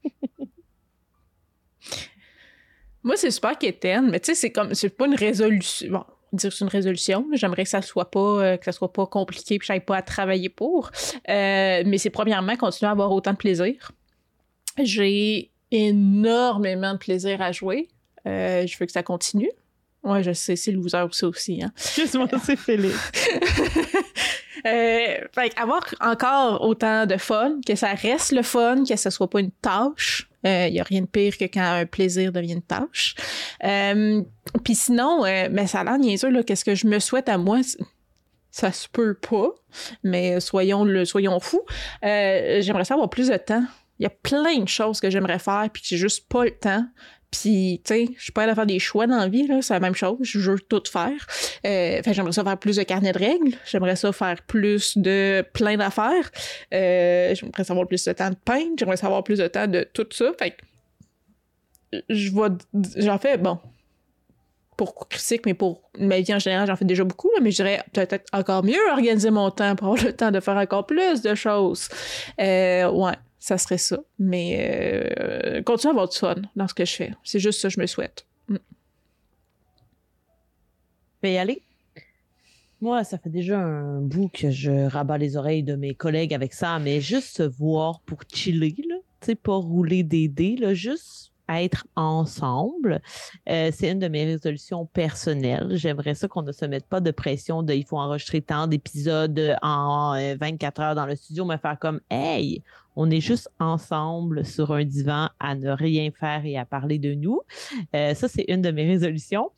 [3.03, 5.91] Moi, c'est super quétaine, mais tu sais, c'est comme, c'est pas une résolution.
[5.91, 7.27] Bon, on va dire que c'est une résolution.
[7.33, 9.97] J'aimerais que ça soit pas, euh, que ça soit pas compliqué, puis que j'aille pas
[9.97, 10.89] à travailler pour.
[11.29, 13.91] Euh, mais c'est premièrement continuer à avoir autant de plaisir.
[14.81, 17.89] J'ai énormément de plaisir à jouer.
[18.25, 19.51] Euh, je veux que ça continue.
[20.03, 21.71] Ouais, je sais, c'est loser aussi, aussi hein.
[21.77, 22.95] Excuse-moi, c'est Félix.
[24.65, 29.29] Euh, fait avoir encore autant de fun, que ça reste le fun, que ça soit
[29.29, 30.29] pas une tâche.
[30.43, 33.15] Il euh, n'y a rien de pire que quand un plaisir devient une tâche.
[33.63, 34.21] Euh,
[34.63, 37.59] Puis sinon, mais ça a l'air niaiseux, là, qu'est-ce que je me souhaite à moi?
[38.51, 39.49] Ça se peut pas,
[40.03, 41.65] mais soyons, le, soyons fous.
[42.01, 43.63] J'aimerais savoir plus de temps.
[43.99, 46.51] Il y a plein de choses que j'aimerais faire, puis que j'ai juste pas le
[46.51, 46.85] temps.
[47.33, 49.73] Puis, tu sais, je suis pas à faire des choix dans la vie, là, c'est
[49.73, 50.17] la même chose.
[50.21, 51.09] Je veux tout faire.
[51.65, 53.57] Euh, fait j'aimerais ça faire plus de carnet de règles.
[53.65, 56.29] J'aimerais ça faire plus de plein d'affaires.
[56.75, 58.73] Euh, j'aimerais savoir plus de temps de peindre.
[58.77, 60.31] J'aimerais savoir plus de temps de tout ça.
[60.37, 62.49] Fait que, je vois,
[62.97, 63.57] j'en fais, bon,
[64.77, 67.55] pour critique, mais pour ma vie en général, j'en fais déjà beaucoup, là, mais je
[67.55, 71.23] dirais peut-être encore mieux organiser mon temps pour avoir le temps de faire encore plus
[71.23, 71.89] de choses.
[72.39, 73.13] Euh, ouais
[73.43, 73.97] ça serait ça.
[74.19, 77.13] Mais euh, continue à avoir du fun dans ce que je fais.
[77.25, 78.25] C'est juste ça que je me souhaite.
[78.47, 78.55] Mm.
[78.55, 81.61] Je vais y aller.
[82.79, 86.53] Moi, ça fait déjà un bout que je rabats les oreilles de mes collègues avec
[86.53, 88.95] ça, mais juste se voir pour chiller, là.
[89.19, 93.01] Tu sais, pas rouler des dés, là, juste être ensemble.
[93.49, 95.75] Euh, c'est une de mes résolutions personnelles.
[95.75, 99.57] J'aimerais ça qu'on ne se mette pas de pression de il faut enregistrer tant d'épisodes
[99.61, 102.63] en 24 euh, heures dans le studio, mais faire comme Hey,
[102.95, 107.13] on est juste ensemble sur un divan à ne rien faire et à parler de
[107.13, 107.41] nous.
[107.95, 109.51] Euh, ça, c'est une de mes résolutions.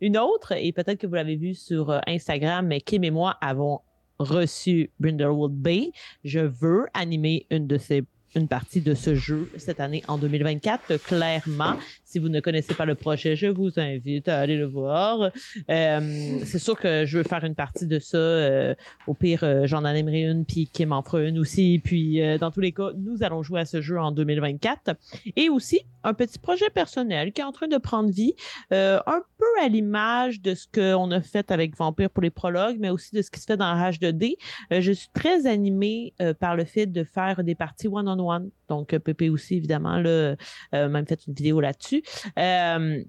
[0.00, 3.36] Une autre, et peut-être que vous l'avez vu sur euh, Instagram, mais Kim et moi
[3.40, 3.80] avons
[4.18, 5.92] reçu Brindlewood Bay.
[6.24, 8.04] Je veux animer une de ces
[8.34, 10.96] une partie de ce jeu cette année en 2024.
[11.04, 11.76] Clairement,
[12.14, 15.32] si vous ne connaissez pas le projet, je vous invite à aller le voir.
[15.68, 18.16] Euh, c'est sûr que je veux faire une partie de ça.
[18.16, 18.76] Euh,
[19.08, 21.80] au pire, euh, j'en animerai une, puis Kim en fera une aussi.
[21.82, 24.94] Puis, dans tous les cas, nous allons jouer à ce jeu en 2024.
[25.34, 28.36] Et aussi, un petit projet personnel qui est en train de prendre vie,
[28.70, 32.90] un peu à l'image de ce qu'on a fait avec Vampire pour les prologues, mais
[32.90, 34.36] aussi de ce qui se fait dans H2D.
[34.70, 38.50] je suis très animée par le fait de faire des parties one-on-one.
[38.68, 40.36] Donc, Pépé aussi, évidemment, là,
[40.72, 42.02] même fait une vidéo là-dessus.
[42.38, 43.02] Euh,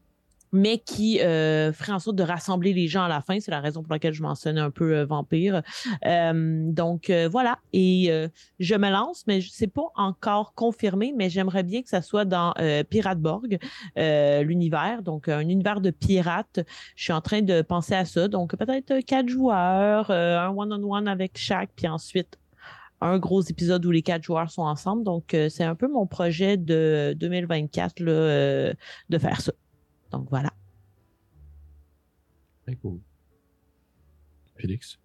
[0.51, 3.41] mais qui euh, ferait en sorte de rassembler les gens à la fin.
[3.41, 5.63] C'est la raison pour laquelle je mentionnais un peu euh, Vampire.
[6.01, 11.89] donc voilà, et je me lance, mais c'est pas encore confirmé, mais j'aimerais bien que
[11.89, 12.53] ça soit dans
[12.89, 13.57] Pirateborg,
[13.97, 16.61] l'univers, donc un univers de pirates.
[16.95, 21.37] Je suis en train de penser à ça, donc peut-être quatre joueurs, un one-on-one avec
[21.37, 22.37] chaque, puis ensuite
[23.01, 25.03] un gros épisode où les quatre joueurs sont ensemble.
[25.03, 28.73] Donc, euh, c'est un peu mon projet de 2024 là, euh,
[29.09, 29.51] de faire ça.
[30.11, 30.51] Donc, voilà.
[32.63, 32.99] Très cool.
[34.55, 34.97] Félix?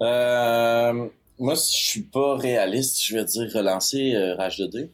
[0.00, 4.90] Euh, moi, si je suis pas réaliste, je vais dire relancer Rage 2D.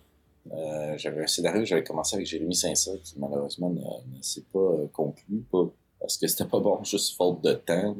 [0.96, 5.44] j'avais un scénario que j'avais commencé avec Jérémy 500 qui malheureusement ne, s'est pas conclu,
[5.50, 5.70] pas
[6.00, 7.96] parce que c'était pas bon, juste faute de temps.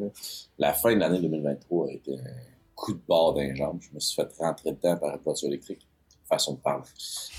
[0.59, 2.35] La fin de l'année 2023 a été un
[2.75, 3.79] coup de barre d'un jambe.
[3.81, 5.87] Je me suis fait rentrer dedans par une voiture électrique.
[6.29, 6.85] Façon de parler.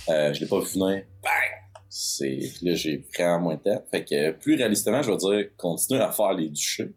[0.10, 1.04] Euh, je l'ai pas vu venir.
[1.24, 1.62] Bang!
[1.94, 3.84] C'est, là, j'ai vraiment moins de temps.
[3.92, 6.94] Fait que, plus réalistement, je vais dire, continuer à faire les duchés.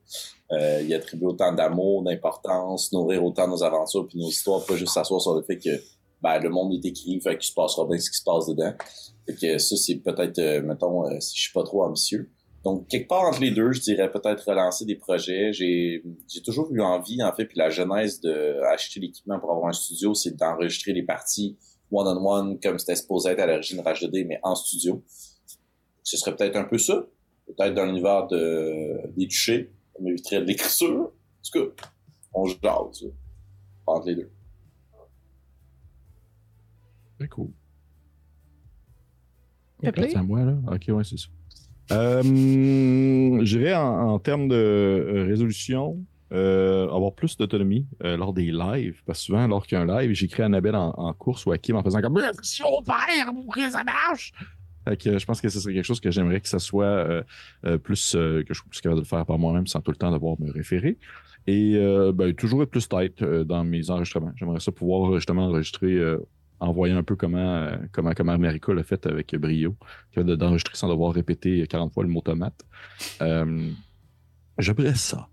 [0.53, 4.93] Euh, y attribuer autant d'amour, d'importance, nourrir autant nos aventures puis nos histoires, pas juste
[4.93, 5.83] s'asseoir sur le fait que,
[6.23, 8.73] ben, le monde est écrit, fait qu'il se passera bien ce qui se passe dedans.
[9.27, 12.31] Fait que ça, c'est peut-être, euh, mettons, euh, si je suis pas trop ambitieux.
[12.65, 15.53] Donc, quelque part entre les deux, je dirais peut-être relancer des projets.
[15.53, 19.69] J'ai, j'ai toujours eu envie, en fait, puis la genèse de acheter l'équipement pour avoir
[19.69, 21.59] un studio, c'est d'enregistrer les parties
[21.91, 25.05] one-on-one comme c'était supposé être à l'origine Rage 2D, mais en studio.
[26.03, 27.07] Ce serait peut-être un peu ça.
[27.47, 29.71] Peut-être dans l'univers de, des touchés.
[29.95, 31.13] Ça m'éviterait de l'écriture.
[31.13, 31.85] En tout cas,
[32.33, 33.13] on jase,
[33.87, 34.31] entre les deux.
[37.19, 37.51] Très cool.
[39.83, 40.57] C'est à moi, là?
[40.73, 41.29] Ok, ouais, c'est ça.
[41.93, 45.99] Euh, je dirais en, termes de euh, résolution,
[46.33, 49.03] euh, avoir plus d'autonomie lors des lives.
[49.07, 51.53] Parce que souvent, lors qu'il y a un live, j'écris Annabelle en, en course ou
[51.53, 54.33] à Kim en faisant comme Si on perd, ça marche!
[54.87, 57.25] Fait que, je pense que ce serait quelque chose que j'aimerais que ça soit
[57.83, 60.11] plus que je sois plus capable de le faire par moi-même sans tout le temps
[60.11, 60.99] devoir me référer.
[61.47, 61.79] Et
[62.15, 64.33] ben, toujours être plus tête dans mes enregistrements.
[64.37, 65.99] J'aimerais ça pouvoir justement enregistrer
[66.61, 69.77] envoyer un peu comment, euh, comment, comment America l'a fait avec Brio,
[70.17, 72.65] d'enregistrer sans devoir répéter 40 fois le mot tomate.
[73.21, 73.71] Euh,
[74.59, 75.29] J'aimerais ça.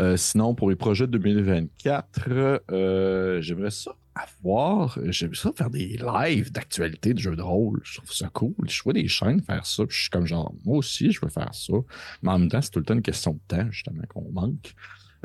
[0.00, 4.98] Euh, sinon, pour les projets de 2024, euh, j'aimerais ça avoir.
[5.06, 7.80] J'aimerais ça faire des lives d'actualité de jeux de rôle.
[7.84, 8.54] Je trouve ça cool.
[8.68, 9.86] Je vois des chaînes faire ça.
[9.86, 11.74] Puis je suis comme genre, moi aussi, je veux faire ça.
[12.22, 14.74] Mais en même temps, c'est tout le temps une question de temps, justement, qu'on manque.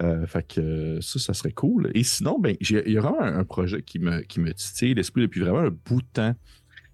[0.01, 1.91] Euh, fait que ça, ça serait cool.
[1.93, 5.21] Et sinon, ben, il y a vraiment un, projet qui me, qui me titille l'esprit
[5.21, 6.35] depuis vraiment un bout de temps.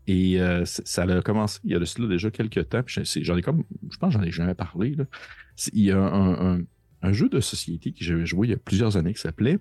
[0.08, 2.82] Et ça a commencé il y a de cela déjà quelques temps.
[2.88, 4.96] J'en ai comme, je pense j'en ai jamais parlé.
[5.72, 9.14] Il y a un, jeu de société que j'avais joué il y a plusieurs années
[9.14, 9.60] qui s'appelait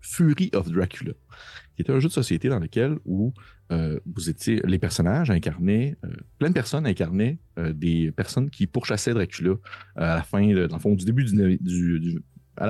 [0.00, 1.12] Fury of Dracula,
[1.76, 3.32] qui un jeu de société dans lequel où
[3.72, 8.66] euh, vous étiez les personnages incarnaient, euh, plein de personnes incarnaient euh, des personnes qui
[8.66, 9.54] pourchassaient Dracula
[9.96, 12.22] à la fin, dans le fond, du début du,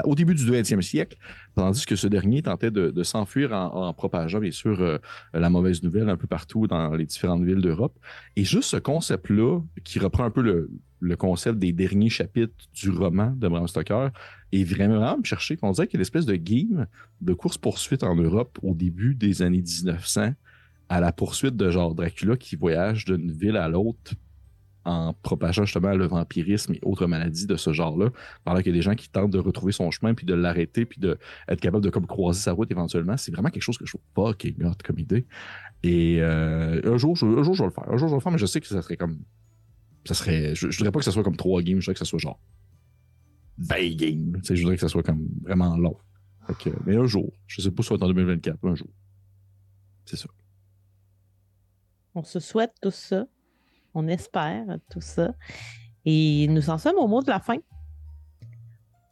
[0.04, 1.16] au début du 20e siècle,
[1.54, 5.00] tandis que ce dernier tentait de, s'enfuir en, propageant, bien sûr,
[5.32, 7.98] la mauvaise nouvelle un peu partout dans les différentes villes d'Europe.
[8.36, 13.34] Et juste ce concept-là, qui reprend un peu le, concept des derniers chapitres du roman
[13.36, 14.08] de Bram Stoker
[14.52, 15.58] est vraiment, vraiment cherché.
[15.60, 16.86] On dirait qu'il y a une espèce de game
[17.20, 20.32] de course-poursuite en Europe au début des années 1900
[20.88, 24.14] à la poursuite de genre Dracula qui voyage d'une ville à l'autre
[24.84, 28.10] en propageant justement le vampirisme et autres maladies de ce genre-là,
[28.44, 30.84] pendant qu'il y a des gens qui tentent de retrouver son chemin, puis de l'arrêter,
[30.84, 33.16] puis d'être capable de comme croiser sa route éventuellement.
[33.16, 35.26] C'est vraiment quelque chose que je trouve fucking hot comme idée.
[35.82, 37.88] Et euh, un, jour, un jour, je vais le faire.
[37.88, 39.18] Un jour, je vais le faire, mais je sais que ça serait comme
[40.06, 40.54] ça serait.
[40.54, 42.18] Je, ne voudrais pas que ça soit comme trois games, je voudrais que ça soit
[42.18, 42.40] genre
[43.58, 44.40] 20 games.
[44.42, 45.96] je voudrais que ça soit comme vraiment long.
[46.84, 48.88] mais un jour, je sais pas si ça va être en 2024, un jour.
[50.04, 50.28] C'est ça.
[52.14, 53.26] On se souhaite tout ça.
[53.94, 55.34] On espère tout ça.
[56.04, 57.56] Et nous en sommes au mot de la fin.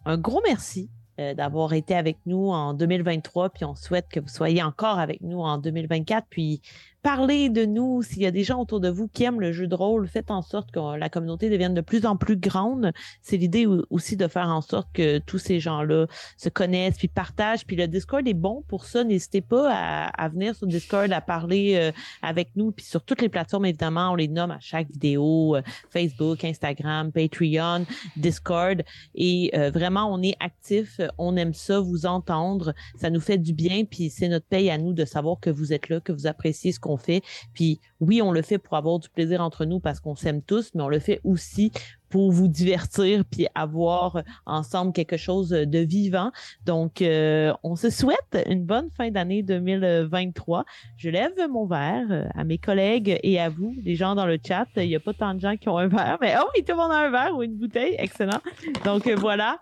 [0.04, 4.28] Un gros merci euh, d'avoir été avec nous en 2023, puis on souhaite que vous
[4.28, 6.26] soyez encore avec nous en 2024.
[6.28, 6.60] Puis
[7.02, 8.02] parlez de nous.
[8.02, 10.30] S'il y a des gens autour de vous qui aiment le jeu de rôle, faites
[10.30, 12.92] en sorte que la communauté devienne de plus en plus grande.
[13.22, 16.06] C'est l'idée aussi de faire en sorte que tous ces gens-là
[16.36, 17.66] se connaissent puis partagent.
[17.66, 19.04] Puis le Discord est bon pour ça.
[19.04, 22.70] N'hésitez pas à, venir sur Discord, à parler euh, avec nous.
[22.70, 25.56] Puis sur toutes les plateformes, évidemment, on les nomme à chaque vidéo.
[25.56, 27.84] Euh, Facebook, Instagram, Patreon,
[28.16, 28.82] Discord.
[29.14, 31.00] Et euh, vraiment, on est actif.
[31.18, 32.74] On aime ça, vous entendre.
[32.96, 33.84] Ça nous fait du bien.
[33.84, 36.70] Puis c'est notre paye à nous de savoir que vous êtes là, que vous appréciez
[36.70, 37.22] ce qu'on fait.
[37.54, 40.70] Puis oui, on le fait pour avoir du plaisir entre nous parce qu'on s'aime tous,
[40.74, 41.72] mais on le fait aussi
[42.12, 46.30] pour vous divertir puis avoir ensemble quelque chose de vivant.
[46.66, 50.64] Donc, euh, on se souhaite une bonne fin d'année 2023.
[50.98, 54.38] Je lève mon verre euh, à mes collègues et à vous, les gens dans le
[54.46, 54.66] chat.
[54.76, 56.76] Il n'y a pas tant de gens qui ont un verre, mais oh, tout le
[56.76, 57.96] monde a un verre ou une bouteille.
[57.98, 58.40] Excellent.
[58.84, 59.58] Donc, euh, voilà.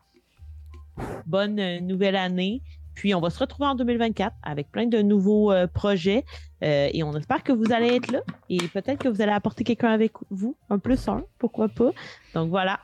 [1.27, 2.63] Bonne nouvelle année.
[3.01, 6.27] Puis on va se retrouver en 2024 avec plein de nouveaux euh, projets
[6.63, 8.21] euh, et on espère que vous allez être là
[8.51, 11.93] et peut-être que vous allez apporter quelqu'un avec vous, un plus un, pourquoi pas.
[12.35, 12.79] Donc voilà,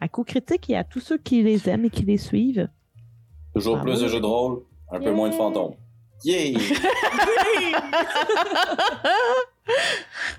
[0.00, 2.70] à coup critique et à tous ceux qui les aiment et qui les suivent.
[3.54, 5.74] Toujours plus de jeux de rôle, un peu moins de fantômes.
[6.24, 6.58] Yeah!